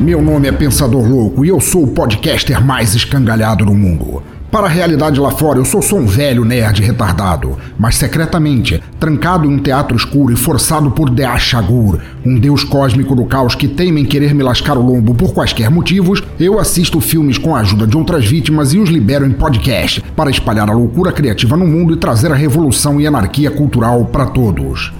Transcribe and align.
Meu 0.00 0.22
nome 0.22 0.48
é 0.48 0.52
Pensador 0.52 1.06
Louco 1.06 1.44
e 1.44 1.48
eu 1.48 1.60
sou 1.60 1.82
o 1.82 1.88
podcaster 1.88 2.64
mais 2.64 2.94
escangalhado 2.94 3.66
do 3.66 3.74
mundo. 3.74 4.22
Para 4.50 4.64
a 4.64 4.70
realidade 4.70 5.20
lá 5.20 5.30
fora, 5.30 5.58
eu 5.58 5.64
sou 5.66 5.82
só 5.82 5.96
um 5.96 6.06
velho 6.06 6.42
nerd 6.42 6.80
retardado, 6.80 7.58
mas 7.78 7.96
secretamente, 7.96 8.82
trancado 8.98 9.44
em 9.44 9.54
um 9.54 9.58
teatro 9.58 9.94
escuro 9.94 10.32
e 10.32 10.36
forçado 10.36 10.90
por 10.90 11.10
Deashagur, 11.10 12.00
um 12.24 12.38
deus 12.38 12.64
cósmico 12.64 13.14
do 13.14 13.26
caos 13.26 13.54
que 13.54 13.68
teima 13.68 14.00
em 14.00 14.06
querer 14.06 14.34
me 14.34 14.42
lascar 14.42 14.78
o 14.78 14.82
lombo 14.82 15.14
por 15.14 15.34
quaisquer 15.34 15.70
motivos, 15.70 16.22
eu 16.40 16.58
assisto 16.58 16.98
filmes 16.98 17.36
com 17.36 17.54
a 17.54 17.60
ajuda 17.60 17.86
de 17.86 17.94
outras 17.94 18.24
vítimas 18.24 18.72
e 18.72 18.78
os 18.78 18.88
libero 18.88 19.26
em 19.26 19.32
podcast 19.32 20.02
para 20.16 20.30
espalhar 20.30 20.70
a 20.70 20.72
loucura 20.72 21.12
criativa 21.12 21.58
no 21.58 21.66
mundo 21.66 21.92
e 21.92 21.98
trazer 21.98 22.32
a 22.32 22.36
revolução 22.36 22.98
e 22.98 23.06
anarquia 23.06 23.50
cultural 23.50 24.06
para 24.06 24.24
todos. 24.24 24.94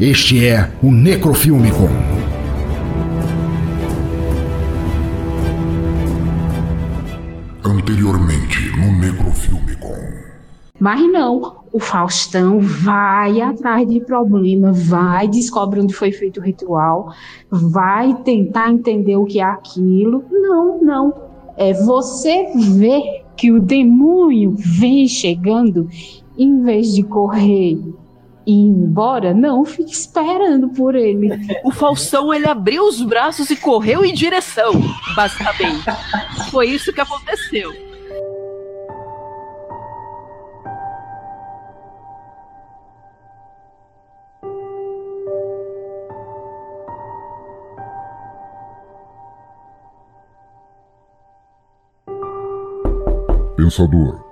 Este 0.00 0.44
é 0.44 0.70
o 0.82 0.90
Necrofilmicon. 0.90 2.19
Anteriormente 7.90 8.70
no 8.78 8.92
Necrofilmicon. 9.00 9.98
Mas 10.78 11.00
não, 11.10 11.56
o 11.72 11.80
Faustão 11.80 12.60
vai 12.60 13.40
atrás 13.40 13.88
de 13.88 13.98
problema, 13.98 14.70
vai 14.70 15.26
descobre 15.26 15.80
onde 15.80 15.92
foi 15.92 16.12
feito 16.12 16.38
o 16.38 16.42
ritual, 16.42 17.12
vai 17.50 18.14
tentar 18.22 18.70
entender 18.70 19.16
o 19.16 19.24
que 19.24 19.40
é 19.40 19.42
aquilo. 19.42 20.24
Não, 20.30 20.80
não. 20.80 21.14
É 21.56 21.72
você 21.72 22.52
ver 22.76 23.24
que 23.36 23.50
o 23.50 23.60
demônio 23.60 24.54
vem 24.56 25.08
chegando, 25.08 25.88
em 26.38 26.62
vez 26.62 26.94
de 26.94 27.02
correr 27.02 27.76
ir 28.50 28.84
embora, 28.84 29.32
não, 29.32 29.64
fique 29.64 29.92
esperando 29.92 30.68
por 30.68 30.94
ele. 30.94 31.30
O 31.64 31.70
Faustão, 31.70 32.32
ele 32.32 32.46
abriu 32.46 32.84
os 32.86 33.00
braços 33.02 33.50
e 33.50 33.56
correu 33.56 34.04
em 34.04 34.12
direção, 34.12 34.72
basicamente. 35.14 35.84
Foi 36.50 36.68
isso 36.68 36.92
que 36.92 37.00
aconteceu. 37.00 37.70
Pensador. 53.56 54.24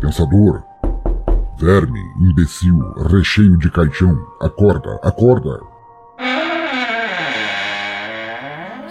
Pensador. 0.00 0.67
Verme, 1.58 2.00
imbecil, 2.20 2.78
recheio 3.10 3.56
de 3.58 3.68
caixão. 3.68 4.16
Acorda, 4.40 5.00
acorda. 5.02 5.58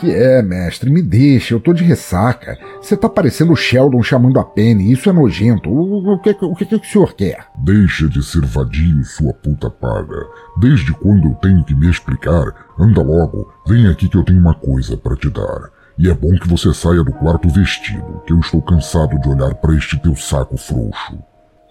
Que 0.01 0.11
é, 0.11 0.43
mestre, 0.43 0.89
me 0.89 1.01
deixa, 1.01 1.53
eu 1.53 1.61
tô 1.61 1.71
de 1.71 1.83
ressaca. 1.83 2.57
Você 2.81 2.97
tá 2.97 3.07
parecendo 3.07 3.53
o 3.53 3.55
Sheldon 3.55 4.03
chamando 4.03 4.37
a 4.37 4.43
Penny, 4.43 4.91
isso 4.91 5.09
é 5.09 5.13
nojento. 5.13 5.69
O, 5.69 6.13
o, 6.13 6.19
que, 6.19 6.35
o 6.41 6.55
que, 6.55 6.65
que 6.65 6.75
o 6.75 6.83
senhor 6.83 7.13
quer? 7.13 7.47
Deixa 7.57 8.07
de 8.09 8.21
ser 8.21 8.45
vadio, 8.45 9.01
sua 9.05 9.33
puta 9.33 9.69
paga. 9.69 10.27
Desde 10.57 10.91
quando 10.91 11.29
eu 11.29 11.35
tenho 11.35 11.63
que 11.63 11.73
me 11.73 11.89
explicar? 11.89 12.53
Anda 12.77 13.01
logo, 13.01 13.49
vem 13.65 13.87
aqui 13.87 14.09
que 14.09 14.17
eu 14.17 14.23
tenho 14.23 14.41
uma 14.41 14.53
coisa 14.53 14.97
para 14.97 15.15
te 15.15 15.29
dar. 15.29 15.71
E 15.97 16.09
é 16.09 16.13
bom 16.13 16.37
que 16.37 16.49
você 16.49 16.73
saia 16.73 17.01
do 17.01 17.13
quarto 17.13 17.49
vestido, 17.49 18.21
que 18.27 18.33
eu 18.33 18.39
estou 18.39 18.61
cansado 18.61 19.17
de 19.19 19.29
olhar 19.29 19.55
para 19.55 19.73
este 19.73 19.97
teu 19.99 20.15
saco 20.17 20.57
frouxo. 20.57 21.17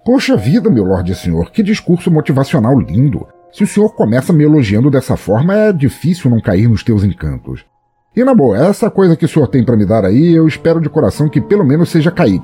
Poxa 0.07 0.37
vida, 0.37 0.71
meu 0.71 0.85
Lorde 0.85 1.17
Senhor, 1.17 1.51
que 1.51 1.65
discurso 1.65 2.13
motivacional 2.13 2.79
lindo. 2.79 3.27
Se 3.51 3.65
o 3.65 3.67
senhor 3.67 3.93
começa 3.93 4.33
me 4.33 4.45
elogiando 4.45 4.89
dessa 4.89 5.17
forma, 5.17 5.53
é 5.53 5.73
difícil 5.73 6.31
não 6.31 6.41
cair 6.41 6.69
nos 6.69 6.85
teus 6.85 7.03
encantos. 7.03 7.65
E 8.15 8.23
na 8.23 8.33
boa, 8.33 8.57
essa 8.57 8.89
coisa 8.89 9.17
que 9.17 9.25
o 9.25 9.29
senhor 9.29 9.49
tem 9.49 9.65
para 9.65 9.77
me 9.77 9.85
dar 9.85 10.05
aí, 10.05 10.33
eu 10.33 10.47
espero 10.47 10.81
de 10.81 10.89
coração 10.89 11.29
que 11.29 11.41
pelo 11.41 11.65
menos 11.65 11.89
seja 11.89 12.13
KY, 12.13 12.39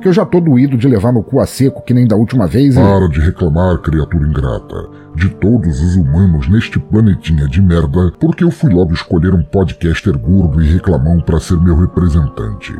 que 0.00 0.06
eu 0.06 0.12
já 0.12 0.24
tô 0.24 0.40
doído 0.40 0.78
de 0.78 0.86
levar 0.86 1.12
no 1.12 1.24
cu 1.24 1.40
a 1.40 1.46
seco 1.46 1.82
que 1.82 1.92
nem 1.92 2.06
da 2.06 2.14
última 2.14 2.46
vez 2.46 2.76
e... 2.76 2.78
Para 2.78 3.08
de 3.08 3.18
reclamar, 3.18 3.78
criatura 3.78 4.28
ingrata. 4.28 4.88
De 5.16 5.30
todos 5.30 5.82
os 5.82 5.96
humanos 5.96 6.48
neste 6.48 6.78
planetinha 6.78 7.48
de 7.48 7.60
merda, 7.60 8.12
porque 8.20 8.44
eu 8.44 8.52
fui 8.52 8.72
logo 8.72 8.94
escolher 8.94 9.34
um 9.34 9.42
podcaster 9.42 10.16
gordo 10.16 10.62
e 10.62 10.72
reclamão 10.72 11.20
para 11.20 11.40
ser 11.40 11.60
meu 11.60 11.74
representante. 11.74 12.72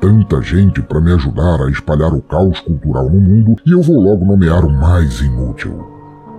Tanta 0.00 0.40
gente 0.40 0.80
para 0.80 1.00
me 1.00 1.12
ajudar 1.12 1.60
a 1.60 1.70
espalhar 1.70 2.14
o 2.14 2.22
caos 2.22 2.58
cultural 2.60 3.10
no 3.10 3.20
mundo 3.20 3.56
e 3.66 3.72
eu 3.72 3.82
vou 3.82 4.00
logo 4.00 4.24
nomear 4.24 4.64
o 4.64 4.70
mais 4.70 5.20
inútil. 5.20 5.86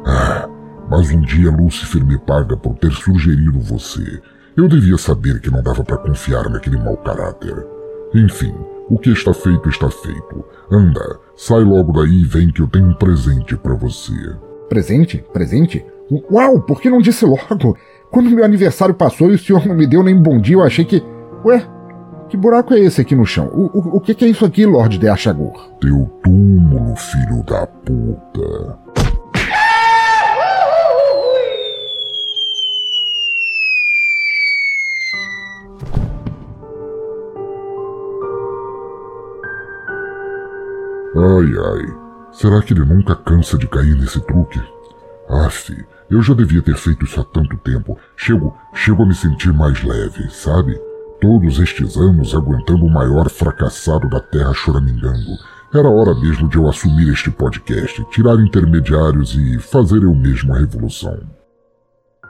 Ah, 0.03 0.49
mas 0.89 1.11
um 1.11 1.21
dia 1.21 1.51
Lúcifer 1.51 2.03
me 2.03 2.17
paga 2.17 2.57
por 2.57 2.75
ter 2.75 2.91
sugerido 2.91 3.59
você. 3.59 4.19
Eu 4.57 4.67
devia 4.67 4.97
saber 4.97 5.39
que 5.39 5.51
não 5.51 5.61
dava 5.61 5.83
para 5.83 5.97
confiar 5.97 6.49
naquele 6.49 6.77
mau 6.77 6.97
caráter. 6.97 7.65
Enfim, 8.15 8.53
o 8.89 8.97
que 8.97 9.11
está 9.11 9.33
feito 9.33 9.69
está 9.69 9.89
feito. 9.89 10.43
Anda, 10.71 11.19
sai 11.35 11.63
logo 11.63 11.93
daí 11.93 12.21
e 12.21 12.25
vem 12.25 12.51
que 12.51 12.61
eu 12.61 12.67
tenho 12.67 12.87
um 12.87 12.93
presente 12.95 13.55
para 13.55 13.75
você. 13.75 14.11
Presente? 14.67 15.23
Presente? 15.31 15.85
Uau, 16.31 16.61
por 16.61 16.81
que 16.81 16.89
não 16.89 16.99
disse 16.99 17.25
logo? 17.25 17.77
Quando 18.11 18.31
meu 18.31 18.43
aniversário 18.43 18.95
passou 18.95 19.29
e 19.29 19.35
o 19.35 19.39
senhor 19.39 19.65
não 19.67 19.75
me 19.75 19.85
deu 19.87 20.03
nem 20.03 20.19
bom 20.19 20.41
dia, 20.41 20.55
eu 20.55 20.63
achei 20.63 20.83
que. 20.83 21.01
Ué, 21.45 21.65
que 22.31 22.37
buraco 22.37 22.73
é 22.73 22.79
esse 22.79 23.01
aqui 23.01 23.13
no 23.13 23.25
chão? 23.25 23.47
O, 23.47 23.65
o, 23.77 23.97
o 23.97 23.99
que, 23.99 24.15
que 24.15 24.23
é 24.23 24.29
isso 24.29 24.45
aqui, 24.45 24.65
Lorde 24.65 24.97
de 24.97 25.05
Achagur? 25.05 25.51
Teu 25.81 26.09
túmulo, 26.23 26.95
filho 26.95 27.43
da 27.43 27.67
puta. 27.67 28.79
Ai 41.13 41.51
ai, 41.67 41.97
será 42.31 42.61
que 42.61 42.73
ele 42.73 42.85
nunca 42.85 43.13
cansa 43.13 43.57
de 43.57 43.67
cair 43.67 43.97
nesse 43.97 44.21
truque? 44.21 44.61
Aff, 45.29 45.75
eu 46.09 46.21
já 46.21 46.33
devia 46.33 46.61
ter 46.61 46.77
feito 46.77 47.03
isso 47.03 47.19
há 47.19 47.25
tanto 47.25 47.57
tempo. 47.57 47.99
Chego, 48.15 48.55
chego 48.73 49.03
a 49.03 49.05
me 49.05 49.13
sentir 49.13 49.51
mais 49.51 49.83
leve, 49.83 50.29
sabe? 50.29 50.79
Todos 51.21 51.59
estes 51.59 51.97
anos 51.97 52.33
aguentando 52.33 52.83
o 52.83 52.89
maior 52.89 53.29
fracassado 53.29 54.09
da 54.09 54.19
Terra 54.19 54.55
choramingando. 54.55 55.37
Era 55.71 55.87
hora 55.87 56.15
mesmo 56.15 56.49
de 56.49 56.57
eu 56.57 56.67
assumir 56.67 57.13
este 57.13 57.29
podcast, 57.29 58.03
tirar 58.09 58.39
intermediários 58.39 59.35
e 59.35 59.59
fazer 59.59 60.01
eu 60.01 60.15
mesmo 60.15 60.51
a 60.51 60.57
revolução. 60.57 61.19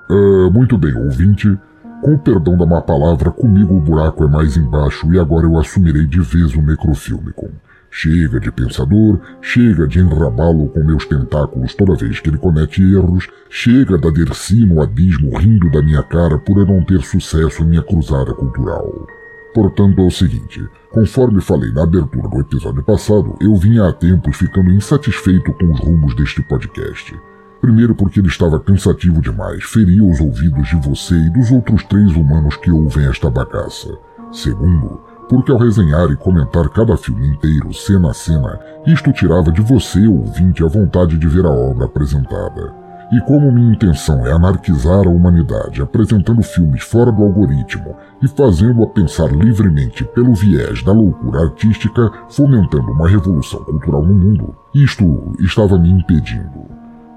Uh, 0.10 0.52
muito 0.52 0.78
bem, 0.78 0.94
ouvinte. 0.94 1.58
Com 2.02 2.16
o 2.16 2.20
perdão 2.20 2.58
da 2.58 2.66
má 2.66 2.82
palavra, 2.82 3.32
comigo 3.32 3.74
o 3.74 3.80
buraco 3.80 4.26
é 4.26 4.28
mais 4.28 4.58
embaixo 4.58 5.10
e 5.14 5.18
agora 5.18 5.46
eu 5.46 5.58
assumirei 5.58 6.06
de 6.06 6.20
vez 6.20 6.54
o 6.54 6.62
Necrofilmicon. 6.62 7.50
Chega 7.94 8.40
de 8.40 8.50
pensador, 8.50 9.20
chega 9.42 9.86
de 9.86 10.00
enrabá-lo 10.00 10.70
com 10.70 10.82
meus 10.82 11.06
tentáculos 11.06 11.76
toda 11.76 11.94
vez 11.94 12.22
que 12.22 12.30
ele 12.30 12.38
comete 12.38 12.82
erros, 12.82 13.28
chega 13.50 13.98
da 13.98 14.10
Dercy 14.10 14.66
no 14.66 14.82
abismo 14.82 15.38
rindo 15.38 15.70
da 15.70 15.82
minha 15.82 16.02
cara 16.02 16.40
por 16.40 16.58
eu 16.58 16.66
não 16.66 16.86
ter 16.86 17.02
sucesso 17.02 17.62
em 17.62 17.68
minha 17.68 17.84
cruzada 17.84 18.34
cultural. 18.34 19.06
Portanto, 19.54 20.00
é 20.00 20.06
o 20.06 20.10
seguinte: 20.10 20.66
conforme 20.90 21.42
falei 21.42 21.70
na 21.74 21.84
abertura 21.84 22.30
do 22.30 22.40
episódio 22.40 22.82
passado, 22.82 23.36
eu 23.42 23.54
vinha 23.58 23.86
há 23.86 23.92
tempos 23.92 24.38
ficando 24.38 24.72
insatisfeito 24.72 25.52
com 25.52 25.66
os 25.72 25.80
rumos 25.82 26.16
deste 26.16 26.42
podcast. 26.42 27.14
Primeiro, 27.60 27.94
porque 27.94 28.22
ele 28.22 28.30
estava 28.30 28.60
cansativo 28.60 29.22
demais, 29.22 29.66
feria 29.66 30.04
os 30.04 30.22
ouvidos 30.22 30.70
de 30.70 30.78
você 30.78 31.14
e 31.14 31.30
dos 31.30 31.52
outros 31.52 31.84
três 31.84 32.10
humanos 32.16 32.56
que 32.56 32.72
ouvem 32.72 33.06
esta 33.06 33.30
bagaça. 33.30 33.90
Segundo, 34.32 35.02
porque 35.32 35.50
ao 35.50 35.58
resenhar 35.58 36.12
e 36.12 36.18
comentar 36.18 36.68
cada 36.68 36.98
filme 36.98 37.26
inteiro, 37.26 37.74
cena 37.74 38.12
a 38.12 38.14
cena, 38.14 38.60
isto 38.86 39.14
tirava 39.14 39.50
de 39.50 39.62
você, 39.62 40.06
ouvinte, 40.06 40.62
a 40.62 40.68
vontade 40.68 41.18
de 41.18 41.26
ver 41.26 41.46
a 41.46 41.50
obra 41.50 41.86
apresentada. 41.86 42.76
E 43.14 43.22
como 43.22 43.50
minha 43.50 43.74
intenção 43.74 44.28
é 44.28 44.34
anarquizar 44.34 45.08
a 45.08 45.10
humanidade, 45.10 45.82
apresentando 45.82 46.44
filmes 46.44 46.84
fora 46.84 47.14
do 47.14 47.24
algoritmo 47.24 47.96
e 48.22 48.28
fazendo-a 48.28 48.88
pensar 48.88 49.32
livremente 49.32 50.04
pelo 50.04 50.36
viés 50.36 50.84
da 50.84 50.92
loucura 50.92 51.44
artística, 51.44 52.12
fomentando 52.28 52.92
uma 52.92 53.08
revolução 53.08 53.64
cultural 53.64 54.04
no 54.04 54.14
mundo, 54.14 54.54
isto 54.76 55.34
estava 55.40 55.80
me 55.80 55.92
impedindo. 55.92 56.66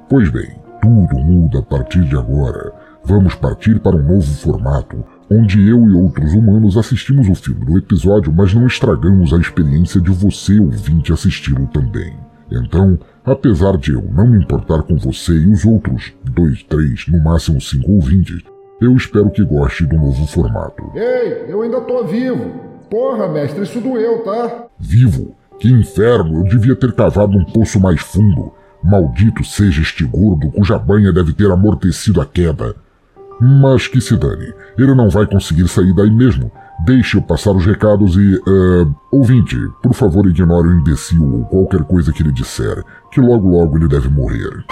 Pois 0.08 0.31
bem, 0.31 0.55
tudo 0.81 1.17
muda 1.17 1.58
a 1.58 1.62
partir 1.62 2.05
de 2.05 2.17
agora. 2.17 2.72
Vamos 3.05 3.34
partir 3.34 3.81
para 3.81 3.96
um 3.96 4.02
novo 4.02 4.32
formato, 4.34 5.05
onde 5.30 5.68
eu 5.68 5.88
e 5.88 5.92
outros 5.92 6.32
humanos 6.32 6.76
assistimos 6.76 7.28
o 7.28 7.34
filme 7.34 7.64
do 7.64 7.78
episódio, 7.78 8.32
mas 8.32 8.54
não 8.54 8.66
estragamos 8.66 9.32
a 9.32 9.38
experiência 9.38 10.00
de 10.00 10.10
você, 10.10 10.58
ouvinte, 10.58 11.12
assisti-lo 11.12 11.66
também. 11.68 12.14
Então, 12.50 12.98
apesar 13.24 13.76
de 13.76 13.92
eu 13.92 14.02
não 14.12 14.26
me 14.26 14.42
importar 14.42 14.82
com 14.82 14.96
você 14.96 15.32
e 15.32 15.48
os 15.48 15.64
outros 15.64 16.12
dois, 16.22 16.62
três, 16.64 17.06
no 17.08 17.22
máximo 17.22 17.60
cinco 17.60 17.92
ouvintes, 17.92 18.42
eu 18.80 18.94
espero 18.94 19.30
que 19.30 19.44
goste 19.44 19.86
do 19.86 19.96
novo 19.96 20.26
formato. 20.26 20.90
Ei, 20.94 21.46
eu 21.48 21.62
ainda 21.62 21.80
tô 21.80 22.04
vivo! 22.04 22.74
Porra, 22.90 23.28
mestre, 23.28 23.62
isso 23.62 23.80
doeu, 23.80 24.22
tá? 24.24 24.66
Vivo? 24.78 25.34
Que 25.58 25.68
inferno! 25.70 26.40
Eu 26.40 26.44
devia 26.44 26.76
ter 26.76 26.92
cavado 26.92 27.36
um 27.36 27.44
poço 27.44 27.80
mais 27.80 28.00
fundo. 28.00 28.52
Maldito 28.82 29.42
seja 29.42 29.80
este 29.80 30.04
gordo 30.04 30.50
cuja 30.50 30.78
banha 30.78 31.12
deve 31.12 31.32
ter 31.32 31.50
amortecido 31.50 32.20
a 32.20 32.26
queda. 32.26 32.76
Mas 33.40 33.88
que 33.88 34.00
se 34.00 34.16
dane, 34.16 34.52
ele 34.78 34.94
não 34.94 35.10
vai 35.10 35.26
conseguir 35.26 35.69
sair 35.69 35.94
daí 35.94 36.10
mesmo. 36.10 36.50
Deixe-o 36.84 37.22
passar 37.22 37.52
os 37.52 37.64
recados 37.64 38.16
e. 38.16 38.40
Uh, 38.48 38.94
ouvinte, 39.10 39.56
por 39.82 39.94
favor 39.94 40.26
ignore 40.26 40.69
o 40.69 40.75
imbecil 40.75 41.22
ou 41.22 41.44
qualquer 41.44 41.82
coisa 41.84 42.12
que 42.12 42.22
ele 42.22 42.32
disser, 42.32 42.84
que 43.10 43.20
logo 43.20 43.48
logo 43.48 43.76
ele 43.76 43.88
deve 43.88 44.08
morrer. 44.08 44.64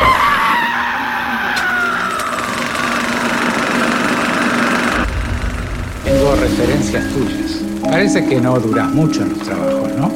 Tengo 6.05 6.35
referencias 6.41 7.05
tuyas. 7.13 7.63
Parece 7.83 8.25
que 8.27 8.41
no 8.41 8.59
duras 8.59 8.91
mucho 8.93 9.23
en 9.23 9.31
los 9.31 9.39
trabajos, 9.39 9.91
¿no? 9.97 10.11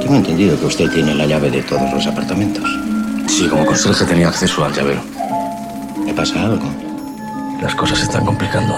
Tengo 0.00 0.16
entendido 0.16 0.58
que 0.58 0.66
usted 0.66 0.90
tiene 0.90 1.14
la 1.14 1.26
llave 1.26 1.50
de 1.50 1.62
todos 1.62 1.92
los 1.92 2.06
apartamentos. 2.06 2.64
Sí, 3.26 3.48
como 3.48 3.64
conserje 3.64 4.04
tenía 4.04 4.28
acceso 4.28 4.64
al 4.64 4.72
llavero. 4.72 5.00
¿Le 6.04 6.12
pasa 6.14 6.44
algo? 6.44 6.93
Las 7.60 7.74
cosas 7.74 7.98
se 7.98 8.04
están 8.04 8.24
complicando. 8.24 8.74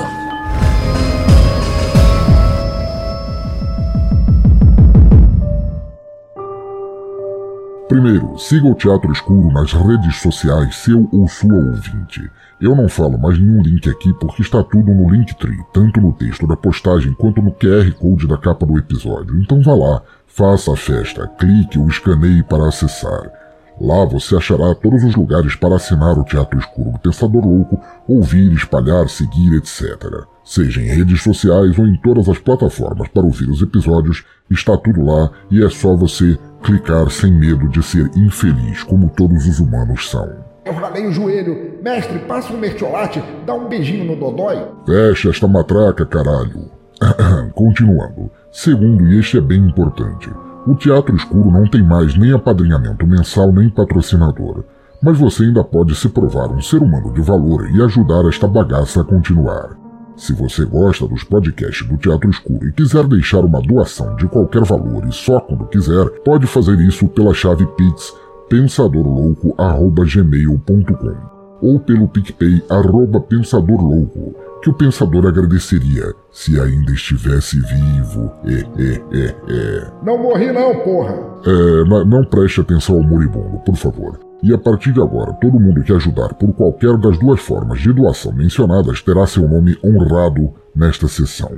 Primeiro, 7.88 8.38
siga 8.38 8.66
o 8.66 8.74
Teatro 8.74 9.12
Escuro 9.12 9.52
nas 9.52 9.72
redes 9.72 10.16
sociais, 10.16 10.76
seu 10.76 11.08
ou 11.12 11.26
sua 11.28 11.54
ouvinte. 11.54 12.30
Eu 12.60 12.74
não 12.74 12.88
falo 12.88 13.18
mais 13.18 13.38
nenhum 13.38 13.62
link 13.62 13.88
aqui 13.88 14.12
porque 14.14 14.42
está 14.42 14.62
tudo 14.62 14.92
no 14.92 15.10
Linktree, 15.10 15.64
tanto 15.72 16.00
no 16.00 16.12
texto 16.12 16.46
da 16.46 16.56
postagem 16.56 17.12
quanto 17.14 17.40
no 17.40 17.52
QR 17.52 17.90
Code 17.92 18.26
da 18.26 18.36
capa 18.36 18.66
do 18.66 18.78
episódio. 18.78 19.40
Então 19.40 19.62
vá 19.62 19.74
lá, 19.74 20.02
faça 20.26 20.72
a 20.72 20.76
festa, 20.76 21.26
clique 21.38 21.78
ou 21.78 21.88
escaneie 21.88 22.42
para 22.42 22.68
acessar. 22.68 23.45
Lá 23.80 24.04
você 24.06 24.34
achará 24.34 24.74
todos 24.74 25.04
os 25.04 25.14
lugares 25.14 25.54
para 25.54 25.76
assinar 25.76 26.18
o 26.18 26.24
Teatro 26.24 26.58
Escuro 26.58 26.92
do 26.92 26.98
Pensador 26.98 27.44
Louco, 27.44 27.78
ouvir, 28.08 28.52
espalhar, 28.52 29.08
seguir, 29.08 29.54
etc. 29.56 30.24
Seja 30.42 30.80
em 30.80 30.86
redes 30.86 31.22
sociais 31.22 31.78
ou 31.78 31.86
em 31.86 31.96
todas 31.96 32.28
as 32.28 32.38
plataformas 32.38 33.08
para 33.08 33.24
ouvir 33.24 33.50
os 33.50 33.60
episódios, 33.60 34.24
está 34.50 34.76
tudo 34.78 35.04
lá 35.04 35.30
e 35.50 35.62
é 35.62 35.68
só 35.68 35.94
você 35.94 36.38
clicar 36.62 37.10
sem 37.10 37.32
medo 37.32 37.68
de 37.68 37.82
ser 37.82 38.10
infeliz, 38.16 38.82
como 38.82 39.10
todos 39.10 39.46
os 39.46 39.60
humanos 39.60 40.08
são. 40.08 40.46
Eu 40.64 40.72
ralei 40.72 41.06
o 41.06 41.12
joelho. 41.12 41.78
Mestre, 41.82 42.18
passa 42.20 42.52
um 42.52 42.58
mertiolate, 42.58 43.22
dá 43.44 43.54
um 43.54 43.68
beijinho 43.68 44.04
no 44.04 44.16
dodói. 44.16 44.66
Fecha 44.84 45.30
esta 45.30 45.46
matraca, 45.46 46.06
caralho. 46.06 46.70
Continuando. 47.54 48.30
Segundo, 48.50 49.06
e 49.06 49.18
este 49.18 49.38
é 49.38 49.40
bem 49.40 49.58
importante, 49.58 50.30
o 50.66 50.74
Teatro 50.74 51.14
Escuro 51.14 51.50
não 51.50 51.68
tem 51.68 51.82
mais 51.82 52.16
nem 52.16 52.32
apadrinhamento 52.32 53.06
mensal 53.06 53.52
nem 53.52 53.68
patrocinador, 53.70 54.64
mas 55.00 55.16
você 55.16 55.44
ainda 55.44 55.62
pode 55.62 55.94
se 55.94 56.08
provar 56.08 56.50
um 56.50 56.60
ser 56.60 56.82
humano 56.82 57.12
de 57.12 57.20
valor 57.20 57.70
e 57.70 57.80
ajudar 57.82 58.26
esta 58.28 58.48
bagaça 58.48 59.02
a 59.02 59.04
continuar. 59.04 59.76
Se 60.16 60.32
você 60.32 60.64
gosta 60.64 61.06
dos 61.06 61.22
podcasts 61.22 61.86
do 61.86 61.96
Teatro 61.96 62.28
Escuro 62.30 62.66
e 62.66 62.72
quiser 62.72 63.06
deixar 63.06 63.44
uma 63.44 63.60
doação 63.60 64.16
de 64.16 64.26
qualquer 64.26 64.64
valor 64.64 65.06
e 65.06 65.12
só 65.12 65.38
quando 65.38 65.66
quiser, 65.66 66.08
pode 66.24 66.46
fazer 66.46 66.80
isso 66.80 67.06
pela 67.08 67.32
chave 67.32 67.64
Pix 67.66 68.12
pensadorlouco@gmail.com 68.48 71.36
ou 71.62 71.80
pelo 71.80 72.06
PicPay 72.08 72.62
arroba 72.68 73.18
pensadorlouco 73.20 74.34
que 74.62 74.70
o 74.70 74.74
pensador 74.74 75.26
agradeceria 75.26 76.14
se 76.32 76.60
ainda 76.60 76.92
estivesse 76.92 77.60
vivo. 77.60 78.32
É, 78.44 78.82
é, 78.82 79.02
é, 79.12 79.34
é. 79.48 79.92
Não 80.02 80.18
morri 80.18 80.52
não, 80.52 80.80
porra. 80.80 81.14
É, 81.44 81.84
não 82.04 82.24
preste 82.24 82.60
atenção 82.60 82.96
ao 82.96 83.02
moribundo, 83.02 83.58
por 83.58 83.76
favor. 83.76 84.18
E 84.42 84.52
a 84.52 84.58
partir 84.58 84.92
de 84.92 85.00
agora, 85.00 85.32
todo 85.34 85.58
mundo 85.58 85.82
que 85.82 85.92
ajudar 85.92 86.34
por 86.34 86.52
qualquer 86.52 86.96
das 86.98 87.18
duas 87.18 87.40
formas 87.40 87.80
de 87.80 87.92
doação 87.92 88.32
mencionadas 88.32 89.02
terá 89.02 89.26
seu 89.26 89.48
nome 89.48 89.76
honrado 89.82 90.52
nesta 90.74 91.08
sessão. 91.08 91.50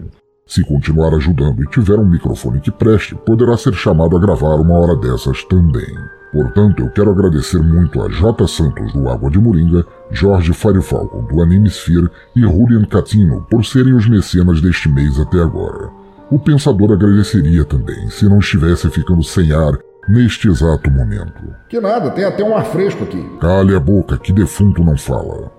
Se 0.47 0.65
continuar 0.65 1.15
ajudando 1.15 1.63
e 1.63 1.67
tiver 1.67 1.99
um 1.99 2.09
microfone 2.09 2.61
que 2.61 2.71
preste, 2.71 3.15
poderá 3.15 3.57
ser 3.57 3.75
chamado 3.75 4.17
a 4.17 4.21
gravar 4.21 4.55
uma 4.55 4.79
hora 4.79 4.97
dessas 4.97 5.45
também. 5.45 5.95
Portanto, 6.33 6.83
eu 6.83 6.91
quero 6.91 7.11
agradecer 7.11 7.59
muito 7.59 8.03
a 8.03 8.09
J. 8.09 8.47
Santos 8.47 8.93
do 8.93 9.09
Água 9.09 9.31
de 9.31 9.39
Moringa, 9.39 9.87
Jorge 10.11 10.53
Firefalcon 10.53 11.25
do 11.25 11.41
Anime 11.41 11.69
Sphere 11.69 12.11
e 12.37 12.41
Julian 12.41 12.85
Catino 12.85 13.47
por 13.51 13.65
serem 13.65 13.95
os 13.95 14.09
mecenas 14.09 14.61
deste 14.61 14.89
mês 14.89 15.19
até 15.19 15.41
agora. 15.41 15.91
O 16.31 16.39
Pensador 16.39 16.93
agradeceria 16.93 17.65
também 17.65 18.11
se 18.11 18.29
não 18.29 18.39
estivesse 18.39 18.91
ficando 18.91 19.23
sem 19.23 19.53
ar 19.53 19.79
neste 20.07 20.49
exato 20.49 20.91
momento. 20.91 21.43
Que 21.69 21.81
nada, 21.81 22.11
tem 22.11 22.25
até 22.25 22.45
um 22.45 22.55
ar 22.55 22.67
fresco 22.67 23.05
aqui. 23.05 23.23
Cale 23.41 23.75
a 23.75 23.81
boca, 23.81 24.19
que 24.19 24.33
defunto 24.33 24.85
não 24.85 24.97
fala. 24.97 25.51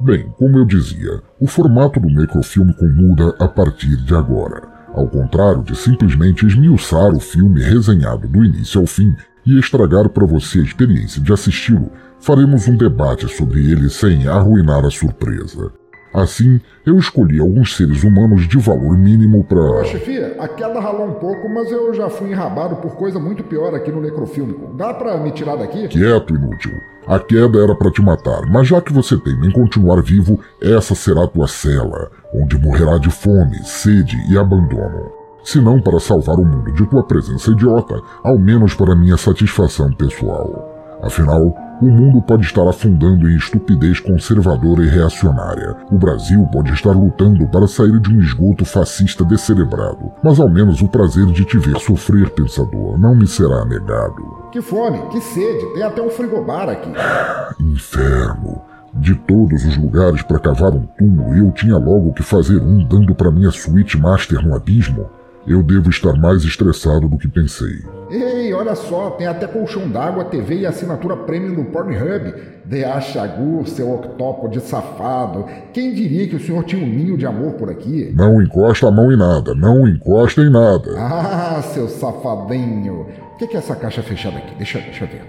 Bem, 0.00 0.32
como 0.38 0.58
eu 0.58 0.64
dizia, 0.64 1.20
o 1.38 1.46
formato 1.46 2.00
do 2.00 2.08
Necrofilme 2.08 2.74
muda 2.80 3.34
a 3.38 3.46
partir 3.46 3.96
de 3.96 4.14
agora. 4.14 4.62
Ao 4.92 5.06
contrário 5.06 5.62
de 5.62 5.76
simplesmente 5.76 6.44
esmiuçar 6.44 7.14
o 7.14 7.20
filme 7.20 7.62
resenhado 7.62 8.26
do 8.26 8.44
início 8.44 8.80
ao 8.80 8.86
fim 8.86 9.14
e 9.46 9.58
estragar 9.58 10.08
para 10.08 10.26
você 10.26 10.58
a 10.58 10.62
experiência 10.62 11.20
de 11.20 11.32
assisti-lo, 11.32 11.90
faremos 12.20 12.68
um 12.68 12.76
debate 12.76 13.28
sobre 13.28 13.70
ele 13.70 13.88
sem 13.88 14.26
arruinar 14.28 14.84
a 14.84 14.90
surpresa. 14.90 15.72
Assim, 16.12 16.60
eu 16.84 16.98
escolhi 16.98 17.38
alguns 17.38 17.76
seres 17.76 18.02
humanos 18.02 18.48
de 18.48 18.58
valor 18.58 18.98
mínimo 18.98 19.44
para. 19.44 19.60
Ô, 19.60 19.84
chefia, 19.84 20.36
a 20.40 20.48
queda 20.48 20.80
ralou 20.80 21.06
um 21.06 21.14
pouco, 21.14 21.48
mas 21.48 21.70
eu 21.70 21.94
já 21.94 22.10
fui 22.10 22.30
enrabado 22.30 22.76
por 22.76 22.96
coisa 22.96 23.20
muito 23.20 23.44
pior 23.44 23.72
aqui 23.74 23.92
no 23.92 24.00
necrofílmico. 24.00 24.74
Dá 24.76 24.92
para 24.92 25.16
me 25.18 25.30
tirar 25.30 25.56
daqui? 25.56 25.86
Quieto, 25.86 26.34
inútil. 26.34 26.72
A 27.06 27.18
queda 27.20 27.62
era 27.62 27.76
para 27.76 27.92
te 27.92 28.02
matar, 28.02 28.42
mas 28.50 28.66
já 28.66 28.80
que 28.80 28.92
você 28.92 29.16
tem 29.18 29.34
em 29.34 29.52
continuar 29.52 30.02
vivo, 30.02 30.40
essa 30.60 30.96
será 30.96 31.28
tua 31.28 31.46
cela, 31.46 32.10
onde 32.34 32.58
morrerá 32.58 32.98
de 32.98 33.10
fome, 33.10 33.56
sede 33.64 34.16
e 34.28 34.36
abandono 34.36 35.19
se 35.50 35.60
não 35.60 35.80
para 35.80 35.98
salvar 35.98 36.38
o 36.38 36.44
mundo 36.44 36.70
de 36.70 36.86
tua 36.86 37.02
presença 37.02 37.50
idiota, 37.50 38.00
ao 38.22 38.38
menos 38.38 38.72
para 38.72 38.94
minha 38.94 39.16
satisfação 39.16 39.92
pessoal. 39.92 41.00
Afinal, 41.02 41.42
o 41.82 41.86
mundo 41.86 42.22
pode 42.22 42.44
estar 42.44 42.68
afundando 42.68 43.28
em 43.28 43.34
estupidez 43.34 43.98
conservadora 43.98 44.84
e 44.84 44.88
reacionária. 44.88 45.74
O 45.90 45.98
Brasil 45.98 46.46
pode 46.52 46.72
estar 46.72 46.92
lutando 46.92 47.48
para 47.48 47.66
sair 47.66 47.98
de 47.98 48.14
um 48.14 48.20
esgoto 48.20 48.64
fascista 48.64 49.24
descerebrado. 49.24 50.12
Mas 50.22 50.38
ao 50.38 50.48
menos 50.48 50.82
o 50.82 50.88
prazer 50.88 51.26
de 51.26 51.44
te 51.44 51.58
ver 51.58 51.80
sofrer, 51.80 52.30
pensador, 52.30 52.96
não 52.96 53.16
me 53.16 53.26
será 53.26 53.64
negado. 53.64 54.50
Que 54.52 54.62
fome, 54.62 55.00
que 55.10 55.20
sede, 55.20 55.74
tem 55.74 55.82
até 55.82 56.00
um 56.00 56.10
frigobar 56.10 56.68
aqui. 56.68 56.92
Inferno. 57.58 58.62
De 58.94 59.14
todos 59.14 59.64
os 59.64 59.76
lugares 59.76 60.22
para 60.22 60.38
cavar 60.38 60.72
um 60.72 60.86
túmulo, 60.98 61.34
eu 61.36 61.50
tinha 61.52 61.76
logo 61.76 62.12
que 62.12 62.22
fazer 62.22 62.60
um 62.60 62.84
dando 62.84 63.14
para 63.16 63.32
minha 63.32 63.50
suíte 63.50 63.98
master 63.98 64.46
no 64.46 64.54
abismo. 64.54 65.08
Eu 65.46 65.62
devo 65.62 65.88
estar 65.88 66.12
mais 66.14 66.44
estressado 66.44 67.08
do 67.08 67.16
que 67.16 67.26
pensei. 67.26 67.82
Ei, 68.10 68.52
olha 68.52 68.74
só, 68.74 69.10
tem 69.10 69.26
até 69.26 69.46
colchão 69.46 69.88
d'água, 69.88 70.24
TV 70.24 70.60
e 70.60 70.66
assinatura 70.66 71.16
premium 71.16 71.54
do 71.54 71.64
Pornhub. 71.70 72.34
De 72.66 73.00
Chagu, 73.00 73.66
seu 73.66 73.92
octópode 73.92 74.60
safado. 74.60 75.46
Quem 75.72 75.94
diria 75.94 76.28
que 76.28 76.36
o 76.36 76.40
senhor 76.40 76.62
tinha 76.64 76.84
um 76.84 76.88
ninho 76.88 77.16
de 77.16 77.24
amor 77.24 77.54
por 77.54 77.70
aqui? 77.70 78.12
Não 78.14 78.40
encosta 78.42 78.86
a 78.86 78.90
mão 78.90 79.10
em 79.10 79.16
nada, 79.16 79.54
não 79.54 79.88
encosta 79.88 80.42
em 80.42 80.50
nada. 80.50 80.94
Ah, 80.98 81.62
seu 81.62 81.88
safadinho. 81.88 83.06
O 83.32 83.36
que 83.36 83.56
é 83.56 83.58
essa 83.58 83.74
caixa 83.74 84.02
fechada 84.02 84.36
aqui? 84.36 84.54
Deixa, 84.56 84.78
deixa 84.78 85.04
eu 85.04 85.08
ver. 85.08 85.22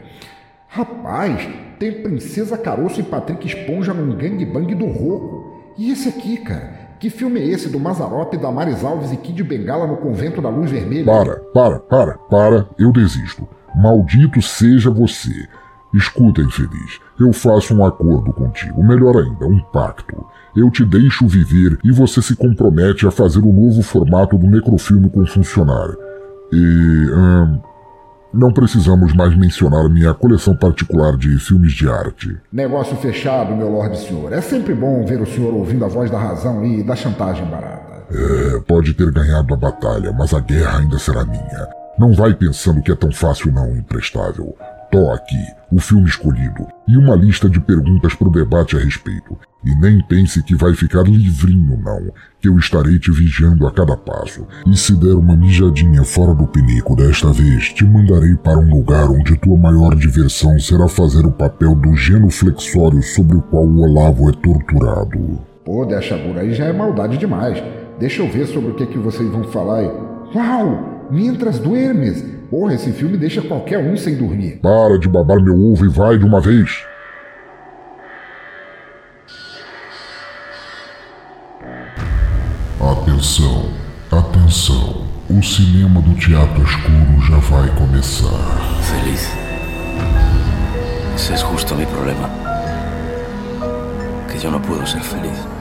Rapaz, 0.67 1.47
tem 1.79 2.03
Princesa 2.03 2.57
Caroço 2.57 2.99
e 2.99 3.03
Patrick 3.03 3.47
Esponja 3.47 3.93
num 3.93 4.15
gangbang 4.15 4.75
do 4.75 4.85
Roco. 4.87 5.73
E 5.77 5.91
esse 5.91 6.09
aqui, 6.09 6.37
cara? 6.37 6.80
Que 7.01 7.09
filme 7.09 7.39
é 7.39 7.47
esse 7.47 7.67
do 7.67 7.79
Mazarope, 7.79 8.37
Damares 8.37 8.85
Alves 8.85 9.11
e 9.11 9.17
Kid 9.17 9.41
Bengala 9.41 9.87
no 9.87 9.97
Convento 9.97 10.39
da 10.39 10.49
Luz 10.49 10.69
Vermelha? 10.69 11.03
Para, 11.03 11.37
para, 11.51 11.79
para, 11.79 12.13
para, 12.29 12.69
eu 12.77 12.91
desisto. 12.91 13.49
Maldito 13.75 14.39
seja 14.39 14.91
você. 14.91 15.31
Escuta, 15.95 16.41
infeliz, 16.41 16.99
eu 17.19 17.33
faço 17.33 17.75
um 17.75 17.83
acordo 17.83 18.31
contigo, 18.31 18.83
melhor 18.83 19.17
ainda, 19.17 19.47
um 19.47 19.59
pacto. 19.73 20.23
Eu 20.55 20.69
te 20.69 20.85
deixo 20.85 21.27
viver 21.27 21.79
e 21.83 21.91
você 21.91 22.21
se 22.21 22.35
compromete 22.35 23.07
a 23.07 23.11
fazer 23.11 23.39
o 23.39 23.49
um 23.49 23.51
novo 23.51 23.81
formato 23.81 24.37
do 24.37 24.45
necrofilme 24.45 25.09
com 25.09 25.25
funcionar. 25.25 25.89
E. 26.53 27.09
Hum, 27.15 27.59
não 28.33 28.51
precisamos 28.51 29.13
mais 29.13 29.35
mencionar 29.35 29.89
minha 29.89 30.13
coleção 30.13 30.55
particular 30.55 31.17
de 31.17 31.37
filmes 31.39 31.73
de 31.73 31.89
arte. 31.89 32.37
Negócio 32.51 32.95
fechado, 32.97 33.55
meu 33.55 33.69
Lorde 33.69 33.97
Senhor. 33.99 34.31
É 34.31 34.41
sempre 34.41 34.73
bom 34.73 35.05
ver 35.05 35.21
o 35.21 35.25
senhor 35.25 35.53
ouvindo 35.53 35.83
a 35.83 35.87
voz 35.87 36.09
da 36.09 36.17
razão 36.17 36.65
e 36.65 36.83
da 36.83 36.95
chantagem 36.95 37.45
barata. 37.45 38.03
É, 38.09 38.59
pode 38.61 38.93
ter 38.93 39.11
ganhado 39.11 39.53
a 39.53 39.57
batalha, 39.57 40.11
mas 40.11 40.33
a 40.33 40.39
guerra 40.39 40.79
ainda 40.79 40.97
será 40.97 41.25
minha. 41.25 41.67
Não 41.97 42.13
vai 42.13 42.33
pensando 42.33 42.81
que 42.81 42.91
é 42.91 42.95
tão 42.95 43.11
fácil 43.11 43.51
não, 43.51 43.75
imprestável. 43.75 44.55
Tó 44.91 45.13
aqui, 45.13 45.41
o 45.71 45.79
filme 45.79 46.05
escolhido, 46.05 46.67
e 46.85 46.97
uma 46.97 47.15
lista 47.15 47.49
de 47.49 47.61
perguntas 47.61 48.13
para 48.13 48.27
o 48.27 48.31
debate 48.31 48.75
a 48.75 48.79
respeito. 48.79 49.37
E 49.63 49.73
nem 49.75 50.01
pense 50.05 50.43
que 50.43 50.53
vai 50.53 50.73
ficar 50.73 51.03
livrinho, 51.03 51.77
não, 51.81 52.11
que 52.41 52.49
eu 52.49 52.57
estarei 52.57 52.99
te 52.99 53.09
vigiando 53.09 53.65
a 53.65 53.71
cada 53.71 53.95
passo. 53.95 54.45
E 54.67 54.75
se 54.75 54.93
der 54.97 55.13
uma 55.13 55.37
mijadinha 55.37 56.03
fora 56.03 56.33
do 56.33 56.45
pinico 56.45 56.93
desta 56.93 57.31
vez, 57.31 57.69
te 57.69 57.85
mandarei 57.85 58.35
para 58.35 58.59
um 58.59 58.69
lugar 58.69 59.09
onde 59.09 59.37
tua 59.37 59.57
maior 59.57 59.95
diversão 59.95 60.59
será 60.59 60.89
fazer 60.89 61.25
o 61.25 61.31
papel 61.31 61.73
do 61.73 61.95
genuflexório 61.95 63.01
sobre 63.01 63.37
o 63.37 63.41
qual 63.43 63.65
o 63.65 63.81
Olavo 63.83 64.29
é 64.29 64.33
torturado. 64.33 65.39
Pô, 65.63 65.85
Deshagura, 65.85 66.41
aí 66.41 66.53
já 66.53 66.65
é 66.65 66.73
maldade 66.73 67.17
demais. 67.17 67.63
Deixa 67.97 68.21
eu 68.21 68.29
ver 68.29 68.45
sobre 68.47 68.71
o 68.71 68.75
que, 68.75 68.83
é 68.83 68.87
que 68.87 68.97
vocês 68.97 69.29
vão 69.31 69.45
falar 69.45 69.77
aí. 69.77 69.91
Uau! 70.35 71.07
Mientras 71.09 71.59
duermes! 71.59 72.40
Porra, 72.51 72.73
esse 72.73 72.91
filme 72.91 73.17
deixa 73.17 73.41
qualquer 73.41 73.79
um 73.79 73.95
sem 73.95 74.17
dormir. 74.17 74.59
Para 74.61 74.99
de 74.99 75.07
babar 75.07 75.41
meu 75.41 75.57
ovo 75.57 75.85
e 75.85 75.87
vai 75.87 76.17
de 76.17 76.25
uma 76.25 76.41
vez. 76.41 76.83
Atenção, 82.77 83.71
atenção. 84.11 85.07
O 85.29 85.41
cinema 85.41 86.01
do 86.01 86.13
teatro 86.15 86.61
escuro 86.61 87.21
já 87.25 87.37
vai 87.37 87.73
começar. 87.77 88.81
Feliz. 88.81 89.31
Ese 91.15 91.33
es 91.33 91.39
justo 91.39 91.73
mi 91.73 91.85
problema. 91.85 92.29
Que 94.29 94.37
yo 94.37 94.51
no 94.51 94.59
puedo 94.59 94.85
ser 94.85 94.99
feliz. 94.99 95.60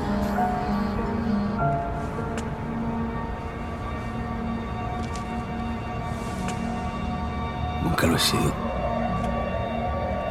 Lo 8.06 8.16
he 8.16 8.18
sido. 8.18 8.50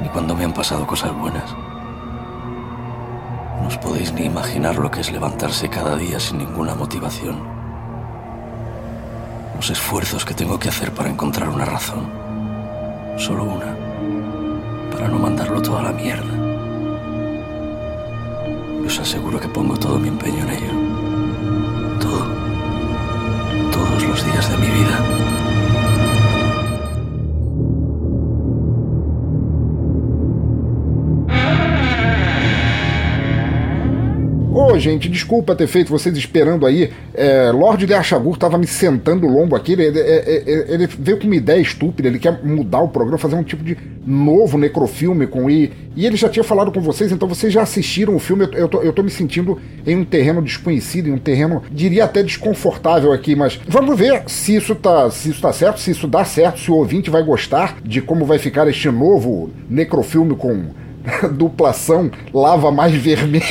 Ni 0.02 0.10
cuando 0.10 0.36
me 0.36 0.44
han 0.44 0.54
pasado 0.54 0.86
cosas 0.88 1.16
buenas. 1.16 1.56
No 3.62 3.68
os 3.68 3.78
podéis 3.78 4.12
ni 4.12 4.26
imaginar 4.26 4.76
lo 4.78 4.90
que 4.90 5.02
es 5.02 5.12
levantarse 5.12 5.70
cada 5.70 5.96
día 5.96 6.20
sin 6.20 6.40
ninguna 6.40 6.74
motivación. 6.74 7.38
Los 9.56 9.70
esfuerzos 9.70 10.26
que 10.26 10.34
tengo 10.34 10.60
que 10.60 10.70
hacer 10.70 10.92
para 10.94 11.10
encontrar 11.10 11.48
una 11.48 11.64
razón. 11.64 12.10
Solo 13.18 13.44
una. 13.44 13.78
Para 14.92 15.08
no 15.08 15.20
mandarlo 15.20 15.62
todo 15.62 15.78
a 15.78 15.84
la 15.84 15.92
mierda. 15.92 16.34
Y 18.84 18.88
os 18.88 19.00
aseguro 19.00 19.40
que 19.40 19.48
pongo 19.48 19.78
todo 19.78 20.00
mi 20.00 20.08
empeño 20.08 20.44
en 20.44 20.50
ello. 20.50 22.00
Todo. 22.00 22.26
Todos 23.72 24.04
los 24.04 24.26
días 24.26 24.50
de 24.50 24.58
mi 24.58 24.68
vida. 24.68 25.49
Gente, 34.80 35.08
desculpa 35.10 35.56
ter 35.56 35.68
feito 35.68 35.90
vocês 35.90 36.16
esperando 36.18 36.66
aí. 36.66 36.90
É, 37.14 37.52
Lorde 37.52 37.86
de 37.86 37.94
Achagur 37.94 38.38
tava 38.38 38.58
me 38.58 38.66
sentando 38.68 39.28
o 39.28 39.30
lombo 39.32 39.56
aqui. 39.56 39.74
Ele, 39.74 39.84
ele- 39.86 40.00
ele- 40.00 40.66
ele 40.74 40.88
veio 41.00 41.18
com 41.20 41.26
uma 41.26 41.36
ideia 41.36 41.60
estúpida. 41.62 42.08
Ele 42.08 42.20
quer 42.20 42.44
mudar 42.44 42.80
o 42.80 42.88
programa, 42.88 43.18
fazer 43.18 43.36
um 43.36 43.44
tipo 43.44 43.64
de 43.64 43.78
novo 44.06 44.58
necrofilme 44.58 45.28
com 45.28 45.50
e 45.50 45.72
E 45.96 46.06
ele 46.06 46.16
já 46.16 46.30
tinha 46.30 46.44
falado 46.44 46.72
com 46.72 46.80
vocês, 46.80 47.12
então 47.12 47.28
vocês 47.28 47.52
já 47.52 47.62
assistiram 47.62 48.16
o 48.16 48.20
filme. 48.20 48.46
Eu, 48.46 48.52
eu, 48.54 48.68
tô, 48.70 48.82
eu 48.82 48.94
tô 48.94 49.04
me 49.04 49.10
sentindo 49.10 49.60
em 49.86 49.98
um 49.98 50.06
terreno 50.06 50.42
desconhecido, 50.42 51.10
em 51.10 51.12
um 51.12 51.18
terreno, 51.18 51.62
diria 51.72 52.06
até 52.06 52.24
desconfortável 52.24 53.12
aqui. 53.12 53.36
Mas 53.36 53.60
vamos 53.68 53.98
ver 53.98 54.24
se 54.28 54.56
isso 54.56 54.74
tá, 54.76 55.10
se 55.12 55.30
isso 55.32 55.42
tá 55.42 55.52
certo, 55.52 55.80
se 55.80 55.92
isso 55.92 56.08
dá 56.08 56.24
certo, 56.24 56.60
se 56.60 56.72
o 56.72 56.76
ouvinte 56.76 57.10
vai 57.10 57.22
gostar 57.24 57.78
de 57.84 58.02
como 58.02 58.24
vai 58.26 58.38
ficar 58.40 58.68
este 58.68 58.90
novo 58.90 59.50
necrofilme 59.70 60.36
com 60.36 60.68
duplação 61.32 62.10
lava 62.34 62.72
mais 62.72 62.94
vermelho. 62.94 63.44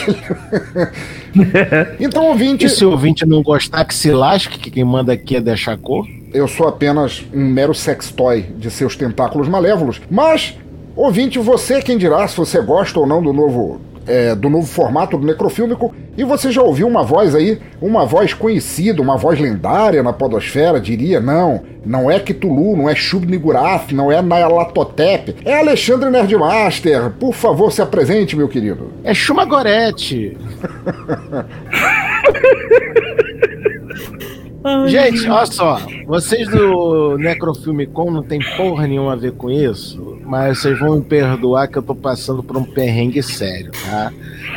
então, 2.01 2.27
ouvinte. 2.27 2.67
E 2.67 2.69
se 2.69 2.85
o 2.85 2.91
ouvinte 2.91 3.27
não 3.27 3.43
gostar, 3.43 3.85
que 3.85 3.95
se 3.95 4.11
lasque, 4.11 4.59
que 4.59 4.71
quem 4.71 4.85
manda 4.85 5.13
aqui 5.13 5.37
é 5.37 5.41
deixar 5.41 5.77
cor. 5.77 6.07
Eu 6.33 6.47
sou 6.47 6.69
apenas 6.69 7.25
um 7.33 7.45
mero 7.45 7.75
sextoy 7.75 8.43
de 8.43 8.71
seus 8.71 8.97
tentáculos 8.97 9.49
malévolos. 9.49 10.01
Mas, 10.11 10.57
ouvinte, 10.95 11.39
você 11.39 11.81
quem 11.81 11.97
dirá 11.97 12.27
se 12.29 12.37
você 12.37 12.61
gosta 12.61 13.01
ou 13.01 13.07
não 13.07 13.23
do 13.23 13.33
novo. 13.33 13.81
É, 14.09 14.35
do 14.35 14.49
novo 14.49 14.67
formato 14.67 15.17
do 15.17 15.27
necrofílmico, 15.27 15.95
e 16.17 16.25
você 16.25 16.51
já 16.51 16.63
ouviu 16.63 16.89
uma 16.89 17.05
voz 17.05 17.35
aí, 17.35 17.61
uma 17.81 18.05
voz 18.05 18.35
conhecida, 18.35 19.01
uma 19.01 19.17
voz 19.17 19.39
lendária 19.39 20.03
na 20.03 20.13
podosfera, 20.13 20.81
diria, 20.81 21.21
não, 21.21 21.63
não 21.85 22.11
é 22.11 22.19
Cthulhu, 22.19 22.77
não 22.77 22.89
é 22.89 22.95
Shub-Niggurath, 22.95 23.93
não 23.93 24.11
é 24.11 24.21
Nyarlathotep, 24.21 25.37
é 25.45 25.59
Alexandre 25.59 26.11
Nerdmaster, 26.11 27.11
por 27.11 27.35
favor 27.35 27.71
se 27.71 27.83
apresente, 27.83 28.35
meu 28.35 28.49
querido. 28.49 28.91
É 29.05 29.15
Chuma 29.15 29.47
Gorete. 34.63 34.91
Gente, 34.91 35.31
olha 35.31 35.47
só, 35.47 35.81
vocês 36.07 36.49
do 36.49 37.17
Necrofilmicon 37.19 38.11
não 38.11 38.23
tem 38.23 38.41
porra 38.57 38.87
nenhuma 38.87 39.13
a 39.13 39.17
ver 39.17 39.33
com 39.33 39.51
isso, 39.51 40.19
mas 40.25 40.59
vocês 40.59 40.79
vão 40.79 40.97
me 40.97 41.05
perdoar 41.05 41.69
que 41.69 41.79
eu 41.79 41.83
tô 41.83 41.95
passando 41.95 42.43
por 42.43 42.57
um 42.57 42.65
perrengue 42.65 43.23
sério, 43.23 43.71
tá? 43.73 44.13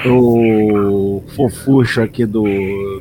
O 0.05 1.22
fofucho 1.36 2.01
aqui 2.01 2.25
do, 2.25 2.43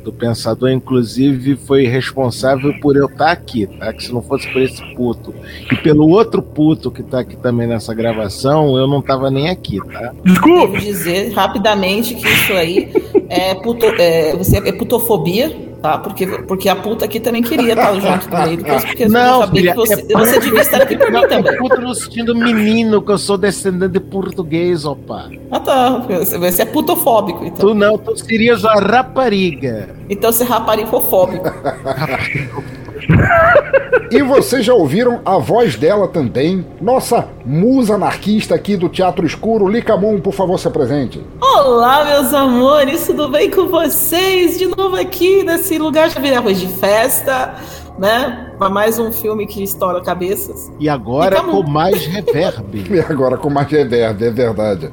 do 0.05 0.13
Pensador, 0.13 0.71
inclusive, 0.71 1.57
foi 1.57 1.87
responsável 1.87 2.79
por 2.81 2.97
eu 2.97 3.07
estar 3.07 3.31
aqui, 3.31 3.67
tá? 3.67 3.93
Que 3.93 4.05
se 4.05 4.13
não 4.13 4.23
fosse 4.23 4.47
por 4.53 4.61
esse 4.61 4.83
puto 4.95 5.35
e 5.73 5.77
pelo 5.77 6.09
outro 6.09 6.43
puto 6.43 6.91
que 6.91 7.03
tá 7.03 7.21
aqui 7.21 7.37
também 7.37 7.67
nessa 7.67 7.95
gravação, 7.95 8.77
eu 8.77 8.87
não 8.87 9.01
tava 9.01 9.31
nem 9.31 9.49
aqui, 9.49 9.79
tá? 9.91 10.13
Devo 10.23 10.79
dizer 10.79 11.33
rapidamente 11.33 12.15
que 12.15 12.29
isso 12.29 12.53
aí 12.53 12.93
é, 13.31 13.55
puto, 13.55 13.87
é, 13.87 14.37
você, 14.37 14.59
é 14.59 14.73
putofobia, 14.73 15.70
tá? 15.81 15.99
Porque, 15.99 16.27
porque 16.27 16.69
a 16.69 16.77
puta 16.77 17.05
aqui 17.05 17.21
também 17.21 17.43
queria 17.43 17.73
estar 17.73 17.95
junto 17.95 18.29
do 18.29 18.39
meio 18.39 18.57
do 18.57 18.65
coisa, 18.65 18.87
porque 18.87 19.09
Não, 19.09 19.41
sabia 19.41 19.61
filha, 19.61 19.73
que 19.73 19.79
você, 19.79 19.95
é 19.95 20.19
você 20.19 20.41
devia 20.41 20.61
estar 20.61 20.83
aqui 20.83 20.97
por 20.97 21.11
mim 21.11 21.29
também. 21.29 21.57
Puta 21.59 21.77
no 21.77 21.95
sentido 21.95 22.35
menino, 22.35 23.03
que 23.03 23.13
eu 23.13 23.19
sou 23.19 23.37
descendente 23.37 23.93
de 23.93 24.01
português, 24.01 24.85
opa. 24.85 25.31
Ah 25.51 25.61
tá, 25.61 25.99
você 25.99 26.63
é 26.63 26.65
putofóbico, 26.65 27.45
então. 27.45 27.69
Tu 27.69 27.75
não, 27.75 27.99
tu 27.99 28.17
serias 28.17 28.65
uma 28.65 28.75
rapariga. 28.75 29.97
Então 30.09 30.33
você 30.33 30.45
é 30.45 30.47
raparifofóbico. 30.47 31.45
E 34.11 34.23
vocês 34.23 34.65
já 34.65 34.75
ouviram 34.75 35.21
a 35.25 35.39
voz 35.39 35.77
dela 35.77 36.09
também, 36.09 36.67
nossa 36.81 37.29
musa 37.47 37.95
anarquista 37.95 38.57
aqui 38.57 38.77
do 38.77 38.89
Teatro 38.89 39.25
Escuro, 39.25 39.69
Licamon, 39.69 40.19
por 40.19 40.33
favor, 40.33 40.59
se 40.59 40.67
apresente. 40.67 41.25
Olá, 41.41 42.05
meus 42.05 42.35
amores, 42.35 43.07
tudo 43.07 43.29
bem 43.29 43.49
com 43.49 43.69
vocês? 43.69 44.59
De 44.59 44.67
novo 44.67 44.97
aqui 44.97 45.45
nesse 45.45 45.79
lugar, 45.79 46.11
já 46.11 46.19
virei 46.19 46.37
arroz 46.37 46.59
de 46.59 46.67
festa, 46.67 47.55
né? 48.01 48.53
Pra 48.59 48.69
mais 48.69 48.99
um 48.99 49.13
filme 49.13 49.47
que 49.47 49.63
estoura 49.63 50.01
cabeças. 50.01 50.73
E 50.81 50.89
agora 50.89 51.41
com 51.45 51.63
mais 51.63 52.05
reverb. 52.05 52.83
E 52.91 52.99
agora 52.99 53.37
com 53.37 53.49
mais 53.49 53.71
reverb, 53.71 54.25
é 54.25 54.31
verdade. 54.31 54.91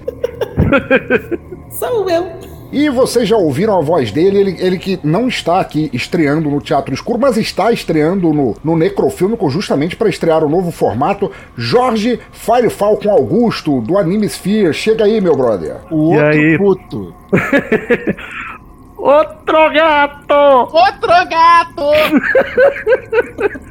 Sou 1.71 2.07
eu. 2.07 2.56
E 2.71 2.89
vocês 2.89 3.27
já 3.27 3.38
ouviram 3.38 3.77
a 3.77 3.81
voz 3.81 4.12
dele, 4.12 4.39
ele, 4.39 4.55
ele 4.59 4.77
que 4.77 5.00
não 5.03 5.27
está 5.27 5.59
aqui 5.59 5.89
estreando 5.93 6.50
no 6.50 6.59
Teatro 6.59 6.93
Escuro, 6.93 7.17
mas 7.19 7.38
está 7.38 7.71
estreando 7.71 8.33
no, 8.33 8.55
no 8.63 8.75
Necrofilmico 8.77 9.50
justamente 9.50 9.95
para 9.95 10.09
estrear 10.09 10.43
o 10.43 10.50
novo 10.50 10.69
formato. 10.71 11.31
Jorge 11.55 12.19
Fire 12.31 12.69
Falcon 12.69 13.09
Augusto, 13.12 13.79
do 13.81 13.97
Anime 13.97 14.27
Sphere. 14.27 14.74
Chega 14.74 15.05
aí, 15.05 15.21
meu 15.21 15.36
brother. 15.36 15.77
O 15.89 16.13
E 16.13 16.17
outro 16.17 16.29
aí? 16.29 16.57
puto. 16.57 17.13
Outro 18.97 19.71
gato! 19.74 20.33
Outro 20.33 21.29
gato! 21.29 21.83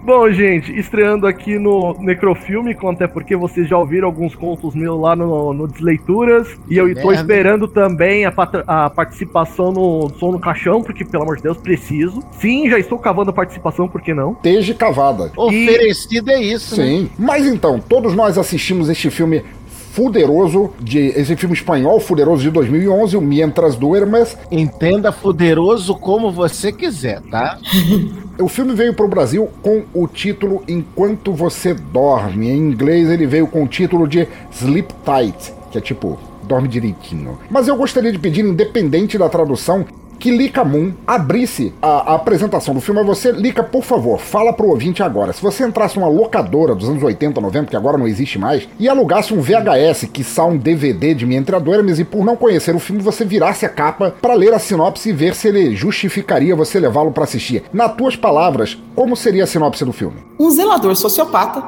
Bom, 0.03 0.29
gente, 0.31 0.77
estreando 0.77 1.27
aqui 1.27 1.57
no 1.57 1.95
Necrofilme, 1.99 2.75
até 2.89 3.07
porque 3.07 3.35
vocês 3.35 3.67
já 3.67 3.77
ouviram 3.77 4.07
alguns 4.07 4.35
contos 4.35 4.75
meus 4.75 4.99
lá 4.99 5.15
no, 5.15 5.53
no 5.53 5.67
Desleituras. 5.67 6.47
E 6.69 6.77
eu 6.77 6.87
tô 6.95 7.07
Merda. 7.07 7.21
esperando 7.21 7.67
também 7.67 8.25
a, 8.25 8.33
a 8.67 8.89
participação 8.89 9.71
no 9.71 10.09
Som 10.19 10.31
no 10.31 10.39
Caixão, 10.39 10.81
porque, 10.81 11.03
pelo 11.05 11.23
amor 11.23 11.37
de 11.37 11.43
Deus, 11.43 11.57
preciso. 11.57 12.23
Sim, 12.39 12.69
já 12.69 12.79
estou 12.79 12.97
cavando 12.97 13.29
a 13.29 13.33
participação, 13.33 13.87
por 13.87 14.01
que 14.01 14.13
não? 14.13 14.33
Teja 14.35 14.73
cavada. 14.73 15.31
Oferecido 15.35 16.31
é 16.31 16.41
isso, 16.41 16.77
né? 16.77 16.85
Sim. 16.85 17.09
Mas 17.17 17.45
então, 17.45 17.79
todos 17.79 18.15
nós 18.15 18.37
assistimos 18.37 18.89
este 18.89 19.09
filme 19.09 19.43
fuderoso, 19.91 20.71
de, 20.79 20.99
esse 20.99 21.35
filme 21.35 21.55
espanhol 21.55 21.99
fuderoso 21.99 22.41
de 22.41 22.51
2011, 22.51 23.17
o 23.17 23.21
Mientras 23.21 23.75
Duermes. 23.75 24.37
Entenda 24.51 25.11
fuderoso 25.11 25.95
como 25.95 26.31
você 26.31 26.71
quiser, 26.71 27.21
tá? 27.29 27.57
O 28.39 28.47
filme 28.47 28.73
veio 28.73 28.93
para 28.93 29.05
o 29.05 29.09
Brasil 29.09 29.49
com 29.61 29.83
o 29.93 30.07
título 30.07 30.63
Enquanto 30.65 31.33
Você 31.33 31.73
Dorme. 31.73 32.47
Em 32.47 32.57
inglês 32.57 33.09
ele 33.09 33.27
veio 33.27 33.45
com 33.45 33.65
o 33.65 33.67
título 33.67 34.07
de 34.07 34.25
Sleep 34.49 34.93
Tight, 35.03 35.53
que 35.69 35.77
é 35.77 35.81
tipo, 35.81 36.17
dorme 36.43 36.69
direitinho. 36.69 37.37
Mas 37.49 37.67
eu 37.67 37.75
gostaria 37.75 38.13
de 38.13 38.17
pedir, 38.17 38.45
independente 38.45 39.17
da 39.17 39.27
tradução, 39.27 39.85
que 40.19 40.29
Lika 40.29 40.65
Moon 40.65 40.91
abrisse 41.07 41.73
a, 41.81 42.11
a 42.11 42.15
apresentação 42.15 42.73
do 42.73 42.81
filme 42.81 42.99
a 42.99 43.03
você. 43.03 43.31
Lika, 43.31 43.63
por 43.63 43.83
favor, 43.83 44.19
fala 44.19 44.51
pro 44.51 44.67
ouvinte 44.67 45.01
agora. 45.01 45.31
Se 45.31 45.41
você 45.41 45.65
entrasse 45.65 45.97
numa 45.97 46.09
locadora 46.09 46.75
dos 46.75 46.89
anos 46.89 47.01
80, 47.01 47.39
90, 47.39 47.65
que 47.67 47.75
agora 47.75 47.97
não 47.97 48.07
existe 48.07 48.37
mais, 48.37 48.67
e 48.77 48.89
alugasse 48.89 49.33
um 49.33 49.41
VHS, 49.41 50.09
que 50.11 50.25
um 50.39 50.57
DVD 50.57 51.13
de 51.13 51.25
Minha 51.25 51.39
Entre 51.39 51.55
Adormes, 51.55 51.99
e 51.99 52.03
por 52.03 52.25
não 52.25 52.35
conhecer 52.35 52.75
o 52.75 52.79
filme, 52.79 53.01
você 53.01 53.23
virasse 53.23 53.65
a 53.65 53.69
capa 53.69 54.15
para 54.21 54.33
ler 54.33 54.53
a 54.53 54.59
sinopse 54.59 55.09
e 55.09 55.13
ver 55.13 55.35
se 55.35 55.47
ele 55.47 55.75
justificaria 55.75 56.55
você 56.55 56.79
levá-lo 56.79 57.11
para 57.11 57.23
assistir. 57.23 57.63
Nas 57.71 57.93
tuas 57.95 58.15
palavras, 58.15 58.77
como 58.95 59.15
seria 59.15 59.43
a 59.43 59.47
sinopse 59.47 59.85
do 59.85 59.93
filme? 59.93 60.17
Um 60.39 60.49
zelador 60.49 60.95
sociopata 60.95 61.63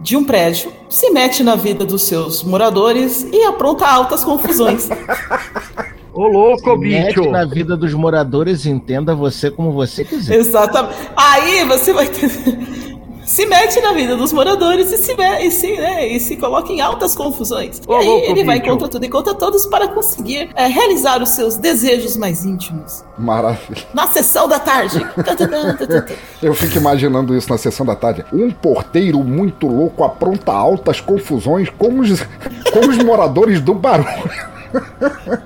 de 0.00 0.16
um 0.16 0.24
prédio 0.24 0.72
se 0.88 1.10
mete 1.10 1.42
na 1.42 1.56
vida 1.56 1.84
dos 1.84 2.02
seus 2.02 2.42
moradores 2.42 3.26
e 3.30 3.44
apronta 3.44 3.86
altas 3.86 4.24
confusões. 4.24 4.88
Ô 6.12 6.26
louco, 6.26 6.76
Mete 6.76 7.14
bicho! 7.16 7.30
na 7.30 7.44
vida 7.44 7.76
dos 7.76 7.94
moradores, 7.94 8.66
entenda 8.66 9.14
você 9.14 9.50
como 9.50 9.72
você 9.72 10.04
quiser. 10.04 10.34
Exatamente. 10.36 10.96
Aí 11.16 11.64
você 11.64 11.92
vai 11.92 12.06
ter. 12.08 12.30
Se 13.22 13.46
mete 13.46 13.80
na 13.80 13.92
vida 13.92 14.16
dos 14.16 14.32
moradores 14.32 14.90
e 14.90 14.96
se, 14.96 15.14
me- 15.14 15.46
e 15.46 15.52
se, 15.52 15.76
né, 15.76 16.04
e 16.08 16.18
se 16.18 16.34
coloca 16.36 16.72
em 16.72 16.80
altas 16.80 17.14
confusões. 17.14 17.80
Ô, 17.86 17.92
e 17.92 17.96
aí 17.98 18.06
louco, 18.06 18.26
ele 18.32 18.42
vai 18.44 18.58
bicho. 18.58 18.72
contra 18.72 18.88
tudo 18.88 19.04
e 19.04 19.08
contra 19.08 19.34
todos 19.34 19.66
para 19.66 19.86
conseguir 19.86 20.50
é, 20.56 20.66
realizar 20.66 21.22
os 21.22 21.28
seus 21.28 21.54
desejos 21.56 22.16
mais 22.16 22.44
íntimos. 22.44 23.04
Maravilha. 23.16 23.84
Na 23.94 24.08
sessão 24.08 24.48
da 24.48 24.58
tarde. 24.58 24.98
Eu 26.42 26.54
fico 26.54 26.76
imaginando 26.78 27.36
isso 27.36 27.48
na 27.50 27.58
sessão 27.58 27.86
da 27.86 27.94
tarde. 27.94 28.24
Um 28.32 28.50
porteiro 28.50 29.22
muito 29.22 29.68
louco 29.68 30.02
apronta 30.02 30.50
altas 30.52 31.00
confusões 31.00 31.68
com 31.70 32.00
os, 32.00 32.22
com 32.72 32.88
os 32.88 32.98
moradores 32.98 33.60
do 33.60 33.74
barulho. 33.74 34.08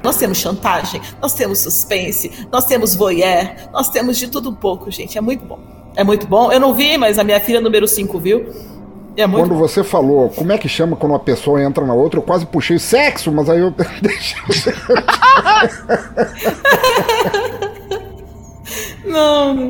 Nós 0.03 0.17
temos 0.17 0.39
chantagem, 0.39 1.01
nós 1.21 1.33
temos 1.33 1.59
suspense, 1.59 2.47
nós 2.51 2.65
temos 2.67 2.95
voyeur, 2.95 3.51
nós 3.73 3.89
temos 3.89 4.17
de 4.17 4.29
tudo 4.29 4.51
um 4.51 4.55
pouco, 4.55 4.91
gente. 4.91 5.17
É 5.17 5.21
muito 5.21 5.45
bom. 5.45 5.59
É 5.97 6.03
muito 6.03 6.27
bom. 6.27 6.51
Eu 6.51 6.59
não 6.61 6.75
vi, 6.75 6.97
mas 6.99 7.19
a 7.19 7.25
minha 7.25 7.41
filha 7.41 7.61
número 7.61 7.87
5 7.87 8.19
viu. 8.19 8.47
É 9.17 9.29
Quando 9.29 9.55
você 9.55 9.85
falou, 9.85 10.29
como 10.31 10.51
é 10.51 10.59
que 10.59 10.69
chama 10.69 10.97
quando 10.97 11.13
uma 11.13 11.21
pessoa 11.21 11.63
entra 11.63 11.87
na 11.87 11.95
outra, 11.95 12.19
eu 12.19 12.23
quase 12.23 12.45
puxei 12.47 12.81
sexo, 12.81 13.31
mas 13.31 13.49
aí 13.49 13.61
eu 13.61 13.73
deixei. 14.03 14.43
Não. 19.05 19.69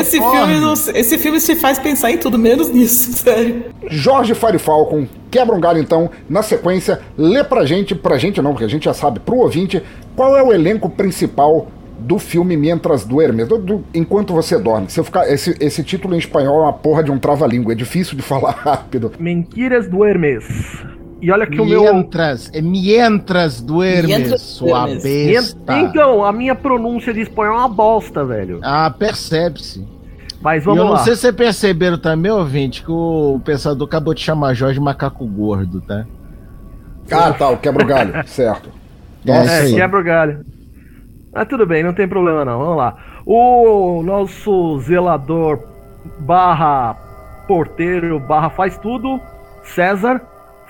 Esse 0.00 0.18
filme, 0.18 0.60
não- 0.60 0.72
esse 0.72 1.18
filme 1.18 1.40
se 1.40 1.56
faz 1.56 1.78
pensar 1.78 2.10
em 2.10 2.18
tudo 2.18 2.38
menos 2.38 2.70
nisso, 2.70 3.12
sério. 3.18 3.64
Jorge 3.88 4.34
Fire 4.34 4.58
Falcon, 4.58 5.06
quebra 5.30 5.54
um 5.54 5.60
galho 5.60 5.78
então. 5.80 6.10
Na 6.28 6.42
sequência, 6.42 7.00
lê 7.16 7.42
pra 7.44 7.64
gente, 7.64 7.94
pra 7.94 8.16
gente 8.18 8.40
não, 8.40 8.52
porque 8.52 8.64
a 8.64 8.68
gente 8.68 8.84
já 8.84 8.94
sabe, 8.94 9.20
pro 9.20 9.36
ouvinte, 9.38 9.82
qual 10.16 10.36
é 10.36 10.42
o 10.42 10.52
elenco 10.52 10.88
principal 10.88 11.68
do 11.98 12.18
filme 12.18 12.54
Mientras 12.56 13.04
Duermes, 13.04 13.48
do, 13.48 13.56
do- 13.56 13.84
enquanto 13.94 14.32
você 14.34 14.58
dorme. 14.58 14.90
Se 14.90 15.00
eu 15.00 15.04
ficar, 15.04 15.26
esse, 15.30 15.56
esse 15.58 15.82
título 15.82 16.14
em 16.14 16.18
espanhol 16.18 16.58
é 16.60 16.62
uma 16.64 16.72
porra 16.72 17.02
de 17.02 17.10
um 17.10 17.18
trava-língua, 17.18 17.72
é 17.72 17.76
difícil 17.76 18.14
de 18.16 18.22
falar 18.22 18.50
rápido. 18.62 19.12
Mentiras 19.18 19.88
duermes. 19.88 20.44
E 21.24 21.30
olha 21.32 21.46
que 21.46 21.58
o 21.60 21.64
meu. 21.64 21.82
Mientras, 21.94 22.50
é 22.52 22.60
mientras 22.60 23.60
duermes, 23.62 24.04
Mientras 24.16 24.40
sua 24.42 24.82
duermes. 24.86 25.02
besta. 25.02 25.78
Então, 25.78 26.22
a 26.24 26.30
minha 26.32 26.54
pronúncia 26.54 27.14
de 27.14 27.20
espanhol 27.22 27.54
é 27.54 27.58
uma 27.60 27.68
bosta, 27.68 28.24
velho. 28.24 28.60
Ah, 28.62 28.90
percebe-se. 28.90 29.86
Mas 30.42 30.62
E 30.62 30.66
vamos 30.66 30.78
eu 30.80 30.84
não 30.84 30.92
lá. 30.92 30.98
sei 30.98 31.14
se 31.14 31.22
vocês 31.22 31.34
perceberam 31.34 31.96
também, 31.96 32.30
ouvinte, 32.30 32.82
que 32.82 32.90
o 32.92 33.40
pensador 33.42 33.88
acabou 33.88 34.12
de 34.12 34.20
chamar 34.20 34.52
Jorge 34.52 34.78
Macaco 34.78 35.24
Gordo, 35.26 35.80
tá? 35.80 36.04
Ah, 37.10 37.32
tá, 37.32 37.48
o 37.48 37.56
quebra 37.56 37.82
o 37.82 37.86
galho, 37.86 38.12
certo. 38.28 38.68
É, 39.26 39.42
isso 39.44 39.50
É, 39.52 39.60
aí. 39.60 39.74
quebra 39.74 40.00
o 40.00 40.04
galho. 40.04 40.44
Ah, 41.34 41.46
tudo 41.46 41.66
bem, 41.66 41.82
não 41.82 41.94
tem 41.94 42.06
problema 42.06 42.44
não. 42.44 42.58
Vamos 42.58 42.76
lá. 42.76 42.96
O 43.24 44.02
nosso 44.02 44.78
zelador 44.80 45.58
barra 46.18 46.94
porteiro 47.48 48.18
barra 48.20 48.50
faz 48.50 48.76
tudo, 48.76 49.18
César, 49.62 50.20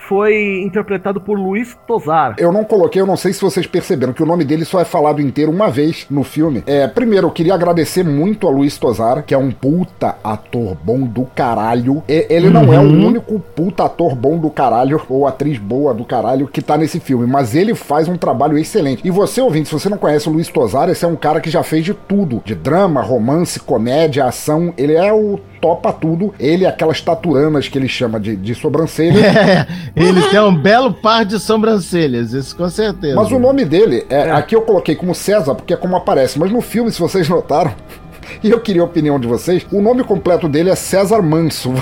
foi 0.08 0.62
interpretado 0.62 1.20
por 1.20 1.38
Luiz 1.38 1.76
Tosar. 1.86 2.34
Eu 2.38 2.52
não 2.52 2.64
coloquei, 2.64 3.00
eu 3.00 3.06
não 3.06 3.16
sei 3.16 3.32
se 3.32 3.40
vocês 3.40 3.66
perceberam 3.66 4.12
que 4.12 4.22
o 4.22 4.26
nome 4.26 4.44
dele 4.44 4.64
só 4.64 4.80
é 4.80 4.84
falado 4.84 5.20
inteiro 5.20 5.50
uma 5.50 5.70
vez 5.70 6.06
no 6.10 6.22
filme. 6.22 6.62
É, 6.66 6.86
primeiro, 6.86 7.26
eu 7.26 7.30
queria 7.30 7.54
agradecer 7.54 8.04
muito 8.04 8.46
a 8.46 8.50
Luiz 8.50 8.76
Tosar, 8.78 9.22
que 9.24 9.34
é 9.34 9.38
um 9.38 9.50
puta 9.50 10.16
ator 10.22 10.76
bom 10.82 11.00
do 11.00 11.24
caralho. 11.24 12.02
E- 12.08 12.26
Ele 12.28 12.50
não 12.50 12.72
é 12.72 12.78
o 12.78 12.82
Uhum. 12.82 13.06
único 13.06 13.38
puta 13.38 13.84
ator 13.84 14.14
bom 14.14 14.38
do 14.38 14.50
caralho, 14.50 15.00
ou 15.08 15.26
atriz 15.26 15.58
boa 15.58 15.94
do 15.94 16.04
caralho, 16.04 16.48
que 16.48 16.60
tá 16.62 16.76
nesse 16.76 17.00
filme, 17.00 17.26
mas 17.26 17.54
ele 17.54 17.74
faz 17.74 18.08
um 18.08 18.16
trabalho 18.16 18.58
excelente. 18.58 19.02
E 19.06 19.10
você, 19.10 19.40
ouvinte, 19.40 19.68
se 19.68 19.72
você 19.74 19.88
não 19.88 19.98
conhece 19.98 20.28
o 20.28 20.32
Luiz 20.32 20.48
Tosar, 20.48 20.88
esse 20.88 21.04
é 21.04 21.08
um 21.08 21.16
cara 21.16 21.40
que 21.40 21.50
já 21.50 21.62
fez 21.62 21.84
de 21.84 21.94
tudo: 21.94 22.42
de 22.44 22.54
drama, 22.54 23.00
romance, 23.02 23.58
comédia, 23.60 24.24
ação. 24.24 24.72
Ele 24.76 24.94
é 24.94 25.12
o 25.12 25.38
topa 25.64 25.90
tudo. 25.94 26.34
Ele, 26.38 26.66
aquelas 26.66 27.00
taturanas 27.00 27.68
que 27.68 27.78
ele 27.78 27.88
chama 27.88 28.20
de, 28.20 28.36
de 28.36 28.54
sobrancelha. 28.54 29.14
É, 29.34 29.66
ele 29.96 30.20
tem 30.28 30.40
um 30.40 30.54
belo 30.54 30.92
par 30.92 31.24
de 31.24 31.38
sobrancelhas, 31.38 32.32
isso 32.32 32.54
com 32.56 32.68
certeza. 32.68 33.14
Mas 33.14 33.30
o 33.30 33.38
nome 33.38 33.64
dele, 33.64 34.04
é, 34.10 34.30
aqui 34.30 34.54
eu 34.54 34.62
coloquei 34.62 34.94
como 34.94 35.14
César, 35.14 35.54
porque 35.54 35.72
é 35.72 35.76
como 35.76 35.96
aparece, 35.96 36.38
mas 36.38 36.50
no 36.50 36.60
filme, 36.60 36.90
se 36.90 37.00
vocês 37.00 37.28
notaram, 37.28 37.72
e 38.42 38.50
eu 38.50 38.60
queria 38.60 38.82
a 38.82 38.84
opinião 38.84 39.18
de 39.18 39.26
vocês, 39.26 39.66
o 39.72 39.80
nome 39.80 40.04
completo 40.04 40.48
dele 40.48 40.70
é 40.70 40.74
César 40.74 41.22
Manso. 41.22 41.72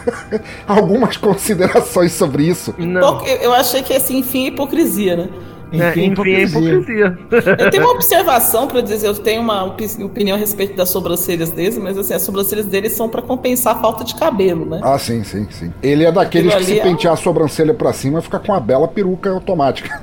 Algumas 0.66 1.16
considerações 1.16 2.12
sobre 2.12 2.44
isso? 2.44 2.72
Pouco- 2.72 3.26
eu, 3.26 3.36
eu 3.36 3.52
achei 3.54 3.82
que 3.82 3.92
esse 3.92 4.14
enfim 4.14 4.44
é 4.44 4.48
hipocrisia, 4.48 5.16
né? 5.16 5.28
É, 5.80 5.90
enfim, 5.90 6.00
é 6.00 6.06
hipocrisia. 6.42 7.18
Eu 7.58 7.70
tenho 7.70 7.82
uma 7.84 7.92
observação 7.92 8.66
para 8.66 8.80
dizer, 8.80 9.06
eu 9.06 9.14
tenho 9.14 9.40
uma 9.40 9.64
opi- 9.64 10.02
opinião 10.02 10.36
a 10.36 10.40
respeito 10.40 10.74
das 10.76 10.88
sobrancelhas 10.90 11.50
dele, 11.50 11.78
mas 11.80 11.96
assim, 11.98 12.14
as 12.14 12.22
sobrancelhas 12.22 12.66
dele 12.66 12.88
são 12.90 13.08
para 13.08 13.22
compensar 13.22 13.76
a 13.76 13.80
falta 13.80 14.04
de 14.04 14.14
cabelo, 14.14 14.64
né? 14.66 14.80
Ah, 14.82 14.98
sim, 14.98 15.22
sim, 15.24 15.46
sim. 15.50 15.72
Ele 15.82 16.04
é 16.04 16.12
daqueles 16.12 16.54
que 16.54 16.64
se 16.64 16.78
é 16.78 16.82
pentear 16.82 17.14
a 17.14 17.16
sobrancelha 17.16 17.74
pra 17.74 17.92
cima 17.92 18.20
fica 18.22 18.38
com 18.38 18.52
uma 18.52 18.60
bela 18.60 18.86
peruca 18.88 19.30
automática. 19.30 20.00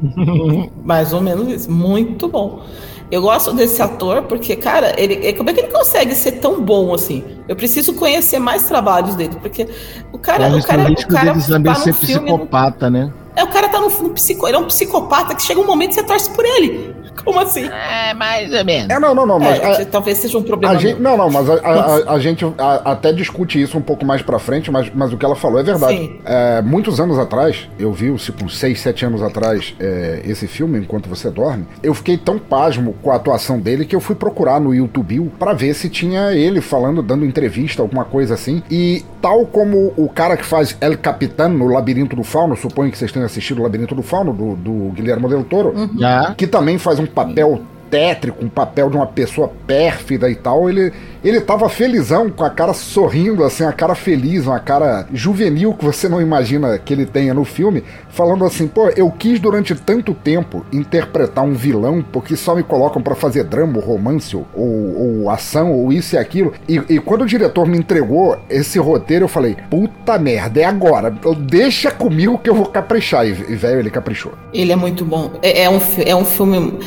Mais 0.84 1.12
ou 1.12 1.20
menos 1.20 1.48
isso. 1.48 1.70
Muito 1.70 2.28
bom. 2.28 2.62
Eu 3.10 3.22
gosto 3.22 3.52
desse 3.52 3.82
ator 3.82 4.22
porque, 4.22 4.54
cara, 4.54 4.94
ele, 4.96 5.26
é- 5.26 5.32
como 5.32 5.50
é 5.50 5.52
que 5.52 5.60
ele 5.60 5.72
consegue 5.72 6.14
ser 6.14 6.32
tão 6.32 6.60
bom 6.62 6.94
assim? 6.94 7.24
Eu 7.48 7.56
preciso 7.56 7.92
conhecer 7.94 8.38
mais 8.38 8.68
trabalhos 8.68 9.16
dele, 9.16 9.34
porque 9.42 9.66
o 10.12 10.18
cara, 10.18 10.48
Corre 10.48 10.60
o 10.60 10.64
cara, 10.64 10.82
o 10.88 10.92
o 10.92 11.08
cara 11.08 11.32
dele 11.32 11.46
também 11.46 11.72
tá 11.72 11.80
ser 11.80 11.90
no 11.90 11.94
filme, 11.96 12.26
psicopata, 12.30 12.88
né? 12.88 13.12
É 13.36 13.44
o 13.44 13.48
cara 13.48 13.68
tá 13.68 13.80
no, 13.80 13.88
no 13.88 14.10
psico, 14.10 14.46
ele 14.46 14.56
é 14.56 14.60
um 14.60 14.66
psicopata 14.66 15.34
que 15.34 15.42
chega 15.42 15.60
um 15.60 15.66
momento 15.66 15.90
que 15.90 15.94
você 15.96 16.02
torce 16.02 16.30
por 16.30 16.44
ele. 16.44 16.99
Como 17.24 17.38
assim? 17.40 17.64
É, 17.64 18.14
mais 18.14 18.52
ou 18.52 18.64
menos. 18.64 18.90
É, 18.90 18.98
não, 18.98 19.14
não, 19.14 19.26
não, 19.26 19.38
mas. 19.38 19.58
É, 19.58 19.82
a- 19.82 19.86
talvez 19.86 20.18
seja 20.18 20.38
um 20.38 20.42
problema. 20.42 20.74
A 20.74 20.78
gente, 20.78 21.00
não, 21.00 21.16
não, 21.16 21.30
mas 21.30 21.48
a, 21.48 21.54
a- 21.54 21.96
a- 22.10 22.12
a 22.14 22.18
gente 22.18 22.44
a- 22.58 22.82
até 22.92 23.12
discute 23.12 23.60
isso 23.60 23.76
um 23.78 23.82
pouco 23.82 24.04
mais 24.04 24.22
pra 24.22 24.38
frente, 24.38 24.70
mas, 24.70 24.90
mas 24.94 25.12
o 25.12 25.16
que 25.16 25.24
ela 25.24 25.36
falou 25.36 25.58
é 25.60 25.62
verdade. 25.62 25.96
Sim. 25.96 26.20
É, 26.24 26.62
muitos 26.62 27.00
anos 27.00 27.18
atrás, 27.18 27.68
eu 27.78 27.92
vi, 27.92 28.14
tipo, 28.16 28.48
6, 28.48 28.80
7 28.80 29.04
anos 29.04 29.22
atrás, 29.22 29.74
é, 29.80 30.22
esse 30.24 30.46
filme, 30.46 30.78
Enquanto 30.78 31.08
Você 31.08 31.30
Dorme, 31.30 31.66
eu 31.82 31.94
fiquei 31.94 32.16
tão 32.16 32.38
pasmo 32.38 32.94
com 33.02 33.10
a 33.10 33.16
atuação 33.16 33.58
dele 33.58 33.84
que 33.84 33.94
eu 33.94 34.00
fui 34.00 34.14
procurar 34.16 34.60
no 34.60 34.74
YouTube 34.74 35.30
pra 35.38 35.52
ver 35.52 35.74
se 35.74 35.88
tinha 35.88 36.32
ele 36.32 36.60
falando, 36.60 37.02
dando 37.02 37.24
entrevista, 37.24 37.82
alguma 37.82 38.04
coisa 38.04 38.34
assim. 38.34 38.62
E 38.70 39.04
tal 39.20 39.44
como 39.46 39.92
o 39.96 40.08
cara 40.08 40.36
que 40.36 40.44
faz 40.44 40.76
El 40.80 40.96
Capitán 40.98 41.48
no 41.48 41.66
Labirinto 41.66 42.16
do 42.16 42.22
Fauno, 42.24 42.56
suponho 42.56 42.90
que 42.90 42.98
vocês 42.98 43.12
tenham 43.12 43.26
assistido 43.26 43.58
o 43.58 43.62
Labirinto 43.62 43.94
do 43.94 44.02
Fauno, 44.02 44.32
do, 44.32 44.54
do 44.56 44.72
Guilherme 44.92 45.28
Del 45.28 45.44
Toro, 45.44 45.74
Já. 45.98 46.34
que 46.36 46.46
também 46.46 46.78
faz 46.78 46.98
um 46.98 47.06
papel 47.14 47.66
tétrico, 47.90 48.44
um 48.44 48.48
papel 48.48 48.88
de 48.88 48.96
uma 48.96 49.06
pessoa 49.06 49.50
pérfida 49.66 50.30
e 50.30 50.34
tal, 50.34 50.70
ele, 50.70 50.92
ele 51.22 51.40
tava 51.40 51.68
felizão, 51.68 52.30
com 52.30 52.44
a 52.44 52.50
cara 52.50 52.72
sorrindo, 52.72 53.44
assim, 53.44 53.64
a 53.64 53.72
cara 53.72 53.94
feliz, 53.94 54.46
uma 54.46 54.60
cara 54.60 55.06
juvenil 55.12 55.74
que 55.74 55.84
você 55.84 56.08
não 56.08 56.20
imagina 56.20 56.78
que 56.78 56.92
ele 56.94 57.04
tenha 57.04 57.34
no 57.34 57.44
filme, 57.44 57.82
falando 58.10 58.44
assim, 58.44 58.68
pô, 58.68 58.88
eu 58.90 59.10
quis 59.10 59.40
durante 59.40 59.74
tanto 59.74 60.14
tempo 60.14 60.64
interpretar 60.72 61.44
um 61.44 61.54
vilão, 61.54 62.04
porque 62.12 62.36
só 62.36 62.54
me 62.54 62.62
colocam 62.62 63.02
pra 63.02 63.14
fazer 63.14 63.44
drama, 63.44 63.78
ou 63.78 63.82
romance, 63.82 64.36
ou, 64.36 64.46
ou 64.54 65.30
ação, 65.30 65.72
ou 65.72 65.92
isso 65.92 66.14
e 66.14 66.18
aquilo, 66.18 66.52
e, 66.68 66.80
e 66.88 66.98
quando 67.00 67.22
o 67.22 67.26
diretor 67.26 67.66
me 67.66 67.76
entregou 67.76 68.38
esse 68.48 68.78
roteiro, 68.78 69.24
eu 69.24 69.28
falei, 69.28 69.56
puta 69.68 70.18
merda, 70.18 70.60
é 70.60 70.64
agora, 70.64 71.12
deixa 71.40 71.90
comigo 71.90 72.38
que 72.38 72.48
eu 72.48 72.54
vou 72.54 72.66
caprichar, 72.66 73.26
e, 73.26 73.32
velho, 73.32 73.80
ele 73.80 73.90
caprichou. 73.90 74.32
Ele 74.52 74.72
é 74.72 74.76
muito 74.76 75.04
bom. 75.04 75.32
É, 75.42 75.62
é 75.62 75.70
um, 75.70 75.80
é 76.04 76.14
um 76.14 76.24
filme. 76.24 76.78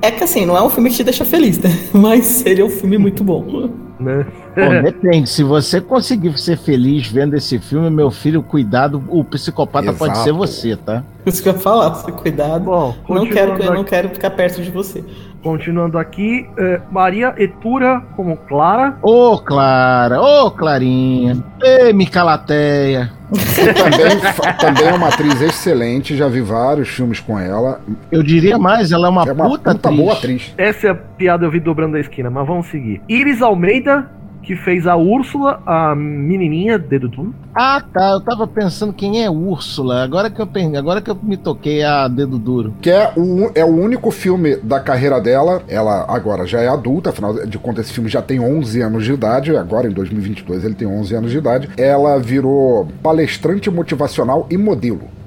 É 0.00 0.10
que 0.10 0.22
assim, 0.22 0.46
não 0.46 0.56
é 0.56 0.62
um 0.62 0.70
filme 0.70 0.90
que 0.90 0.96
te 0.96 1.04
deixa 1.04 1.24
feliz, 1.24 1.58
né? 1.58 1.70
Mas 1.92 2.44
ele 2.46 2.60
é 2.60 2.64
um 2.64 2.70
filme 2.70 2.98
muito 2.98 3.24
bom. 3.24 3.68
Né? 3.98 4.24
Bom, 4.54 4.82
depende. 4.82 5.28
Se 5.28 5.42
você 5.42 5.80
conseguir 5.80 6.38
ser 6.38 6.56
feliz 6.56 7.08
vendo 7.08 7.34
esse 7.34 7.58
filme, 7.58 7.90
meu 7.90 8.10
filho, 8.10 8.42
cuidado, 8.42 9.02
o 9.08 9.24
psicopata 9.24 9.92
pode 9.92 10.12
Exato. 10.12 10.24
ser 10.24 10.32
você, 10.32 10.76
tá? 10.76 11.02
Isso 11.26 11.42
que 11.42 11.48
eu 11.48 11.52
ia 11.52 11.58
falar, 11.58 11.90
cuidado. 12.12 12.64
Bom, 12.64 12.94
não 13.08 13.28
quero, 13.28 13.58
não 13.74 13.82
quero 13.82 14.08
ficar 14.10 14.30
perto 14.30 14.62
de 14.62 14.70
você. 14.70 15.04
Continuando 15.42 15.98
aqui, 15.98 16.48
é, 16.58 16.80
Maria 16.90 17.32
Etura 17.38 18.02
como 18.16 18.36
Clara. 18.36 18.96
Ô, 19.02 19.38
Clara, 19.38 20.20
ô, 20.20 20.50
Clarinha. 20.50 21.36
Ê, 21.62 21.92
Micalateia. 21.92 23.10
também, 23.76 24.56
também 24.58 24.88
é 24.88 24.92
uma 24.94 25.08
atriz 25.08 25.40
excelente, 25.40 26.16
já 26.16 26.28
vi 26.28 26.40
vários 26.40 26.88
filmes 26.88 27.20
com 27.20 27.38
ela. 27.38 27.80
Eu 28.10 28.22
diria 28.22 28.58
mais, 28.58 28.90
ela 28.90 29.06
é 29.06 29.10
uma, 29.10 29.24
É 29.28 29.32
uma 29.32 29.44
puta, 29.48 29.70
puta 29.74 29.88
atriz. 29.88 29.96
boa 30.00 30.12
atriz. 30.14 30.54
Essa 30.58 30.86
é 30.88 30.90
a 30.90 30.94
piada 30.94 31.44
eu 31.46 31.50
vi 31.50 31.60
dobrando 31.60 31.96
a 31.96 32.00
esquina, 32.00 32.30
mas 32.30 32.46
vamos 32.46 32.66
seguir. 32.68 33.00
Iris 33.08 33.40
Almeida, 33.42 34.10
que 34.42 34.56
fez 34.56 34.86
a 34.86 34.96
Úrsula, 34.96 35.60
a 35.66 35.94
menininha, 35.94 36.78
dedo 36.78 37.08
duro. 37.08 37.34
Ah, 37.54 37.82
tá. 37.92 38.12
Eu 38.12 38.20
tava 38.20 38.46
pensando 38.46 38.92
quem 38.92 39.22
é 39.22 39.30
Úrsula. 39.30 40.02
Agora 40.02 40.30
que 40.30 40.40
eu 40.40 40.48
agora 40.78 41.00
que 41.00 41.10
eu 41.10 41.18
me 41.22 41.36
toquei 41.36 41.82
a 41.82 42.08
dedo 42.08 42.38
duro. 42.38 42.74
Que 42.80 42.90
é 42.90 43.12
o, 43.16 43.50
é 43.54 43.64
o 43.64 43.68
único 43.68 44.10
filme 44.10 44.56
da 44.56 44.80
carreira 44.80 45.20
dela. 45.20 45.62
Ela 45.68 46.06
agora 46.08 46.46
já 46.46 46.60
é 46.60 46.68
adulta, 46.68 47.10
afinal 47.10 47.46
de 47.46 47.58
contas, 47.58 47.86
esse 47.86 47.94
filme 47.94 48.08
já 48.08 48.22
tem 48.22 48.40
11 48.40 48.80
anos 48.80 49.04
de 49.04 49.12
idade. 49.12 49.56
Agora, 49.56 49.88
em 49.88 49.92
2022, 49.92 50.64
ele 50.64 50.74
tem 50.74 50.88
11 50.88 51.14
anos 51.14 51.30
de 51.30 51.38
idade. 51.38 51.68
Ela 51.76 52.18
virou 52.18 52.88
palestrante 53.02 53.70
motivacional 53.70 54.46
e 54.50 54.56
modelo. 54.56 55.17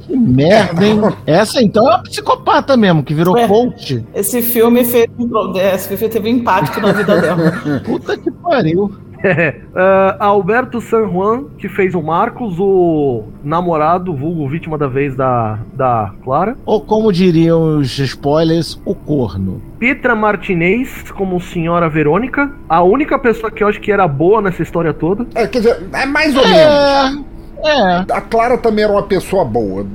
Que 0.00 0.16
merda, 0.16 0.86
hein? 0.86 1.00
Essa 1.26 1.62
então 1.62 1.86
é 1.86 1.94
uma 1.94 2.02
psicopata 2.02 2.76
mesmo, 2.76 3.02
que 3.02 3.14
virou 3.14 3.34
Ué. 3.34 3.46
coach. 3.46 4.04
Esse 4.14 4.42
filme 4.42 4.84
fez 4.84 5.06
um 5.18 5.56
é, 5.56 5.74
esse 5.74 5.88
filme 5.96 6.12
teve 6.12 6.28
um 6.30 6.32
impacto 6.36 6.80
na 6.80 6.92
vida 6.92 7.20
dela. 7.20 7.52
Puta 7.84 8.16
que 8.16 8.30
pariu. 8.30 8.92
Ah, 9.74 10.16
Alberto 10.20 10.80
San 10.80 11.08
Juan, 11.08 11.44
que 11.58 11.68
fez 11.68 11.94
o 11.94 12.02
Marcos, 12.02 12.58
o 12.58 13.24
namorado, 13.42 14.14
vulgo 14.14 14.48
vítima 14.48 14.78
da 14.78 14.86
vez 14.86 15.14
da, 15.14 15.58
da 15.74 16.12
Clara. 16.22 16.56
Ou 16.64 16.80
como 16.80 17.12
diriam 17.12 17.78
os 17.78 17.98
spoilers, 17.98 18.80
o 18.84 18.94
corno. 18.94 19.60
Petra 19.78 20.14
Martinez 20.14 21.10
como 21.12 21.40
Senhora 21.40 21.88
Verônica. 21.88 22.50
A 22.68 22.82
única 22.82 23.18
pessoa 23.18 23.50
que 23.50 23.62
eu 23.62 23.68
acho 23.68 23.80
que 23.80 23.92
era 23.92 24.06
boa 24.06 24.40
nessa 24.40 24.62
história 24.62 24.92
toda. 24.92 25.26
É, 25.34 25.46
quer 25.46 25.58
dizer, 25.58 25.82
é 25.92 26.06
mais 26.06 26.36
ou 26.36 26.46
menos. 26.46 27.35
É. 27.64 28.12
A 28.12 28.20
Clara 28.20 28.56
também 28.58 28.84
era 28.84 28.92
uma 28.92 29.02
pessoa 29.02 29.44
boa. 29.44 29.86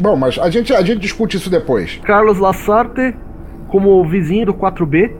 Bom, 0.00 0.16
mas 0.16 0.38
a 0.38 0.48
gente, 0.50 0.72
a 0.74 0.82
gente 0.82 1.00
discute 1.00 1.36
isso 1.36 1.50
depois. 1.50 2.00
Carlos 2.04 2.38
Lassarte 2.38 3.14
como 3.68 3.90
o 3.90 4.08
vizinho 4.08 4.46
do 4.46 4.54
4B. 4.54 5.12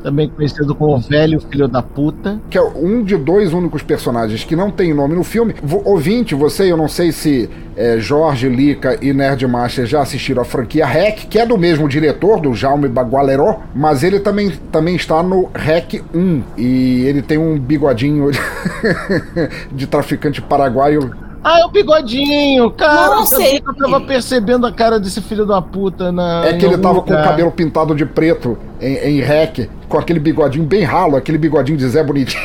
Também 0.00 0.28
conhecido 0.28 0.76
como 0.76 0.96
velho 1.00 1.40
filho 1.40 1.66
da 1.66 1.82
puta. 1.82 2.40
Que 2.48 2.56
é 2.56 2.62
um 2.62 3.02
de 3.02 3.16
dois 3.16 3.52
únicos 3.52 3.82
personagens 3.82 4.44
que 4.44 4.54
não 4.54 4.70
tem 4.70 4.94
nome 4.94 5.16
no 5.16 5.24
filme. 5.24 5.56
Vo- 5.60 5.82
Ouvinte, 5.84 6.36
você, 6.36 6.70
eu 6.70 6.76
não 6.76 6.86
sei 6.86 7.10
se 7.10 7.50
é, 7.76 7.98
Jorge, 7.98 8.48
Lica 8.48 8.96
e 9.02 9.12
Nerdmaster 9.12 9.86
já 9.86 10.00
assistiram 10.00 10.42
a 10.42 10.44
franquia 10.44 10.86
REC, 10.86 11.26
que 11.28 11.36
é 11.36 11.44
do 11.44 11.58
mesmo 11.58 11.88
diretor, 11.88 12.38
do 12.40 12.54
Jaume 12.54 12.86
Bagualeró, 12.86 13.58
mas 13.74 14.04
ele 14.04 14.20
também, 14.20 14.52
também 14.70 14.94
está 14.94 15.20
no 15.20 15.50
REC 15.52 16.00
1. 16.14 16.42
E 16.56 17.02
ele 17.04 17.20
tem 17.20 17.36
um 17.36 17.58
bigodinho 17.58 18.30
de 19.72 19.86
traficante 19.88 20.40
paraguaio. 20.40 21.10
Ah, 21.42 21.60
é 21.60 21.64
o 21.64 21.70
bigodinho, 21.70 22.70
cara. 22.72 23.14
Não 23.14 23.20
eu 23.20 23.26
sei. 23.26 23.62
Eu 23.64 23.74
tava 23.74 24.00
percebendo 24.00 24.66
a 24.66 24.72
cara 24.72 24.98
desse 24.98 25.20
filho 25.20 25.46
da 25.46 25.62
puta 25.62 26.10
na. 26.10 26.44
É 26.46 26.56
que 26.56 26.64
ele 26.64 26.78
tava 26.78 27.00
com 27.00 27.10
o 27.10 27.16
lugar. 27.16 27.24
cabelo 27.24 27.52
pintado 27.52 27.94
de 27.94 28.04
preto 28.04 28.58
em, 28.80 28.94
em 28.94 29.20
REC, 29.20 29.70
com 29.88 29.98
aquele 29.98 30.18
bigodinho 30.18 30.64
bem 30.64 30.82
ralo, 30.82 31.16
aquele 31.16 31.38
bigodinho 31.38 31.78
de 31.78 31.88
Zé 31.88 32.02
Bonitinho. 32.02 32.42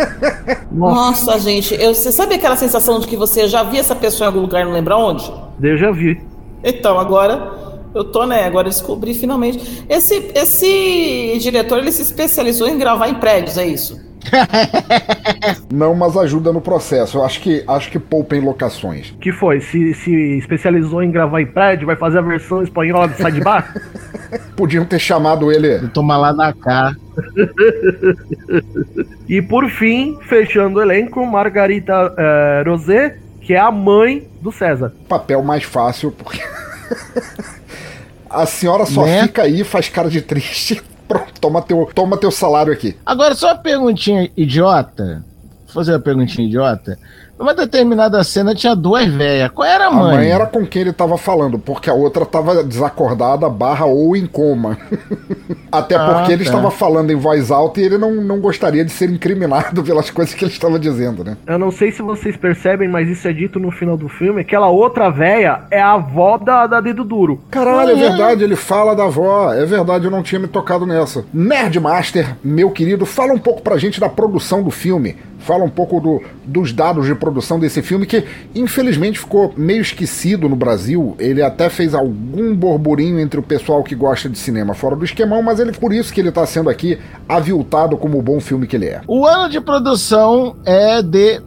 Nossa, 0.72 1.38
gente, 1.38 1.74
eu, 1.74 1.94
você 1.94 2.10
sabe 2.10 2.34
aquela 2.34 2.56
sensação 2.56 2.98
de 2.98 3.06
que 3.06 3.16
você 3.16 3.46
já 3.46 3.62
viu 3.62 3.78
essa 3.78 3.94
pessoa 3.94 4.26
em 4.26 4.28
algum 4.28 4.40
lugar 4.40 4.62
e 4.62 4.64
não 4.64 4.72
lembra 4.72 4.96
onde? 4.96 5.30
Eu 5.62 5.76
já 5.76 5.92
vi. 5.92 6.20
Então, 6.62 6.98
agora 6.98 7.52
eu 7.94 8.04
tô, 8.04 8.26
né? 8.26 8.44
Agora 8.44 8.66
eu 8.66 8.70
descobri 8.70 9.14
finalmente. 9.14 9.84
Esse, 9.88 10.32
esse 10.34 11.38
diretor, 11.40 11.78
ele 11.78 11.92
se 11.92 12.02
especializou 12.02 12.68
em 12.68 12.76
gravar 12.76 13.08
em 13.08 13.14
prédios, 13.14 13.56
é 13.56 13.66
isso? 13.66 14.00
Não, 15.72 15.94
mas 15.94 16.16
ajuda 16.16 16.52
no 16.52 16.60
processo. 16.60 17.18
Eu 17.18 17.24
acho 17.24 17.40
que, 17.40 17.64
acho 17.66 17.90
que 17.90 17.98
poupa 17.98 18.36
em 18.36 18.40
locações. 18.40 19.14
Que 19.20 19.32
foi? 19.32 19.60
Se, 19.60 19.94
se 19.94 20.12
especializou 20.38 21.02
em 21.02 21.10
gravar 21.10 21.40
em 21.40 21.46
prédio, 21.46 21.86
vai 21.86 21.96
fazer 21.96 22.18
a 22.18 22.22
versão 22.22 22.62
espanhola 22.62 23.08
do 23.08 23.16
Sidebar? 23.16 23.74
Podiam 24.56 24.84
ter 24.84 24.98
chamado 24.98 25.50
ele. 25.52 25.88
Tomar 25.88 26.16
lá 26.18 26.32
na 26.32 26.52
cá. 26.52 26.94
e 29.28 29.40
por 29.42 29.68
fim, 29.68 30.18
fechando 30.22 30.78
o 30.78 30.82
elenco, 30.82 31.24
Margarita 31.26 32.14
eh, 32.16 32.64
Rosé, 32.66 33.18
que 33.40 33.54
é 33.54 33.58
a 33.58 33.70
mãe 33.70 34.26
do 34.40 34.50
César. 34.50 34.92
Papel 35.08 35.42
mais 35.42 35.62
fácil, 35.64 36.10
porque. 36.10 36.40
A 38.28 38.46
senhora 38.46 38.84
só 38.84 39.04
Né? 39.06 39.22
fica 39.22 39.42
aí, 39.42 39.62
faz 39.62 39.88
cara 39.88 40.10
de 40.10 40.20
triste. 40.20 40.82
Pronto, 41.06 41.32
toma 41.40 41.62
teu, 41.62 41.90
toma 41.94 42.16
teu 42.16 42.30
salário 42.30 42.72
aqui. 42.72 42.96
Agora, 43.04 43.34
só 43.34 43.48
uma 43.48 43.58
perguntinha 43.58 44.30
idiota. 44.36 45.24
Vou 45.66 45.74
fazer 45.74 45.92
uma 45.92 46.00
perguntinha 46.00 46.46
idiota. 46.46 46.98
Numa 47.38 47.52
determinada 47.54 48.22
cena 48.22 48.54
tinha 48.54 48.76
duas 48.76 49.06
velhas. 49.08 49.50
Qual 49.50 49.66
era 49.68 49.84
a 49.86 49.88
A 49.88 49.90
mãe? 49.90 50.16
mãe 50.16 50.30
era 50.30 50.46
com 50.46 50.64
quem 50.64 50.82
ele 50.82 50.92
tava 50.92 51.18
falando, 51.18 51.58
porque 51.58 51.90
a 51.90 51.94
outra 51.94 52.24
tava 52.24 52.62
desacordada, 52.62 53.48
barra 53.48 53.86
ou 53.86 54.16
em 54.16 54.24
coma. 54.26 54.78
Até 55.72 55.96
Ah, 55.96 56.14
porque 56.14 56.32
ele 56.32 56.44
tá. 56.44 56.50
estava 56.50 56.70
falando 56.70 57.10
em 57.10 57.16
voz 57.16 57.50
alta 57.50 57.80
e 57.80 57.84
ele 57.84 57.98
não, 57.98 58.12
não 58.14 58.40
gostaria 58.40 58.84
de 58.84 58.92
ser 58.92 59.10
incriminado 59.10 59.82
pelas 59.84 60.10
coisas 60.10 60.32
que 60.32 60.44
ele 60.44 60.52
estava 60.52 60.78
dizendo, 60.78 61.24
né? 61.24 61.36
Eu 61.46 61.58
não 61.58 61.72
sei 61.72 61.90
se 61.90 62.02
vocês 62.02 62.36
percebem, 62.36 62.88
mas 62.88 63.08
isso 63.08 63.26
é 63.26 63.32
dito 63.32 63.58
no 63.58 63.72
final 63.72 63.96
do 63.96 64.08
filme. 64.08 64.40
Aquela 64.42 64.68
outra 64.68 65.10
véia 65.10 65.62
é 65.70 65.80
a 65.80 65.94
avó 65.94 66.38
da, 66.38 66.66
da 66.68 66.80
Dedo 66.80 67.02
Duro. 67.04 67.40
Caralho, 67.50 67.90
é 67.90 67.94
Ah, 67.94 67.96
é? 67.98 68.08
verdade, 68.08 68.44
ele 68.44 68.54
fala 68.56 68.94
da 68.94 69.04
avó. 69.04 69.52
É 69.52 69.64
verdade, 69.66 70.04
eu 70.04 70.10
não 70.10 70.22
tinha 70.22 70.38
me 70.40 70.46
tocado 70.46 70.86
nessa. 70.86 71.24
Nerdmaster, 71.34 72.36
meu 72.44 72.70
querido, 72.70 73.04
fala 73.04 73.32
um 73.32 73.38
pouco 73.38 73.60
pra 73.60 73.76
gente 73.76 73.98
da 73.98 74.08
produção 74.08 74.62
do 74.62 74.70
filme. 74.70 75.16
Fala 75.44 75.64
um 75.64 75.68
pouco 75.70 76.00
do- 76.00 76.22
dos 76.44 76.72
dados 76.72 77.06
de 77.06 77.14
produção 77.14 77.58
desse 77.58 77.82
filme, 77.82 78.06
que 78.06 78.24
infelizmente 78.54 79.18
ficou 79.18 79.52
meio 79.56 79.80
esquecido 79.82 80.48
no 80.48 80.56
Brasil. 80.56 81.14
Ele 81.18 81.42
até 81.42 81.68
fez 81.68 81.94
algum 81.94 82.54
burburinho 82.54 83.18
entre 83.20 83.38
o 83.38 83.42
pessoal 83.42 83.82
que 83.84 83.94
gosta 83.94 84.28
de 84.28 84.38
cinema 84.38 84.74
fora 84.74 84.96
do 84.96 85.04
esquemão, 85.04 85.42
mas 85.42 85.60
ele 85.60 85.72
por 85.72 85.92
isso 85.92 86.12
que 86.12 86.20
ele 86.20 86.32
tá 86.32 86.46
sendo 86.46 86.70
aqui 86.70 86.98
aviltado 87.28 87.96
como 87.96 88.18
o 88.18 88.22
bom 88.22 88.40
filme 88.40 88.66
que 88.66 88.76
ele 88.76 88.86
é. 88.86 89.00
O 89.06 89.26
ano 89.26 89.48
de 89.50 89.60
produção 89.60 90.56
é 90.64 91.02
de 91.02 91.40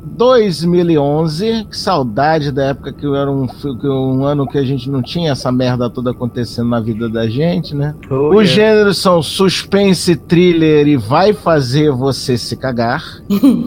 2011. 0.76 1.66
Que 1.70 1.78
saudade 1.78 2.52
da 2.52 2.66
época 2.66 2.92
que 2.94 3.06
era 3.06 3.30
um, 3.32 3.48
que 3.48 3.88
um 3.88 4.24
ano 4.26 4.48
que 4.48 4.58
a 4.58 4.64
gente 4.64 4.90
não 4.90 5.02
tinha 5.02 5.32
essa 5.32 5.52
merda 5.52 5.90
toda 5.90 6.12
acontecendo 6.12 6.70
na 6.70 6.80
vida 6.80 7.10
da 7.10 7.28
gente, 7.28 7.76
né? 7.76 7.96
Oh, 8.10 8.36
Os 8.36 8.50
yeah. 8.50 8.74
gêneros 8.74 8.98
são 8.98 9.22
suspense, 9.22 10.16
thriller 10.16 10.88
e 10.88 10.98
vai 10.98 11.34
fazer 11.34 11.92
você 11.92 12.38
se 12.38 12.56
cagar. 12.56 13.04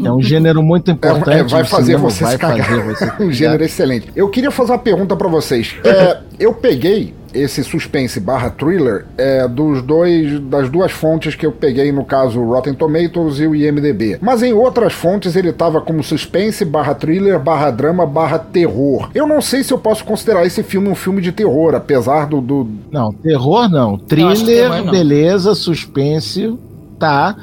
É 0.04 0.10
um 0.12 0.19
gênero 0.22 0.62
muito 0.62 0.90
importante. 0.90 1.30
É, 1.30 1.42
vai 1.44 1.62
no 1.62 1.68
fazer 1.68 1.84
cinema, 1.92 2.10
você 2.10 2.24
vai 2.24 2.38
cagar. 2.38 2.66
fazer 2.66 2.82
você 2.82 3.12
um 3.22 3.32
gênero 3.32 3.64
excelente. 3.64 4.08
Eu 4.14 4.28
queria 4.28 4.50
fazer 4.50 4.72
uma 4.72 4.78
pergunta 4.78 5.16
pra 5.16 5.28
vocês. 5.28 5.74
É, 5.84 6.18
eu 6.38 6.52
peguei 6.54 7.14
esse 7.32 7.62
suspense 7.62 8.18
barra 8.18 8.50
thriller 8.50 9.06
é, 9.16 9.46
dos 9.46 9.82
dois 9.82 10.40
das 10.40 10.68
duas 10.68 10.90
fontes 10.90 11.36
que 11.36 11.46
eu 11.46 11.52
peguei 11.52 11.92
no 11.92 12.04
caso 12.04 12.40
o 12.40 12.44
Rotten 12.52 12.74
Tomatoes 12.74 13.38
e 13.38 13.46
o 13.46 13.54
IMDb 13.54 14.18
mas 14.20 14.42
em 14.42 14.52
outras 14.52 14.92
fontes 14.92 15.36
ele 15.36 15.52
tava 15.52 15.80
como 15.80 16.02
suspense 16.02 16.64
barra 16.64 16.92
thriller 16.92 17.38
barra 17.38 17.70
drama 17.70 18.04
barra 18.04 18.36
terror 18.36 19.10
eu 19.14 19.28
não 19.28 19.40
sei 19.40 19.62
se 19.62 19.72
eu 19.72 19.78
posso 19.78 20.04
considerar 20.04 20.44
esse 20.44 20.64
filme 20.64 20.88
um 20.88 20.94
filme 20.96 21.22
de 21.22 21.30
terror 21.30 21.72
apesar 21.76 22.26
do, 22.26 22.40
do 22.40 22.68
Não, 22.90 23.12
terror 23.12 23.68
não. 23.70 23.96
Thriller, 23.96 24.44
terror 24.44 24.84
não. 24.86 24.90
beleza, 24.90 25.54
suspense, 25.54 26.52
tá. 26.98 27.36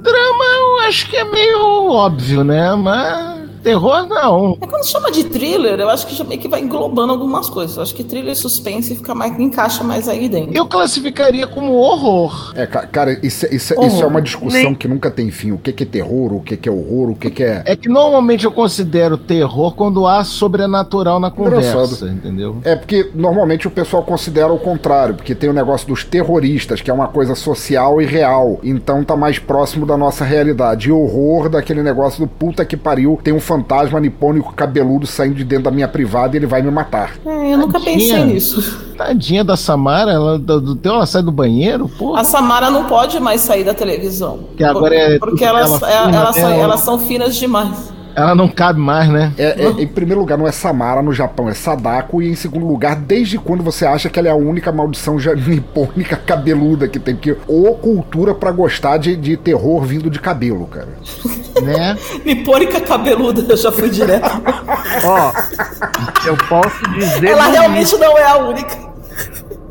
Drama 0.00 0.44
acho 0.86 1.08
que 1.08 1.16
é 1.16 1.24
meio 1.24 1.90
óbvio, 1.90 2.44
né? 2.44 2.74
Mas 2.74 3.41
terror 3.62 4.06
não. 4.08 4.56
É 4.60 4.66
quando 4.66 4.84
chama 4.86 5.10
de 5.10 5.24
thriller, 5.24 5.78
eu 5.78 5.88
acho 5.88 6.06
que 6.06 6.14
já 6.14 6.24
meio 6.24 6.40
que 6.40 6.48
vai 6.48 6.60
englobando 6.60 7.12
algumas 7.12 7.48
coisas. 7.48 7.76
Eu 7.76 7.82
acho 7.82 7.94
que 7.94 8.04
thriller 8.04 8.32
e 8.32 8.36
suspense 8.36 8.94
fica 8.96 9.14
mais, 9.14 9.38
encaixa 9.38 9.82
mais 9.84 10.08
aí 10.08 10.28
dentro. 10.28 10.54
Eu 10.56 10.66
classificaria 10.66 11.46
como 11.46 11.72
horror. 11.74 12.52
é, 12.56 12.66
ca- 12.66 12.86
cara 12.86 13.12
isso, 13.24 13.46
isso- 13.54 13.74
isso 13.84 14.02
é 14.02 14.06
uma 14.06 14.20
discussão 14.22 14.74
que 14.74 14.86
nunca 14.88 15.10
tem 15.10 15.30
fim 15.30 15.52
o 15.52 15.58
que 15.58 15.72
que 15.72 15.84
é 15.84 15.86
terror 15.86 16.32
o 16.34 16.40
que 16.40 16.56
que 16.56 16.68
é 16.68 16.72
horror 16.72 17.10
o 17.10 17.14
que 17.16 17.30
que 17.30 17.42
é 17.42 17.62
É 17.66 17.76
que 17.76 17.88
normalmente 17.88 18.44
eu 18.44 18.52
considero 18.52 19.16
terror 19.16 19.74
quando 19.74 20.06
há 20.06 20.24
sobrenatural 20.24 21.18
na 21.20 21.30
conversa, 21.30 21.70
Engraçado. 21.72 22.08
entendeu? 22.10 22.56
É 22.64 22.74
porque 22.76 23.10
normalmente 23.14 23.66
o 23.66 23.70
pessoal 23.70 24.02
considera 24.02 24.52
o 24.52 24.58
contrário, 24.58 25.14
porque 25.14 25.34
tem 25.34 25.48
o 25.48 25.52
negócio 25.52 25.86
dos 25.88 26.04
terroristas, 26.04 26.80
que 26.80 26.90
é 26.90 26.94
uma 26.94 27.08
coisa 27.08 27.34
social 27.34 28.00
e 28.00 28.06
real. 28.06 28.58
Então 28.62 29.02
tá 29.04 29.16
mais 29.16 29.38
próximo 29.38 29.86
da 29.86 29.96
nossa 29.96 30.24
realidade. 30.24 30.88
E 30.88 30.92
horror 30.92 31.48
daquele 31.48 31.82
negócio 31.82 32.20
do 32.20 32.26
puta 32.28 32.64
que 32.64 32.76
pariu, 32.76 33.18
tem 33.22 33.32
um 33.32 33.40
fantasma 33.52 34.00
nipônico 34.00 34.54
cabeludo 34.54 35.06
saindo 35.06 35.34
de 35.34 35.44
dentro 35.44 35.64
da 35.64 35.70
minha 35.70 35.86
privada 35.88 36.34
e 36.34 36.38
ele 36.38 36.46
vai 36.46 36.62
me 36.62 36.70
matar. 36.70 37.12
É, 37.26 37.52
eu 37.52 37.58
nunca 37.58 37.78
pensei 37.78 38.24
nisso. 38.24 38.80
Tadinha 38.96 39.44
da 39.44 39.56
Samara, 39.56 40.12
ela, 40.12 40.38
do, 40.38 40.60
do 40.60 40.76
teu, 40.76 40.94
ela 40.94 41.06
sai 41.06 41.22
do 41.22 41.32
banheiro, 41.32 41.88
pô. 41.98 42.16
A 42.16 42.24
Samara 42.24 42.70
não 42.70 42.84
pode 42.84 43.20
mais 43.20 43.42
sair 43.42 43.64
da 43.64 43.74
televisão. 43.74 44.40
Que 44.56 44.64
agora 44.64 44.94
é 44.94 45.18
porque 45.18 45.44
elas, 45.44 45.82
aquela 45.82 46.30
é- 46.30 46.32
são, 46.32 46.50
dela. 46.50 46.62
elas 46.62 46.80
são 46.80 46.98
finas 46.98 47.36
demais. 47.36 47.91
Ela 48.14 48.34
não 48.34 48.48
cabe 48.48 48.80
mais, 48.80 49.08
né? 49.08 49.32
É, 49.38 49.64
é, 49.64 49.68
em 49.82 49.86
primeiro 49.86 50.20
lugar, 50.20 50.36
não 50.38 50.46
é 50.46 50.52
Samara 50.52 51.02
no 51.02 51.12
Japão, 51.12 51.48
é 51.48 51.54
Sadako. 51.54 52.22
E 52.22 52.28
em 52.28 52.34
segundo 52.34 52.66
lugar, 52.66 52.96
desde 52.96 53.38
quando 53.38 53.62
você 53.62 53.86
acha 53.86 54.08
que 54.08 54.18
ela 54.18 54.28
é 54.28 54.30
a 54.30 54.36
única 54.36 54.70
maldição 54.72 55.16
nipônica 55.46 56.16
cabeluda 56.16 56.88
que 56.88 56.98
tem? 56.98 57.14
Porque 57.14 57.36
ou 57.46 57.74
cultura 57.76 58.34
pra 58.34 58.50
gostar 58.50 58.96
de, 58.96 59.16
de 59.16 59.36
terror 59.36 59.82
vindo 59.82 60.10
de 60.10 60.18
cabelo, 60.18 60.66
cara. 60.66 60.88
Né? 61.62 61.96
Nipônica 62.24 62.80
cabeluda, 62.80 63.44
eu 63.46 63.56
já 63.56 63.70
fui 63.70 63.90
direto. 63.90 64.26
Ó, 65.04 65.32
eu 66.26 66.36
posso 66.48 66.82
dizer. 66.94 67.28
Ela 67.28 67.46
realmente 67.48 67.94
não 67.98 68.16
é 68.16 68.24
a 68.24 68.38
única. 68.38 68.91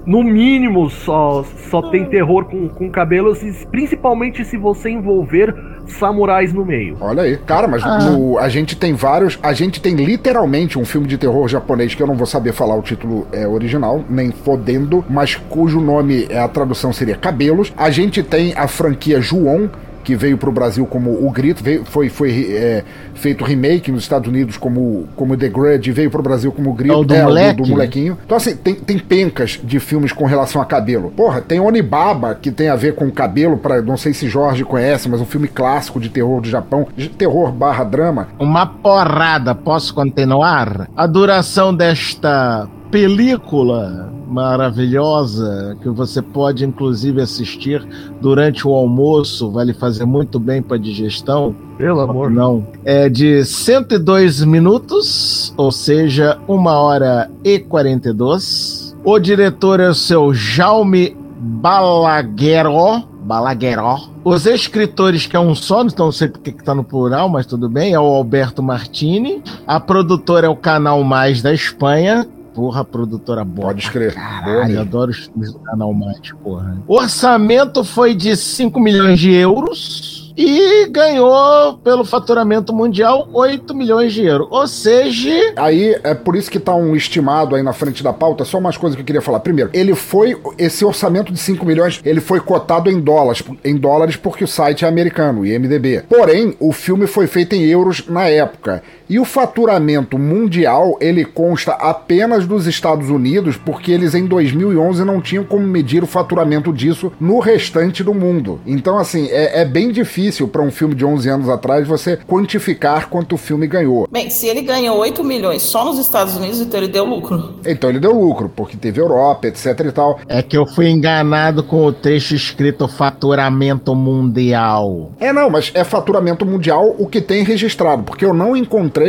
No 0.05 0.23
mínimo, 0.23 0.89
só, 0.89 1.45
só 1.69 1.81
tem 1.91 2.05
terror 2.05 2.45
com, 2.45 2.67
com 2.69 2.89
cabelos, 2.89 3.43
e 3.43 3.65
principalmente 3.67 4.43
se 4.43 4.57
você 4.57 4.89
envolver 4.89 5.53
samurais 5.85 6.51
no 6.53 6.65
meio. 6.65 6.97
Olha 6.99 7.23
aí. 7.23 7.37
Cara, 7.37 7.67
mas 7.67 7.83
Ah. 7.83 7.99
no- 8.09 8.37
a 8.39 8.49
gente 8.49 8.75
tem 8.75 8.93
vários. 8.93 9.37
A 9.43 9.53
gente 9.53 9.79
tem 9.81 9.95
literalmente 9.95 10.79
um 10.79 10.85
filme 10.85 11.05
de 11.07 11.17
terror 11.17 11.47
japonês 11.47 11.93
que 11.93 12.01
eu 12.01 12.07
não 12.07 12.15
vou 12.15 12.25
saber 12.25 12.51
falar 12.53 12.75
o 12.75 12.81
título 12.81 13.27
é, 13.31 13.47
original, 13.47 14.03
nem 14.09 14.31
fodendo, 14.31 15.03
mas 15.09 15.35
cujo 15.35 15.79
nome, 15.79 16.25
é, 16.29 16.39
a 16.39 16.47
tradução 16.47 16.91
seria 16.91 17.15
Cabelos. 17.15 17.71
A 17.77 17.89
gente 17.91 18.23
tem 18.23 18.53
a 18.55 18.67
franquia 18.67 19.21
João. 19.21 19.69
Que 20.03 20.15
veio 20.15 20.37
pro 20.37 20.51
Brasil 20.51 20.85
como 20.85 21.11
O 21.25 21.31
Grito, 21.31 21.63
veio- 21.63 21.85
foi, 21.85 22.09
foi 22.09 22.47
é, 22.51 22.83
feito 23.13 23.43
remake 23.43 23.91
nos 23.91 24.03
Estados 24.03 24.27
Unidos 24.27 24.57
como, 24.57 25.07
como 25.15 25.37
The 25.37 25.47
Grudge, 25.49 25.91
veio 25.91 26.09
pro 26.09 26.23
Brasil 26.23 26.51
como 26.51 26.69
O 26.71 26.73
Grito, 26.73 26.93
É 26.93 26.97
o 26.97 27.03
do 27.03 27.13
é, 27.13 27.23
moleque, 27.23 27.57
do 27.57 27.63
né? 27.63 27.69
molequinho. 27.69 28.17
Então, 28.25 28.37
assim, 28.37 28.55
tem, 28.55 28.75
tem 28.75 28.97
pencas 28.97 29.59
de 29.63 29.79
filmes 29.79 30.11
com 30.11 30.25
relação 30.25 30.61
a 30.61 30.65
cabelo. 30.65 31.11
Porra, 31.11 31.41
tem 31.41 31.59
Onibaba, 31.59 32.33
que 32.35 32.51
tem 32.51 32.69
a 32.69 32.75
ver 32.75 32.95
com 32.95 33.09
cabelo, 33.11 33.57
para 33.57 33.81
não 33.81 33.97
sei 33.97 34.13
se 34.13 34.27
Jorge 34.27 34.63
conhece, 34.63 35.07
mas 35.09 35.21
um 35.21 35.25
filme 35.25 35.47
clássico 35.47 35.99
de 35.99 36.09
terror 36.09 36.41
do 36.41 36.47
Japão, 36.49 36.87
de 36.95 37.09
terror 37.09 37.51
barra 37.51 37.83
drama. 37.83 38.27
Uma 38.39 38.65
porrada, 38.65 39.53
posso 39.53 39.93
continuar? 39.93 40.87
A 40.95 41.05
duração 41.07 41.73
desta 41.75 42.67
película 42.91 44.11
maravilhosa, 44.27 45.77
que 45.81 45.89
você 45.89 46.21
pode 46.21 46.65
inclusive 46.65 47.21
assistir 47.21 47.85
durante 48.21 48.67
o 48.67 48.71
almoço, 48.73 49.49
vai 49.49 49.65
lhe 49.65 49.73
fazer 49.73 50.05
muito 50.05 50.39
bem 50.39 50.61
para 50.61 50.77
digestão. 50.77 51.55
Pelo 51.77 52.01
amor. 52.01 52.29
Não. 52.29 52.65
É 52.85 53.09
de 53.09 53.43
102 53.43 54.43
minutos, 54.43 55.53
ou 55.57 55.71
seja, 55.71 56.37
1 56.47 56.65
hora 56.65 57.31
e 57.43 57.59
42. 57.59 58.95
O 59.03 59.19
diretor 59.19 59.79
é 59.79 59.89
o 59.89 59.93
seu 59.93 60.33
Jaume 60.33 61.17
Balagueró. 61.39 63.03
Balagueró. 63.23 63.99
Os 64.23 64.45
escritores, 64.45 65.25
que 65.25 65.35
é 65.35 65.39
um 65.39 65.55
só, 65.55 65.83
não 65.97 66.11
sei 66.11 66.27
porque 66.27 66.51
que 66.51 66.63
tá 66.63 66.75
no 66.75 66.83
plural, 66.83 67.27
mas 67.29 67.45
tudo 67.45 67.67
bem, 67.69 67.93
é 67.93 67.99
o 67.99 68.03
Alberto 68.03 68.61
Martini. 68.61 69.41
A 69.65 69.79
produtora 69.79 70.47
é 70.47 70.49
o 70.49 70.55
Canal 70.55 71.03
Mais 71.03 71.41
da 71.41 71.53
Espanha. 71.53 72.27
Porra, 72.53 72.83
produtora 72.83 73.43
boa. 73.45 73.67
Pode 73.67 73.81
escrever. 73.83 74.13
Caralho, 74.13 74.67
mesmo. 74.67 74.81
adoro 74.81 75.11
os 75.11 75.25
filmes 75.25 75.53
do 75.53 75.59
Canal 75.59 75.93
Mais, 75.93 76.19
porra. 76.43 76.81
O 76.87 76.95
orçamento 76.95 77.83
foi 77.83 78.13
de 78.13 78.35
5 78.35 78.79
milhões 78.79 79.19
de 79.19 79.31
euros 79.33 80.21
e 80.35 80.87
ganhou, 80.87 81.77
pelo 81.83 82.03
faturamento 82.03 82.73
mundial, 82.73 83.27
8 83.33 83.75
milhões 83.75 84.13
de 84.13 84.25
euros. 84.25 84.47
Ou 84.49 84.67
seja, 84.67 85.29
Aí 85.55 85.99
é 86.03 86.13
por 86.13 86.35
isso 86.35 86.49
que 86.49 86.59
tá 86.59 86.73
um 86.75 86.95
estimado 86.95 87.55
aí 87.55 87.63
na 87.63 87.73
frente 87.73 88.03
da 88.03 88.13
pauta. 88.13 88.45
Só 88.45 88.57
umas 88.57 88.77
coisas 88.77 88.95
que 88.95 89.01
eu 89.01 89.05
queria 89.05 89.21
falar. 89.21 89.39
Primeiro, 89.39 89.69
ele 89.73 89.93
foi. 89.95 90.39
Esse 90.57 90.83
orçamento 90.85 91.31
de 91.31 91.39
5 91.39 91.65
milhões, 91.65 91.99
ele 92.03 92.21
foi 92.21 92.39
cotado 92.39 92.89
em 92.89 92.99
dólares, 92.99 93.43
em 93.63 93.75
dólares 93.75 94.15
porque 94.15 94.43
o 94.43 94.47
site 94.47 94.85
é 94.85 94.87
americano, 94.87 95.41
o 95.41 95.45
IMDB. 95.45 96.03
Porém, 96.07 96.55
o 96.59 96.71
filme 96.71 97.07
foi 97.07 97.27
feito 97.27 97.53
em 97.53 97.63
euros 97.63 98.07
na 98.07 98.27
época. 98.27 98.83
E 99.11 99.19
o 99.19 99.25
faturamento 99.25 100.17
mundial, 100.17 100.97
ele 101.01 101.25
consta 101.25 101.73
apenas 101.73 102.47
dos 102.47 102.65
Estados 102.65 103.09
Unidos, 103.09 103.57
porque 103.57 103.91
eles 103.91 104.15
em 104.15 104.25
2011 104.25 105.03
não 105.03 105.19
tinham 105.19 105.43
como 105.43 105.67
medir 105.67 106.01
o 106.01 106.07
faturamento 106.07 106.71
disso 106.71 107.11
no 107.19 107.39
restante 107.39 108.05
do 108.05 108.13
mundo. 108.13 108.61
Então, 108.65 108.97
assim, 108.97 109.27
é, 109.29 109.63
é 109.63 109.65
bem 109.65 109.91
difícil 109.91 110.47
para 110.47 110.61
um 110.61 110.71
filme 110.71 110.95
de 110.95 111.03
11 111.03 111.27
anos 111.27 111.49
atrás 111.49 111.85
você 111.85 112.19
quantificar 112.25 113.09
quanto 113.09 113.35
o 113.35 113.37
filme 113.37 113.67
ganhou. 113.67 114.07
Bem, 114.09 114.29
se 114.29 114.47
ele 114.47 114.61
ganhou 114.61 114.97
8 114.99 115.21
milhões 115.25 115.61
só 115.61 115.83
nos 115.83 115.99
Estados 115.99 116.37
Unidos, 116.37 116.61
então 116.61 116.79
ele 116.79 116.87
deu 116.87 117.03
lucro. 117.03 117.55
Então 117.65 117.89
ele 117.89 117.99
deu 117.99 118.17
lucro, 118.17 118.47
porque 118.47 118.77
teve 118.77 119.01
Europa, 119.01 119.45
etc 119.45 119.77
e 119.81 119.91
tal. 119.91 120.21
é 120.25 120.41
que 120.41 120.55
eu 120.55 120.65
fui 120.65 120.87
enganado 120.87 121.63
com 121.63 121.85
o 121.85 121.91
trecho 121.91 122.33
escrito 122.33 122.87
faturamento 122.87 123.93
mundial. 123.93 125.11
É, 125.19 125.33
não, 125.33 125.49
mas 125.49 125.69
é 125.73 125.83
faturamento 125.83 126.45
mundial 126.45 126.95
o 126.97 127.07
que 127.07 127.19
tem 127.19 127.43
registrado, 127.43 128.03
porque 128.03 128.23
eu 128.23 128.33
não 128.33 128.55
encontrei 128.55 129.00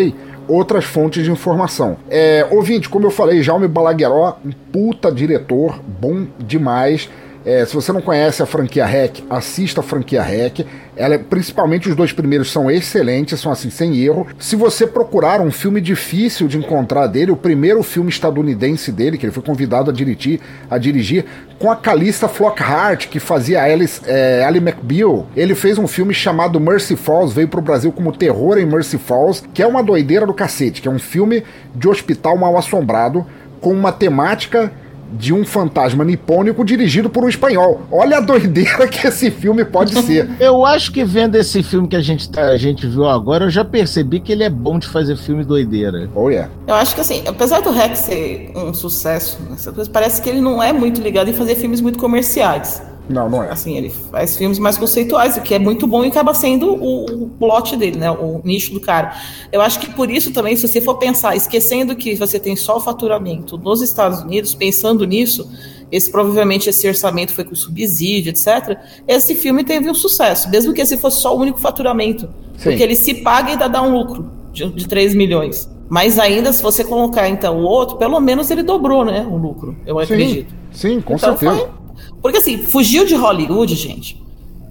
outras 0.49 0.85
fontes 0.85 1.25
de 1.25 1.31
informação. 1.31 1.97
É, 2.11 2.47
ouvinte, 2.51 2.89
como 2.89 3.07
eu 3.07 3.11
falei, 3.11 3.43
Jaume 3.43 3.69
Balagueró, 3.69 4.39
um 4.45 4.51
puta 4.73 5.11
diretor, 5.11 5.81
bom 6.01 6.27
demais. 6.39 7.09
É, 7.45 7.65
se 7.65 7.75
você 7.75 7.93
não 7.93 8.01
conhece 8.01 8.43
a 8.43 8.47
franquia 8.47 8.87
REC, 8.87 9.25
assista 9.29 9.81
a 9.81 9.83
franquia 9.83 10.23
REC. 10.23 10.65
Ela, 10.95 11.15
é- 11.15 11.19
principalmente 11.19 11.89
os 11.89 11.97
dois 11.97 12.13
primeiros 12.13 12.53
são 12.53 12.71
excelentes, 12.71 13.41
são 13.41 13.51
assim, 13.51 13.71
sem 13.71 13.99
erro. 13.99 14.27
Se 14.39 14.55
você 14.55 14.87
procurar 14.87 15.41
um 15.41 15.51
filme 15.51 15.81
difícil 15.81 16.47
de 16.47 16.59
encontrar 16.59 17.07
dele, 17.07 17.33
o 17.33 17.37
primeiro 17.37 17.83
filme 17.83 18.11
estadunidense 18.11 18.93
dele, 18.93 19.19
que 19.19 19.27
ele 19.27 19.33
foi 19.33 19.43
convidado 19.43 19.91
a 19.91 19.93
dirigir, 19.95 20.41
a 20.71 20.79
dirigir 20.79 21.25
com 21.59 21.71
a 21.71 21.77
Calista 21.77 22.29
Flockhart, 22.29 23.09
que 23.09 23.19
fazia 23.19 23.63
Alice, 23.63 24.01
é, 24.07 24.45
Ally 24.45 24.59
McBeal. 24.59 25.27
Ele 25.35 25.55
fez 25.55 25.79
um 25.79 25.87
filme 25.89 26.13
chamado 26.15 26.61
Mercy 26.61 26.95
Falls, 26.97 27.35
veio 27.35 27.49
pro 27.49 27.61
Brasil 27.61 27.91
como 27.91 28.13
Terror 28.13 28.59
em 28.59 28.67
Mercy 28.67 28.99
Falls, 28.99 29.43
que 29.53 29.63
é 29.63 29.67
uma 29.67 29.83
doideira 29.83 30.27
do 30.27 30.35
cacete, 30.35 30.83
que 30.83 30.89
é 30.89 30.91
um 30.91 30.99
filme 30.99 31.43
de 31.75 31.89
hospital 31.89 32.37
mal 32.37 32.57
assombrado, 32.57 33.27
com 33.61 33.73
uma 33.73 33.93
temática 33.93 34.73
de 35.12 35.33
um 35.33 35.44
fantasma 35.44 36.05
nipônico 36.05 36.64
dirigido 36.64 37.09
por 37.11 37.25
um 37.25 37.29
espanhol. 37.29 37.83
Olha 37.90 38.18
a 38.18 38.20
doideira 38.20 38.88
que 38.88 39.07
esse 39.07 39.31
filme 39.31 39.64
pode 39.64 39.94
ser. 40.03 40.29
Eu 40.40 40.64
acho 40.64 40.92
que 40.92 41.05
vendo 41.05 41.37
esse 41.37 41.62
filme 41.62 41.87
que 41.88 41.96
a 41.96 42.01
gente, 42.01 42.29
tá- 42.31 42.46
a 42.48 42.57
gente 42.57 42.87
viu 42.87 43.07
agora, 43.09 43.44
eu 43.44 43.51
já 43.51 43.64
percebi 43.64 44.20
que 44.20 44.33
ele 44.33 44.42
é 44.44 44.51
bom 44.51 44.79
de 44.79 44.87
fazer 44.88 45.16
filme 45.16 45.44
doideira. 45.44 46.09
Oh, 46.14 46.29
yeah. 46.31 46.51
Eu 46.66 46.75
acho 46.75 46.94
que 46.94 47.01
assim, 47.01 47.22
apesar 47.27 47.61
do 47.61 47.70
Rex 47.70 47.98
ser 48.01 48.53
um 48.55 48.72
sucesso, 48.75 49.38
essa 49.53 49.72
coisa, 49.72 49.90
parece 49.90 50.20
que 50.22 50.29
ele 50.29 50.40
não 50.40 50.62
é 50.62 50.72
muito 50.72 51.01
ligado 51.01 51.29
em 51.29 51.33
fazer 51.33 51.55
filmes 51.57 51.81
muito 51.81 51.98
comerciais. 51.98 52.83
Não, 53.09 53.29
não 53.29 53.43
é. 53.43 53.51
Assim, 53.51 53.77
ele 53.77 53.91
faz 53.91 54.37
filmes 54.37 54.59
mais 54.59 54.79
conceituais, 54.79 55.37
o 55.37 55.41
que 55.43 55.55
é 55.55 55.59
muito 55.59 55.87
bom 55.87 56.05
e 56.05 56.09
acaba 56.09 56.33
sendo 56.35 56.73
o, 56.75 57.05
o 57.25 57.29
plot 57.31 57.77
dele, 57.77 57.99
né? 57.99 58.11
O 58.11 58.41
nicho 58.45 58.73
do 58.73 58.81
cara. 58.81 59.15
Eu 59.51 59.61
acho 59.61 59.81
que 59.81 59.91
por 59.91 60.11
isso 60.11 60.33
também, 60.33 60.57
se 60.57 60.67
você 60.67 60.81
for 60.81 60.97
pensar, 60.97 61.35
esquecendo 61.37 61.97
que 61.97 62.15
você 62.15 62.38
tem 62.38 62.55
só 62.57 62.77
o 62.77 62.81
faturamento 62.81 63.59
nos 63.59 63.83
Estados 63.83 64.21
Unidos, 64.23 64.55
pensando 64.55 65.05
nisso, 65.05 65.51
esse 65.91 66.11
provavelmente 66.11 66.71
esse 66.71 66.87
orçamento 66.88 67.35
foi 67.35 67.45
com 67.45 67.55
subsídio, 67.55 68.31
etc. 68.31 68.79
Esse 69.07 69.35
filme 69.35 69.65
teve 69.65 69.91
um 69.91 69.95
sucesso, 69.95 70.49
mesmo 70.49 70.73
que 70.73 70.81
esse 70.81 70.97
fosse 70.97 71.21
só 71.21 71.37
o 71.37 71.41
único 71.41 71.59
faturamento. 71.61 72.29
Sim. 72.57 72.71
Porque 72.71 72.83
ele 72.83 72.97
se 72.97 73.15
paga 73.17 73.49
e 73.49 73.53
ainda 73.53 73.69
dá 73.69 73.83
um 73.83 73.93
lucro 73.99 74.31
de, 74.53 74.67
de 74.71 74.87
3 74.88 75.15
milhões. 75.15 75.69
Mas 75.88 76.19
ainda, 76.19 76.53
se 76.53 76.62
você 76.62 76.83
colocar 76.85 77.29
então 77.29 77.59
o 77.59 77.65
outro, 77.65 77.97
pelo 77.99 78.19
menos 78.21 78.51
ele 78.51 78.62
dobrou, 78.62 79.05
né? 79.05 79.27
O 79.29 79.37
lucro, 79.37 79.77
eu 79.85 79.99
acredito. 79.99 80.55
Sim, 80.71 81.01
com 81.03 81.15
Então 81.17 81.37
certeza. 81.37 81.57
foi- 81.67 81.82
Porque 82.23 82.39
assim, 82.39 82.59
fugiu 82.59 83.05
de 83.05 83.15
Hollywood, 83.15 83.75
gente. 83.75 84.23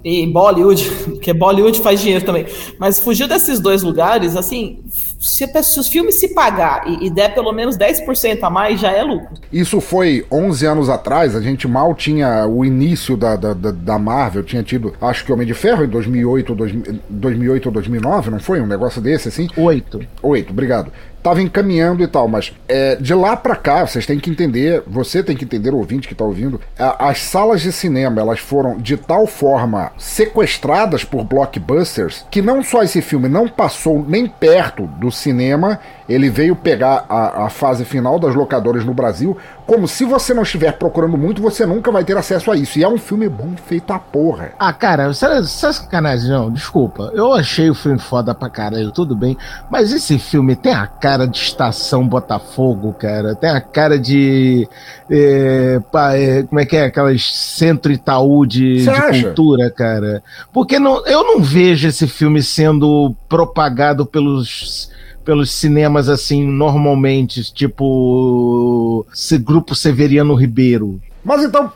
E 0.03 0.25
Bollywood, 0.25 0.89
porque 1.05 1.31
Bollywood 1.31 1.79
faz 1.81 2.01
dinheiro 2.01 2.25
também. 2.25 2.45
Mas 2.79 2.99
fugiu 2.99 3.27
desses 3.27 3.59
dois 3.59 3.83
lugares, 3.83 4.35
assim, 4.35 4.79
se, 5.19 5.45
se 5.61 5.79
os 5.79 5.87
filmes 5.87 6.15
se 6.15 6.29
pagar 6.29 6.89
e, 6.89 7.05
e 7.05 7.09
der 7.11 7.35
pelo 7.35 7.51
menos 7.51 7.77
10% 7.77 8.39
a 8.41 8.49
mais, 8.49 8.79
já 8.79 8.91
é 8.91 9.03
lucro. 9.03 9.29
Isso 9.53 9.79
foi 9.79 10.25
11 10.31 10.65
anos 10.65 10.89
atrás, 10.89 11.35
a 11.35 11.41
gente 11.41 11.67
mal 11.67 11.93
tinha 11.93 12.47
o 12.47 12.65
início 12.65 13.15
da, 13.15 13.35
da, 13.35 13.53
da- 13.53 13.69
da 13.71 13.99
Marvel, 13.99 14.41
tinha 14.41 14.63
tido, 14.63 14.91
acho 14.99 15.23
que 15.23 15.31
Homem 15.31 15.45
de 15.45 15.53
Ferro 15.53 15.83
em 15.85 15.87
2008 15.89 16.49
ou 16.49 16.55
2000 16.55 16.99
2008 17.07 17.65
ou 17.67 17.71
2009, 17.71 18.31
não 18.31 18.39
foi? 18.39 18.59
Um 18.59 18.65
negócio 18.65 18.99
desse, 18.99 19.27
assim? 19.27 19.47
Oito. 19.55 19.99
Oito, 20.23 20.49
obrigado. 20.51 20.91
Tava 21.21 21.41
encaminhando 21.41 22.03
e 22.03 22.07
tal, 22.07 22.27
mas 22.27 22.53
é, 22.67 22.95
de 22.95 23.13
lá 23.13 23.35
pra 23.35 23.55
cá, 23.55 23.85
vocês 23.85 24.05
têm 24.05 24.19
que 24.19 24.29
entender, 24.29 24.83
você 24.87 25.21
tem 25.23 25.35
que 25.35 25.45
entender, 25.45 25.73
o 25.73 25.77
ouvinte 25.77 26.07
que 26.07 26.15
tá 26.15 26.23
ouvindo, 26.25 26.59
a- 26.77 27.09
as 27.09 27.19
salas 27.19 27.61
de 27.61 27.71
cinema, 27.71 28.19
elas 28.21 28.39
foram 28.39 28.77
de 28.77 28.97
tal 28.97 29.27
forma 29.27 29.91
sequestradas 29.97 31.03
por 31.03 31.23
blockbusters, 31.23 32.25
que 32.31 32.41
não 32.41 32.63
só 32.63 32.83
esse 32.83 33.01
filme 33.01 33.27
não 33.27 33.47
passou 33.47 34.03
nem 34.07 34.27
perto 34.27 34.87
do 34.87 35.11
cinema, 35.11 35.79
ele 36.07 36.29
veio 36.29 36.55
pegar 36.55 37.05
a, 37.07 37.45
a 37.45 37.49
fase 37.49 37.85
final 37.85 38.19
das 38.19 38.35
locadoras 38.35 38.83
no 38.83 38.93
Brasil, 38.93 39.37
como 39.65 39.87
se 39.87 40.03
você 40.03 40.33
não 40.33 40.43
estiver 40.43 40.73
procurando 40.73 41.17
muito, 41.17 41.41
você 41.41 41.65
nunca 41.65 41.91
vai 41.91 42.03
ter 42.03 42.17
acesso 42.17 42.51
a 42.51 42.57
isso. 42.57 42.77
E 42.77 42.83
é 42.83 42.87
um 42.89 42.97
filme 42.97 43.29
bom 43.29 43.51
feito 43.65 43.91
a 43.93 43.99
porra. 43.99 44.51
Ah, 44.59 44.73
cara, 44.73 45.09
isso 45.09 45.25
é 45.25 45.39
isso 45.39 45.65
é 45.65 45.71
sacanagem, 45.71 46.29
não, 46.29 46.51
desculpa. 46.51 47.11
Eu 47.13 47.31
achei 47.33 47.69
o 47.69 47.75
filme 47.75 47.97
foda 47.99 48.35
pra 48.35 48.49
caralho, 48.49 48.91
tudo 48.91 49.15
bem. 49.15 49.37
Mas 49.69 49.93
esse 49.93 50.19
filme 50.19 50.55
tem 50.55 50.73
a 50.73 50.85
cara 50.85 51.10
de 51.27 51.37
estação 51.37 52.07
Botafogo, 52.07 52.93
cara. 52.93 53.35
Tem 53.35 53.49
a 53.49 53.61
cara 53.61 53.97
de. 53.97 54.67
é, 55.09 55.79
pá, 55.91 56.15
é, 56.15 56.43
como 56.43 56.59
é 56.59 56.65
que 56.65 56.75
é? 56.75 56.85
Aquelas 56.85 57.23
centro 57.23 57.91
Itaú 57.91 58.45
de, 58.45 58.85
de 58.85 59.21
cultura, 59.23 59.69
cara. 59.69 60.23
Porque 60.53 60.79
não, 60.79 61.05
eu 61.05 61.23
não 61.23 61.41
vejo 61.41 61.87
esse 61.87 62.07
filme 62.07 62.41
sendo 62.41 63.15
propagado 63.27 64.05
pelos. 64.05 64.89
Pelos 65.23 65.51
cinemas, 65.51 66.09
assim, 66.09 66.43
normalmente, 66.43 67.53
tipo. 67.53 69.05
Esse 69.13 69.37
grupo 69.37 69.75
Severiano 69.75 70.33
Ribeiro. 70.33 70.99
Mas 71.23 71.43
então, 71.43 71.71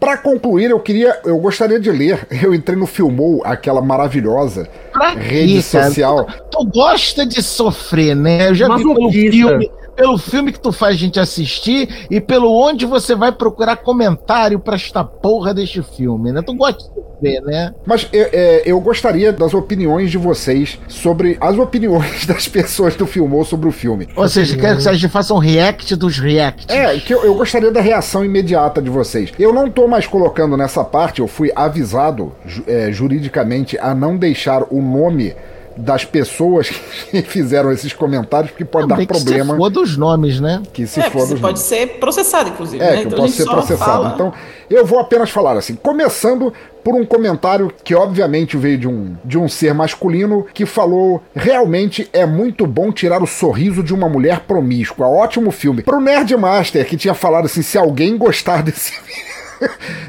pra 0.00 0.16
concluir, 0.16 0.70
eu 0.70 0.80
queria, 0.80 1.20
eu 1.24 1.38
gostaria 1.38 1.78
de 1.78 1.90
ler. 1.90 2.26
Eu 2.42 2.54
entrei 2.54 2.76
no 2.76 2.86
Filmou, 2.86 3.42
aquela 3.44 3.82
maravilhosa 3.82 4.66
Pra 4.92 5.10
rede 5.10 5.62
cara? 5.62 5.84
social. 5.86 6.26
Tu 6.50 6.64
gosta 6.66 7.26
de 7.26 7.42
sofrer, 7.42 8.16
né? 8.16 8.48
Eu 8.48 8.54
já 8.54 8.74
vi 8.74 8.82
pelo 8.82 9.10
filme, 9.12 9.70
pelo 10.00 10.16
filme 10.16 10.50
que 10.50 10.58
tu 10.58 10.72
faz 10.72 10.94
a 10.94 10.98
gente 10.98 11.20
assistir 11.20 12.06
e 12.10 12.22
pelo 12.22 12.50
onde 12.50 12.86
você 12.86 13.14
vai 13.14 13.30
procurar 13.30 13.76
comentário 13.76 14.58
pra 14.58 14.74
esta 14.74 15.04
porra 15.04 15.52
deste 15.52 15.82
filme, 15.82 16.32
né? 16.32 16.40
Tu 16.40 16.54
gosta 16.54 16.78
de 16.78 16.84
sofrer, 16.94 17.42
né? 17.42 17.74
Mas 17.84 18.08
é, 18.10 18.18
é, 18.32 18.62
eu 18.64 18.80
gostaria 18.80 19.30
das 19.30 19.52
opiniões 19.52 20.10
de 20.10 20.16
vocês 20.16 20.78
sobre 20.88 21.36
as 21.38 21.58
opiniões 21.58 22.24
das 22.24 22.48
pessoas 22.48 22.96
do 22.96 23.06
Filmou 23.06 23.44
sobre 23.44 23.68
o 23.68 23.72
filme. 23.72 24.08
Ou 24.16 24.26
seja, 24.26 24.56
quero 24.56 24.78
que 24.78 24.88
a 24.88 24.94
gente 24.94 25.08
faça 25.10 25.34
um 25.34 25.38
react 25.38 25.94
dos 25.96 26.18
reacts. 26.18 26.66
É, 26.70 26.96
que 26.98 27.12
eu, 27.12 27.22
eu 27.22 27.34
gostaria 27.34 27.70
da 27.70 27.82
reação 27.82 28.24
imediata 28.24 28.80
de 28.80 28.88
vocês. 28.88 29.30
Eu 29.38 29.52
não 29.52 29.70
tô 29.70 29.86
mais 29.86 30.06
colocando 30.06 30.56
nessa 30.56 30.82
parte, 30.82 31.20
eu 31.20 31.28
fui 31.28 31.52
avisado 31.54 32.32
é, 32.66 32.90
juridicamente 32.90 33.76
a 33.78 33.94
não 33.94 34.16
deixar 34.16 34.62
o 34.70 34.80
nome 34.80 35.36
das 35.76 36.04
pessoas 36.04 36.68
que 37.10 37.22
fizeram 37.22 37.70
esses 37.72 37.92
comentários, 37.92 38.50
porque 38.50 38.64
pode 38.64 38.88
Também 38.88 39.06
dar 39.06 39.12
que 39.14 39.18
se 39.18 39.24
problema. 39.24 39.56
foda 39.56 39.80
os 39.80 39.96
nomes, 39.96 40.40
né? 40.40 40.62
Que 40.72 40.86
se 40.86 41.00
é, 41.00 41.10
for 41.10 41.20
você 41.20 41.32
dos 41.34 41.40
pode 41.40 41.58
ser 41.58 41.86
processado, 41.98 42.50
inclusive. 42.50 42.82
É, 42.82 42.90
né? 42.90 42.96
que 43.02 43.06
eu 43.06 43.12
Então 43.12 43.26
gente 43.26 43.36
ser 43.36 43.44
processado. 43.46 43.90
fala- 43.90 44.12
Então, 44.14 44.32
eu 44.68 44.84
vou 44.86 44.98
apenas 44.98 45.30
falar 45.30 45.56
assim, 45.56 45.74
começando 45.74 46.52
por 46.84 46.94
um 46.94 47.04
comentário 47.04 47.70
que 47.84 47.94
obviamente 47.94 48.56
veio 48.56 48.78
de 48.78 48.88
um, 48.88 49.14
de 49.24 49.36
um 49.38 49.48
ser 49.48 49.74
masculino 49.74 50.46
que 50.54 50.64
falou: 50.66 51.22
realmente 51.34 52.08
é 52.12 52.24
muito 52.24 52.66
bom 52.66 52.90
tirar 52.92 53.22
o 53.22 53.26
sorriso 53.26 53.82
de 53.82 53.92
uma 53.94 54.08
mulher 54.08 54.40
promíscua. 54.40 55.06
Ótimo 55.06 55.50
filme. 55.50 55.82
Pro 55.82 56.00
Nerdmaster, 56.00 56.86
que 56.86 56.96
tinha 56.96 57.14
falado 57.14 57.46
assim: 57.46 57.62
se 57.62 57.76
alguém 57.76 58.16
gostar 58.16 58.62
desse 58.62 58.92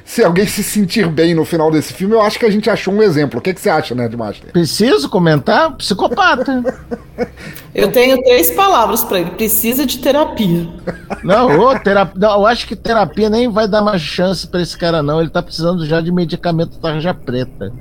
Se 0.05 0.23
alguém 0.23 0.45
se 0.45 0.63
sentir 0.63 1.07
bem 1.07 1.33
no 1.33 1.45
final 1.45 1.71
desse 1.71 1.93
filme, 1.93 2.13
eu 2.13 2.21
acho 2.21 2.39
que 2.39 2.45
a 2.45 2.49
gente 2.49 2.69
achou 2.69 2.93
um 2.93 3.01
exemplo. 3.01 3.39
O 3.39 3.41
que, 3.41 3.53
que 3.53 3.61
você 3.61 3.69
acha, 3.69 3.95
Nerdmaster? 3.95 4.51
Preciso 4.51 5.09
comentar? 5.09 5.75
Psicopata. 5.75 6.63
Eu 7.73 7.91
tenho 7.91 8.21
três 8.21 8.51
palavras 8.51 9.03
pra 9.03 9.19
ele. 9.19 9.31
Precisa 9.31 9.85
de 9.85 9.99
terapia. 9.99 10.67
Não, 11.23 11.57
ô, 11.57 11.79
terapia, 11.79 12.19
não, 12.19 12.39
eu 12.39 12.45
acho 12.45 12.67
que 12.67 12.75
terapia 12.75 13.29
nem 13.29 13.47
vai 13.47 13.65
dar 13.65 13.81
mais 13.81 14.01
chance 14.01 14.45
pra 14.45 14.61
esse 14.61 14.77
cara, 14.77 15.01
não. 15.01 15.21
Ele 15.21 15.29
tá 15.29 15.41
precisando 15.41 15.85
já 15.85 16.01
de 16.01 16.11
medicamento 16.11 16.79
tarja 16.79 17.13
preta. 17.13 17.71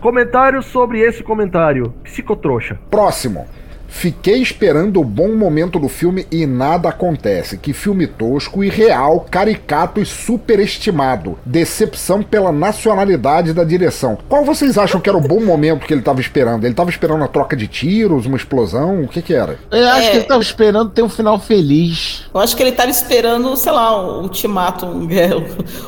Comentário 0.00 0.62
sobre 0.62 1.00
esse 1.00 1.22
comentário. 1.22 1.94
Psicotrouxa. 2.04 2.78
Próximo. 2.90 3.46
Fiquei 3.88 4.40
esperando 4.42 5.00
o 5.00 5.04
bom 5.04 5.34
momento 5.34 5.78
do 5.78 5.88
filme 5.88 6.26
e 6.30 6.46
nada 6.46 6.90
acontece. 6.90 7.56
Que 7.58 7.72
filme 7.72 8.06
tosco, 8.06 8.62
irreal, 8.62 9.26
caricato 9.30 10.00
e 10.00 10.04
superestimado. 10.06 11.38
Decepção 11.44 12.22
pela 12.22 12.52
nacionalidade 12.52 13.52
da 13.52 13.64
direção. 13.64 14.18
Qual 14.28 14.44
vocês 14.44 14.76
acham 14.78 15.00
que 15.00 15.08
era 15.08 15.16
o 15.18 15.20
bom 15.20 15.40
momento 15.40 15.86
que 15.86 15.92
ele 15.94 16.02
tava 16.02 16.20
esperando? 16.20 16.64
Ele 16.64 16.74
tava 16.74 16.90
esperando 16.90 17.24
a 17.24 17.28
troca 17.28 17.56
de 17.56 17.66
tiros, 17.66 18.26
uma 18.26 18.36
explosão? 18.36 19.02
O 19.02 19.08
que 19.08 19.22
que 19.22 19.34
era? 19.34 19.58
Eu 19.70 19.88
acho 19.88 20.08
É. 20.08 20.10
que 20.10 20.16
ele 20.18 20.26
tava 20.26 20.42
esperando 20.42 20.90
ter 20.90 21.02
um 21.02 21.08
final 21.08 21.38
feliz. 21.38 22.24
Eu 22.32 22.40
acho 22.40 22.56
que 22.56 22.62
ele 22.62 22.72
tava 22.72 22.90
esperando, 22.90 23.56
sei 23.56 23.72
lá, 23.72 23.96
o 24.18 24.22
Ultimatum, 24.22 25.08
é, 25.10 25.34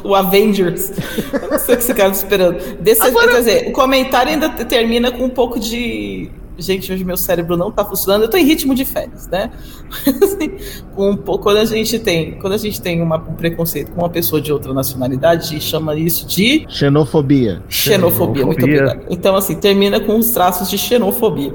o, 0.04 0.08
o 0.10 0.14
Avengers. 0.14 0.90
Eu 1.32 1.50
não 1.50 1.58
sei 1.58 1.74
o 1.74 1.78
que 1.78 1.84
esse 1.84 1.94
cara 1.94 2.10
tá 2.10 2.16
esperando. 2.16 2.58
Desse, 2.80 3.00
Quer 3.12 3.28
dizer, 3.38 3.68
o 3.68 3.72
comentário 3.72 4.32
ainda 4.32 4.48
te- 4.48 4.64
termina 4.64 5.10
com 5.10 5.24
um 5.24 5.30
pouco 5.30 5.58
de. 5.60 6.30
Gente, 6.60 6.92
hoje 6.92 7.04
meu 7.04 7.16
cérebro 7.16 7.56
não 7.56 7.70
tá 7.70 7.84
funcionando. 7.84 8.22
Eu 8.22 8.28
tô 8.28 8.36
em 8.36 8.44
ritmo 8.44 8.74
de 8.74 8.84
férias, 8.84 9.26
né? 9.28 9.50
Assim, 10.22 10.56
com 10.94 11.10
um 11.10 11.16
pouco, 11.16 11.44
quando 11.44 11.56
a 11.58 11.64
gente 11.64 11.98
tem, 11.98 12.32
quando 12.38 12.52
a 12.52 12.58
gente 12.58 12.80
tem 12.80 13.00
uma- 13.02 13.16
um 13.16 13.34
preconceito 13.34 13.90
com 13.92 14.00
uma 14.02 14.10
pessoa 14.10 14.40
de 14.40 14.52
outra 14.52 14.72
nacionalidade, 14.74 15.44
a 15.46 15.50
gente 15.50 15.64
chama 15.64 15.94
isso 15.96 16.26
de 16.26 16.66
Xenofobia. 16.68 17.62
Xenofobia, 17.68 18.44
muito 18.46 18.60
Xenofobia. 18.60 18.84
obrigado. 18.92 19.06
Então, 19.12 19.36
assim, 19.36 19.54
termina 19.54 19.98
com 20.00 20.16
os 20.18 20.30
traços 20.30 20.68
de 20.70 20.76
xenofobia. 20.78 21.52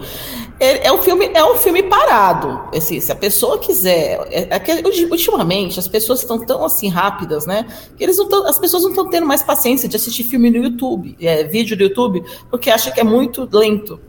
É, 0.60 0.88
é 0.88 0.92
um 0.94 1.00
filme, 1.02 1.30
é 1.34 1.44
um 1.44 1.56
filme 1.58 1.84
parado. 1.84 2.62
Assim, 2.74 3.00
se 3.02 3.12
a 3.12 3.16
pessoa 3.16 3.58
quiser. 3.60 4.26
É, 4.32 4.56
é 4.56 4.88
ultimamente, 5.12 5.78
as 5.80 5.88
pessoas 5.88 6.22
estão 6.22 6.40
tão 6.40 6.64
assim 6.64 6.88
rápidas, 6.88 7.46
né? 7.46 7.66
Que 7.98 8.04
eles 8.04 8.18
não 8.18 8.28
tão, 8.30 8.48
as 8.48 8.58
pessoas 8.58 8.84
não 8.84 8.92
estão 8.92 9.10
tendo 9.10 9.26
mais 9.26 9.44
paciência 9.44 9.90
de 9.90 9.96
assistir 9.98 10.24
filme 10.24 10.50
no 10.50 10.58
YouTube, 10.58 11.16
é, 11.20 11.44
vídeo 11.44 11.76
do 11.76 11.84
YouTube, 11.84 12.24
porque 12.50 12.70
acham 12.70 12.94
que 12.94 13.00
é 13.02 13.04
muito 13.04 13.48
lento. 13.52 14.00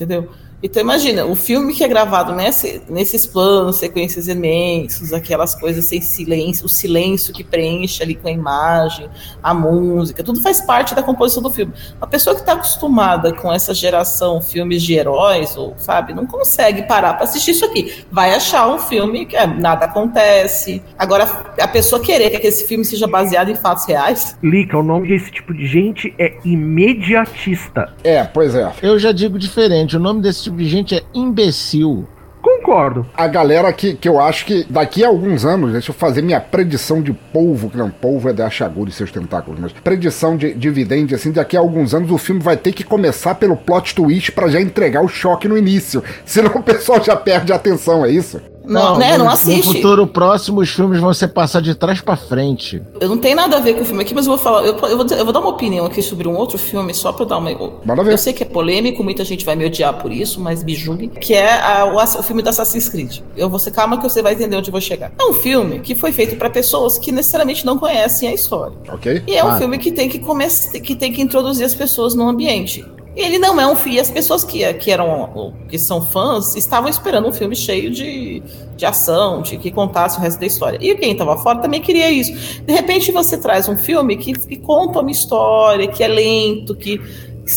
Entendeu? 0.00 0.30
Então 0.62 0.82
imagina, 0.82 1.24
o 1.24 1.34
filme 1.34 1.72
que 1.72 1.82
é 1.82 1.88
gravado 1.88 2.34
nesse, 2.34 2.82
nesses 2.88 3.26
planos, 3.26 3.76
sequências 3.76 4.28
imensas, 4.28 5.12
aquelas 5.12 5.54
coisas 5.54 5.84
sem 5.84 6.00
silêncio, 6.00 6.66
o 6.66 6.68
silêncio 6.68 7.32
que 7.32 7.42
preenche 7.42 8.02
ali 8.02 8.14
com 8.14 8.28
a 8.28 8.30
imagem, 8.30 9.08
a 9.42 9.54
música, 9.54 10.22
tudo 10.22 10.40
faz 10.40 10.60
parte 10.60 10.94
da 10.94 11.02
composição 11.02 11.42
do 11.42 11.50
filme. 11.50 11.72
A 12.00 12.06
pessoa 12.06 12.34
que 12.34 12.42
está 12.42 12.52
acostumada 12.52 13.32
com 13.32 13.52
essa 13.52 13.72
geração 13.72 14.40
filmes 14.40 14.82
de 14.82 14.94
heróis, 14.94 15.56
ou 15.56 15.74
sabe, 15.78 16.12
não 16.12 16.26
consegue 16.26 16.82
parar 16.82 17.14
para 17.14 17.24
assistir 17.24 17.52
isso 17.52 17.64
aqui. 17.64 18.04
Vai 18.10 18.34
achar 18.34 18.68
um 18.68 18.78
filme 18.78 19.26
que 19.26 19.36
é, 19.36 19.46
nada 19.46 19.86
acontece. 19.86 20.82
Agora, 20.98 21.24
a 21.58 21.68
pessoa 21.68 22.02
querer 22.02 22.38
que 22.38 22.46
esse 22.46 22.66
filme 22.66 22.84
seja 22.84 23.06
baseado 23.06 23.50
em 23.50 23.54
fatos 23.54 23.86
reais, 23.86 24.36
Lica, 24.42 24.78
o 24.78 24.82
nome 24.82 25.08
desse 25.08 25.30
tipo 25.30 25.54
de 25.54 25.66
gente 25.66 26.14
é 26.18 26.36
imediatista. 26.44 27.92
É, 28.02 28.24
pois 28.24 28.54
é. 28.54 28.72
Eu 28.82 28.98
já 28.98 29.12
digo 29.12 29.38
diferente. 29.38 29.96
O 29.96 30.00
nome 30.00 30.22
desse 30.22 30.44
tipo 30.44 30.49
de 30.52 30.68
gente 30.68 30.94
é 30.94 31.02
imbecil. 31.14 32.06
Concordo. 32.42 33.06
A 33.14 33.26
galera 33.26 33.72
que, 33.72 33.94
que 33.94 34.08
eu 34.08 34.18
acho 34.18 34.46
que 34.46 34.64
daqui 34.68 35.04
a 35.04 35.08
alguns 35.08 35.44
anos, 35.44 35.72
deixa 35.72 35.90
eu 35.90 35.94
fazer 35.94 36.22
minha 36.22 36.40
predição 36.40 37.02
de 37.02 37.12
polvo, 37.12 37.68
que 37.68 37.76
não, 37.76 37.90
polvo 37.90 38.28
é 38.28 38.32
da 38.32 38.46
Achagura 38.46 38.88
e 38.88 38.92
seus 38.92 39.12
tentáculos, 39.12 39.60
mas 39.60 39.72
predição 39.72 40.36
de, 40.36 40.54
de 40.54 40.70
vidente, 40.70 41.14
assim, 41.14 41.32
daqui 41.32 41.56
a 41.56 41.60
alguns 41.60 41.94
anos 41.94 42.10
o 42.10 42.18
filme 42.18 42.40
vai 42.40 42.56
ter 42.56 42.72
que 42.72 42.82
começar 42.82 43.34
pelo 43.34 43.56
plot 43.56 43.94
twist 43.94 44.32
pra 44.32 44.48
já 44.48 44.60
entregar 44.60 45.02
o 45.02 45.08
choque 45.08 45.46
no 45.46 45.58
início. 45.58 46.02
Senão 46.24 46.52
o 46.56 46.62
pessoal 46.62 47.02
já 47.02 47.14
perde 47.14 47.52
a 47.52 47.56
atenção, 47.56 48.04
é 48.04 48.10
isso? 48.10 48.40
Não, 48.74 48.98
né, 48.98 49.16
no, 49.18 49.24
não 49.24 49.30
assiste. 49.30 49.66
No 49.66 49.74
futuro 49.74 50.06
próximo, 50.06 50.60
os 50.60 50.70
filmes 50.70 51.00
vão 51.00 51.12
ser 51.12 51.28
passar 51.28 51.60
de 51.60 51.74
trás 51.74 52.00
pra 52.00 52.16
frente. 52.16 52.80
Eu 53.00 53.08
não 53.08 53.18
tenho 53.18 53.36
nada 53.36 53.56
a 53.56 53.60
ver 53.60 53.74
com 53.74 53.82
o 53.82 53.84
filme 53.84 54.02
aqui, 54.02 54.14
mas 54.14 54.26
eu 54.26 54.32
vou 54.32 54.38
falar. 54.38 54.64
Eu, 54.64 54.76
eu 54.78 54.96
vou, 54.96 55.06
eu 55.06 55.24
vou 55.24 55.32
dar 55.32 55.40
uma 55.40 55.48
opinião 55.50 55.86
aqui 55.86 56.02
sobre 56.02 56.26
um 56.28 56.36
outro 56.36 56.56
filme, 56.58 56.92
só 56.94 57.12
pra 57.12 57.24
dar 57.24 57.38
uma. 57.38 57.50
Ver. 57.50 58.12
Eu 58.12 58.18
sei 58.18 58.32
que 58.32 58.42
é 58.42 58.46
polêmico, 58.46 59.02
muita 59.02 59.24
gente 59.24 59.44
vai 59.44 59.56
me 59.56 59.64
odiar 59.66 59.94
por 59.94 60.12
isso, 60.12 60.40
mas 60.40 60.62
me 60.62 60.74
julgue. 60.74 61.08
Que 61.08 61.34
é 61.34 61.60
a- 61.60 61.84
o, 61.86 61.96
o 61.96 62.22
filme 62.22 62.42
do 62.42 62.48
Assassin's 62.48 62.88
Creed. 62.88 63.18
Eu 63.36 63.48
vou 63.48 63.58
ser 63.58 63.70
calma 63.72 63.96
que 63.96 64.02
você 64.02 64.22
vai 64.22 64.34
entender 64.34 64.56
onde 64.56 64.68
eu 64.68 64.72
vou 64.72 64.80
chegar. 64.80 65.12
É 65.18 65.24
um 65.24 65.32
filme 65.34 65.80
que 65.80 65.94
foi 65.94 66.12
feito 66.12 66.36
pra 66.36 66.48
pessoas 66.50 66.98
que 66.98 67.10
necessariamente 67.12 67.64
não 67.66 67.78
conhecem 67.78 68.28
a 68.28 68.34
história. 68.34 68.76
Ok? 68.92 69.22
E 69.26 69.34
é 69.36 69.44
um 69.44 69.48
Ah. 69.50 69.56
filme 69.58 69.78
que 69.78 69.90
tem 69.90 70.08
que 70.08 70.18
começar, 70.18 70.78
que 70.80 70.94
tem 70.94 71.12
que 71.12 71.20
introduzir 71.20 71.64
as 71.66 71.74
pessoas 71.74 72.14
no 72.14 72.28
ambiente. 72.28 72.84
Ele 73.16 73.38
não 73.38 73.60
é 73.60 73.66
um 73.66 73.74
filme. 73.74 73.98
As 73.98 74.10
pessoas 74.10 74.44
que, 74.44 74.72
que 74.74 74.90
eram 74.90 75.52
que 75.68 75.78
são 75.78 76.00
fãs 76.00 76.54
estavam 76.54 76.88
esperando 76.88 77.28
um 77.28 77.32
filme 77.32 77.56
cheio 77.56 77.90
de, 77.90 78.42
de 78.76 78.86
ação, 78.86 79.42
de 79.42 79.56
que 79.56 79.70
contasse 79.70 80.18
o 80.18 80.20
resto 80.20 80.38
da 80.38 80.46
história. 80.46 80.78
E 80.80 80.94
quem 80.94 81.12
estava 81.12 81.36
fora 81.36 81.58
também 81.58 81.80
queria 81.80 82.10
isso. 82.10 82.32
De 82.62 82.72
repente 82.72 83.10
você 83.10 83.36
traz 83.36 83.68
um 83.68 83.76
filme 83.76 84.16
que, 84.16 84.32
que 84.32 84.56
conta 84.56 85.00
uma 85.00 85.10
história, 85.10 85.88
que 85.88 86.04
é 86.04 86.08
lento, 86.08 86.74
que, 86.76 86.98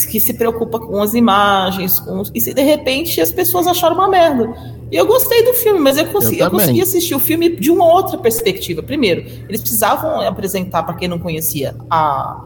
que 0.09 0.19
se 0.19 0.33
preocupa 0.33 0.79
com 0.79 1.01
as 1.01 1.13
imagens, 1.13 1.99
com 1.99 2.23
e 2.33 2.41
se 2.41 2.53
de 2.53 2.63
repente 2.63 3.21
as 3.21 3.31
pessoas 3.31 3.67
acharam 3.67 3.95
uma 3.95 4.07
merda. 4.07 4.53
E 4.91 4.95
eu 4.95 5.05
gostei 5.05 5.43
do 5.43 5.53
filme, 5.53 5.79
mas 5.79 5.97
eu 5.97 6.05
consegui, 6.07 6.39
Eu 6.39 6.45
eu 6.45 6.51
consegui 6.51 6.81
assistir 6.81 7.15
o 7.15 7.19
filme 7.19 7.55
de 7.55 7.71
uma 7.71 7.85
outra 7.85 8.17
perspectiva. 8.17 8.81
Primeiro, 8.83 9.21
eles 9.47 9.61
precisavam 9.61 10.21
apresentar 10.21 10.83
para 10.83 10.95
quem 10.95 11.07
não 11.07 11.19
conhecia 11.19 11.75
a, 11.89 12.43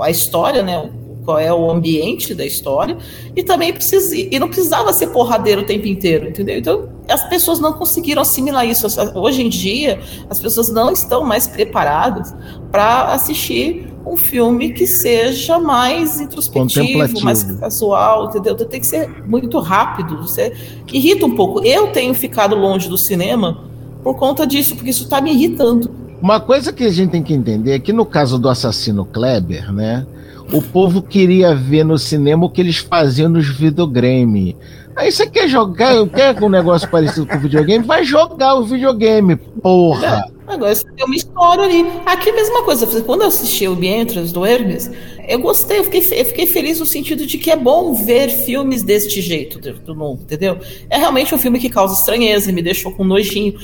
a 0.00 0.10
história, 0.10 0.62
né? 0.62 0.90
Qual 1.26 1.38
é 1.38 1.52
o 1.52 1.70
ambiente 1.70 2.32
da 2.32 2.46
história, 2.46 2.96
e 3.34 3.42
também 3.42 3.72
precisa, 3.72 4.16
e 4.16 4.38
não 4.38 4.46
precisava 4.46 4.92
ser 4.92 5.08
porradeiro 5.08 5.62
o 5.62 5.64
tempo 5.66 5.86
inteiro, 5.86 6.28
entendeu? 6.28 6.56
Então 6.56 6.88
as 7.08 7.28
pessoas 7.28 7.58
não 7.58 7.72
conseguiram 7.72 8.22
assimilar 8.22 8.64
isso. 8.64 8.86
Hoje 9.14 9.42
em 9.42 9.48
dia, 9.48 10.00
as 10.30 10.38
pessoas 10.38 10.70
não 10.70 10.90
estão 10.92 11.24
mais 11.24 11.46
preparadas 11.46 12.32
para 12.70 13.12
assistir 13.12 13.88
um 14.06 14.16
filme 14.16 14.72
que 14.72 14.86
seja 14.86 15.58
mais 15.58 16.20
introspectivo, 16.20 17.24
mais 17.24 17.42
casual, 17.42 18.26
entendeu? 18.28 18.54
Então, 18.54 18.66
tem 18.66 18.80
que 18.80 18.86
ser 18.86 19.08
muito 19.26 19.58
rápido. 19.58 20.18
Você 20.18 20.52
irrita 20.92 21.26
um 21.26 21.34
pouco. 21.34 21.60
Eu 21.64 21.88
tenho 21.88 22.14
ficado 22.14 22.54
longe 22.54 22.88
do 22.88 22.96
cinema 22.96 23.64
por 24.04 24.14
conta 24.16 24.46
disso, 24.46 24.76
porque 24.76 24.90
isso 24.90 25.04
está 25.04 25.20
me 25.20 25.32
irritando. 25.32 25.90
Uma 26.22 26.40
coisa 26.40 26.72
que 26.72 26.84
a 26.84 26.90
gente 26.90 27.10
tem 27.10 27.22
que 27.22 27.34
entender 27.34 27.72
é 27.72 27.78
que 27.80 27.92
no 27.92 28.06
caso 28.06 28.38
do 28.38 28.48
assassino 28.48 29.04
Kleber, 29.04 29.72
né? 29.72 30.06
O 30.52 30.62
povo 30.62 31.02
queria 31.02 31.54
ver 31.54 31.84
no 31.84 31.98
cinema 31.98 32.46
o 32.46 32.50
que 32.50 32.60
eles 32.60 32.78
faziam 32.78 33.28
nos 33.28 33.48
videogames. 33.48 34.54
Aí 34.94 35.10
você 35.10 35.28
quer 35.28 35.48
jogar, 35.48 36.08
quer 36.08 36.42
um 36.42 36.48
negócio 36.48 36.88
parecido 36.88 37.26
com 37.26 37.38
videogame? 37.38 37.84
Vai 37.84 38.04
jogar 38.04 38.54
o 38.54 38.64
videogame, 38.64 39.36
porra! 39.36 40.24
É. 40.32 40.36
Agora 40.46 40.74
você 40.74 40.86
tem 40.96 41.04
uma 41.04 41.16
história 41.16 41.64
ali. 41.64 41.84
Aqui 42.06 42.30
é 42.30 42.32
a 42.32 42.36
mesma 42.36 42.62
coisa. 42.62 42.86
Quando 43.02 43.22
eu 43.22 43.28
assisti 43.28 43.66
o 43.66 43.74
Bientras 43.74 44.30
do 44.30 44.46
Hermes, 44.46 44.90
eu 45.26 45.40
gostei, 45.40 45.80
eu 45.80 45.84
fiquei, 45.84 46.00
eu 46.00 46.24
fiquei 46.24 46.46
feliz 46.46 46.78
no 46.78 46.86
sentido 46.86 47.26
de 47.26 47.36
que 47.36 47.50
é 47.50 47.56
bom 47.56 47.92
ver 47.92 48.28
filmes 48.28 48.82
deste 48.82 49.20
jeito 49.20 49.58
do 49.58 49.96
mundo, 49.96 50.22
entendeu? 50.22 50.58
É 50.88 50.96
realmente 50.96 51.34
um 51.34 51.38
filme 51.38 51.58
que 51.58 51.68
causa 51.68 51.98
estranheza, 51.98 52.52
me 52.52 52.62
deixou 52.62 52.92
com 52.92 53.02
nojinho. 53.02 53.58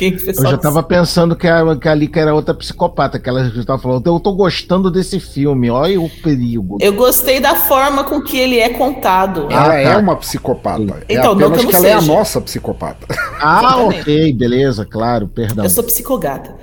Eu 0.00 0.50
já 0.50 0.58
tava 0.58 0.82
pensando 0.82 1.36
que 1.36 1.46
a, 1.46 1.76
que 1.76 1.88
a 1.88 1.94
Lika 1.94 2.20
era 2.20 2.34
outra 2.34 2.54
psicopata, 2.54 3.18
que 3.18 3.28
ela 3.28 3.48
já 3.48 3.64
tava 3.64 3.80
falando, 3.80 4.06
eu 4.06 4.18
tô 4.18 4.32
gostando 4.32 4.90
desse 4.90 5.20
filme, 5.20 5.70
olha 5.70 6.00
o 6.00 6.08
perigo. 6.08 6.78
Eu 6.80 6.92
gostei 6.92 7.40
da 7.40 7.54
forma 7.54 8.04
com 8.04 8.20
que 8.20 8.38
ele 8.38 8.58
é 8.58 8.70
contado. 8.70 9.48
Ela 9.50 9.72
ah, 9.72 9.80
é 9.80 9.92
tá. 9.92 9.98
uma 9.98 10.16
psicopata. 10.16 11.04
É 11.08 11.14
então, 11.14 11.32
é 11.32 11.44
apenas 11.44 11.60
que, 11.60 11.66
que 11.68 11.76
ela 11.76 11.84
seja. 11.84 11.94
é 11.94 11.98
a 11.98 12.02
nossa 12.02 12.40
psicopata. 12.40 13.06
Ah, 13.40 13.76
ok, 13.78 14.32
beleza, 14.32 14.84
claro, 14.84 15.28
perdão. 15.28 15.64
Eu 15.64 15.70
sou 15.70 15.84
psicogata. 15.84 16.54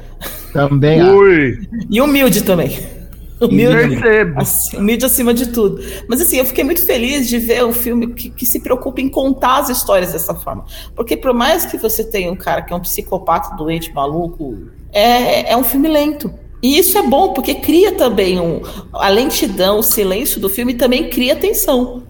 Também. 0.51 1.01
Ui. 1.11 1.59
E 1.89 2.01
humilde 2.01 2.41
também. 2.41 3.00
Humilde, 3.41 3.99
assim, 4.35 4.77
humilde 4.77 5.05
acima 5.05 5.33
de 5.33 5.47
tudo. 5.47 5.81
Mas 6.07 6.21
assim, 6.21 6.37
eu 6.37 6.45
fiquei 6.45 6.63
muito 6.63 6.85
feliz 6.85 7.27
de 7.27 7.39
ver 7.39 7.65
um 7.65 7.73
filme 7.73 8.13
que, 8.13 8.29
que, 8.29 8.45
se 8.45 8.59
preocupa 8.59 9.01
em 9.01 9.09
contar 9.09 9.59
as 9.59 9.69
histórias 9.69 10.13
dessa 10.13 10.35
forma. 10.35 10.65
Porque 10.95 11.17
por 11.17 11.33
mais 11.33 11.65
que 11.65 11.77
você 11.77 12.03
tenha 12.03 12.31
um 12.31 12.35
cara 12.35 12.61
que 12.61 12.71
é 12.71 12.75
um 12.75 12.79
psicopata 12.79 13.55
doente, 13.55 13.91
maluco, 13.93 14.57
é, 14.93 15.51
é 15.51 15.57
um 15.57 15.63
filme 15.63 15.87
lento. 15.87 16.31
E 16.61 16.77
isso 16.77 16.97
é 16.97 17.01
bom, 17.01 17.33
porque 17.33 17.55
cria 17.55 17.93
também 17.93 18.39
um. 18.39 18.61
A 18.93 19.09
lentidão, 19.09 19.79
o 19.79 19.83
silêncio 19.83 20.39
do 20.39 20.47
filme 20.47 20.75
também 20.75 21.09
cria 21.09 21.35
tensão. 21.35 22.03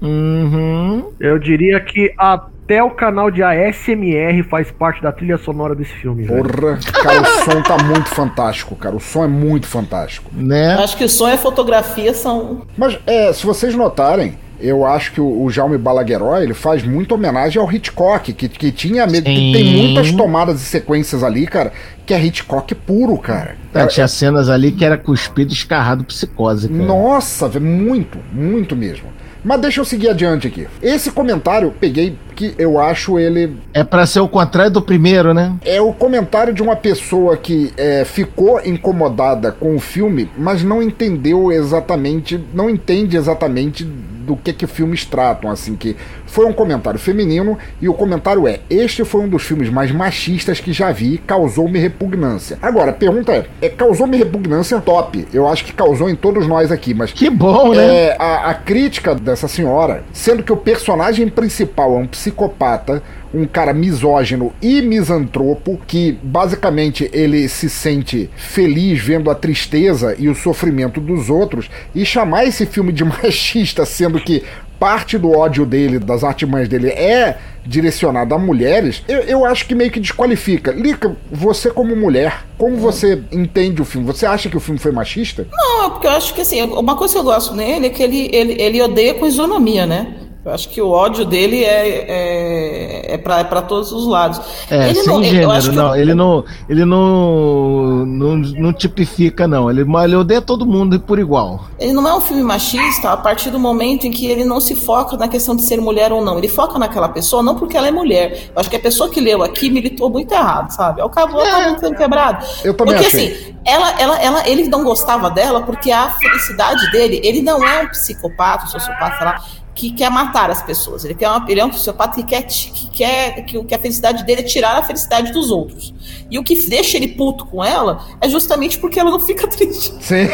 Uhum. 0.00 1.12
Eu 1.20 1.38
diria 1.38 1.80
que 1.80 2.14
a 2.16 2.46
até 2.68 2.82
o 2.82 2.90
canal 2.90 3.30
de 3.30 3.42
ASMR 3.42 4.42
faz 4.42 4.70
parte 4.70 5.02
da 5.02 5.10
trilha 5.10 5.38
sonora 5.38 5.74
desse 5.74 5.94
filme. 5.94 6.26
Porra, 6.26 6.42
velho. 6.42 6.92
cara, 6.92 7.22
o 7.22 7.44
som 7.44 7.62
tá 7.62 7.82
muito 7.82 8.10
fantástico, 8.10 8.76
cara. 8.76 8.94
O 8.94 9.00
som 9.00 9.24
é 9.24 9.26
muito 9.26 9.66
fantástico. 9.66 10.30
Né? 10.34 10.74
Acho 10.74 10.94
que 10.94 11.04
o 11.04 11.08
som 11.08 11.26
e 11.30 11.32
a 11.32 11.38
fotografia 11.38 12.12
são. 12.12 12.66
Mas, 12.76 12.98
é, 13.06 13.32
se 13.32 13.46
vocês 13.46 13.74
notarem, 13.74 14.34
eu 14.60 14.84
acho 14.84 15.12
que 15.12 15.20
o, 15.20 15.44
o 15.44 15.50
Jaume 15.50 15.78
Balagueró 15.78 16.36
ele 16.36 16.52
faz 16.52 16.82
muita 16.82 17.14
homenagem 17.14 17.60
ao 17.60 17.72
Hitchcock, 17.72 18.34
que, 18.34 18.50
que 18.50 18.70
tinha 18.70 19.06
que 19.06 19.22
tem 19.22 19.64
muitas 19.74 20.12
tomadas 20.12 20.60
e 20.60 20.64
sequências 20.64 21.24
ali, 21.24 21.46
cara, 21.46 21.72
que 22.04 22.12
é 22.12 22.22
Hitchcock 22.22 22.74
puro, 22.74 23.16
cara. 23.16 23.56
É, 23.72 23.86
tinha 23.86 24.06
cenas 24.06 24.50
ali 24.50 24.72
que 24.72 24.84
era 24.84 24.98
cuspido 24.98 25.54
escarrado 25.54 26.04
psicose, 26.04 26.68
cara. 26.68 26.84
Nossa, 26.84 27.48
muito, 27.58 28.18
muito 28.30 28.76
mesmo. 28.76 29.06
Mas 29.42 29.60
deixa 29.60 29.80
eu 29.80 29.84
seguir 29.84 30.10
adiante 30.10 30.48
aqui. 30.48 30.66
Esse 30.82 31.10
comentário 31.10 31.72
peguei 31.80 32.18
que 32.38 32.54
eu 32.56 32.78
acho 32.78 33.18
ele. 33.18 33.56
É 33.74 33.82
para 33.82 34.06
ser 34.06 34.20
o 34.20 34.28
contrário 34.28 34.70
do 34.70 34.80
primeiro, 34.80 35.34
né? 35.34 35.56
É 35.64 35.80
o 35.80 35.92
comentário 35.92 36.54
de 36.54 36.62
uma 36.62 36.76
pessoa 36.76 37.36
que 37.36 37.72
é, 37.76 38.04
ficou 38.04 38.60
incomodada 38.64 39.50
com 39.50 39.74
o 39.74 39.80
filme, 39.80 40.30
mas 40.38 40.62
não 40.62 40.80
entendeu 40.80 41.50
exatamente, 41.50 42.40
não 42.54 42.70
entende 42.70 43.16
exatamente 43.16 43.84
do 43.84 44.36
que 44.36 44.52
que 44.52 44.66
filmes 44.66 45.04
tratam, 45.06 45.50
assim, 45.50 45.74
que 45.74 45.96
foi 46.26 46.44
um 46.44 46.52
comentário 46.52 47.00
feminino 47.00 47.56
e 47.80 47.88
o 47.88 47.94
comentário 47.94 48.46
é: 48.46 48.60
Este 48.68 49.04
foi 49.04 49.22
um 49.22 49.28
dos 49.28 49.42
filmes 49.42 49.70
mais 49.70 49.90
machistas 49.90 50.60
que 50.60 50.72
já 50.72 50.92
vi, 50.92 51.18
causou-me 51.18 51.78
repugnância. 51.78 52.58
Agora, 52.60 52.90
a 52.90 52.94
pergunta 52.94 53.32
é: 53.32 53.46
é 53.62 53.68
causou-me 53.68 54.16
repugnância? 54.16 54.78
Top. 54.80 55.26
Eu 55.32 55.48
acho 55.48 55.64
que 55.64 55.72
causou 55.72 56.10
em 56.10 56.14
todos 56.14 56.46
nós 56.46 56.70
aqui, 56.70 56.92
mas. 56.92 57.12
Que 57.12 57.30
bom, 57.30 57.74
né? 57.74 57.84
É, 57.84 58.16
a, 58.18 58.50
a 58.50 58.54
crítica 58.54 59.14
dessa 59.14 59.48
senhora, 59.48 60.04
sendo 60.12 60.42
que 60.42 60.52
o 60.52 60.56
personagem 60.56 61.26
principal 61.28 61.94
é 61.94 61.98
um 61.98 62.06
psicopata 62.28 63.02
um 63.32 63.44
cara 63.44 63.74
misógino 63.74 64.52
e 64.62 64.80
misantropo 64.80 65.78
que 65.86 66.18
basicamente 66.22 67.10
ele 67.12 67.48
se 67.48 67.68
sente 67.68 68.30
feliz 68.36 69.00
vendo 69.00 69.30
a 69.30 69.34
tristeza 69.34 70.14
e 70.18 70.28
o 70.28 70.34
sofrimento 70.34 71.00
dos 71.00 71.28
outros 71.28 71.70
e 71.94 72.04
chamar 72.06 72.46
esse 72.46 72.64
filme 72.64 72.92
de 72.92 73.04
machista 73.04 73.84
sendo 73.84 74.20
que 74.20 74.42
parte 74.78 75.18
do 75.18 75.32
ódio 75.32 75.66
dele, 75.66 75.98
das 75.98 76.22
artimanhas 76.22 76.68
dele 76.68 76.88
é 76.88 77.36
direcionada 77.66 78.36
a 78.36 78.38
mulheres, 78.38 79.02
eu, 79.08 79.18
eu 79.22 79.44
acho 79.44 79.66
que 79.66 79.74
meio 79.74 79.90
que 79.90 79.98
desqualifica. 79.98 80.70
Lica, 80.70 81.16
você 81.30 81.68
como 81.68 81.96
mulher, 81.96 82.44
como 82.56 82.76
você 82.76 83.20
entende 83.32 83.82
o 83.82 83.84
filme? 83.84 84.06
Você 84.06 84.24
acha 84.24 84.48
que 84.48 84.56
o 84.56 84.60
filme 84.60 84.78
foi 84.78 84.92
machista? 84.92 85.46
Não, 85.50 85.86
é 85.86 85.90
porque 85.90 86.06
eu 86.06 86.12
acho 86.12 86.32
que 86.32 86.40
assim, 86.40 86.62
uma 86.62 86.96
coisa 86.96 87.14
que 87.14 87.20
eu 87.20 87.24
gosto 87.24 87.54
nele 87.54 87.88
é 87.88 87.90
que 87.90 88.02
ele, 88.02 88.30
ele, 88.32 88.62
ele 88.62 88.80
odeia 88.80 89.14
com 89.14 89.26
isonomia, 89.26 89.84
né? 89.84 90.27
Eu 90.48 90.54
acho 90.54 90.68
que 90.70 90.80
o 90.80 90.88
ódio 90.88 91.26
dele 91.26 91.62
é, 91.62 91.88
é, 92.08 93.14
é 93.14 93.18
para 93.18 93.40
é 93.40 93.62
todos 93.62 93.92
os 93.92 94.06
lados. 94.06 94.40
É, 94.70 94.88
ele 94.88 94.94
sem 94.94 95.12
não, 95.12 95.22
gênero, 95.22 95.72
não. 95.72 95.94
Ele, 95.94 96.14
não, 96.14 96.44
ele 96.66 96.84
não, 96.86 98.06
não, 98.06 98.36
não 98.36 98.72
tipifica, 98.72 99.46
não. 99.46 99.70
Ele, 99.70 99.82
ele 99.82 100.16
odeia 100.16 100.40
todo 100.40 100.64
mundo 100.64 100.98
por 101.00 101.18
igual. 101.18 101.66
Ele 101.78 101.92
não 101.92 102.08
é 102.08 102.14
um 102.14 102.20
filme 102.20 102.42
machista 102.42 103.10
a 103.10 103.16
partir 103.16 103.50
do 103.50 103.58
momento 103.58 104.06
em 104.06 104.10
que 104.10 104.26
ele 104.26 104.42
não 104.42 104.58
se 104.58 104.74
foca 104.74 105.18
na 105.18 105.28
questão 105.28 105.54
de 105.54 105.62
ser 105.62 105.82
mulher 105.82 106.12
ou 106.12 106.24
não. 106.24 106.38
Ele 106.38 106.48
foca 106.48 106.78
naquela 106.78 107.10
pessoa 107.10 107.42
não 107.42 107.54
porque 107.54 107.76
ela 107.76 107.88
é 107.88 107.90
mulher. 107.90 108.50
Eu 108.54 108.58
acho 108.58 108.70
que 108.70 108.76
a 108.76 108.80
pessoa 108.80 109.10
que 109.10 109.20
leu 109.20 109.42
aqui 109.42 109.68
militou 109.68 110.08
muito 110.08 110.32
errado, 110.32 110.70
sabe? 110.70 111.02
Acabou, 111.02 111.42
é. 111.42 111.50
acabou 111.50 111.78
sendo 111.78 111.94
quebrado. 111.94 112.46
Eu 112.64 112.72
também 112.72 112.94
porque 112.94 113.06
achei. 113.06 113.32
assim, 113.32 113.54
ela, 113.66 114.00
ela, 114.00 114.22
ela, 114.22 114.48
ele 114.48 114.66
não 114.66 114.82
gostava 114.82 115.28
dela 115.30 115.60
porque 115.60 115.92
a 115.92 116.08
felicidade 116.08 116.90
dele, 116.90 117.20
ele 117.22 117.42
não 117.42 117.62
é 117.62 117.82
um 117.82 117.88
psicopata, 117.88 118.64
um 118.64 118.68
sociopata, 118.68 119.16
sei 119.18 119.26
lá 119.26 119.42
que 119.78 119.92
quer 119.92 120.10
matar 120.10 120.50
as 120.50 120.60
pessoas. 120.60 121.04
Ele, 121.04 121.14
quer 121.14 121.28
uma, 121.28 121.46
ele 121.48 121.60
é 121.60 121.64
um 121.64 121.70
psicopata 121.70 122.16
que 122.16 122.24
quer, 122.24 122.42
que 122.42 122.90
quer 122.90 123.44
que, 123.44 123.62
que 123.62 123.74
a 123.74 123.78
felicidade 123.78 124.24
dele 124.24 124.40
é 124.40 124.44
tirar 124.44 124.76
a 124.76 124.82
felicidade 124.82 125.32
dos 125.32 125.52
outros. 125.52 125.94
E 126.28 126.36
o 126.36 126.42
que 126.42 126.68
deixa 126.68 126.96
ele 126.96 127.06
puto 127.06 127.46
com 127.46 127.64
ela 127.64 128.04
é 128.20 128.28
justamente 128.28 128.76
porque 128.76 128.98
ela 128.98 129.08
não 129.08 129.20
fica 129.20 129.46
triste. 129.46 129.94
Sim. 130.00 130.28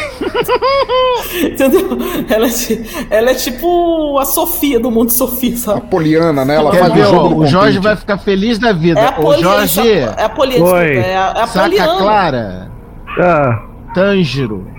Entendeu? 1.45 1.99
Ela 2.27 2.47
é, 2.47 3.07
ela 3.11 3.31
é 3.33 3.35
tipo 3.35 4.19
a 4.19 4.25
Sofia 4.25 4.81
do 4.81 4.91
mundo 4.91 5.11
Sofia, 5.11 5.57
sabe? 5.59 5.79
A 5.79 5.83
Poliana, 5.83 6.43
né? 6.43 6.57
Ela 6.57 6.73
faz 6.73 6.95
o 6.95 7.05
jogo 7.05 7.43
O 7.43 7.47
Jorge 7.47 7.79
vai 7.79 7.97
ficar 7.97 8.17
feliz 8.17 8.59
da 8.59 8.73
vida. 8.73 8.99
É 8.99 9.09
a 9.09 9.21
o 9.21 9.37
Jorge. 9.37 9.91
É 9.91 10.25
a 10.25 10.29
Poliana. 10.31 10.85
É 10.85 11.17
a, 11.17 11.35
é 11.37 11.43
a 11.43 11.47
Saca 11.47 11.69
Poliana. 11.69 11.99
Clara. 11.99 12.73
Ah. 13.21 13.75
Tanjiro. 13.95 14.74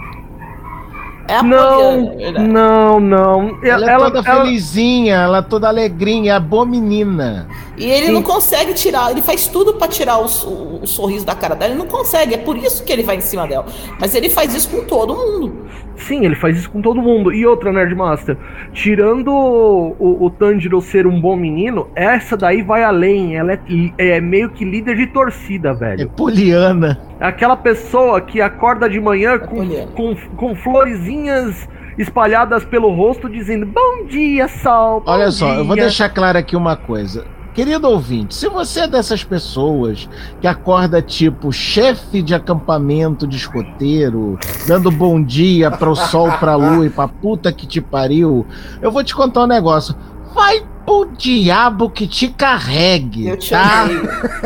É 1.27 1.37
a 1.37 1.43
não, 1.43 2.07
Poliana, 2.07 2.39
não, 2.39 2.99
não. 2.99 3.59
Ela, 3.63 3.89
ela 3.89 4.07
é 4.07 4.11
toda 4.11 4.29
ela, 4.29 4.41
felizinha, 4.43 5.15
ela 5.15 5.37
é 5.39 5.41
toda 5.41 5.67
alegrinha, 5.67 6.33
é 6.33 6.35
a 6.35 6.39
boa 6.39 6.65
menina. 6.65 7.47
E 7.77 7.85
ele 7.85 8.07
Sim. 8.07 8.11
não 8.13 8.23
consegue 8.23 8.73
tirar, 8.73 9.11
ele 9.11 9.21
faz 9.21 9.47
tudo 9.47 9.73
para 9.73 9.87
tirar 9.87 10.17
o, 10.17 10.25
o, 10.25 10.83
o, 10.83 10.87
sorriso 10.87 11.25
da 11.25 11.35
cara 11.35 11.55
dela, 11.55 11.71
ele 11.71 11.79
não 11.79 11.87
consegue, 11.87 12.33
é 12.33 12.37
por 12.37 12.57
isso 12.57 12.83
que 12.83 12.93
ele 12.93 13.03
vai 13.03 13.17
em 13.17 13.21
cima 13.21 13.45
dela. 13.47 13.65
Mas 13.99 14.15
ele 14.15 14.29
faz 14.29 14.53
isso 14.55 14.69
com 14.69 14.85
todo 14.85 15.15
mundo. 15.15 15.65
Sim, 15.97 16.25
ele 16.25 16.35
faz 16.35 16.57
isso 16.57 16.69
com 16.69 16.81
todo 16.81 17.01
mundo. 17.01 17.33
E 17.33 17.45
outra, 17.45 17.71
Nerdmaster, 17.71 18.37
tirando 18.73 19.29
o, 19.29 19.95
o, 19.97 20.25
o 20.25 20.29
Tanjiro 20.29 20.81
ser 20.81 21.07
um 21.07 21.19
bom 21.19 21.35
menino, 21.35 21.87
essa 21.95 22.35
daí 22.35 22.61
vai 22.61 22.83
além. 22.83 23.35
Ela 23.37 23.53
é, 23.53 23.59
é 23.97 24.21
meio 24.21 24.49
que 24.49 24.65
líder 24.65 24.95
de 24.95 25.07
torcida, 25.07 25.73
velho. 25.73 26.01
É 26.01 26.05
poliana. 26.05 26.99
Aquela 27.19 27.55
pessoa 27.55 28.19
que 28.21 28.41
acorda 28.41 28.89
de 28.89 28.99
manhã 28.99 29.33
é 29.33 29.37
com, 29.39 29.87
com, 29.87 30.15
com 30.35 30.55
florezinhas 30.55 31.67
espalhadas 31.97 32.65
pelo 32.65 32.93
rosto 32.93 33.29
dizendo 33.29 33.65
bom 33.65 34.05
dia, 34.05 34.47
sol. 34.47 35.01
Bom 35.01 35.11
Olha 35.11 35.23
dia. 35.23 35.31
só, 35.31 35.53
eu 35.53 35.65
vou 35.65 35.75
deixar 35.75 36.09
claro 36.09 36.37
aqui 36.37 36.55
uma 36.55 36.75
coisa. 36.75 37.25
Querido 37.55 37.87
ouvinte, 37.87 38.35
se 38.35 38.49
você 38.49 38.81
é 38.81 38.87
dessas 38.87 39.23
pessoas 39.23 40.09
que 40.41 40.45
acorda 40.45 41.01
tipo 41.01 41.53
chefe 41.53 42.21
de 42.21 42.35
acampamento 42.35 43.25
de 43.25 43.37
escoteiro, 43.37 44.37
dando 44.67 44.91
bom 44.91 45.23
dia 45.23 45.71
para 45.71 45.89
o 45.89 45.95
sol, 45.95 46.29
para 46.33 46.51
a 46.51 46.55
lua 46.57 46.85
e 46.85 46.89
para 46.89 47.07
puta 47.07 47.53
que 47.53 47.65
te 47.65 47.79
pariu, 47.79 48.45
eu 48.81 48.91
vou 48.91 49.05
te 49.05 49.15
contar 49.15 49.45
um 49.45 49.47
negócio. 49.47 49.95
Vai 50.33 50.65
pro 50.85 51.05
diabo 51.17 51.89
que 51.89 52.05
te 52.05 52.27
carregue, 52.27 53.29
eu 53.29 53.37
te 53.37 53.51
tá? 53.51 53.87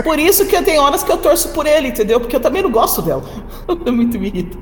Por 0.04 0.20
isso 0.20 0.46
que 0.46 0.56
eu 0.56 0.64
tenho 0.64 0.84
horas 0.84 1.04
que 1.04 1.12
eu 1.12 1.18
torço 1.18 1.50
por 1.50 1.66
ele, 1.66 1.88
entendeu? 1.88 2.20
Porque 2.20 2.36
eu 2.36 2.40
também 2.40 2.62
não 2.62 2.70
gosto 2.70 3.02
dela. 3.02 3.24
É 3.86 3.92
muito 3.92 4.20
me 4.20 4.28
irrita. 4.28 4.58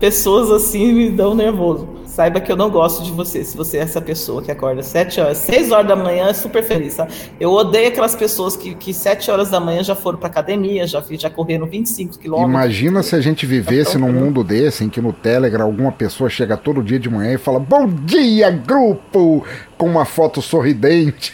Pessoas 0.00 0.50
assim 0.50 0.92
me 0.92 1.10
dão 1.10 1.34
nervoso. 1.34 1.88
Saiba 2.06 2.40
que 2.40 2.50
eu 2.50 2.56
não 2.56 2.70
gosto 2.70 3.04
de 3.04 3.12
você, 3.12 3.44
se 3.44 3.56
você 3.56 3.78
é 3.78 3.80
essa 3.80 4.00
pessoa 4.00 4.42
que 4.42 4.50
acorda 4.50 4.82
7 4.82 5.20
horas, 5.20 5.38
6 5.38 5.70
horas 5.70 5.86
da 5.86 5.94
manhã 5.94 6.28
é 6.28 6.32
super 6.32 6.64
feliz? 6.64 6.96
Eu 7.38 7.52
odeio 7.52 7.88
aquelas 7.88 8.16
pessoas 8.16 8.56
que, 8.56 8.74
que 8.74 8.92
7 8.92 9.30
horas 9.30 9.50
da 9.50 9.60
manhã 9.60 9.84
já 9.84 9.94
foram 9.94 10.18
pra 10.18 10.28
academia, 10.28 10.86
já, 10.86 11.00
já 11.10 11.30
correram 11.30 11.66
25 11.66 12.18
quilômetros. 12.18 12.50
Imagina 12.50 13.02
se 13.02 13.14
a 13.14 13.20
gente 13.20 13.46
vivesse 13.46 13.96
Então, 13.96 14.10
num 14.10 14.20
mundo 14.20 14.42
desse, 14.42 14.84
em 14.84 14.88
que 14.88 15.00
no 15.00 15.12
Telegram 15.12 15.64
alguma 15.64 15.92
pessoa 15.92 16.28
chega 16.28 16.56
todo 16.56 16.82
dia 16.82 16.98
de 16.98 17.08
manhã 17.08 17.34
e 17.34 17.38
fala 17.38 17.60
Bom 17.60 17.86
dia, 17.86 18.50
grupo! 18.50 19.44
Com 19.76 19.86
uma 19.86 20.04
foto 20.04 20.42
sorridente. 20.42 21.32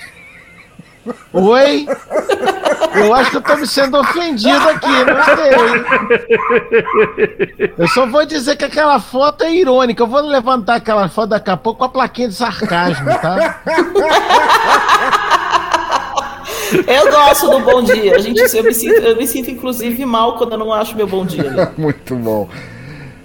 Oi? 1.33 1.87
Eu 2.95 3.13
acho 3.13 3.31
que 3.31 3.37
eu 3.39 3.43
tô 3.43 3.57
me 3.57 3.67
sendo 3.67 3.99
ofendido 3.99 4.69
aqui, 4.69 4.87
não 4.87 5.25
sei. 7.59 7.75
Eu 7.77 7.89
só 7.89 8.07
vou 8.07 8.25
dizer 8.25 8.57
que 8.57 8.65
aquela 8.65 9.01
foto 9.01 9.43
é 9.43 9.53
irônica. 9.53 10.01
Eu 10.03 10.07
vou 10.07 10.21
levantar 10.21 10.77
aquela 10.77 11.09
foto 11.09 11.31
daqui 11.31 11.51
a 11.51 11.57
pouco 11.57 11.81
com 11.81 11.85
a 11.85 11.89
plaquinha 11.89 12.29
de 12.29 12.35
sarcasmo, 12.35 13.07
tá? 13.21 13.61
Eu 16.87 17.11
gosto 17.11 17.51
do 17.51 17.61
bom 17.61 17.83
dia. 17.83 18.17
A 18.17 18.19
gente, 18.19 18.41
eu, 18.57 18.65
me 18.65 18.75
sinto, 18.75 18.95
eu 18.95 19.17
me 19.17 19.27
sinto, 19.27 19.51
inclusive, 19.51 20.05
mal 20.05 20.37
quando 20.37 20.53
eu 20.53 20.59
não 20.59 20.73
acho 20.73 20.97
meu 20.97 21.07
bom 21.07 21.25
dia. 21.25 21.49
ali. 21.49 21.69
muito 21.77 22.15
bom. 22.17 22.49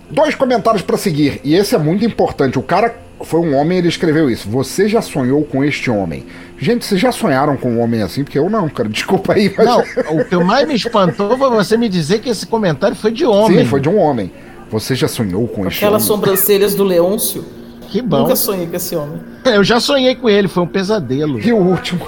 Dois 0.09 0.35
comentários 0.35 0.81
pra 0.81 0.97
seguir, 0.97 1.39
e 1.43 1.55
esse 1.55 1.75
é 1.75 1.77
muito 1.77 2.03
importante. 2.03 2.57
O 2.57 2.63
cara 2.63 2.95
foi 3.21 3.39
um 3.39 3.55
homem, 3.55 3.77
ele 3.77 3.87
escreveu 3.87 4.29
isso. 4.29 4.49
Você 4.49 4.87
já 4.87 5.01
sonhou 5.01 5.43
com 5.43 5.63
este 5.63 5.89
homem? 5.89 6.25
Gente, 6.59 6.85
vocês 6.85 6.99
já 6.99 7.11
sonharam 7.11 7.55
com 7.55 7.71
um 7.71 7.79
homem 7.79 8.01
assim? 8.01 8.23
Porque 8.23 8.37
eu 8.37 8.49
não, 8.49 8.67
cara. 8.69 8.87
Desculpa 8.89 9.33
aí. 9.33 9.53
Mas... 9.57 9.65
Não, 9.65 9.79
o 10.17 10.25
que 10.25 10.35
mais 10.37 10.67
me 10.67 10.75
espantou 10.75 11.37
foi 11.37 11.49
você 11.49 11.77
me 11.77 11.87
dizer 11.87 12.19
que 12.19 12.29
esse 12.29 12.45
comentário 12.45 12.95
foi 12.95 13.11
de 13.11 13.25
homem. 13.25 13.59
Sim, 13.59 13.65
foi 13.65 13.79
de 13.79 13.89
um 13.89 13.97
homem. 13.97 14.31
Você 14.69 14.93
já 14.93 15.07
sonhou 15.07 15.47
com 15.47 15.63
Aquelas 15.67 16.07
homem? 16.09 16.23
sobrancelhas 16.25 16.75
do 16.75 16.83
Leôncio. 16.83 17.43
Que 17.87 18.01
bom. 18.01 18.19
Nunca 18.19 18.35
sonhei 18.35 18.67
com 18.67 18.75
esse 18.75 18.95
homem. 18.95 19.19
Eu 19.45 19.63
já 19.63 19.79
sonhei 19.79 20.13
com 20.13 20.29
ele, 20.29 20.47
foi 20.47 20.61
um 20.61 20.67
pesadelo. 20.67 21.39
E 21.39 21.51
o 21.51 21.57
último? 21.57 22.05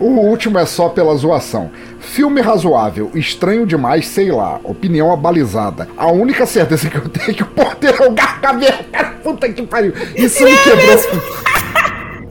O 0.00 0.06
último 0.06 0.58
é 0.58 0.64
só 0.64 0.88
pela 0.88 1.14
zoação. 1.16 1.70
Filme 1.98 2.40
razoável, 2.40 3.10
estranho 3.14 3.66
demais, 3.66 4.06
sei 4.06 4.30
lá. 4.30 4.60
Opinião 4.62 5.12
abalizada. 5.12 5.88
A 5.96 6.06
única 6.10 6.46
certeza 6.46 6.88
que 6.88 6.96
eu 6.96 7.08
tenho 7.08 7.30
é 7.30 7.34
que 7.34 7.42
o 7.42 7.46
porteiro 7.46 8.04
é 8.04 8.08
o 8.08 8.12
Gargamel. 8.12 8.72
Cara, 8.92 9.10
puta 9.22 9.48
que 9.48 9.62
pariu. 9.62 9.92
Isso 10.16 10.44
me 10.44 10.56
quebrou. 10.56 10.98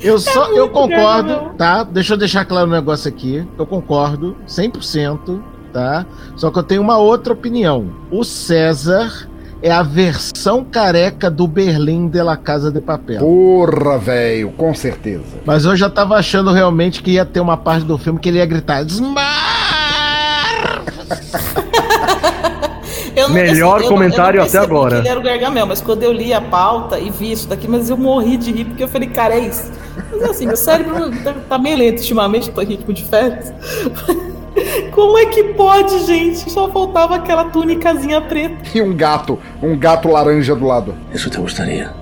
Eu 0.02 0.20
só, 0.20 0.52
É 0.54 0.60
eu 0.60 0.70
concordo, 0.70 1.52
tá? 1.58 1.84
Deixa 1.84 2.14
eu 2.14 2.18
deixar 2.18 2.46
claro 2.46 2.68
um 2.68 2.72
negócio 2.72 3.10
aqui. 3.10 3.46
Eu 3.58 3.66
concordo 3.66 4.36
100%, 4.48 5.40
tá? 5.74 6.06
Só 6.36 6.52
que 6.52 6.60
eu 6.60 6.64
tenho 6.64 6.82
uma 6.82 6.98
outra 6.98 7.34
opinião. 7.34 7.90
O 8.12 8.24
César 8.24 9.28
é 9.62 9.72
a 9.72 9.82
versão 9.82 10.64
careca 10.64 11.32
do 11.32 11.48
Berlim 11.48 12.08
de 12.08 12.22
La 12.22 12.38
Casa 12.38 12.72
de 12.72 12.80
Papel. 12.80 13.20
Porra, 13.20 13.98
velho, 13.98 14.52
com 14.52 14.74
certeza. 14.76 15.24
Mas 15.46 15.66
eu 15.66 15.76
já 15.76 15.90
tava 15.90 16.16
achando 16.16 16.52
realmente 16.52 17.02
que 17.02 17.12
ia 17.12 17.26
ter 17.26 17.40
uma 17.40 17.58
parte 17.58 17.84
do 17.86 17.98
filme 17.98 18.20
que 18.20 18.30
ele 18.30 18.38
ia 18.38 18.46
gritar 18.46 18.84
Smar! 18.86 20.84
Eu 23.16 23.30
não- 23.30 23.34
Melhor 23.36 23.78
eu 23.78 23.84
não- 23.84 23.90
comentário 23.90 24.38
eu 24.38 24.42
não 24.44 24.48
até 24.48 24.60
agora. 24.60 24.92
que 24.96 25.02
Ele 25.02 25.08
era 25.08 25.20
o 25.20 25.24
Gargamel, 25.24 25.66
mas 25.66 25.82
quando 25.82 26.04
eu 26.04 26.14
li 26.14 26.32
a 26.32 26.40
pauta 26.40 27.00
e 27.00 27.10
vi 27.10 27.32
isso 27.32 27.48
daqui, 27.48 27.68
mas 27.68 27.90
eu 27.90 27.98
morri 27.98 28.38
de 28.38 28.52
rir, 28.52 28.66
porque 28.66 28.84
eu 28.84 28.88
falei, 28.88 29.10
cara, 29.10 29.34
é 29.34 29.40
isso. 29.40 29.72
Mas 30.12 30.24
assim, 30.24 30.48
meu 30.48 30.58
cérebro 30.58 31.12
tá, 31.24 31.34
tá 31.50 31.58
meio 31.58 31.78
lento 31.78 32.00
ultimamente, 32.00 32.52
tô 32.52 32.62
em 32.62 32.66
ritmo 32.66 32.94
de 32.94 33.04
férias. 33.04 33.54
Como 34.92 35.18
é 35.18 35.28
que 35.28 35.44
pode, 35.54 36.06
gente? 36.06 36.50
Só 36.50 36.70
faltava 36.70 37.16
aquela 37.16 37.46
túnicazinha 37.46 38.20
preta. 38.22 38.58
E 38.74 38.82
um 38.82 38.96
gato, 38.96 39.38
um 39.62 39.78
gato 39.78 40.08
laranja 40.08 40.56
do 40.56 40.66
lado. 40.66 40.96
Eso 41.14 41.30
te 41.30 41.38
gustaría. 41.38 41.94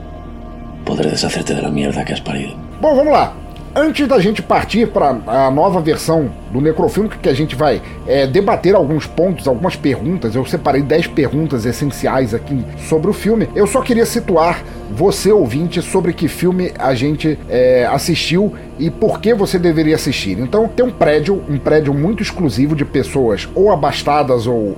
Poder 0.86 1.10
deshacerte 1.10 1.54
de 1.54 1.62
la 1.62 1.70
mierda 1.70 2.06
que 2.06 2.14
has 2.14 2.22
parido. 2.22 2.56
Bom, 2.80 2.96
vamos 2.96 3.12
lá. 3.12 3.34
Antes 3.78 4.08
da 4.08 4.22
gente 4.22 4.42
partir 4.42 4.88
para 4.88 5.10
a 5.28 5.52
nova 5.52 5.82
versão 5.82 6.32
do 6.50 6.62
Necrofilme, 6.62 7.10
que 7.10 7.28
a 7.28 7.34
gente 7.34 7.58
vai 7.58 7.82
é, 8.08 8.26
debater 8.26 8.74
alguns 8.74 9.06
pontos, 9.06 9.50
algumas 9.50 9.76
perguntas, 9.76 10.34
eu 10.34 10.46
separei 10.46 10.82
10 10.82 11.08
perguntas 11.08 11.66
essenciais 11.66 12.34
aqui 12.34 12.64
sobre 12.88 13.10
o 13.10 13.14
filme. 13.14 13.50
Eu 13.54 13.68
só 13.68 13.82
queria 13.82 14.06
situar 14.06 14.64
você, 14.90 15.30
ouvinte, 15.30 15.82
sobre 15.82 16.14
que 16.14 16.30
filme 16.30 16.72
a 16.80 16.96
gente 16.96 17.38
é, 17.50 17.86
assistiu 17.92 18.54
e 18.80 18.90
por 18.90 19.20
que 19.20 19.34
você 19.34 19.60
deveria 19.60 19.96
assistir. 19.96 20.40
Então, 20.40 20.70
tem 20.70 20.86
um 20.86 20.92
prédio, 20.92 21.44
um 21.50 21.58
prédio 21.58 21.94
muito 21.94 22.24
exclusivo 22.24 22.78
de 22.78 22.86
pessoas 22.86 23.50
ou 23.54 23.74
abastadas 23.74 24.48
ou 24.48 24.74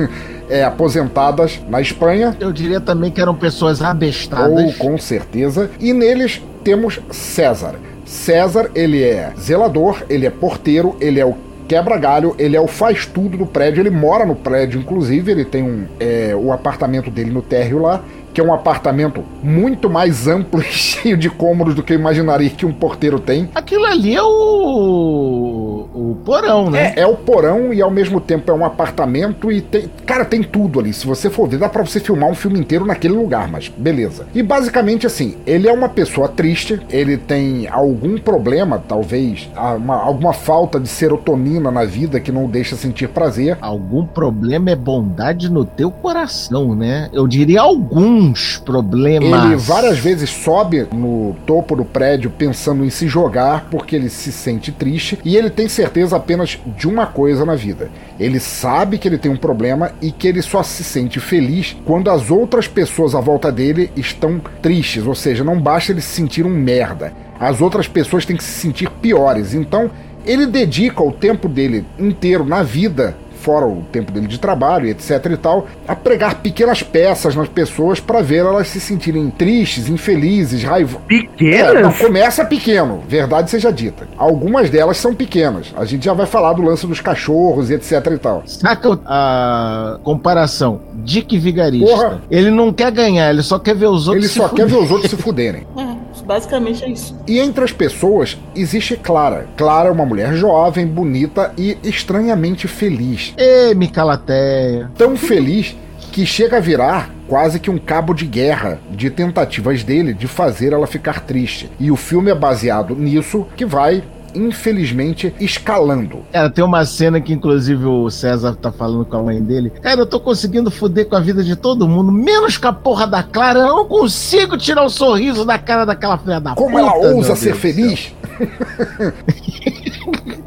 é, 0.50 0.62
aposentadas 0.62 1.58
na 1.70 1.80
Espanha. 1.80 2.36
Eu 2.38 2.52
diria 2.52 2.82
também 2.82 3.10
que 3.10 3.20
eram 3.20 3.34
pessoas 3.34 3.80
abestadas. 3.80 4.62
Ou 4.62 4.74
com 4.74 4.98
certeza. 4.98 5.70
E 5.80 5.94
neles 5.94 6.42
temos 6.62 7.00
César. 7.10 7.76
César, 8.12 8.70
ele 8.74 9.02
é 9.02 9.32
zelador, 9.40 10.04
ele 10.08 10.26
é 10.26 10.30
porteiro, 10.30 10.94
ele 11.00 11.18
é 11.18 11.24
o 11.24 11.34
quebra-galho, 11.66 12.36
ele 12.38 12.54
é 12.54 12.60
o 12.60 12.66
faz-tudo 12.66 13.38
do 13.38 13.46
prédio, 13.46 13.80
ele 13.80 13.88
mora 13.88 14.26
no 14.26 14.34
prédio, 14.34 14.78
inclusive, 14.78 15.32
ele 15.32 15.46
tem 15.46 15.62
um, 15.62 15.86
é, 15.98 16.36
o 16.36 16.52
apartamento 16.52 17.10
dele 17.10 17.30
no 17.30 17.40
térreo 17.40 17.80
lá, 17.80 18.04
que 18.34 18.38
é 18.38 18.44
um 18.44 18.52
apartamento 18.52 19.24
muito 19.42 19.88
mais 19.88 20.28
amplo 20.28 20.60
e 20.62 20.64
cheio 20.64 21.16
de 21.16 21.30
cômodos 21.30 21.74
do 21.74 21.82
que 21.82 21.94
eu 21.94 21.98
imaginaria 21.98 22.50
que 22.50 22.66
um 22.66 22.72
porteiro 22.72 23.18
tem. 23.18 23.48
Aquilo 23.54 23.86
ali 23.86 24.14
é 24.14 24.22
o. 24.22 25.71
o 25.94 26.16
porão, 26.24 26.70
né? 26.70 26.94
É, 26.96 27.00
é 27.00 27.06
o 27.06 27.16
porão 27.16 27.72
e 27.72 27.82
ao 27.82 27.90
mesmo 27.90 28.20
tempo 28.20 28.50
é 28.50 28.54
um 28.54 28.64
apartamento 28.64 29.50
e 29.52 29.60
tem. 29.60 29.90
Cara, 30.06 30.24
tem 30.24 30.42
tudo 30.42 30.80
ali. 30.80 30.92
Se 30.92 31.06
você 31.06 31.28
for 31.28 31.46
ver, 31.48 31.58
dá 31.58 31.68
pra 31.68 31.84
você 31.84 32.00
filmar 32.00 32.30
um 32.30 32.34
filme 32.34 32.58
inteiro 32.58 32.84
naquele 32.86 33.14
lugar, 33.14 33.48
mas 33.48 33.68
beleza. 33.68 34.26
E 34.34 34.42
basicamente 34.42 35.06
assim, 35.06 35.36
ele 35.46 35.68
é 35.68 35.72
uma 35.72 35.88
pessoa 35.88 36.28
triste, 36.28 36.80
ele 36.90 37.16
tem 37.16 37.68
algum 37.68 38.16
problema, 38.18 38.82
talvez, 38.86 39.50
uma- 39.76 39.96
alguma 40.02 40.32
falta 40.32 40.80
de 40.80 40.88
serotonina 40.88 41.70
na 41.70 41.84
vida 41.84 42.18
que 42.20 42.32
não 42.32 42.46
deixa 42.46 42.74
sentir 42.76 43.08
prazer. 43.08 43.58
Algum 43.60 44.04
problema 44.06 44.70
é 44.70 44.76
bondade 44.76 45.50
no 45.50 45.64
teu 45.64 45.90
coração, 45.90 46.74
né? 46.74 47.08
Eu 47.12 47.26
diria 47.28 47.60
alguns 47.60 48.56
problemas. 48.58 49.44
Ele 49.44 49.56
várias 49.56 49.98
vezes 49.98 50.30
sobe 50.30 50.86
no 50.92 51.36
topo 51.46 51.76
do 51.76 51.84
prédio 51.84 52.30
pensando 52.30 52.84
em 52.84 52.90
se 52.90 53.06
jogar 53.06 53.66
porque 53.70 53.94
ele 53.96 54.08
se 54.08 54.32
sente 54.32 54.72
triste 54.72 55.18
e 55.24 55.36
ele 55.36 55.50
tem 55.50 55.68
certeza 55.68 55.81
apenas 56.12 56.58
de 56.76 56.88
uma 56.88 57.06
coisa 57.06 57.44
na 57.44 57.54
vida. 57.54 57.90
Ele 58.18 58.38
sabe 58.38 58.98
que 58.98 59.08
ele 59.08 59.18
tem 59.18 59.30
um 59.30 59.36
problema 59.36 59.92
e 60.00 60.10
que 60.10 60.28
ele 60.28 60.42
só 60.42 60.62
se 60.62 60.84
sente 60.84 61.20
feliz 61.20 61.76
quando 61.84 62.10
as 62.10 62.30
outras 62.30 62.68
pessoas 62.68 63.14
à 63.14 63.20
volta 63.20 63.50
dele 63.50 63.90
estão 63.96 64.40
tristes, 64.60 65.06
ou 65.06 65.14
seja, 65.14 65.44
não 65.44 65.60
basta 65.60 65.92
ele 65.92 66.00
se 66.00 66.14
sentir 66.14 66.46
um 66.46 66.50
merda. 66.50 67.12
As 67.38 67.60
outras 67.60 67.88
pessoas 67.88 68.24
têm 68.24 68.36
que 68.36 68.44
se 68.44 68.60
sentir 68.60 68.88
piores. 68.88 69.54
Então, 69.54 69.90
ele 70.24 70.46
dedica 70.46 71.02
o 71.02 71.12
tempo 71.12 71.48
dele 71.48 71.84
inteiro 71.98 72.44
na 72.44 72.62
vida 72.62 73.16
fora 73.42 73.66
o 73.66 73.82
tempo 73.90 74.12
dele 74.12 74.26
de 74.26 74.38
trabalho, 74.38 74.88
etc 74.88 75.26
e 75.32 75.36
tal, 75.36 75.66
a 75.86 75.96
pregar 75.96 76.36
pequenas 76.36 76.82
peças 76.82 77.34
nas 77.34 77.48
pessoas 77.48 77.98
para 77.98 78.22
ver 78.22 78.46
elas 78.46 78.68
se 78.68 78.80
sentirem 78.80 79.28
tristes, 79.30 79.88
infelizes, 79.88 80.62
raivosas. 80.62 81.06
Pequenas? 81.06 81.76
É, 81.76 81.82
não, 81.82 81.92
começa 81.92 82.44
pequeno, 82.44 83.02
verdade 83.08 83.50
seja 83.50 83.72
dita. 83.72 84.06
Algumas 84.16 84.70
delas 84.70 84.96
são 84.96 85.14
pequenas. 85.14 85.74
A 85.76 85.84
gente 85.84 86.04
já 86.04 86.12
vai 86.12 86.26
falar 86.26 86.52
do 86.52 86.62
lance 86.62 86.86
dos 86.86 87.00
cachorros 87.00 87.70
etc 87.70 88.06
e 88.12 88.18
tal. 88.18 88.42
Saca 88.46 88.98
a 89.04 89.98
comparação? 90.02 90.80
Dick 90.94 91.36
Vigarista. 91.38 91.86
Porra. 91.86 92.22
Ele 92.30 92.50
não 92.50 92.72
quer 92.72 92.92
ganhar, 92.92 93.30
ele 93.30 93.42
só 93.42 93.58
quer 93.58 93.74
ver 93.74 93.86
os 93.86 94.06
outros 94.06 94.24
Ele 94.24 94.32
se 94.32 94.38
só 94.38 94.48
quer 94.48 94.66
ver 94.66 94.76
os 94.76 94.90
outros 94.90 95.10
se 95.10 95.16
fuderem. 95.16 95.66
É, 95.82 96.24
basicamente 96.26 96.84
é 96.84 96.90
isso. 96.90 97.16
E 97.26 97.38
entre 97.38 97.64
as 97.64 97.72
pessoas 97.72 98.38
existe 98.54 98.96
Clara. 98.96 99.46
Clara 99.56 99.88
é 99.88 99.92
uma 99.92 100.06
mulher 100.06 100.34
jovem, 100.34 100.86
bonita 100.86 101.52
e 101.56 101.76
estranhamente 101.82 102.68
feliz. 102.68 103.31
Ê, 103.36 103.74
Micalateia. 103.74 104.90
Tão 104.96 105.16
feliz 105.16 105.76
que 106.12 106.26
chega 106.26 106.58
a 106.58 106.60
virar 106.60 107.10
quase 107.26 107.58
que 107.58 107.70
um 107.70 107.78
cabo 107.78 108.12
de 108.12 108.26
guerra 108.26 108.78
de 108.90 109.08
tentativas 109.08 109.82
dele 109.82 110.12
de 110.12 110.28
fazer 110.28 110.72
ela 110.72 110.86
ficar 110.86 111.20
triste. 111.20 111.70
E 111.80 111.90
o 111.90 111.96
filme 111.96 112.30
é 112.30 112.34
baseado 112.34 112.94
nisso 112.94 113.46
que 113.56 113.64
vai, 113.64 114.04
infelizmente, 114.34 115.34
escalando. 115.40 116.20
Cara, 116.32 116.50
tem 116.50 116.64
uma 116.64 116.84
cena 116.84 117.20
que 117.20 117.32
inclusive 117.32 117.84
o 117.84 118.10
César 118.10 118.54
tá 118.54 118.70
falando 118.70 119.04
com 119.04 119.16
a 119.16 119.22
mãe 119.22 119.42
dele. 119.42 119.70
Cara, 119.82 120.00
eu 120.00 120.06
tô 120.06 120.20
conseguindo 120.20 120.70
fuder 120.70 121.06
com 121.08 121.16
a 121.16 121.20
vida 121.20 121.42
de 121.42 121.56
todo 121.56 121.88
mundo, 121.88 122.12
menos 122.12 122.56
com 122.56 122.68
a 122.68 122.72
porra 122.72 123.06
da 123.06 123.22
Clara. 123.22 123.60
Eu 123.60 123.76
não 123.76 123.86
consigo 123.86 124.56
tirar 124.56 124.84
o 124.84 124.90
sorriso 124.90 125.44
da 125.44 125.58
cara 125.58 125.84
daquela 125.84 126.18
filha 126.18 126.40
da 126.40 126.54
Como 126.54 126.70
puta. 126.70 126.80
ela 126.80 126.98
meu 126.98 127.16
ousa 127.16 127.28
Deus 127.28 127.38
ser 127.38 127.52
do 127.52 127.58
feliz? 127.58 128.14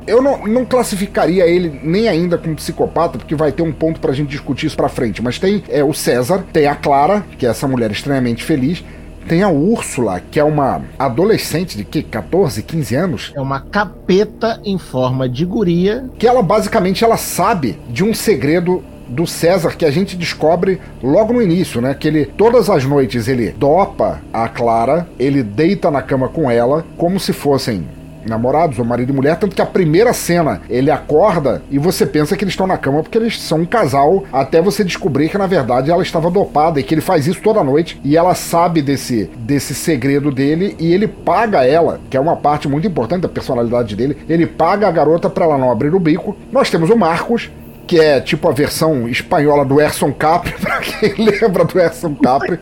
Eu 0.08 0.22
não, 0.22 0.46
não 0.46 0.66
classificaria 0.66 1.48
ele 1.48 1.80
nem 1.84 2.08
ainda 2.08 2.38
como 2.38 2.56
psicopata, 2.56 3.18
porque 3.18 3.34
vai 3.34 3.52
ter 3.52 3.64
um 3.64 3.72
ponto 3.72 4.00
pra 4.00 4.14
gente 4.14 4.30
discutir 4.30 4.68
isso 4.68 4.78
pra 4.78 4.88
frente. 4.88 5.22
Mas 5.22 5.40
tem 5.40 5.64
é, 5.68 5.84
o 5.84 5.94
César, 5.94 6.44
tem 6.54 6.68
a 6.68 6.76
Clara, 6.76 7.26
que 7.38 7.46
é 7.46 7.50
essa 7.50 7.68
mulher 7.68 7.90
extremamente 7.92 8.44
feliz. 8.44 8.84
Tem 9.28 9.42
a 9.42 9.50
Úrsula, 9.50 10.20
que 10.20 10.40
é 10.40 10.44
uma 10.44 10.84
adolescente 11.00 11.76
de 11.78 11.84
que 11.84 12.04
14, 12.04 12.62
15 12.62 12.96
anos, 12.96 13.34
É 13.36 13.42
uma 13.42 13.60
capeta 13.60 14.60
em 14.64 14.78
forma 14.78 15.28
de 15.28 15.46
guria. 15.46 16.06
que 16.18 16.28
ela 16.28 16.44
basicamente 16.44 17.04
ela 17.04 17.18
sabe 17.18 17.78
de 17.90 18.04
um 18.04 18.14
segredo 18.14 18.84
do 19.08 19.28
César 19.28 19.76
que 19.76 19.86
a 19.86 19.92
gente 19.92 20.16
descobre 20.16 20.80
logo 21.02 21.34
no 21.34 21.42
início, 21.42 21.80
né? 21.82 21.94
Que 21.94 22.08
ele 22.08 22.26
todas 22.26 22.70
as 22.70 22.84
noites 22.86 23.28
ele 23.28 23.52
dopa 23.52 24.20
a 24.34 24.48
Clara, 24.48 25.08
ele 25.20 25.44
deita 25.44 25.92
na 25.92 26.02
cama 26.02 26.28
com 26.28 26.50
ela 26.50 26.86
como 26.98 27.20
se 27.20 27.32
fossem 27.34 27.88
namorados, 28.26 28.80
ou 28.80 28.86
marido 28.86 29.12
e 29.12 29.16
mulher, 29.16 29.38
tanto 29.38 29.56
que 29.56 29.62
a 29.62 29.66
primeira 29.66 30.14
cena 30.14 30.62
ele 30.70 30.92
acorda 30.92 31.62
e 31.70 31.78
você 31.78 32.06
pensa 32.06 32.36
que 32.36 32.44
eles 32.44 32.54
estão 32.54 32.68
na 32.68 32.78
cama 32.78 33.02
porque 33.02 33.18
eles 33.18 33.42
são 33.42 33.60
um 33.60 33.66
casal, 33.66 34.24
até 34.32 34.62
você 34.62 34.84
descobrir 34.84 35.30
que 35.30 35.38
na 35.38 35.48
verdade 35.48 35.92
ela 35.92 36.04
estava 36.04 36.30
dopada 36.30 36.80
e 36.80 36.84
que 36.84 36.94
ele 36.94 37.02
faz 37.02 37.28
isso 37.28 37.42
toda 37.42 37.64
noite 37.64 38.00
e 38.04 38.18
ela 38.18 38.34
sabe 38.36 38.82
desse, 38.82 39.30
desse 39.38 39.74
segredo 39.74 40.32
dele 40.32 40.76
e 40.80 40.94
ele 40.94 41.08
paga 41.08 41.66
ela, 41.66 42.00
que 42.10 42.18
é 42.18 42.20
uma 42.20 42.36
parte 42.36 42.68
muito 42.68 42.88
importante 42.88 43.22
da 43.22 43.30
personalidade 43.30 43.96
dele, 43.96 44.18
ele 44.28 44.46
paga 44.46 44.88
a 44.88 44.92
garota 44.92 45.30
para 45.30 45.46
ela 45.46 45.58
não 45.58 45.72
abrir 45.72 45.94
o 45.94 46.00
bico. 46.00 46.36
Nós 46.52 46.70
temos 46.70 46.90
o 46.90 46.98
Marcos, 46.98 47.52
que 47.86 48.00
é 48.00 48.20
tipo 48.20 48.48
a 48.48 48.52
versão 48.52 49.08
espanhola 49.08 49.66
do 49.66 49.80
Erson 49.80 50.12
Capri, 50.12 50.54
pra 50.60 50.80
quem 50.80 51.14
lembra 51.14 51.66
do 51.66 51.80
Erson 51.80 52.16
Capri. 52.16 52.60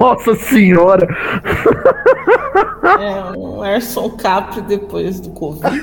Nossa 0.00 0.34
senhora! 0.36 1.06
É 2.82 3.38
um 3.38 3.64
Erson 3.64 4.10
Capri 4.10 4.60
depois 4.62 5.20
do 5.20 5.30
Covid. 5.30 5.62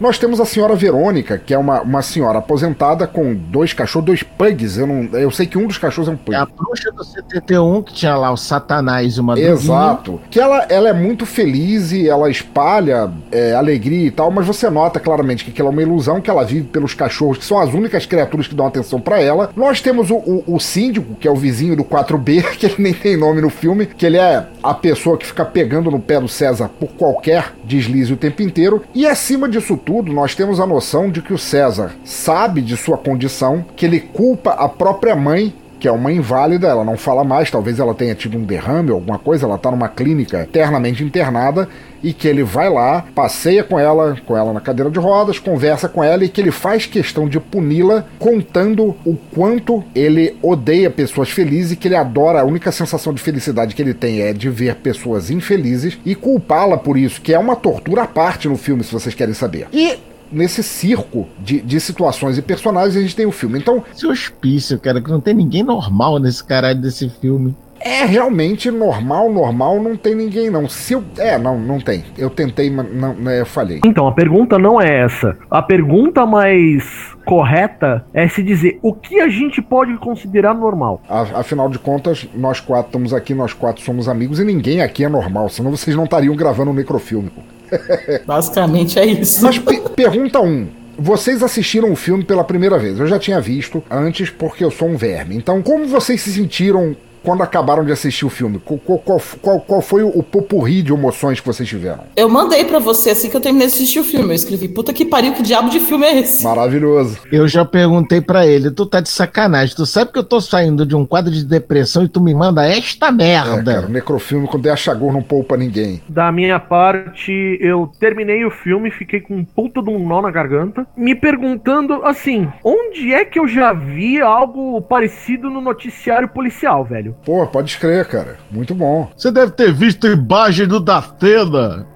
Nós 0.00 0.18
temos 0.18 0.40
a 0.40 0.46
senhora 0.46 0.74
Verônica, 0.74 1.36
que 1.36 1.52
é 1.52 1.58
uma, 1.58 1.82
uma 1.82 2.00
senhora 2.00 2.38
aposentada 2.38 3.06
com 3.06 3.34
dois 3.34 3.74
cachorros, 3.74 4.06
dois 4.06 4.22
pugs. 4.22 4.78
Eu, 4.78 4.86
não, 4.86 5.18
eu 5.18 5.30
sei 5.30 5.46
que 5.46 5.58
um 5.58 5.66
dos 5.66 5.76
cachorros 5.76 6.08
é 6.08 6.12
um 6.12 6.16
pug. 6.16 6.34
É 6.34 6.40
a 6.40 6.46
bruxa 6.46 6.90
do 6.90 7.04
71 7.04 7.82
que 7.82 7.92
tinha 7.92 8.16
lá 8.16 8.32
o 8.32 8.36
Satanás 8.36 9.18
e 9.18 9.20
uma 9.20 9.38
Exato. 9.38 10.18
Que 10.30 10.40
ela, 10.40 10.64
ela 10.70 10.88
é 10.88 10.92
muito 10.94 11.26
feliz 11.26 11.92
e 11.92 12.08
ela 12.08 12.30
espalha 12.30 13.10
é, 13.30 13.52
alegria 13.52 14.06
e 14.06 14.10
tal, 14.10 14.30
mas 14.30 14.46
você 14.46 14.70
nota 14.70 14.98
claramente 14.98 15.44
que 15.44 15.50
aquilo 15.50 15.68
é 15.68 15.70
uma 15.70 15.82
ilusão, 15.82 16.18
que 16.18 16.30
ela 16.30 16.44
vive 16.44 16.66
pelos 16.68 16.94
cachorros, 16.94 17.36
que 17.36 17.44
são 17.44 17.58
as 17.58 17.74
únicas 17.74 18.06
criaturas 18.06 18.48
que 18.48 18.54
dão 18.54 18.66
atenção 18.66 18.98
para 18.98 19.20
ela. 19.20 19.50
Nós 19.54 19.82
temos 19.82 20.10
o, 20.10 20.16
o, 20.16 20.44
o 20.46 20.58
síndico, 20.58 21.14
que 21.14 21.28
é 21.28 21.30
o 21.30 21.36
vizinho 21.36 21.76
do 21.76 21.84
4B, 21.84 22.42
que 22.56 22.64
ele 22.64 22.76
nem 22.78 22.94
tem 22.94 23.18
nome 23.18 23.42
no 23.42 23.50
filme, 23.50 23.84
que 23.84 24.06
ele 24.06 24.16
é 24.16 24.46
a 24.62 24.72
pessoa 24.72 25.18
que 25.18 25.26
fica 25.26 25.44
pegando 25.44 25.90
no 25.90 26.00
pé 26.00 26.18
do 26.18 26.28
César 26.28 26.70
por 26.80 26.88
qualquer 26.92 27.52
deslize 27.64 28.14
o 28.14 28.16
tempo 28.16 28.40
inteiro. 28.40 28.82
E 28.94 29.06
acima 29.06 29.46
disso 29.46 29.76
tudo, 29.76 29.89
nós 30.12 30.34
temos 30.34 30.60
a 30.60 30.66
noção 30.66 31.10
de 31.10 31.20
que 31.20 31.32
o 31.32 31.38
César 31.38 31.92
sabe 32.04 32.62
de 32.62 32.76
sua 32.76 32.96
condição, 32.96 33.64
que 33.74 33.84
ele 33.84 34.00
culpa 34.00 34.52
a 34.52 34.68
própria 34.68 35.16
mãe 35.16 35.52
que 35.80 35.88
é 35.88 35.92
uma 35.92 36.12
inválida, 36.12 36.68
ela 36.68 36.84
não 36.84 36.96
fala 36.98 37.24
mais, 37.24 37.50
talvez 37.50 37.80
ela 37.80 37.94
tenha 37.94 38.14
tido 38.14 38.36
um 38.36 38.44
derrame 38.44 38.90
alguma 38.90 39.18
coisa, 39.18 39.46
ela 39.46 39.56
tá 39.56 39.70
numa 39.70 39.88
clínica 39.88 40.42
eternamente 40.42 41.02
internada 41.02 41.66
e 42.02 42.12
que 42.12 42.28
ele 42.28 42.42
vai 42.42 42.68
lá, 42.68 43.04
passeia 43.14 43.62
com 43.62 43.78
ela, 43.78 44.16
com 44.26 44.36
ela 44.36 44.52
na 44.52 44.60
cadeira 44.60 44.90
de 44.90 44.98
rodas, 44.98 45.38
conversa 45.38 45.88
com 45.88 46.02
ela 46.02 46.24
e 46.24 46.28
que 46.28 46.40
ele 46.40 46.50
faz 46.50 46.86
questão 46.86 47.28
de 47.28 47.38
puni-la 47.38 48.04
contando 48.18 48.96
o 49.04 49.16
quanto 49.34 49.84
ele 49.94 50.36
odeia 50.42 50.90
pessoas 50.90 51.30
felizes 51.30 51.72
e 51.72 51.76
que 51.76 51.88
ele 51.88 51.96
adora, 51.96 52.40
a 52.40 52.44
única 52.44 52.72
sensação 52.72 53.12
de 53.12 53.20
felicidade 53.20 53.74
que 53.74 53.82
ele 53.82 53.94
tem 53.94 54.20
é 54.20 54.32
de 54.32 54.48
ver 54.48 54.76
pessoas 54.76 55.30
infelizes 55.30 55.98
e 56.04 56.14
culpá-la 56.14 56.76
por 56.76 56.96
isso, 56.96 57.20
que 57.20 57.34
é 57.34 57.38
uma 57.38 57.56
tortura 57.56 58.02
à 58.02 58.06
parte 58.06 58.48
no 58.48 58.56
filme, 58.56 58.84
se 58.84 58.92
vocês 58.92 59.14
querem 59.14 59.34
saber. 59.34 59.68
E 59.72 59.98
nesse 60.30 60.62
circo 60.62 61.26
de, 61.38 61.60
de 61.60 61.80
situações 61.80 62.38
e 62.38 62.42
personagens 62.42 62.96
a 62.96 63.00
gente 63.00 63.16
tem 63.16 63.26
o 63.26 63.32
filme. 63.32 63.58
Então. 63.58 63.82
Esse 63.92 64.06
hospício, 64.06 64.78
cara, 64.78 65.00
que 65.00 65.10
não 65.10 65.20
tem 65.20 65.34
ninguém 65.34 65.62
normal 65.62 66.18
nesse 66.18 66.42
caralho 66.42 66.80
desse 66.80 67.08
filme. 67.08 67.54
É 67.82 68.04
realmente 68.04 68.70
normal, 68.70 69.32
normal, 69.32 69.82
não 69.82 69.96
tem 69.96 70.14
ninguém 70.14 70.50
não. 70.50 70.68
Se 70.68 70.92
eu, 70.92 71.02
é, 71.16 71.38
não, 71.38 71.58
não 71.58 71.80
tem. 71.80 72.04
Eu 72.18 72.28
tentei, 72.28 72.70
mas 72.70 72.92
não, 72.94 73.14
né, 73.14 73.40
eu 73.40 73.46
falhei. 73.46 73.80
Então, 73.86 74.06
a 74.06 74.12
pergunta 74.12 74.58
não 74.58 74.78
é 74.80 75.00
essa. 75.04 75.36
A 75.50 75.62
pergunta 75.62 76.26
mais 76.26 76.84
correta 77.24 78.04
é 78.12 78.28
se 78.28 78.42
dizer 78.42 78.78
o 78.82 78.92
que 78.92 79.20
a 79.20 79.28
gente 79.28 79.62
pode 79.62 79.96
considerar 79.96 80.52
normal. 80.54 81.00
Afinal 81.08 81.70
de 81.70 81.78
contas, 81.78 82.28
nós 82.34 82.60
quatro 82.60 82.88
estamos 82.88 83.14
aqui, 83.14 83.32
nós 83.34 83.52
quatro 83.54 83.82
somos 83.82 84.08
amigos 84.08 84.38
e 84.40 84.44
ninguém 84.44 84.82
aqui 84.82 85.04
é 85.04 85.08
normal, 85.08 85.48
senão 85.48 85.70
vocês 85.70 85.96
não 85.96 86.04
estariam 86.04 86.36
gravando 86.36 86.70
um 86.72 86.74
necrofilme. 86.74 87.30
pô. 87.30 87.40
Basicamente 88.26 88.98
é 88.98 89.06
isso. 89.06 89.42
Mas 89.42 89.58
pe- 89.58 89.80
pergunta 89.96 90.40
um. 90.40 90.68
Vocês 90.98 91.42
assistiram 91.42 91.90
o 91.90 91.96
filme 91.96 92.24
pela 92.24 92.44
primeira 92.44 92.78
vez. 92.78 93.00
Eu 93.00 93.06
já 93.06 93.18
tinha 93.18 93.40
visto 93.40 93.82
antes 93.90 94.28
porque 94.28 94.62
eu 94.62 94.70
sou 94.70 94.86
um 94.88 94.96
verme. 94.96 95.34
Então, 95.34 95.62
como 95.62 95.86
vocês 95.86 96.20
se 96.20 96.30
sentiram 96.30 96.94
quando 97.22 97.42
acabaram 97.42 97.84
de 97.84 97.92
assistir 97.92 98.24
o 98.24 98.30
filme? 98.30 98.58
Qual, 98.64 98.78
qual- 98.78 99.20
qual- 99.40 99.60
qual- 99.60 99.80
foi 99.82 100.02
o 100.02 100.22
popurri 100.22 100.82
de 100.82 100.92
emoções 100.92 101.40
que 101.40 101.46
vocês 101.46 101.68
tiveram? 101.68 102.04
Eu 102.16 102.28
mandei 102.28 102.64
pra 102.64 102.78
você 102.78 103.10
assim 103.10 103.28
que 103.30 103.36
eu 103.36 103.40
terminei 103.40 103.66
de 103.66 103.74
assistir 103.74 103.98
o 103.98 104.04
filme. 104.04 104.28
Eu 104.28 104.34
escrevi, 104.34 104.68
puta 104.68 104.92
que 104.92 105.04
pariu, 105.04 105.32
que 105.32 105.42
diabo 105.42 105.70
de 105.70 105.80
filme 105.80 106.04
é 106.06 106.18
esse? 106.20 106.44
Maravilhoso. 106.44 107.18
Eu 107.32 107.48
já 107.48 107.64
perguntei 107.64 108.20
pra 108.20 108.46
ele, 108.46 108.70
tu 108.70 108.86
tá 108.86 109.00
de 109.00 109.08
sacanagem, 109.08 109.74
tu 109.74 109.86
sabe 109.86 110.12
que 110.12 110.18
eu 110.18 110.24
tô 110.24 110.40
saindo 110.40 110.84
de 110.86 110.94
um 110.94 111.04
quadro 111.06 111.30
de 111.32 111.44
depressão 111.44 112.04
e 112.04 112.08
tu 112.08 112.20
me 112.20 112.34
manda 112.34 112.64
esta 112.66 113.08
É, 113.08 113.12
merda. 113.12 113.74
cara, 113.74 113.86
o 113.86 113.90
necrofilme 113.90 114.46
quando 114.46 114.66
é 114.66 114.70
a 114.70 114.76
chagor 114.76 115.12
não 115.12 115.22
poupa 115.22 115.56
ninguém. 115.56 116.00
Da 116.08 116.30
minha 116.30 116.58
parte, 116.60 117.58
eu 117.60 117.90
terminei 117.98 118.44
o 118.44 118.50
filme, 118.50 118.90
fiquei 118.90 119.20
com 119.20 119.34
um 119.36 119.44
puta 119.44 119.82
de 119.82 119.90
um 119.90 120.06
nó 120.06 120.20
na 120.22 120.30
garganta, 120.30 120.86
me 120.96 121.14
perguntando 121.14 122.04
assim: 122.04 122.48
onde 122.64 123.12
é 123.12 123.24
que 123.24 123.38
eu 123.38 123.46
já 123.48 123.72
vi 123.72 124.20
algo 124.20 124.80
parecido 124.82 125.50
no 125.50 125.60
noticiário 125.60 126.28
policial, 126.28 126.84
velho? 126.84 127.09
Pô, 127.24 127.46
pode 127.46 127.70
escrever, 127.70 128.06
cara. 128.06 128.38
Muito 128.50 128.74
bom. 128.74 129.10
Você 129.16 129.30
deve 129.30 129.52
ter 129.52 129.72
visto 129.72 130.06
imagem 130.06 130.66
do 130.66 130.80
Datena. 130.80 131.86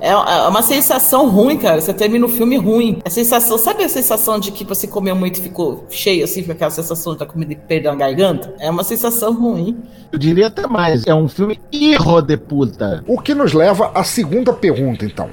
É 0.00 0.10
é 0.10 0.48
uma 0.48 0.62
sensação 0.62 1.28
ruim, 1.28 1.58
cara. 1.58 1.80
Você 1.80 1.92
termina 1.92 2.24
o 2.24 2.28
filme 2.28 2.56
ruim. 2.56 2.98
A 3.04 3.10
sensação, 3.10 3.58
sabe 3.58 3.84
a 3.84 3.88
sensação 3.88 4.38
de 4.38 4.52
que 4.52 4.64
você 4.64 4.86
comeu 4.86 5.14
muito 5.14 5.38
e 5.38 5.42
ficou 5.42 5.84
cheio, 5.90 6.24
assim, 6.24 6.42
com 6.44 6.52
aquela 6.52 6.70
sensação 6.70 7.16
da 7.16 7.26
comida 7.26 7.54
que 7.54 7.60
perdeu 7.62 7.92
na 7.92 7.98
garganta? 7.98 8.54
É 8.58 8.70
uma 8.70 8.84
sensação 8.84 9.34
ruim. 9.34 9.76
Eu 10.12 10.18
diria 10.18 10.46
até 10.46 10.66
mais, 10.66 11.06
é 11.06 11.14
um 11.14 11.28
filme 11.28 11.60
irro 11.72 12.22
de 12.22 12.36
puta. 12.36 13.02
O 13.06 13.20
que 13.20 13.34
nos 13.34 13.52
leva 13.52 13.90
à 13.94 14.04
segunda 14.04 14.52
pergunta, 14.52 15.04
então. 15.04 15.28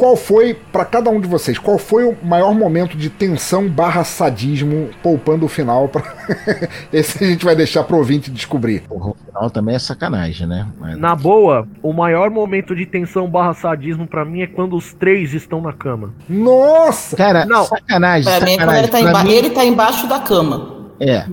Qual 0.00 0.16
foi, 0.16 0.54
pra 0.72 0.82
cada 0.86 1.10
um 1.10 1.20
de 1.20 1.28
vocês, 1.28 1.58
qual 1.58 1.76
foi 1.76 2.04
o 2.04 2.16
maior 2.22 2.54
momento 2.54 2.96
de 2.96 3.10
tensão 3.10 3.68
barra 3.68 4.02
sadismo, 4.02 4.88
poupando 5.02 5.44
o 5.44 5.48
final? 5.48 5.88
Pra... 5.88 6.02
Esse 6.90 7.22
a 7.22 7.26
gente 7.26 7.44
vai 7.44 7.54
deixar 7.54 7.84
pro 7.84 7.98
ouvinte 7.98 8.30
descobrir. 8.30 8.82
O 8.88 9.14
final 9.26 9.50
também 9.50 9.74
é 9.74 9.78
sacanagem, 9.78 10.46
né? 10.46 10.66
Mas- 10.80 10.96
Na 10.98 11.14
boa, 11.14 11.68
o 11.82 11.92
maior 11.92 12.30
momento 12.30 12.74
de 12.74 12.86
tensão 12.86 13.28
barra 13.28 13.52
sadismo 13.52 14.06
pra 14.06 14.24
mim 14.24 14.40
é 14.40 14.46
quando 14.46 14.74
os 14.74 14.94
três 14.94 15.34
estão 15.34 15.60
na 15.60 15.74
cama. 15.74 16.14
Nossa! 16.26 17.14
Cara, 17.14 17.44
Não. 17.44 17.64
sacanagem, 17.66 18.24
Pra 18.32 18.46
mim, 18.46 18.52
é 18.52 18.56
quando 18.56 18.70
sacanagem. 18.70 18.82
ele 18.82 18.88
tá, 19.04 19.10
Pra 19.12 19.22
mim- 19.24 19.32
ele 19.32 19.50
tá 19.50 19.64
embaixo 19.66 20.08
da 20.08 20.18
cama. 20.20 20.76
É. 20.98 21.26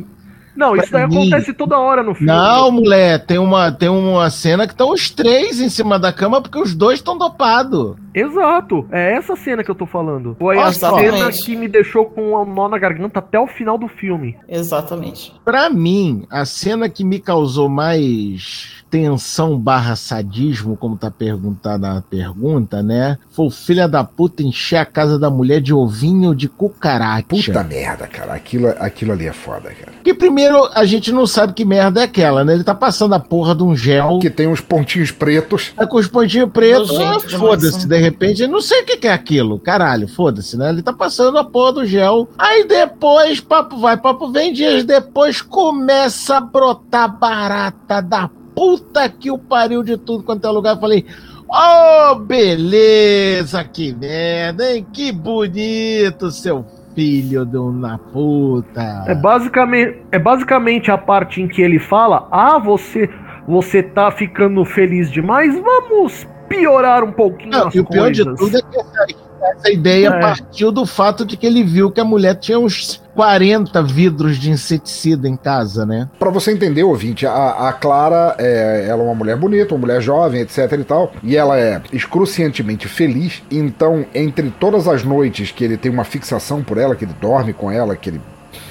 Não, 0.58 0.76
isso 0.76 0.92
daí 0.92 1.08
mim- 1.08 1.18
acontece 1.30 1.54
toda 1.54 1.78
hora 1.78 2.02
no 2.04 2.14
filme. 2.16 2.32
Não, 2.32 2.72
mulher, 2.72 3.26
tem 3.26 3.38
uma, 3.38 3.72
tem 3.72 3.90
uma 3.90 4.30
cena 4.30 4.66
que 4.66 4.74
estão 4.74 4.92
os 4.92 5.10
três 5.10 5.62
em 5.62 5.70
cima 5.70 6.00
da 6.00 6.12
cama 6.12 6.42
porque 6.42 6.60
os 6.60 6.74
dois 6.74 7.00
estão 7.00 7.18
dopados. 7.18 7.96
Exato, 8.14 8.88
é 8.92 9.14
essa 9.14 9.36
cena 9.36 9.64
que 9.64 9.70
eu 9.70 9.76
tô 9.76 9.86
falando. 9.86 10.36
Foi 10.40 10.58
a 10.58 10.74
cena 10.74 11.32
que 11.32 11.56
me 11.56 11.68
deixou 11.68 12.06
com 12.06 12.34
um 12.34 12.46
nó 12.46 12.68
na 12.68 12.80
garganta 12.80 13.20
até 13.20 13.40
o 13.40 13.46
final 13.46 13.78
do 13.78 13.88
filme. 13.88 14.36
Exatamente. 14.50 15.34
Pra 15.46 15.70
mim, 15.70 16.26
a 16.30 16.44
cena 16.44 16.90
que 16.90 17.04
me 17.04 17.20
causou 17.20 17.70
mais 17.70 18.77
tensão 18.90 19.58
barra 19.58 19.96
sadismo, 19.96 20.78
como 20.78 20.98
tá 20.98 21.12
perguntado 21.12 21.82
na 21.82 22.02
pergunta, 22.02 22.82
né? 22.82 23.18
Foi 23.32 23.48
o 23.48 23.50
filho 23.50 23.88
da 23.88 24.04
puta 24.04 24.44
encher 24.44 24.78
a 24.78 24.86
casa 24.86 25.20
da 25.20 25.30
mulher 25.30 25.62
de 25.62 25.74
ovinho 25.74 26.34
de 26.34 26.48
cucaracha. 26.48 27.26
Puta 27.28 27.64
merda, 27.64 28.08
cara. 28.08 28.34
Aquilo, 28.34 28.70
aquilo 28.80 29.12
ali 29.12 29.28
é 29.28 29.34
foda, 29.34 29.70
cara. 29.70 29.92
Porque 29.94 30.14
primeiro 30.14 30.70
a 30.74 30.86
gente 30.86 31.12
não 31.12 31.28
sabe 31.28 31.54
que 31.54 31.66
merda 31.66 32.02
é 32.02 32.04
aquela, 32.04 32.44
né? 32.44 32.54
Ele 32.54 32.64
tá 32.64 32.76
passando 32.76 33.14
a 33.14 33.20
porra 33.20 33.54
de 33.54 33.64
um 33.64 33.76
gel. 33.76 34.20
Que 34.20 34.30
tem 34.30 34.48
uns 34.48 34.62
pontinhos 34.62 35.12
pretos. 35.12 35.74
Tá 35.76 35.86
com 35.86 35.98
os 35.98 36.08
pontinhos 36.08 36.50
pretos. 36.52 36.92
Ah, 37.00 37.20
foda-se, 37.20 37.88
né? 37.88 37.98
de 37.98 38.02
repente, 38.02 38.42
eu 38.44 38.50
não 38.50 38.62
sei 38.62 38.82
o 38.82 38.86
que 38.86 38.98
que 38.98 39.08
é 39.08 39.14
aquilo. 39.14 39.60
Caralho, 39.60 40.08
foda-se, 40.08 40.58
né? 40.58 40.70
Ele 40.70 40.82
tá 40.82 40.94
passando 40.94 41.38
a 41.38 41.44
porra 41.44 41.74
do 41.74 41.86
gel. 41.86 42.30
Aí 42.38 42.66
depois, 42.66 43.40
papo 43.40 43.78
vai, 43.78 43.98
papo 43.98 44.32
vem, 44.32 44.54
dias 44.54 44.84
depois 44.84 45.42
começa 45.42 46.38
a 46.38 46.42
brotar 46.42 47.18
barata 47.18 48.02
da 48.02 48.30
puta 48.58 49.08
que 49.08 49.30
o 49.30 49.38
pariu 49.38 49.84
de 49.84 49.96
tudo 49.98 50.24
quanto 50.24 50.48
é 50.48 50.50
lugar. 50.50 50.76
Eu 50.76 50.82
falei. 50.82 51.06
Oh, 51.50 52.16
beleza, 52.16 53.64
que 53.64 53.94
merda, 53.94 54.70
hein? 54.70 54.86
Que 54.92 55.14
bonito, 55.14 56.30
seu 56.30 56.66
filho 56.94 57.46
de 57.46 57.56
uma 57.56 57.98
puta. 57.98 59.06
É 59.08 59.16
basicamente, 59.16 60.02
é 60.12 60.20
basicamente 60.20 60.92
a 60.92 60.98
parte 60.98 61.42
em 61.42 61.48
que 61.48 61.62
ele 61.62 61.80
fala: 61.80 62.28
Ah, 62.32 62.58
você, 62.58 63.10
você 63.48 63.82
tá 63.82 64.12
ficando 64.12 64.66
feliz 64.66 65.10
demais? 65.10 65.54
Vamos 65.58 66.28
piorar 66.48 67.04
um 67.04 67.12
pouquinho 67.12 67.52
Não, 67.52 67.68
as 67.68 67.76
e 67.76 67.80
o 67.80 67.86
pior 67.86 68.12
de 68.12 68.24
tudo 68.24 68.58
é 68.58 68.62
que 68.62 68.80
essa, 68.80 69.06
essa 69.42 69.72
ideia 69.72 70.08
É. 70.10 70.20
partiu 70.20 70.72
do 70.72 70.86
fato 70.86 71.26
de 71.26 71.38
que 71.38 71.46
ele 71.46 71.64
viu 71.64 71.92
que 71.92 72.00
a 72.00 72.06
mulher 72.06 72.36
tinha 72.36 72.60
uns 72.60 73.02
40 73.16 73.82
vidros 73.84 74.38
de 74.38 74.52
inseticida 74.52 75.28
em 75.28 75.36
casa, 75.36 75.86
né? 75.86 76.08
Pra 76.20 76.30
você 76.30 76.52
entender, 76.52 76.84
ouvinte, 76.84 77.26
a, 77.26 77.68
a 77.68 77.74
Clara 77.74 78.36
é, 78.38 78.86
ela 78.88 79.02
é 79.02 79.06
uma 79.06 79.16
mulher 79.16 79.36
bonita, 79.36 79.74
uma 79.74 79.82
mulher 79.82 80.02
jovem, 80.02 80.42
etc 80.42 80.72
e 80.74 80.84
tal, 80.84 81.12
e 81.24 81.36
ela 81.36 81.60
é 81.60 81.82
excruciantemente 81.92 82.88
feliz. 82.88 83.42
Então, 83.50 84.06
entre 84.14 84.52
todas 84.60 84.88
as 84.88 85.04
noites 85.04 85.52
que 85.52 85.64
ele 85.64 85.78
tem 85.78 85.92
uma 85.92 86.04
fixação 86.04 86.64
por 86.64 86.78
ela, 86.78 86.96
que 86.96 87.06
ele 87.06 87.16
dorme 87.20 87.54
com 87.54 87.72
ela, 87.72 87.96
que 87.96 88.10
ele 88.10 88.22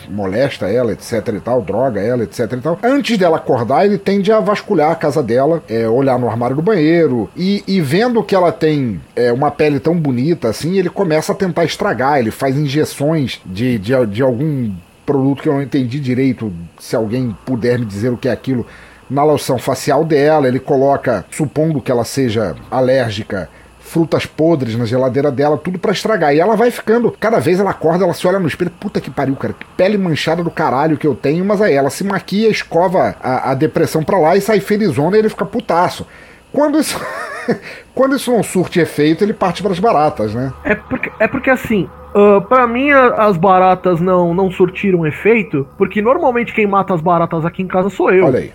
molesta 0.09 0.69
ela, 0.69 0.93
etc 0.93 1.29
e 1.37 1.41
tal, 1.41 1.63
droga 1.63 2.01
ela, 2.01 2.23
etc 2.23 2.53
e 2.53 2.57
tal. 2.57 2.79
Antes 2.83 3.19
dela 3.19 3.37
acordar, 3.37 3.85
ele 3.85 3.99
tende 3.99 4.33
a 4.33 4.41
vasculhar 4.41 4.91
a 4.91 4.97
casa 4.97 5.23
dela, 5.23 5.63
é, 5.69 5.89
olhar 5.89 6.19
no 6.19 6.29
armário 6.29 6.57
do 6.57 6.63
banheiro 6.63 7.29
e, 7.37 7.63
e 7.67 7.81
vendo 7.81 8.23
que 8.23 8.35
ela 8.35 8.53
tem 8.53 9.01
é, 9.15 9.33
uma 9.33 9.51
pele 9.51 9.81
tão 9.81 9.97
bonita 9.99 10.49
assim, 10.49 10.77
ele 10.79 10.91
começa 10.91 11.33
a 11.33 11.35
tentar 11.35 11.65
estragar. 11.65 12.19
Ele 12.19 12.31
faz 12.31 12.57
injeções 12.57 13.41
de, 13.45 13.79
de, 13.79 14.07
de 14.07 14.23
algum 14.23 14.73
produto 15.05 15.43
que 15.43 15.49
eu 15.49 15.55
não 15.55 15.63
entendi 15.63 16.01
direito. 16.01 16.53
Se 16.79 16.97
alguém 16.97 17.37
puder 17.45 17.79
me 17.79 17.87
dizer 17.87 18.11
o 18.11 18.17
que 18.17 18.29
é 18.29 18.33
aquilo. 18.33 18.67
Na 19.09 19.23
loção 19.23 19.57
facial 19.57 20.05
dela, 20.05 20.49
ele 20.49 20.59
coloca, 20.59 21.25
supondo 21.31 21.81
que 21.81 21.93
ela 21.93 22.05
seja 22.05 22.57
alérgica, 22.69 23.49
frutas 23.87 24.27
podres 24.27 24.77
na 24.77 24.85
geladeira 24.85 25.31
dela, 25.31 25.57
tudo 25.57 25.79
pra 25.79 25.93
estragar. 25.93 26.35
E 26.35 26.41
ela 26.41 26.57
vai 26.57 26.71
ficando, 26.71 27.15
cada 27.19 27.39
vez 27.39 27.61
ela 27.61 27.71
acorda, 27.71 28.05
ela 28.05 28.13
se 28.13 28.27
olha 28.27 28.39
no 28.39 28.49
espelho, 28.49 28.71
puta 28.71 29.01
que 29.01 29.11
pariu, 29.11 29.37
cara, 29.37 29.55
que 29.55 29.65
pele 29.77 29.97
manchada 29.97 30.43
do 30.43 30.51
caralho 30.51 30.99
que 30.99 31.07
eu 31.07 31.15
tenho, 31.15 31.45
mas 31.45 31.63
aí 31.63 31.75
ela 31.75 31.91
se 31.91 32.05
maquia, 32.05 32.49
escova 32.49 33.17
a, 33.23 33.53
a 33.53 33.55
depressão 33.55 34.03
pra 34.03 34.19
lá 34.19 34.37
e 34.37 34.41
sai 34.41 34.61
felizona 34.61 35.17
e 35.17 35.21
ele 35.21 35.29
fica 35.29 35.47
putaço. 35.47 36.07
Quando 36.53 36.79
isso, 36.79 37.01
quando 37.95 38.17
isso 38.17 38.31
não 38.31 38.43
surte 38.43 38.81
efeito, 38.81 39.25
ele 39.25 39.33
parte 39.33 39.63
pras 39.63 39.79
baratas, 39.79 40.35
né? 40.35 40.53
É 40.65 40.75
porque, 40.75 41.13
é 41.19 41.29
porque 41.29 41.51
assim, 41.51 41.89
ah, 42.17 42.41
pra 42.41 42.67
mim 42.67 42.91
as 42.91 43.37
baratas 43.37 44.01
não, 44.01 44.33
não 44.33 44.51
surtiram 44.51 45.07
efeito, 45.07 45.69
porque 45.77 46.01
normalmente 46.01 46.55
quem 46.55 46.67
mata 46.67 46.95
as 46.95 47.01
baratas 47.03 47.45
aqui 47.45 47.63
em 47.63 47.67
casa 47.67 47.91
sou 47.91 48.11
eu. 48.11 48.25
Olha 48.25 48.39
aí. 48.39 48.53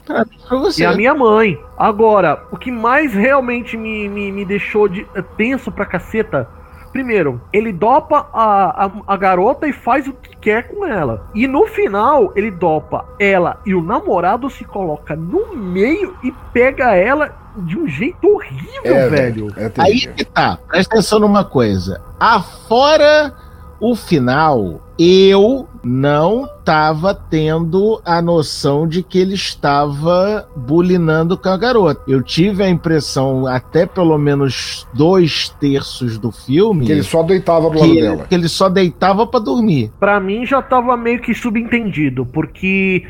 Você. 0.49 0.81
E 0.81 0.85
a 0.85 0.93
minha 0.93 1.13
mãe. 1.13 1.59
Agora, 1.77 2.43
o 2.51 2.57
que 2.57 2.71
mais 2.71 3.13
realmente 3.13 3.77
me, 3.77 4.09
me, 4.09 4.31
me 4.31 4.43
deixou 4.43 4.87
de, 4.87 5.05
eh, 5.13 5.23
tenso 5.37 5.71
pra 5.71 5.85
caceta. 5.85 6.47
Primeiro, 6.91 7.39
ele 7.53 7.71
dopa 7.71 8.27
a, 8.33 8.85
a, 8.85 8.91
a 9.07 9.15
garota 9.15 9.67
e 9.67 9.71
faz 9.71 10.07
o 10.07 10.13
que 10.13 10.35
quer 10.37 10.67
com 10.67 10.85
ela. 10.85 11.29
E 11.33 11.47
no 11.47 11.65
final, 11.67 12.33
ele 12.35 12.51
dopa 12.51 13.05
ela 13.17 13.61
e 13.65 13.73
o 13.73 13.81
namorado 13.81 14.49
se 14.49 14.65
coloca 14.65 15.15
no 15.15 15.55
meio 15.55 16.17
e 16.23 16.33
pega 16.51 16.95
ela 16.95 17.40
de 17.57 17.77
um 17.77 17.87
jeito 17.87 18.27
horrível, 18.27 18.81
É, 18.95 19.09
velho. 19.09 19.53
É 19.57 19.71
Aí 19.77 20.07
tá, 20.33 20.57
presta 20.67 20.93
atenção 20.95 21.19
numa 21.19 21.43
coisa. 21.43 22.01
Afora 22.19 23.33
o 23.79 23.95
final, 23.95 24.79
eu 24.99 25.67
não 25.83 26.47
tava 26.63 27.15
tendo 27.15 27.99
a 28.05 28.21
noção 28.21 28.87
de 28.87 29.01
que 29.01 29.17
ele 29.17 29.33
estava 29.33 30.47
bulinando 30.55 31.35
com 31.35 31.49
a 31.49 31.57
garota. 31.57 31.99
Eu 32.07 32.21
tive 32.21 32.61
a 32.63 32.69
impressão, 32.69 33.47
até 33.47 33.87
pelo 33.87 34.15
menos 34.19 34.87
dois 34.93 35.49
terços 35.59 36.19
do 36.19 36.31
filme, 36.31 36.85
Que 36.85 36.91
ele 36.91 37.01
só 37.03 37.23
deitava 37.23 37.69
do 37.69 37.71
que, 37.71 37.79
lado 37.79 37.91
ele, 37.91 38.01
dela. 38.01 38.25
que 38.29 38.35
ele 38.35 38.47
só 38.47 38.69
deitava 38.69 39.25
pra 39.25 39.39
dormir. 39.39 39.91
Pra 39.99 40.19
mim 40.19 40.45
já 40.45 40.61
tava 40.61 40.95
meio 40.95 41.19
que 41.19 41.33
subentendido, 41.33 42.23
porque 42.27 43.07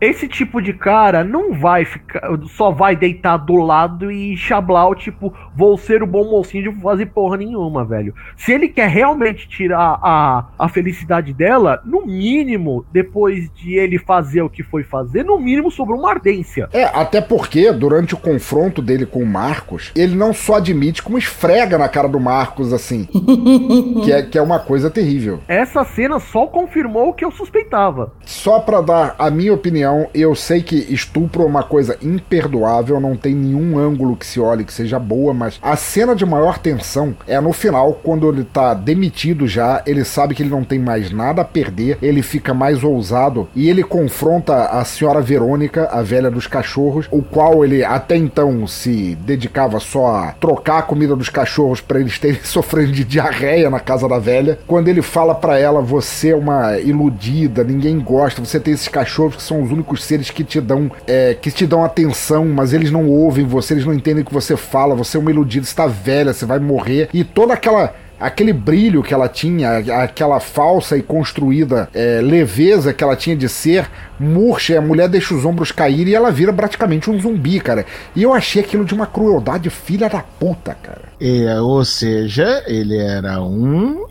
esse 0.00 0.28
tipo 0.28 0.60
de 0.60 0.72
cara 0.72 1.24
não 1.24 1.54
vai 1.54 1.84
ficar, 1.84 2.22
só 2.56 2.70
vai 2.70 2.94
deitar 2.94 3.36
do 3.38 3.56
lado 3.56 4.10
e 4.10 4.36
chablau, 4.36 4.94
tipo, 4.94 5.32
vou 5.54 5.76
ser 5.78 6.02
o 6.02 6.06
bom 6.06 6.24
mocinho 6.30 6.70
de 6.70 6.80
fazer 6.80 7.06
porra 7.06 7.36
nenhuma, 7.36 7.84
velho. 7.84 8.14
Se 8.36 8.52
ele 8.52 8.68
quer 8.68 8.88
realmente 8.88 9.48
tirar 9.48 9.98
a, 10.02 10.46
a 10.58 10.68
felicidade 10.68 11.32
dela, 11.32 11.80
no 11.84 12.04
mínimo, 12.06 12.84
depois 12.92 13.50
de 13.54 13.74
ele 13.74 13.98
fazer 13.98 14.42
o 14.42 14.50
que 14.50 14.62
foi 14.62 14.82
fazer, 14.82 15.24
no 15.24 15.38
mínimo 15.38 15.70
sobrou 15.70 15.98
uma 15.98 16.10
ardência. 16.10 16.68
É, 16.72 16.84
até 16.84 17.20
porque 17.20 17.72
durante 17.72 18.14
o 18.14 18.18
confronto 18.18 18.82
dele 18.82 19.06
com 19.06 19.22
o 19.22 19.26
Marcos, 19.26 19.92
ele 19.96 20.14
não 20.14 20.32
só 20.32 20.56
admite, 20.56 21.02
como 21.02 21.18
esfrega 21.18 21.78
na 21.78 21.88
cara 21.88 22.08
do 22.08 22.20
Marcos, 22.20 22.72
assim. 22.72 23.08
que, 24.04 24.12
é, 24.12 24.22
que 24.22 24.38
é 24.38 24.42
uma 24.42 24.58
coisa 24.58 24.90
terrível. 24.90 25.40
Essa 25.48 25.84
cena 25.84 26.18
só 26.18 26.46
confirmou 26.46 27.08
o 27.08 27.14
que 27.14 27.24
eu 27.24 27.30
suspeitava. 27.30 28.12
Só 28.24 28.60
pra 28.60 28.80
dar 28.80 29.14
a 29.18 29.30
minha 29.30 29.54
opinião, 29.54 29.85
eu 30.14 30.34
sei 30.34 30.62
que 30.62 30.76
estupro 30.92 31.42
é 31.42 31.46
uma 31.46 31.62
coisa 31.62 31.96
imperdoável, 32.02 33.00
não 33.00 33.16
tem 33.16 33.34
nenhum 33.34 33.78
ângulo 33.78 34.16
que 34.16 34.26
se 34.26 34.40
olhe 34.40 34.64
que 34.64 34.72
seja 34.72 34.98
boa, 34.98 35.32
mas 35.32 35.58
a 35.62 35.76
cena 35.76 36.14
de 36.14 36.24
maior 36.24 36.58
tensão 36.58 37.14
é 37.26 37.40
no 37.40 37.52
final, 37.52 38.00
quando 38.02 38.28
ele 38.28 38.44
tá 38.44 38.74
demitido 38.74 39.46
já, 39.46 39.82
ele 39.86 40.04
sabe 40.04 40.34
que 40.34 40.42
ele 40.42 40.50
não 40.50 40.64
tem 40.64 40.78
mais 40.78 41.10
nada 41.10 41.42
a 41.42 41.44
perder, 41.44 41.98
ele 42.02 42.22
fica 42.22 42.52
mais 42.52 42.82
ousado 42.82 43.48
e 43.54 43.68
ele 43.68 43.82
confronta 43.82 44.66
a 44.66 44.84
senhora 44.84 45.20
Verônica, 45.20 45.88
a 45.90 46.02
velha 46.02 46.30
dos 46.30 46.46
cachorros, 46.46 47.06
o 47.10 47.22
qual 47.22 47.64
ele 47.64 47.84
até 47.84 48.16
então 48.16 48.66
se 48.66 49.14
dedicava 49.16 49.80
só 49.80 50.06
a 50.06 50.32
trocar 50.32 50.78
a 50.78 50.82
comida 50.82 51.16
dos 51.16 51.28
cachorros 51.28 51.80
pra 51.80 52.00
eles 52.00 52.18
terem 52.18 52.40
sofrendo 52.44 52.92
de 52.92 53.04
diarreia 53.04 53.70
na 53.70 53.80
casa 53.80 54.08
da 54.08 54.18
velha. 54.18 54.58
Quando 54.66 54.88
ele 54.88 55.02
fala 55.02 55.34
pra 55.34 55.58
ela, 55.58 55.80
você 55.80 56.30
é 56.30 56.36
uma 56.36 56.78
iludida, 56.78 57.64
ninguém 57.64 57.98
gosta, 57.98 58.44
você 58.44 58.58
tem 58.60 58.74
esses 58.74 58.88
cachorros 58.88 59.36
que 59.36 59.42
são 59.42 59.62
os 59.62 59.70
únicos 59.76 60.04
seres 60.04 60.30
que 60.30 60.42
te 60.42 60.60
dão 60.60 60.90
é, 61.06 61.34
que 61.34 61.50
te 61.50 61.66
dão 61.66 61.84
atenção, 61.84 62.46
mas 62.46 62.72
eles 62.72 62.90
não 62.90 63.08
ouvem 63.08 63.44
você, 63.44 63.74
eles 63.74 63.84
não 63.84 63.94
entendem 63.94 64.22
o 64.22 64.26
que 64.26 64.34
você 64.34 64.56
fala, 64.56 64.94
você 64.94 65.16
é 65.16 65.20
uma 65.20 65.30
iludida, 65.30 65.66
você 65.66 65.74
tá 65.74 65.86
velha, 65.86 66.32
você 66.32 66.46
vai 66.46 66.58
morrer. 66.58 67.08
E 67.12 67.22
toda 67.22 67.54
aquela 67.54 67.94
aquele 68.18 68.52
brilho 68.52 69.02
que 69.02 69.12
ela 69.12 69.28
tinha, 69.28 69.76
aquela 70.02 70.40
falsa 70.40 70.96
e 70.96 71.02
construída 71.02 71.88
é, 71.94 72.20
leveza 72.22 72.92
que 72.92 73.04
ela 73.04 73.14
tinha 73.14 73.36
de 73.36 73.48
ser, 73.48 73.90
murcha, 74.18 74.78
a 74.78 74.80
mulher 74.80 75.08
deixa 75.08 75.34
os 75.34 75.44
ombros 75.44 75.70
caírem 75.70 76.12
e 76.12 76.14
ela 76.14 76.32
vira 76.32 76.52
praticamente 76.52 77.10
um 77.10 77.20
zumbi, 77.20 77.60
cara. 77.60 77.84
E 78.14 78.22
eu 78.22 78.32
achei 78.32 78.62
aquilo 78.62 78.84
de 78.84 78.94
uma 78.94 79.06
crueldade 79.06 79.68
filha 79.70 80.08
da 80.08 80.20
puta, 80.20 80.74
cara. 80.74 81.02
É, 81.20 81.60
ou 81.60 81.84
seja, 81.84 82.64
ele 82.66 82.96
era 82.96 83.42
um 83.42 84.06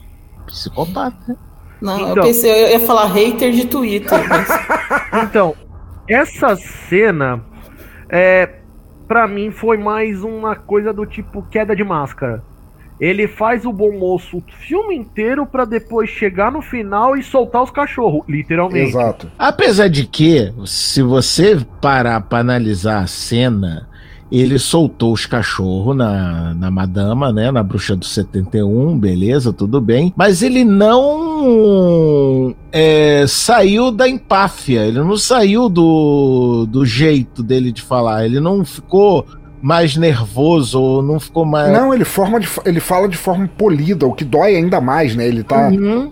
psicopata. 0.45 1.36
Não, 1.86 1.99
eu 1.99 2.11
Então. 2.11 2.23
pensei, 2.23 2.51
eu 2.65 2.67
ia 2.69 2.79
falar 2.79 3.05
hater 3.07 3.51
de 3.51 3.65
Twitter. 3.67 4.27
mas- 4.27 4.47
Então, 5.23 5.55
essa 6.09 6.55
cena, 6.55 7.41
é, 8.09 8.49
para 9.07 9.27
mim 9.27 9.51
foi 9.51 9.77
mais 9.77 10.23
uma 10.23 10.55
coisa 10.55 10.91
do 10.93 11.05
tipo 11.05 11.41
queda 11.49 11.75
de 11.75 11.83
máscara. 11.83 12.43
Ele 12.99 13.27
faz 13.27 13.65
o 13.65 13.73
bom 13.73 13.91
moço 13.91 14.38
o 14.38 14.43
filme 14.65 14.95
inteiro 14.95 15.45
pra 15.45 15.65
depois 15.65 16.09
chegar 16.09 16.49
no 16.49 16.61
final 16.61 17.17
e 17.17 17.21
soltar 17.23 17.61
os 17.61 17.69
cachorros, 17.69 18.23
literalmente. 18.27 18.89
Exato. 18.91 19.29
Apesar 19.38 19.89
de 19.89 20.05
que, 20.05 20.53
se 20.65 21.01
você 21.01 21.57
parar 21.81 22.21
pra 22.21 22.39
analisar 22.39 22.99
a 23.03 23.07
cena, 23.07 23.89
ele 24.32 24.57
soltou 24.57 25.13
os 25.13 25.26
cachorros 25.26 25.95
na, 25.95 26.53
na 26.55 26.71
madama, 26.71 27.32
né? 27.32 27.51
Na 27.51 27.61
bruxa 27.61 27.95
do 27.95 28.05
71, 28.05 28.97
beleza, 28.97 29.53
tudo 29.53 29.80
bem. 29.80 30.13
Mas 30.15 30.41
ele 30.41 30.63
não 30.63 32.55
é, 32.71 33.26
saiu 33.28 33.91
da 33.91 34.09
empáfia, 34.09 34.86
ele 34.86 34.99
não 34.99 35.17
saiu 35.17 35.69
do, 35.69 36.65
do 36.67 36.86
jeito 36.86 37.43
dele 37.43 37.71
de 37.71 37.82
falar, 37.82 38.26
ele 38.26 38.39
não 38.39 38.65
ficou 38.65 39.26
mais 39.61 39.95
nervoso, 39.95 40.80
ou 40.80 41.01
não 41.01 41.19
ficou 41.19 41.45
mais. 41.45 41.71
Não, 41.71 41.93
ele 41.93 42.05
forma 42.05 42.39
de, 42.39 42.47
ele 42.65 42.80
fala 42.80 43.07
de 43.07 43.17
forma 43.17 43.47
polida, 43.57 44.05
o 44.05 44.13
que 44.13 44.23
dói 44.23 44.55
ainda 44.55 44.80
mais, 44.80 45.15
né? 45.15 45.28
Ele 45.28 45.43
tá 45.43 45.69
Uhum. 45.69 46.11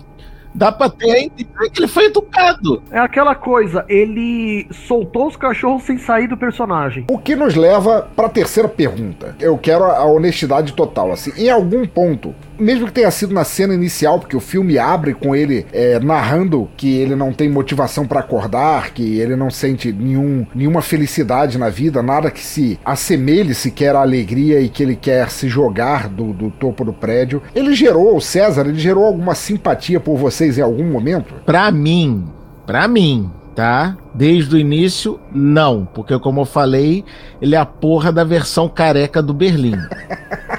Dá 0.54 0.72
pra 0.72 0.90
ter 0.90 1.12
a 1.12 1.20
entender 1.20 1.70
que 1.72 1.80
ele 1.80 1.88
foi 1.88 2.06
educado. 2.06 2.84
É 2.92 3.00
aquela 3.00 3.34
coisa, 3.34 3.84
ele 3.90 4.68
soltou 4.72 5.28
os 5.28 5.36
cachorros 5.36 5.84
sem 5.84 5.98
sair 5.98 6.28
do 6.28 6.38
personagem. 6.38 7.06
O 7.10 7.18
que 7.18 7.36
nos 7.36 7.56
leva 7.56 8.08
para 8.16 8.28
a 8.28 8.30
terceira 8.30 8.70
pergunta. 8.70 9.36
Eu 9.40 9.58
quero 9.58 9.86
a 9.86 10.04
a 10.04 10.06
honestidade 10.06 10.74
total. 10.74 11.12
Assim, 11.12 11.32
em 11.38 11.50
algum 11.50 11.86
ponto, 11.88 12.36
mesmo 12.64 12.88
que 12.88 12.94
tenha 12.94 13.12
sido 13.12 13.34
na 13.34 13.44
cena 13.44 13.74
inicial, 13.74 14.20
porque 14.20 14.36
o 14.36 14.40
filme 14.40 14.80
abre 14.80 15.14
com 15.14 15.36
ele 15.36 15.66
é, 15.72 16.00
narrando 16.00 16.70
que 16.78 16.96
ele 16.96 17.16
não 17.16 17.34
tem 17.34 17.50
motivação 17.50 18.08
para 18.08 18.22
acordar, 18.22 18.92
que 18.92 19.20
ele 19.20 19.36
não 19.36 19.50
sente 19.50 19.92
nenhum, 19.92 20.46
nenhuma 20.56 20.82
felicidade 20.82 21.58
na 21.58 21.70
vida, 21.70 22.02
nada 22.02 22.32
que 22.32 22.44
se 22.44 22.80
assemelhe 22.84 23.54
sequer 23.54 23.96
à 23.96 24.02
alegria 24.02 24.62
e 24.62 24.70
que 24.70 24.82
ele 24.82 24.96
quer 24.96 25.30
se 25.30 25.48
jogar 25.48 26.08
do, 26.08 26.34
do 26.34 26.50
topo 26.50 26.86
do 26.86 26.94
prédio. 26.94 27.42
Ele 27.54 27.74
gerou, 27.74 28.16
o 28.16 28.22
César, 28.22 28.66
ele 28.68 28.80
gerou 28.80 29.06
alguma 29.06 29.36
simpatia 29.36 30.00
por 30.00 30.18
vocês 30.18 30.58
em 30.58 30.62
algum 30.62 30.86
momento? 30.86 31.34
Pra 31.46 31.70
mim, 31.72 32.26
pra 32.66 32.88
mim, 32.88 33.30
tá? 33.56 33.98
Desde 34.14 34.56
o 34.56 34.60
início, 34.60 35.20
não. 35.32 35.88
Porque, 35.94 36.18
como 36.20 36.42
eu 36.42 36.46
falei, 36.46 37.04
ele 37.42 37.56
é 37.56 37.58
a 37.58 37.66
porra 37.66 38.12
da 38.12 38.24
versão 38.24 38.70
careca 38.70 39.22
do 39.22 39.34
Berlim. 39.34 39.78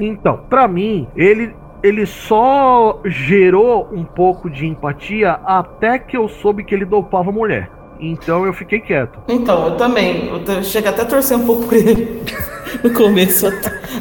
Então, 0.00 0.40
pra 0.48 0.66
mim, 0.66 1.06
ele 1.16 1.54
ele 1.82 2.04
só 2.04 3.00
gerou 3.06 3.88
um 3.90 4.04
pouco 4.04 4.50
de 4.50 4.66
empatia 4.66 5.40
até 5.46 5.98
que 5.98 6.14
eu 6.14 6.28
soube 6.28 6.62
que 6.62 6.74
ele 6.74 6.84
dopava 6.84 7.32
mulher. 7.32 7.70
Então 7.98 8.44
eu 8.44 8.52
fiquei 8.52 8.80
quieto. 8.80 9.18
Então, 9.28 9.66
eu 9.66 9.76
também. 9.76 10.28
Eu 10.28 10.62
chego 10.62 10.88
até 10.88 11.02
a 11.02 11.04
torcer 11.04 11.36
um 11.36 11.44
pouco 11.44 11.66
por 11.66 11.74
ele. 11.74 12.22
no 12.82 12.92
começo. 12.92 13.46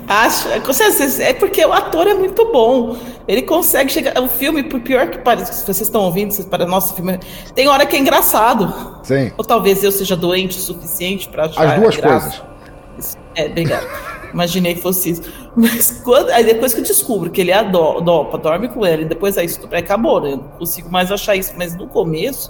Acho, 0.07 0.47
é 1.21 1.33
porque 1.33 1.65
o 1.65 1.73
ator 1.73 2.07
é 2.07 2.13
muito 2.13 2.51
bom. 2.51 2.97
Ele 3.27 3.41
consegue 3.41 3.91
chegar. 3.91 4.17
O 4.21 4.27
filme, 4.27 4.63
por 4.63 4.79
pior 4.79 5.07
que 5.09 5.19
pareça, 5.19 5.51
se 5.53 5.63
vocês 5.63 5.81
estão 5.81 6.01
ouvindo, 6.01 6.31
vocês 6.31 6.47
para 6.47 6.65
nosso 6.65 6.95
filme, 6.95 7.19
tem 7.53 7.67
hora 7.67 7.85
que 7.85 7.95
é 7.95 7.99
engraçado. 7.99 9.01
Sim. 9.03 9.31
Ou 9.37 9.43
talvez 9.43 9.83
eu 9.83 9.91
seja 9.91 10.15
doente 10.15 10.57
o 10.57 10.61
suficiente 10.61 11.27
para 11.27 11.45
achar. 11.45 11.67
As 11.67 11.79
duas 11.79 11.97
coisas. 11.97 12.43
É, 13.35 13.45
obrigado. 13.45 13.87
Imaginei 14.33 14.75
que 14.75 14.81
fosse 14.81 15.11
isso. 15.11 15.23
Mas 15.59 16.01
quando, 16.05 16.29
aí 16.29 16.45
depois 16.45 16.73
que 16.73 16.79
eu 16.79 16.83
descubro 16.85 17.29
que 17.29 17.41
ele 17.41 17.51
é 17.51 17.61
do, 17.61 17.99
dopa, 17.99 18.37
dorme 18.37 18.69
com 18.69 18.85
ela, 18.85 19.01
e 19.01 19.05
depois 19.05 19.37
aí 19.37 19.45
estupra, 19.45 19.79
acabou, 19.79 20.21
né? 20.21 20.31
Eu 20.31 20.37
não 20.37 20.43
consigo 20.57 20.89
mais 20.89 21.11
achar 21.11 21.35
isso. 21.35 21.53
Mas 21.57 21.75
no 21.75 21.85
começo, 21.85 22.49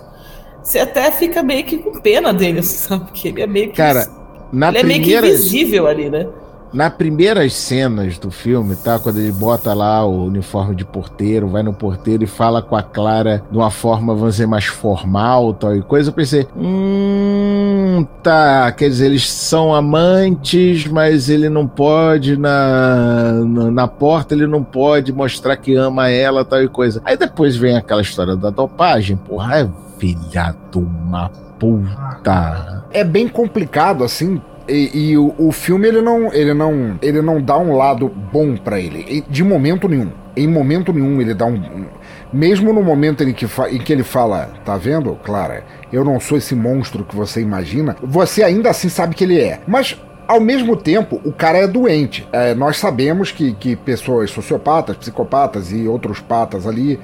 você 0.61 0.77
até 0.77 1.09
fica 1.11 1.41
meio 1.41 1.63
que 1.65 1.79
com 1.79 1.99
pena 1.99 2.31
dele, 2.31 2.61
sabe? 2.63 3.05
Porque 3.05 3.29
ele 3.29 3.41
é 3.41 3.47
meio 3.47 3.69
que. 3.69 3.77
Cara, 3.77 4.07
na 4.53 4.69
ele 4.69 4.79
primeira... 4.79 5.03
é 5.03 5.21
meio 5.21 5.23
que 5.23 5.27
invisível 5.27 5.87
ali, 5.87 6.07
né? 6.07 6.27
Na 6.71 6.89
primeiras 6.89 7.53
cenas 7.53 8.19
do 8.19 8.29
filme, 8.29 8.75
tá? 8.75 8.99
Quando 8.99 9.17
ele 9.17 9.31
bota 9.31 9.73
lá 9.73 10.05
o 10.05 10.25
uniforme 10.25 10.75
de 10.75 10.85
porteiro, 10.85 11.47
vai 11.47 11.63
no 11.63 11.73
porteiro 11.73 12.23
e 12.23 12.27
fala 12.27 12.61
com 12.61 12.75
a 12.75 12.83
Clara 12.83 13.43
de 13.49 13.57
uma 13.57 13.71
forma, 13.71 14.13
vamos 14.13 14.35
dizer, 14.35 14.45
mais 14.45 14.65
formal, 14.65 15.53
tal 15.53 15.75
e 15.75 15.81
coisa, 15.81 16.09
eu 16.09 16.13
pensei, 16.13 16.47
hum, 16.55 18.05
tá, 18.21 18.71
quer 18.71 18.87
dizer, 18.87 19.07
eles 19.07 19.29
são 19.29 19.73
amantes, 19.73 20.85
mas 20.85 21.27
ele 21.27 21.49
não 21.49 21.67
pode 21.67 22.37
na, 22.37 23.31
na, 23.45 23.71
na 23.71 23.87
porta, 23.87 24.35
ele 24.35 24.45
não 24.45 24.63
pode 24.63 25.11
mostrar 25.11 25.57
que 25.57 25.75
ama 25.75 26.09
ela, 26.09 26.45
tal 26.45 26.61
e 26.61 26.67
coisa. 26.67 27.01
Aí 27.03 27.17
depois 27.17 27.55
vem 27.55 27.77
aquela 27.77 28.01
história 28.01 28.35
da 28.35 28.51
dopagem, 28.51 29.17
porra, 29.17 29.61
é 29.61 29.69
filha 29.97 30.55
de 30.71 30.77
uma 30.77 31.29
puta. 31.59 32.83
É 32.91 33.03
bem 33.03 33.27
complicado, 33.27 34.03
assim, 34.03 34.41
e, 34.69 35.11
e 35.11 35.17
o, 35.17 35.33
o, 35.37 35.51
filme 35.51 35.87
ele 35.87 36.01
não, 36.01 36.33
ele 36.33 36.53
não, 36.53 36.97
ele 37.01 37.21
não 37.21 37.41
dá 37.41 37.57
um 37.57 37.75
lado 37.75 38.09
bom 38.09 38.55
para 38.55 38.79
ele, 38.79 39.23
de 39.29 39.43
momento 39.43 39.87
nenhum. 39.87 40.11
Em 40.35 40.47
momento 40.47 40.93
nenhum 40.93 41.19
ele 41.19 41.33
dá 41.33 41.45
um, 41.45 41.85
mesmo 42.31 42.71
no 42.71 42.83
momento 42.83 43.23
em 43.23 43.33
que, 43.33 43.45
em 43.71 43.79
que 43.79 43.91
ele 43.91 44.03
fala, 44.03 44.49
tá 44.63 44.77
vendo, 44.77 45.15
Clara? 45.23 45.63
Eu 45.91 46.05
não 46.05 46.19
sou 46.19 46.37
esse 46.37 46.55
monstro 46.55 47.03
que 47.03 47.15
você 47.15 47.41
imagina. 47.41 47.95
Você 48.01 48.43
ainda 48.43 48.69
assim 48.69 48.89
sabe 48.89 49.15
que 49.15 49.23
ele 49.23 49.39
é. 49.39 49.59
Mas 49.67 49.99
ao 50.27 50.39
mesmo 50.39 50.75
tempo, 50.75 51.19
o 51.25 51.31
cara 51.31 51.57
é 51.57 51.67
doente. 51.67 52.27
É, 52.31 52.53
nós 52.53 52.77
sabemos 52.77 53.31
que, 53.31 53.53
que 53.53 53.75
pessoas 53.75 54.29
sociopatas, 54.29 54.95
psicopatas 54.95 55.71
e 55.71 55.87
outros 55.87 56.19
patas 56.19 56.67
ali 56.67 56.99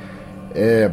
é, 0.54 0.92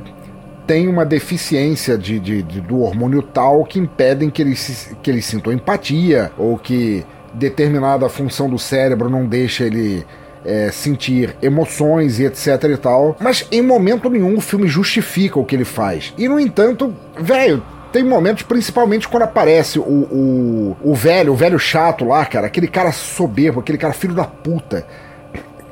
tem 0.73 0.89
uma 0.89 1.05
deficiência 1.05 1.99
de, 1.99 2.19
de, 2.19 2.43
de, 2.43 2.61
do 2.63 2.81
hormônio 2.81 3.21
tal 3.21 3.63
que 3.63 3.79
impedem 3.79 4.31
que 4.31 4.41
eles, 4.41 4.97
que 5.03 5.11
eles 5.11 5.27
sintam 5.27 5.53
empatia 5.53 6.33
ou 6.39 6.57
que 6.57 7.05
determinada 7.35 8.09
função 8.09 8.49
do 8.49 8.59
cérebro 8.59 9.11
não 9.11 9.27
deixa 9.27 9.65
ele 9.65 10.03
é, 10.43 10.71
sentir 10.71 11.37
emoções 11.43 12.19
e 12.19 12.25
etc 12.25 12.47
e 12.73 12.77
tal. 12.79 13.15
Mas 13.21 13.47
em 13.53 13.61
momento 13.61 14.09
nenhum 14.09 14.39
o 14.39 14.41
filme 14.41 14.67
justifica 14.67 15.39
o 15.39 15.45
que 15.45 15.55
ele 15.55 15.67
faz. 15.67 16.15
E 16.17 16.27
no 16.27 16.41
entanto, 16.41 16.95
velho, 17.21 17.63
tem 17.93 18.03
momentos, 18.03 18.43
principalmente 18.43 19.07
quando 19.07 19.25
aparece 19.25 19.79
o, 19.79 19.83
o, 19.83 20.77
o 20.83 20.95
velho, 20.95 21.35
o 21.35 21.37
velho 21.37 21.59
chato 21.59 22.07
lá, 22.07 22.25
cara, 22.25 22.47
aquele 22.47 22.67
cara 22.67 22.93
soberbo, 22.93 23.61
aquele 23.61 23.77
cara 23.77 23.93
filho 23.93 24.15
da 24.15 24.25
puta 24.25 24.87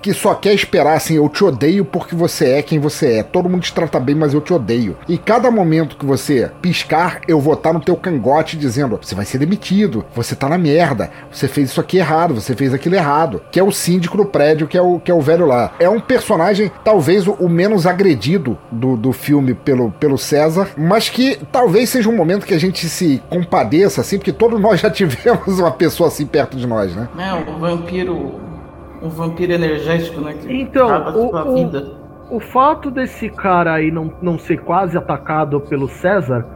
que 0.01 0.13
só 0.13 0.35
quer 0.35 0.55
esperar 0.55 0.97
assim, 0.97 1.15
eu 1.15 1.29
te 1.29 1.45
odeio 1.45 1.85
porque 1.85 2.15
você 2.15 2.51
é 2.51 2.63
quem 2.63 2.79
você 2.79 3.19
é. 3.19 3.23
Todo 3.23 3.49
mundo 3.49 3.63
te 3.63 3.73
trata 3.73 4.01
bem, 4.01 4.15
mas 4.15 4.35
eu 4.35 4.41
te 4.41 4.53
odeio. 4.53 4.97
E 5.09 5.19
cada 5.19 5.51
momento 5.51 5.97
que 5.97 6.07
você 6.07 6.51
piscar, 6.61 7.21
eu 7.29 7.41
vou 7.41 7.55
estar 7.55 7.73
no 7.73 7.81
teu 7.81 7.97
cangote 7.97 8.57
dizendo: 8.57 8.99
você 9.01 9.15
vai 9.15 9.25
ser 9.25 9.39
demitido, 9.39 10.05
você 10.15 10.35
tá 10.35 10.49
na 10.49 10.59
merda, 10.59 11.11
você 11.31 11.49
fez 11.49 11.71
isso 11.71 11.81
aqui 11.81 11.99
errado, 11.99 12.35
você 12.35 12.55
fez 12.55 12.73
aquilo 12.73 12.95
errado. 12.95 13.43
Que 13.51 13.61
é 13.61 13.63
o 13.63 13.73
síndico 13.73 14.17
do 14.17 14.25
prédio, 14.25 14.67
que 14.67 14.77
é 14.77 14.83
o, 14.83 14.99
que 14.99 15.11
é 15.11 15.15
o 15.15 15.21
velho 15.21 15.47
lá. 15.47 15.73
É 15.79 15.89
um 15.89 16.01
personagem, 16.01 16.71
talvez, 16.85 17.27
o, 17.27 17.33
o 17.33 17.49
menos 17.49 17.87
agredido 17.87 18.59
do, 18.71 18.97
do 18.97 19.13
filme 19.13 19.55
pelo, 19.55 19.91
pelo 19.93 20.19
César, 20.19 20.69
mas 20.77 21.09
que 21.09 21.39
talvez 21.53 21.91
seja 21.91 22.09
um 22.09 22.17
momento 22.17 22.47
que 22.47 22.55
a 22.55 22.61
gente 22.61 22.89
se 22.89 23.23
compadeça, 23.29 24.01
assim, 24.01 24.19
porque 24.19 24.33
todos 24.33 24.61
nós 24.61 24.81
já 24.81 24.91
tivemos 24.91 25.59
uma 25.59 25.71
pessoa 25.71 26.09
assim 26.09 26.27
perto 26.27 26.57
de 26.57 26.67
nós, 26.67 26.95
né? 26.95 27.09
É, 27.19 27.51
o 27.51 27.59
vampiro 27.59 28.50
um 29.03 29.09
vampiro 29.09 29.53
energético, 29.53 30.21
né? 30.21 30.35
Que 30.35 30.53
então, 30.53 30.89
o, 31.15 31.55
vida. 31.55 31.93
O, 32.31 32.37
o 32.37 32.41
fato 32.41 32.91
desse 32.91 33.29
cara 33.29 33.75
aí 33.75 33.91
não, 33.91 34.13
não 34.21 34.39
ser 34.39 34.59
quase 34.59 34.97
atacado 34.97 35.61
pelo 35.61 35.89
César 35.89 36.47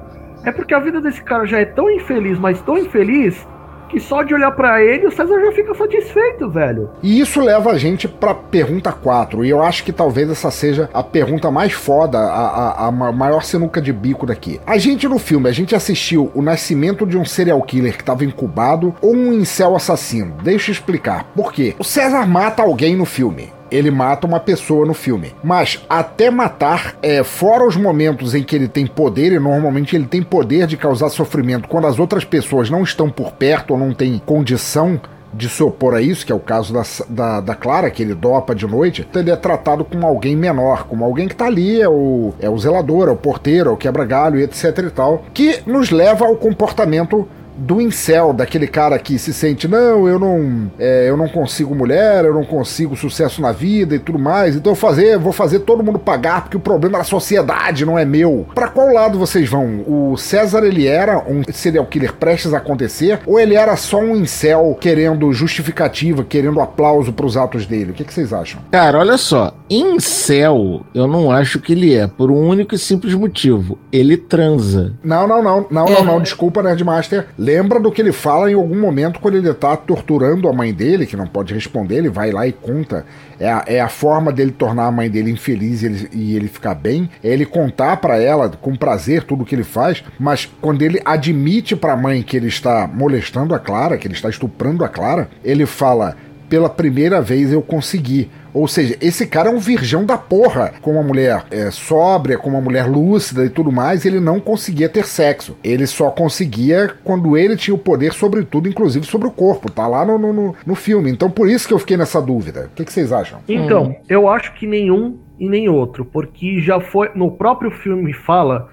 é 0.45 0.53
porque 0.53 0.75
a 0.75 0.79
vida 0.79 1.01
desse 1.01 1.23
cara 1.23 1.47
já 1.47 1.59
é 1.59 1.65
tão 1.65 1.91
infeliz, 1.91 2.39
mas 2.39 2.61
tão 2.63 2.77
infeliz, 2.77 3.47
que 3.95 4.01
só 4.01 4.25
de 4.25 4.35
olhar 4.35 4.51
para 4.51 4.83
ele 4.83 5.07
o 5.07 5.13
César 5.13 5.41
já 5.41 5.53
fica 5.53 5.73
satisfeito, 5.73 6.51
velho. 6.51 6.91
E 7.01 7.21
isso 7.21 7.41
leva 7.41 7.71
a 7.71 7.79
gente 7.79 8.09
pra 8.09 8.35
pergunta 8.35 8.91
4, 8.91 9.45
e 9.45 9.51
eu 9.51 9.63
acho 9.63 9.85
que 9.85 9.93
talvez 9.93 10.29
essa 10.29 10.51
seja 10.51 10.91
a 10.93 11.01
pergunta 11.01 11.49
mais 11.49 11.73
foda, 11.73 12.19
a, 12.19 12.87
a, 12.87 12.87
a 12.89 12.91
maior 12.91 13.45
sinuca 13.45 13.81
de 13.81 13.93
bico 13.93 14.27
daqui. 14.27 14.61
A 14.67 14.77
gente 14.79 15.07
no 15.07 15.19
filme, 15.19 15.49
a 15.49 15.53
gente 15.53 15.77
assistiu 15.77 16.29
o 16.35 16.43
nascimento 16.43 17.07
de 17.07 17.17
um 17.17 17.25
serial 17.25 17.63
killer 17.63 17.95
que 17.97 18.03
estava 18.03 18.25
incubado 18.25 18.93
ou 19.01 19.15
um 19.15 19.33
incel 19.33 19.77
assassino. 19.77 20.35
Deixa 20.43 20.73
eu 20.73 20.73
explicar. 20.73 21.31
Por 21.33 21.53
quê? 21.53 21.77
O 21.79 21.85
César 21.85 22.27
mata 22.27 22.63
alguém 22.65 22.97
no 22.97 23.05
filme 23.05 23.53
ele 23.75 23.91
mata 23.91 24.27
uma 24.27 24.41
pessoa 24.41 24.87
no 24.87 24.95
filme. 24.95 25.35
Mas 25.43 25.85
até 25.89 26.31
matar, 26.31 26.97
é, 27.03 27.23
fora 27.23 27.67
os 27.67 27.77
momentos 27.77 28.35
em 28.35 28.43
que 28.43 28.55
ele 28.55 28.69
tem 28.69 28.87
poder, 28.87 29.33
e 29.33 29.39
normalmente 29.39 29.97
ele 29.97 30.07
tem 30.07 30.23
poder 30.23 30.67
de 30.67 30.77
causar 30.77 31.09
sofrimento 31.09 31.69
quando 31.69 31.87
as 31.87 31.99
outras 31.99 32.25
pessoas 32.25 32.71
não 32.71 32.83
estão 32.83 33.11
por 33.11 33.33
perto 33.33 33.73
ou 33.73 33.79
não 33.79 33.93
têm 33.93 34.21
condição 34.25 35.01
de 35.33 35.49
se 35.49 35.63
opor 35.63 35.95
a 35.95 36.01
isso, 36.01 36.25
que 36.25 36.31
é 36.31 36.35
o 36.35 36.41
caso 36.41 36.73
da, 36.73 36.83
da, 37.09 37.41
da, 37.41 37.55
Clara, 37.55 37.91
que 37.91 38.03
ele 38.03 38.15
dopa 38.15 38.55
de 38.55 38.67
noite, 38.67 39.05
então 39.09 39.21
ele 39.21 39.31
é 39.31 39.37
tratado 39.37 39.85
como 39.85 40.07
alguém 40.07 40.37
menor, 40.37 40.85
como 40.85 41.05
alguém 41.05 41.27
que 41.27 41.35
tá 41.35 41.47
ali, 41.47 41.81
é 41.81 41.89
o, 41.89 42.33
é 42.39 42.49
o 42.49 42.57
zelador, 42.57 43.09
é 43.09 43.11
o 43.11 43.17
porteiro, 43.17 43.71
é 43.71 43.73
o 43.73 43.77
quebra-galho, 43.77 44.39
etc 44.39 44.79
e 44.79 44.91
tal, 44.91 45.25
que 45.35 45.61
nos 45.67 45.91
leva 45.91 46.25
ao 46.25 46.37
comportamento 46.37 47.29
do 47.57 47.81
incel, 47.81 48.33
daquele 48.33 48.67
cara 48.67 48.99
que 48.99 49.19
se 49.19 49.33
sente, 49.33 49.69
não, 49.69 50.09
eu 50.09 50.19
não, 50.19 50.71
é, 50.79 51.09
eu 51.09 51.17
não 51.17 51.29
consigo 51.29 51.75
mulher, 51.75 52.25
eu 52.25 52.35
não 52.35 52.45
consigo 52.45 52.97
sucesso 52.97 53.41
na 53.41 53.53
vida 53.53 53.95
e 53.95 53.99
tudo 53.99 54.19
mais, 54.19 54.57
então 54.57 54.73
eu 54.73 54.77
fazer, 54.77 55.19
vou 55.19 55.33
fazer 55.33 55.61
todo 55.61 55.83
mundo 55.83 55.99
pagar 55.99 56.43
porque 56.43 56.57
o 56.57 56.61
problema 56.61 56.99
da 56.99 57.05
sociedade 57.05 57.85
não 57.85 57.99
é 57.99 58.05
meu. 58.05 58.47
Para 58.55 58.69
qual 58.69 58.93
lado 58.93 59.19
vocês 59.19 59.49
vão? 59.49 59.85
O 59.87 60.17
César 60.17 60.65
ele 60.65 60.87
era 60.87 61.19
um 61.19 61.43
serial 61.53 61.87
killer 61.87 62.13
prestes 62.15 62.53
a 62.53 62.59
acontecer 62.59 63.21
ou 63.27 63.39
ele 63.39 63.55
era 63.55 63.77
só 63.77 63.99
um 63.99 64.17
incel 64.17 64.77
querendo 64.81 65.33
justificativa, 65.33 66.25
querendo 66.25 66.61
aplauso 66.61 67.13
para 67.13 67.27
os 67.27 67.37
atos 67.37 67.67
dele? 67.67 67.91
O 67.91 67.95
que, 67.95 68.05
que 68.05 68.13
vocês 68.13 68.33
acham? 68.33 68.61
Cara, 68.71 68.99
olha 68.99 69.17
só, 69.17 69.55
incel 69.69 70.85
eu 70.95 71.07
não 71.07 71.31
acho 71.31 71.61
que 71.61 71.73
ele 71.73 71.95
é 71.95 72.07
por 72.07 72.31
um 72.31 72.49
único 72.49 72.75
e 72.75 72.79
simples 72.79 73.15
motivo, 73.15 73.79
ele 73.93 74.17
transa. 74.17 74.93
Não, 75.03 75.27
não, 75.27 75.43
não, 75.43 75.67
não, 75.71 75.87
é. 75.87 75.91
não, 75.91 76.05
não, 76.05 76.21
desculpa 76.21 76.63
Nerdmaster 76.63 77.27
lembra 77.45 77.79
do 77.79 77.93
que 77.93 78.01
ele 78.01 78.13
fala 78.13 78.51
em 78.51 78.55
algum 78.55 78.81
momento 78.81 79.21
quando 79.21 79.37
ele 79.37 79.53
tá 79.53 79.77
torturando 79.77 80.49
a 80.49 80.53
mãe 80.53 80.73
dele, 80.73 81.07
que 81.07 81.17
não 81.17 81.27
pode 81.27 81.53
responder, 81.53 81.97
ele 81.97 82.09
vai 82.09 82.31
lá 82.31 82.47
e 82.47 82.53
conta. 82.53 83.05
É 83.39 83.51
a, 83.51 83.65
é 83.67 83.81
a 83.81 83.89
forma 83.89 84.33
dele 84.33 84.51
tornar 84.51 84.87
a 84.87 84.93
mãe 84.93 85.11
dele 85.11 85.31
infeliz 85.31 85.83
e 85.83 85.87
ele, 85.87 86.09
e 86.13 86.37
ele 86.37 86.49
ficar 86.49 86.75
bem. 86.75 87.11
É 87.23 87.29
ele 87.29 87.45
contar 87.45 87.99
para 87.99 88.17
ela 88.17 88.49
com 88.49 88.75
prazer 88.75 89.25
tudo 89.25 89.45
que 89.45 89.55
ele 89.55 89.65
faz, 89.65 90.03
mas 90.19 90.51
quando 90.61 90.83
ele 90.83 91.01
admite 91.05 91.77
para 91.77 91.93
a 91.93 91.97
mãe 91.97 92.23
que 92.23 92.37
ele 92.37 92.49
está 92.49 92.87
molestando 92.87 93.55
a 93.55 93.59
Clara, 93.59 93.99
que 93.99 94.07
ele 94.07 94.15
está 94.15 94.31
estuprando 94.31 94.85
a 94.85 94.89
Clara, 94.89 95.29
ele 95.45 95.67
fala: 95.67 96.17
pela 96.55 96.71
primeira 96.71 97.21
vez 97.21 97.53
eu 97.53 97.61
consegui. 97.61 98.31
Ou 98.53 98.69
seja, 98.69 98.97
esse 99.01 99.27
cara 99.27 99.49
é 99.49 99.53
um 99.53 99.59
virgão 99.59 100.07
da 100.07 100.17
porra. 100.17 100.73
Com 100.81 100.93
uma 100.93 101.03
mulher 101.03 101.45
é, 101.51 101.69
sóbria, 101.73 102.39
com 102.39 102.49
uma 102.49 102.61
mulher 102.61 102.87
lúcida 102.87 103.45
e 103.45 103.49
tudo 103.51 103.73
mais, 103.73 104.07
ele 104.07 104.21
não 104.21 104.39
conseguia 104.39 104.89
ter 104.89 105.05
sexo. 105.05 105.57
Ele 105.65 105.85
só 105.85 106.13
conseguia 106.13 106.93
quando 107.03 107.37
ele 107.37 107.57
tinha 107.57 107.75
o 107.75 107.79
poder 107.79 108.13
sobre 108.13 108.45
tudo, 108.45 108.69
inclusive 108.69 109.05
sobre 109.05 109.27
o 109.27 109.33
corpo. 109.33 109.69
Tá 109.69 109.89
lá 109.89 110.05
no, 110.05 110.17
no, 110.17 110.55
no 110.65 110.75
filme. 110.77 111.11
Então 111.11 111.29
por 111.29 111.51
isso 111.51 111.67
que 111.67 111.75
eu 111.75 111.79
fiquei 111.81 111.97
nessa 111.97 112.23
dúvida. 112.23 112.71
O 112.71 112.77
que, 112.77 112.85
que 112.85 112.93
vocês 112.93 113.13
acham? 113.13 113.41
Então, 113.49 113.87
hum. 113.87 113.97
eu 114.09 114.29
acho 114.29 114.55
que 114.55 114.65
nenhum 114.65 115.19
e 115.41 115.49
nem 115.49 115.69
outro. 115.69 116.05
Porque 116.05 116.61
já 116.61 116.79
foi. 116.79 117.11
No 117.17 117.33
próprio 117.33 117.73
filme 117.73 118.13
fala 118.13 118.69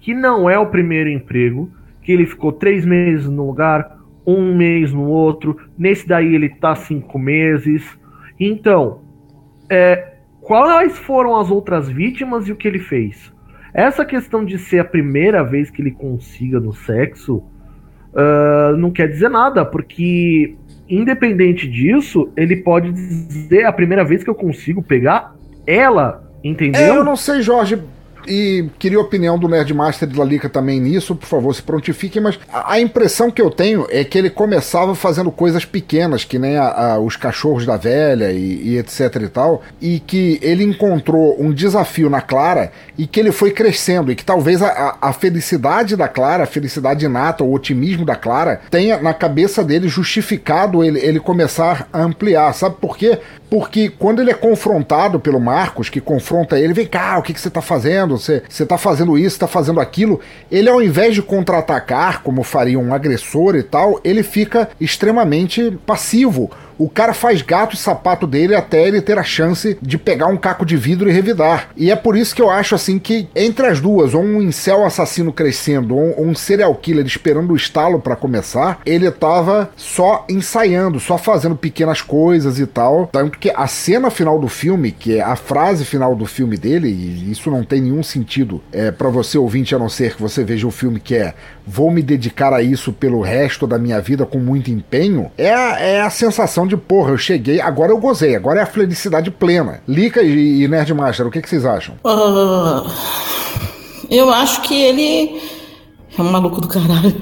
que 0.00 0.14
não 0.14 0.48
é 0.48 0.58
o 0.58 0.70
primeiro 0.70 1.10
emprego, 1.10 1.70
que 2.02 2.12
ele 2.12 2.24
ficou 2.24 2.50
três 2.50 2.86
meses 2.86 3.26
no 3.28 3.46
lugar, 3.46 3.95
um 4.26 4.54
mês 4.54 4.92
no 4.92 5.04
outro, 5.04 5.56
nesse 5.78 6.06
daí 6.06 6.34
ele 6.34 6.48
tá 6.48 6.74
cinco 6.74 7.18
meses. 7.18 7.82
Então, 8.38 9.00
é, 9.70 10.14
quais 10.40 10.98
foram 10.98 11.36
as 11.36 11.50
outras 11.50 11.88
vítimas 11.88 12.48
e 12.48 12.52
o 12.52 12.56
que 12.56 12.66
ele 12.66 12.80
fez? 12.80 13.32
Essa 13.72 14.04
questão 14.04 14.44
de 14.44 14.58
ser 14.58 14.78
a 14.78 14.84
primeira 14.84 15.44
vez 15.44 15.70
que 15.70 15.82
ele 15.82 15.90
consiga 15.90 16.58
no 16.58 16.72
sexo 16.72 17.36
uh, 18.16 18.76
não 18.78 18.90
quer 18.90 19.08
dizer 19.08 19.28
nada, 19.28 19.64
porque 19.64 20.56
independente 20.88 21.68
disso, 21.68 22.32
ele 22.36 22.56
pode 22.56 22.90
dizer 22.92 23.64
a 23.64 23.72
primeira 23.72 24.04
vez 24.04 24.24
que 24.24 24.30
eu 24.30 24.34
consigo 24.34 24.82
pegar 24.82 25.34
ela, 25.66 26.30
entendeu? 26.42 26.80
É, 26.80 26.96
eu 26.96 27.04
não 27.04 27.16
sei, 27.16 27.42
Jorge. 27.42 27.78
E 28.26 28.68
queria 28.78 28.98
a 28.98 29.02
opinião 29.02 29.38
do 29.38 29.48
Nerdmaster 29.48 30.08
de 30.08 30.18
Lalica 30.18 30.48
também 30.48 30.80
nisso, 30.80 31.14
por 31.14 31.26
favor, 31.26 31.54
se 31.54 31.62
prontifiquem, 31.62 32.20
mas 32.20 32.38
a, 32.52 32.80
impressão 32.80 33.30
que 33.30 33.40
eu 33.40 33.50
tenho 33.50 33.86
é 33.90 34.04
que 34.04 34.18
ele 34.18 34.30
começava 34.30 34.94
fazendo 34.94 35.30
coisas 35.30 35.64
pequenas, 35.64 36.24
que 36.24 36.38
nem 36.38 36.56
a, 36.56 36.68
a, 36.68 36.98
os 36.98 37.16
cachorros 37.16 37.64
da 37.64 37.76
velha 37.76 38.32
e, 38.32 38.70
e 38.70 38.78
etc 38.78 39.16
e 39.22 39.28
tal, 39.28 39.62
e 39.80 40.00
que 40.00 40.38
ele 40.42 40.64
encontrou 40.64 41.36
um 41.40 41.52
desafio 41.52 42.10
na 42.10 42.20
Clara 42.20 42.72
e 42.98 43.06
que 43.06 43.20
ele 43.20 43.32
foi 43.32 43.50
crescendo, 43.50 44.10
e 44.10 44.16
que 44.16 44.24
talvez 44.24 44.62
a, 44.62 44.96
a 45.00 45.12
felicidade 45.12 45.96
da 45.96 46.08
Clara, 46.08 46.44
a 46.44 46.46
felicidade 46.46 47.04
inata, 47.04 47.44
o 47.44 47.52
otimismo 47.52 48.04
da 48.04 48.16
Clara, 48.16 48.60
tenha 48.70 49.00
na 49.00 49.14
cabeça 49.14 49.62
dele 49.62 49.88
justificado 49.88 50.82
ele, 50.82 50.98
ele 51.00 51.20
começar 51.20 51.88
a 51.92 52.02
ampliar. 52.02 52.52
Sabe 52.52 52.76
por 52.80 52.96
quê? 52.96 53.18
Porque 53.48 53.88
quando 53.88 54.20
ele 54.20 54.30
é 54.30 54.34
confrontado 54.34 55.20
pelo 55.20 55.40
Marcos, 55.40 55.88
que 55.88 56.00
confronta 56.00 56.58
ele, 56.58 56.72
vem 56.72 56.86
cá, 56.86 57.18
o 57.18 57.22
que, 57.22 57.32
que 57.32 57.40
você 57.40 57.50
tá 57.50 57.62
fazendo? 57.62 58.15
Você, 58.18 58.42
você 58.48 58.64
tá 58.64 58.78
fazendo 58.78 59.18
isso, 59.18 59.38
tá 59.38 59.46
fazendo 59.46 59.80
aquilo. 59.80 60.20
Ele, 60.50 60.68
ao 60.68 60.82
invés 60.82 61.14
de 61.14 61.22
contra-atacar, 61.22 62.22
como 62.22 62.42
faria 62.42 62.78
um 62.78 62.92
agressor 62.92 63.56
e 63.56 63.62
tal, 63.62 64.00
ele 64.04 64.22
fica 64.22 64.68
extremamente 64.80 65.78
passivo. 65.86 66.50
O 66.78 66.88
cara 66.88 67.14
faz 67.14 67.42
gato 67.42 67.74
e 67.74 67.78
sapato 67.78 68.26
dele 68.26 68.54
até 68.54 68.86
ele 68.86 69.00
ter 69.00 69.18
a 69.18 69.22
chance 69.22 69.78
de 69.80 69.96
pegar 69.96 70.26
um 70.26 70.36
caco 70.36 70.66
de 70.66 70.76
vidro 70.76 71.08
e 71.08 71.12
revidar. 71.12 71.70
E 71.76 71.90
é 71.90 71.96
por 71.96 72.16
isso 72.16 72.34
que 72.34 72.42
eu 72.42 72.50
acho 72.50 72.74
assim 72.74 72.98
que 72.98 73.28
entre 73.34 73.66
as 73.66 73.80
duas, 73.80 74.14
ou 74.14 74.22
um 74.22 74.42
incel 74.42 74.84
assassino 74.84 75.32
crescendo, 75.32 75.96
ou 75.96 76.24
um 76.24 76.34
serial 76.34 76.74
killer 76.74 77.06
esperando 77.06 77.52
o 77.52 77.56
estalo 77.56 78.00
para 78.00 78.16
começar, 78.16 78.80
ele 78.84 79.10
tava 79.10 79.70
só 79.76 80.24
ensaiando, 80.28 81.00
só 81.00 81.16
fazendo 81.16 81.56
pequenas 81.56 82.02
coisas 82.02 82.58
e 82.58 82.66
tal. 82.66 83.08
Tanto 83.10 83.38
que 83.38 83.50
a 83.50 83.66
cena 83.66 84.10
final 84.10 84.38
do 84.38 84.48
filme, 84.48 84.92
que 84.92 85.16
é 85.16 85.22
a 85.22 85.36
frase 85.36 85.84
final 85.84 86.14
do 86.14 86.26
filme 86.26 86.56
dele, 86.56 86.88
e 86.88 87.30
isso 87.30 87.50
não 87.50 87.64
tem 87.64 87.80
nenhum 87.80 88.02
sentido 88.02 88.62
é, 88.72 88.90
para 88.90 89.08
você 89.08 89.38
ouvinte, 89.38 89.74
a 89.74 89.78
não 89.78 89.88
ser 89.88 90.14
que 90.14 90.22
você 90.22 90.44
veja 90.44 90.66
o 90.66 90.70
filme 90.70 91.00
que 91.00 91.14
é 91.14 91.34
vou 91.66 91.90
me 91.90 92.00
dedicar 92.02 92.52
a 92.52 92.62
isso 92.62 92.92
pelo 92.92 93.20
resto 93.20 93.66
da 93.66 93.76
minha 93.78 94.00
vida 94.00 94.24
com 94.24 94.38
muito 94.38 94.70
empenho, 94.70 95.30
é 95.36 95.52
a, 95.52 95.80
é 95.80 96.00
a 96.00 96.10
sensação 96.10 96.66
de 96.66 96.76
porra, 96.76 97.10
eu 97.10 97.18
cheguei, 97.18 97.60
agora 97.60 97.90
eu 97.90 97.98
gozei, 97.98 98.36
agora 98.36 98.60
é 98.60 98.62
a 98.62 98.66
felicidade 98.66 99.30
plena. 99.30 99.80
Lica 99.88 100.22
e, 100.22 100.62
e 100.62 100.68
Nerdmaster, 100.68 101.26
o 101.26 101.30
que, 101.30 101.42
que 101.42 101.48
vocês 101.48 101.64
acham? 101.64 101.96
Uh, 102.04 102.88
eu 104.10 104.30
acho 104.30 104.62
que 104.62 104.74
ele 104.80 105.40
é 106.16 106.22
um 106.22 106.30
maluco 106.30 106.60
do 106.60 106.68
caralho. 106.68 107.14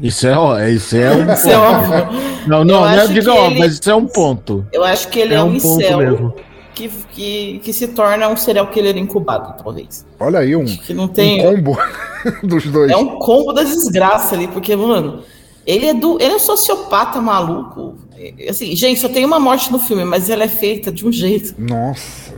Isso 0.00 0.28
é, 0.28 0.36
ó, 0.36 0.60
isso 0.60 0.96
é 0.96 1.10
um 1.10 1.32
Isso 1.32 1.48
é 1.48 1.56
óbvio. 1.58 2.08
Não, 2.46 2.64
não, 2.64 2.88
Eu 2.88 2.96
não 2.96 3.02
é, 3.02 3.06
diga, 3.08 3.32
ó, 3.32 3.46
ele- 3.46 3.58
mas 3.58 3.72
isso 3.74 3.90
é 3.90 3.94
um 3.94 4.06
ponto. 4.06 4.64
Eu 4.72 4.84
acho 4.84 5.08
que 5.08 5.18
ele 5.18 5.34
é, 5.34 5.38
É 5.38 5.42
um, 5.42 5.48
um 5.54 5.58
ponto 5.58 5.82
incel 5.82 5.98
mesmo. 5.98 6.34
Que, 6.78 6.88
que, 7.12 7.58
que 7.64 7.72
se 7.72 7.88
torna 7.88 8.28
um 8.28 8.36
serial 8.36 8.68
killer 8.68 8.96
incubado, 8.96 9.54
talvez. 9.62 10.06
Olha 10.20 10.38
aí 10.38 10.54
um, 10.54 10.64
Que 10.64 10.94
não 10.94 11.08
tem. 11.08 11.46
um 11.46 11.54
combo 11.56 11.78
dos 12.42 12.64
dois. 12.66 12.90
É 12.90 12.96
um 12.96 13.18
combo 13.18 13.52
da 13.52 13.62
desgraça 13.64 14.34
ali, 14.34 14.46
porque, 14.48 14.74
mano, 14.76 15.22
ele 15.66 15.86
é 15.86 15.94
do. 15.94 16.16
Ele 16.20 16.32
é 16.32 16.36
um 16.36 16.38
sociopata 16.38 17.20
maluco. 17.20 17.96
É, 18.16 18.48
Assim, 18.50 18.74
gente, 18.76 19.00
só 19.00 19.08
tem 19.08 19.24
uma 19.24 19.38
morte 19.40 19.70
no 19.72 19.78
filme, 19.78 20.04
mas 20.04 20.30
ela 20.30 20.44
é 20.44 20.48
feita 20.48 20.90
de 20.92 21.06
um 21.06 21.12
jeito. 21.12 21.54
Nossa, 21.58 22.32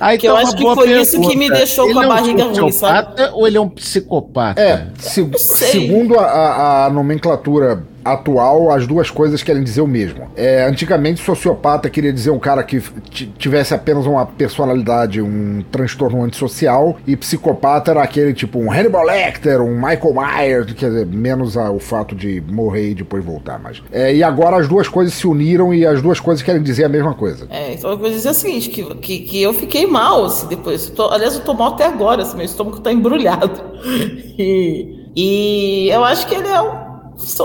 Aí 0.00 0.16
Que 0.16 0.26
eu 0.26 0.32
tá 0.34 0.40
uma 0.40 0.48
acho 0.48 0.56
que 0.56 0.62
foi 0.74 1.00
isso 1.00 1.20
que 1.20 1.36
me 1.36 1.46
pergunta. 1.48 1.54
deixou 1.58 1.84
ele 1.84 1.92
com 1.94 2.00
a 2.00 2.02
é 2.02 2.06
um 2.06 2.08
barriga 2.08 2.44
ruim, 2.44 2.54
sabe? 2.54 2.72
sociopata 2.72 3.30
ou 3.34 3.46
ele 3.46 3.56
é 3.58 3.60
um 3.60 3.68
psicopata? 3.68 4.60
É, 4.60 4.86
se- 4.98 5.30
segundo 5.36 6.18
a, 6.18 6.24
a- 6.24 6.86
a 6.86 6.90
nomenclatura 6.90 7.84
atual, 8.04 8.70
as 8.70 8.86
duas 8.86 9.10
coisas 9.10 9.42
querem 9.42 9.62
dizer 9.62 9.80
o 9.80 9.86
mesmo. 9.86 10.28
É, 10.36 10.64
antigamente, 10.64 11.20
sociopata 11.22 11.88
queria 11.90 12.12
dizer 12.12 12.30
um 12.30 12.38
cara 12.38 12.62
que 12.62 12.80
tivesse 13.38 13.74
apenas 13.74 14.06
uma 14.06 14.24
personalidade, 14.26 15.20
um 15.20 15.62
transtorno 15.70 16.22
antissocial, 16.22 16.96
e 17.06 17.16
psicopata 17.16 17.90
era 17.90 18.02
aquele 18.02 18.32
tipo 18.32 18.58
um 18.58 18.70
Hannibal 18.72 19.04
Lecter, 19.04 19.60
um 19.60 19.74
Michael 19.74 20.14
Myers, 20.14 20.72
quer 20.72 20.88
dizer, 20.90 21.06
menos 21.06 21.56
a- 21.56 21.70
o 21.70 21.78
fato 21.78 22.14
de 22.14 22.40
morrer 22.50 22.90
e 22.90 22.94
depois 22.94 23.24
voltar. 23.24 23.58
Mas, 23.58 23.82
é, 23.92 24.14
e 24.14 24.22
agora 24.22 24.56
as 24.56 24.68
duas 24.68 24.88
coisas 24.88 25.14
se 25.14 25.26
uniram 25.26 25.72
e 25.74 25.84
as 25.86 26.00
duas 26.02 26.18
coisas 26.20 26.42
querem 26.42 26.62
dizer 26.62 26.84
a 26.84 26.88
mesma 26.88 27.14
coisa. 27.14 27.46
É, 27.50 27.74
então 27.74 27.90
eu 27.90 27.98
vou 27.98 28.08
dizer 28.10 28.30
o 28.30 28.34
seguinte, 28.34 28.70
que, 28.70 28.82
que, 28.96 29.18
que 29.20 29.42
eu 29.42 29.52
fiquei 29.52 29.86
mal, 29.86 30.24
assim, 30.24 30.46
depois. 30.48 30.88
Eu 30.88 30.94
tô- 30.94 31.08
aliás, 31.08 31.34
eu 31.34 31.40
tô 31.42 31.54
mal 31.54 31.74
até 31.74 31.86
agora, 31.86 32.22
assim, 32.22 32.36
meu 32.36 32.44
estômago 32.46 32.80
tá 32.80 32.92
embrulhado. 32.92 33.60
E, 34.38 35.10
e 35.14 35.88
eu 35.90 36.02
acho 36.04 36.26
que 36.26 36.34
ele 36.34 36.48
é 36.48 36.60
um, 36.62 36.89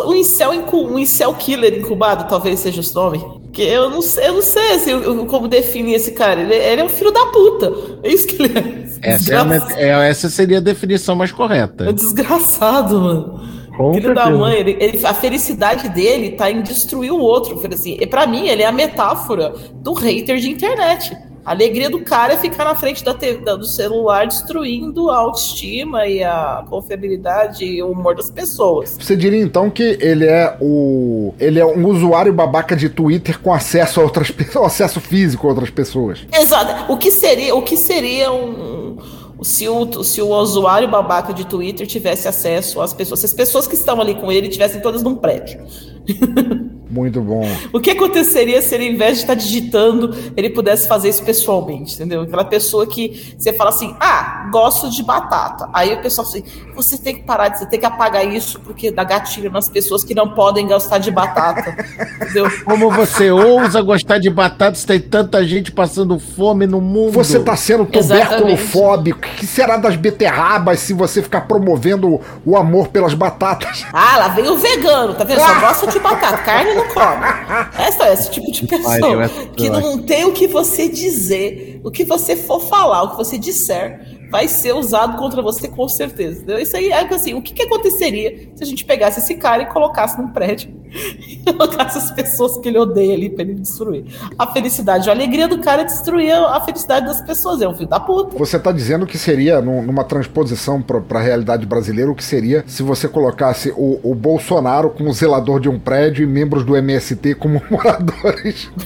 um, 0.07 0.13
incel, 0.13 0.51
um 0.73 0.99
incel 0.99 1.34
killer 1.34 1.80
incubado, 1.80 2.28
talvez 2.28 2.59
seja 2.59 2.82
o 2.82 2.93
nome. 2.93 3.23
Que 3.51 3.61
eu 3.61 3.89
não 3.89 4.01
sei, 4.01 4.28
eu 4.28 4.34
não 4.34 4.41
sei 4.41 4.71
assim, 4.73 5.26
como 5.28 5.47
definir 5.47 5.93
esse 5.95 6.11
cara. 6.11 6.41
Ele, 6.41 6.53
ele 6.53 6.82
é 6.82 6.84
um 6.84 6.89
filho 6.89 7.11
da 7.11 7.26
puta. 7.28 7.71
É 8.03 8.09
isso 8.11 8.28
que 8.28 8.41
ele 8.43 8.57
é. 8.57 8.86
Essa, 9.13 9.34
é 9.34 9.38
a 9.38 9.43
met- 9.45 9.71
é- 9.78 10.09
essa 10.09 10.30
seria 10.30 10.57
a 10.57 10.61
definição 10.61 11.15
mais 11.15 11.32
correta. 11.32 11.88
É 11.88 11.93
desgraçado, 11.93 12.99
mano. 12.99 13.39
Com 13.78 13.93
Filho 13.93 14.13
da 14.15 14.23
certeza. 14.23 14.39
mãe, 14.39 14.55
ele, 14.57 14.78
ele- 14.80 15.05
a 15.05 15.13
felicidade 15.13 15.89
dele 15.89 16.32
tá 16.32 16.49
em 16.49 16.61
destruir 16.61 17.11
o 17.11 17.19
outro. 17.19 17.61
Assim, 17.73 17.97
e 17.99 18.05
pra 18.07 18.26
mim, 18.26 18.47
ele 18.47 18.61
é 18.61 18.65
a 18.65 18.71
metáfora 18.71 19.53
do 19.76 19.93
hater 19.93 20.38
de 20.38 20.49
internet. 20.49 21.15
A 21.46 21.52
alegria 21.52 21.89
do 21.91 22.00
cara 22.02 22.34
é 22.34 22.38
ficar 22.38 22.66
na 22.66 22.74
frente 22.74 23.04
da 23.04 23.14
da- 23.14 23.56
do 23.56 23.66
celular 23.66 24.26
destruindo 24.28 25.12
a 25.12 25.18
autoestima 25.18 26.08
e 26.08 26.24
a 26.24 26.66
confiabilidade 26.70 27.64
e 27.64 27.84
o 27.84 27.91
humor 27.91 28.16
das 28.16 28.32
pessoas. 28.32 28.98
Você 29.00 29.16
diria 29.16 29.39
então 29.41 29.70
que 29.70 29.98
ele 30.02 30.26
é 30.26 30.58
o. 30.60 31.34
Ele 31.39 31.60
é 31.60 31.66
um 31.66 31.86
usuário 31.88 32.34
babaca 32.34 32.76
de 32.76 32.89
Twitter 32.89 33.39
com 33.39 33.54
acesso 33.54 34.00
a 34.02 34.04
outras 34.04 34.32
pessoas, 34.32 34.66
acesso 34.74 35.00
físico 35.00 35.46
a 35.46 35.50
outras 35.52 35.70
pessoas. 35.70 36.26
Exato. 36.34 36.91
O 36.91 36.98
que 36.98 37.12
seria, 37.12 37.56
o 37.56 37.62
que 37.62 37.78
seria 37.78 38.32
um. 38.32 38.98
Se 39.41 39.68
o, 39.68 40.02
se 40.04 40.22
o 40.22 40.30
usuário 40.30 40.88
babaca 40.88 41.32
de 41.34 41.46
Twitter 41.46 41.86
tivesse 41.86 42.28
acesso 42.28 42.82
às 42.82 42.93
pessoas, 42.93 43.20
se 43.20 43.26
as 43.28 43.34
pessoas 43.34 43.68
que 43.68 43.76
estão 43.76 44.00
ali 44.02 44.16
com 44.16 44.32
ele 44.32 44.48
tivessem 44.48 44.82
todas 44.82 45.04
num 45.04 45.16
prédio. 45.16 45.60
Muito 46.96 47.20
bom. 47.20 47.46
O 47.74 47.80
que 47.82 47.91
aconteceria 47.91 48.62
se 48.62 48.74
ele, 48.74 48.88
ao 48.88 48.93
invés 48.93 49.18
de 49.18 49.24
estar 49.24 49.34
digitando, 49.34 50.16
ele 50.38 50.50
pudesse 50.50 50.88
fazer 50.88 51.10
isso 51.10 51.22
pessoalmente, 51.24 51.93
entendeu? 51.96 52.22
Aquela 52.22 52.46
pessoa 52.46 52.88
que 52.88 53.36
você 53.38 53.52
fala 53.52 53.70
assim, 53.70 53.93
ah, 54.00 54.48
gosto 54.50 54.89
de 54.89 55.04
batata. 55.04 55.68
Aí 55.74 55.93
o 55.93 56.02
pessoal 56.02 56.26
fala 56.26 56.38
assim, 56.39 56.48
você 56.74 56.98
tem 56.98 57.16
que 57.16 57.24
parar, 57.24 57.50
de- 57.50 57.60
você 57.60 57.66
tem 57.66 57.78
que 57.80 57.86
apagar 57.86 58.26
isso, 58.26 58.62
porque 58.62 58.91
dá 58.91 59.04
gatilho 59.04 59.52
nas 59.52 59.68
pessoas 59.68 60.06
que 60.06 60.16
não 60.16 60.30
podem 60.34 60.66
gostar 60.68 60.98
de 61.00 61.12
batata. 61.12 61.76
entendeu? 62.22 62.50
Como 62.64 62.89
você 62.89 63.30
ousa 63.30 63.82
gostar 63.82 64.18
de 64.18 64.30
batata 64.30 64.76
se 64.76 64.86
tem 64.88 65.00
tanta 65.02 65.43
gente 65.46 65.74
passando 65.74 66.18
fome 66.18 66.66
no 66.66 66.80
mundo? 66.80 67.12
Você 67.12 67.39
tá 67.41 67.58
sendo 67.58 67.86
tuberculofóbico. 67.86 69.20
O 69.28 69.32
que 69.36 69.46
será 69.46 69.76
das 69.78 69.96
beterrabas 69.98 70.80
se 70.80 70.93
você 70.93 71.22
ficar 71.22 71.41
promovendo 71.41 72.22
o 72.46 72.56
amor 72.56 72.88
pelas 72.88 73.14
batatas? 73.14 73.86
Ah, 73.91 74.18
lá 74.18 74.28
vem 74.30 74.48
o 74.50 74.58
vegano, 74.58 75.14
tá 75.14 75.24
vendo? 75.24 75.39
Só 75.39 75.60
gosta 75.60 75.88
de 75.88 76.00
batata, 76.00 76.38
carne 76.38 76.74
não 76.74 76.84
come. 76.93 77.25
Essa 77.77 78.07
é 78.07 78.13
esse 78.13 78.31
tipo 78.31 78.51
de 78.51 78.67
pessoa 78.67 79.29
que 79.55 79.69
não 79.69 80.01
tem 80.01 80.25
o 80.25 80.33
que 80.33 80.47
você 80.47 80.88
dizer, 80.88 81.79
o 81.83 81.91
que 81.91 82.03
você 82.03 82.36
for 82.36 82.61
falar, 82.61 83.03
o 83.03 83.11
que 83.11 83.17
você 83.17 83.38
disser, 83.38 84.24
vai 84.36 84.49
ser 84.49 84.73
usado 84.75 85.17
contra 85.17 85.41
você 85.41 85.69
com 85.69 85.88
certeza. 85.88 86.39
entendeu? 86.39 86.59
Isso 86.59 86.75
aí 86.75 86.89
é 86.89 87.07
assim, 87.13 87.33
o 87.33 87.41
que, 87.41 87.53
que 87.53 87.63
aconteceria 87.63 88.49
se 88.53 88.61
a 88.63 88.65
gente 88.65 88.83
pegasse 88.83 89.21
esse 89.21 89.36
cara 89.36 89.63
e 89.63 89.65
colocasse 89.67 90.19
num 90.21 90.27
prédio 90.27 90.75
e 90.91 91.38
colocasse 91.53 91.97
as 91.97 92.11
pessoas 92.11 92.57
que 92.57 92.67
ele 92.67 92.77
odeia 92.77 93.13
ali 93.13 93.29
pra 93.29 93.43
ele 93.43 93.53
destruir? 93.53 94.03
A 94.38 94.45
felicidade, 94.51 95.09
a 95.09 95.13
alegria 95.13 95.47
do 95.47 95.61
cara 95.61 95.83
é 95.83 95.86
destruir 95.86 96.33
a 96.33 96.59
felicidade 96.59 97.05
das 97.05 97.21
pessoas, 97.21 97.61
é 97.61 97.67
um 97.69 97.73
filho 97.73 97.88
da 97.88 97.97
puta. 97.97 98.38
Você 98.38 98.59
tá 98.59 98.73
dizendo 98.73 99.07
que 99.07 99.17
seria, 99.17 99.61
num- 99.61 99.81
numa 99.81 100.03
transposição 100.03 100.81
pra, 100.81 100.99
pra 100.99 101.21
realidade 101.21 101.65
brasileira, 101.65 102.11
o 102.11 102.15
que 102.15 102.23
seria 102.23 102.61
se 102.67 102.83
você 102.83 103.07
colocasse 103.07 103.71
o, 103.77 104.01
o 104.03 104.13
Bolsonaro 104.13 104.89
como 104.89 105.13
zelador 105.13 105.61
de 105.61 105.69
um 105.69 105.79
prédio 105.79 106.23
e 106.23 106.27
membros 106.27 106.65
do 106.65 106.75
MST 106.75 107.36
como 107.36 107.61
moradores. 107.71 108.69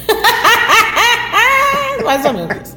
Mais 2.06 2.24
ou 2.26 2.34
menos 2.34 2.56
isso. 2.62 2.76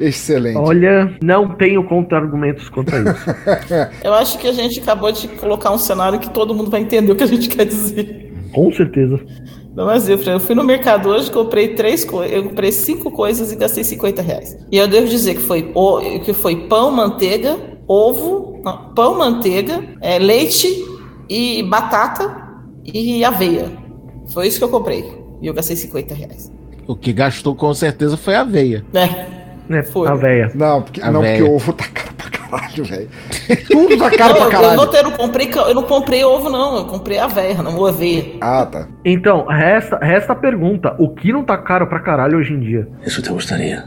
Excelente. 0.00 0.56
Olha, 0.56 1.16
não 1.22 1.48
tenho 1.56 1.82
contra-argumentos 1.84 2.68
contra 2.68 2.98
isso. 2.98 3.24
Eu 4.04 4.14
acho 4.14 4.38
que 4.38 4.46
a 4.46 4.52
gente 4.52 4.80
acabou 4.80 5.10
de 5.12 5.26
colocar 5.28 5.72
um 5.72 5.78
cenário 5.78 6.18
que 6.18 6.30
todo 6.30 6.54
mundo 6.54 6.70
vai 6.70 6.80
entender 6.80 7.10
o 7.12 7.16
que 7.16 7.24
a 7.24 7.26
gente 7.26 7.48
quer 7.48 7.64
dizer. 7.66 8.32
Com 8.52 8.72
certeza. 8.72 9.20
Não, 9.74 9.86
mas 9.86 10.08
eu, 10.08 10.18
eu 10.18 10.40
fui 10.40 10.54
no 10.56 10.64
mercado 10.64 11.08
hoje, 11.08 11.30
comprei 11.30 11.68
três 11.74 12.04
coisas, 12.04 12.34
eu 12.34 12.42
comprei 12.44 12.72
cinco 12.72 13.12
coisas 13.12 13.52
e 13.52 13.56
gastei 13.56 13.84
50 13.84 14.20
reais. 14.22 14.56
E 14.72 14.76
eu 14.76 14.88
devo 14.88 15.06
dizer 15.06 15.34
que 15.34 15.40
foi, 15.40 15.70
o- 15.74 16.00
que 16.20 16.32
foi 16.32 16.56
pão, 16.66 16.90
manteiga, 16.90 17.56
ovo, 17.86 18.60
não, 18.64 18.92
pão, 18.94 19.18
manteiga, 19.18 19.84
é, 20.00 20.18
leite 20.18 20.66
e 21.28 21.62
batata 21.62 22.34
e 22.84 23.22
aveia. 23.22 23.70
Foi 24.32 24.48
isso 24.48 24.58
que 24.58 24.64
eu 24.64 24.68
comprei. 24.68 25.04
E 25.40 25.46
eu 25.46 25.54
gastei 25.54 25.76
50 25.76 26.12
reais. 26.14 26.50
O 26.86 26.96
que 26.96 27.12
gastou 27.12 27.54
com 27.54 27.72
certeza 27.72 28.16
foi 28.16 28.34
a 28.34 28.40
aveia. 28.40 28.84
É. 28.94 29.37
Né, 29.68 29.82
Foi. 29.82 30.08
a 30.08 30.14
véia. 30.14 30.50
Não, 30.54 30.82
porque, 30.82 31.00
A 31.02 31.10
não, 31.10 31.20
porque 31.20 31.42
véia. 31.42 31.50
ovo 31.50 31.72
tá 31.72 31.84
caro 31.92 32.14
pra 32.16 32.30
caralho, 32.30 32.84
velho. 32.84 33.08
Tudo 33.68 33.96
tá 33.98 34.10
caro 34.10 34.34
não, 34.34 34.36
pra 34.36 34.44
eu, 34.44 34.44
eu, 34.44 34.50
caralho. 34.50 34.76
não, 34.76 34.94
eu, 34.94 35.02
não 35.04 35.10
comprei, 35.12 35.50
eu 35.54 35.74
não 35.74 35.82
comprei 35.82 36.24
ovo, 36.24 36.48
não. 36.48 36.76
Eu 36.78 36.84
comprei 36.86 37.18
aveia, 37.18 37.62
não 37.62 37.84
aveia. 37.86 38.36
Ah, 38.40 38.64
tá. 38.66 38.88
Então, 39.04 39.46
resta, 39.46 39.98
resta 39.98 40.32
a 40.32 40.36
pergunta: 40.36 40.94
o 40.98 41.10
que 41.10 41.32
não 41.32 41.44
tá 41.44 41.58
caro 41.58 41.86
pra 41.86 42.00
caralho 42.00 42.38
hoje 42.38 42.54
em 42.54 42.60
dia? 42.60 42.88
Eso 43.04 43.20
te 43.22 43.30
gustaría. 43.30 43.84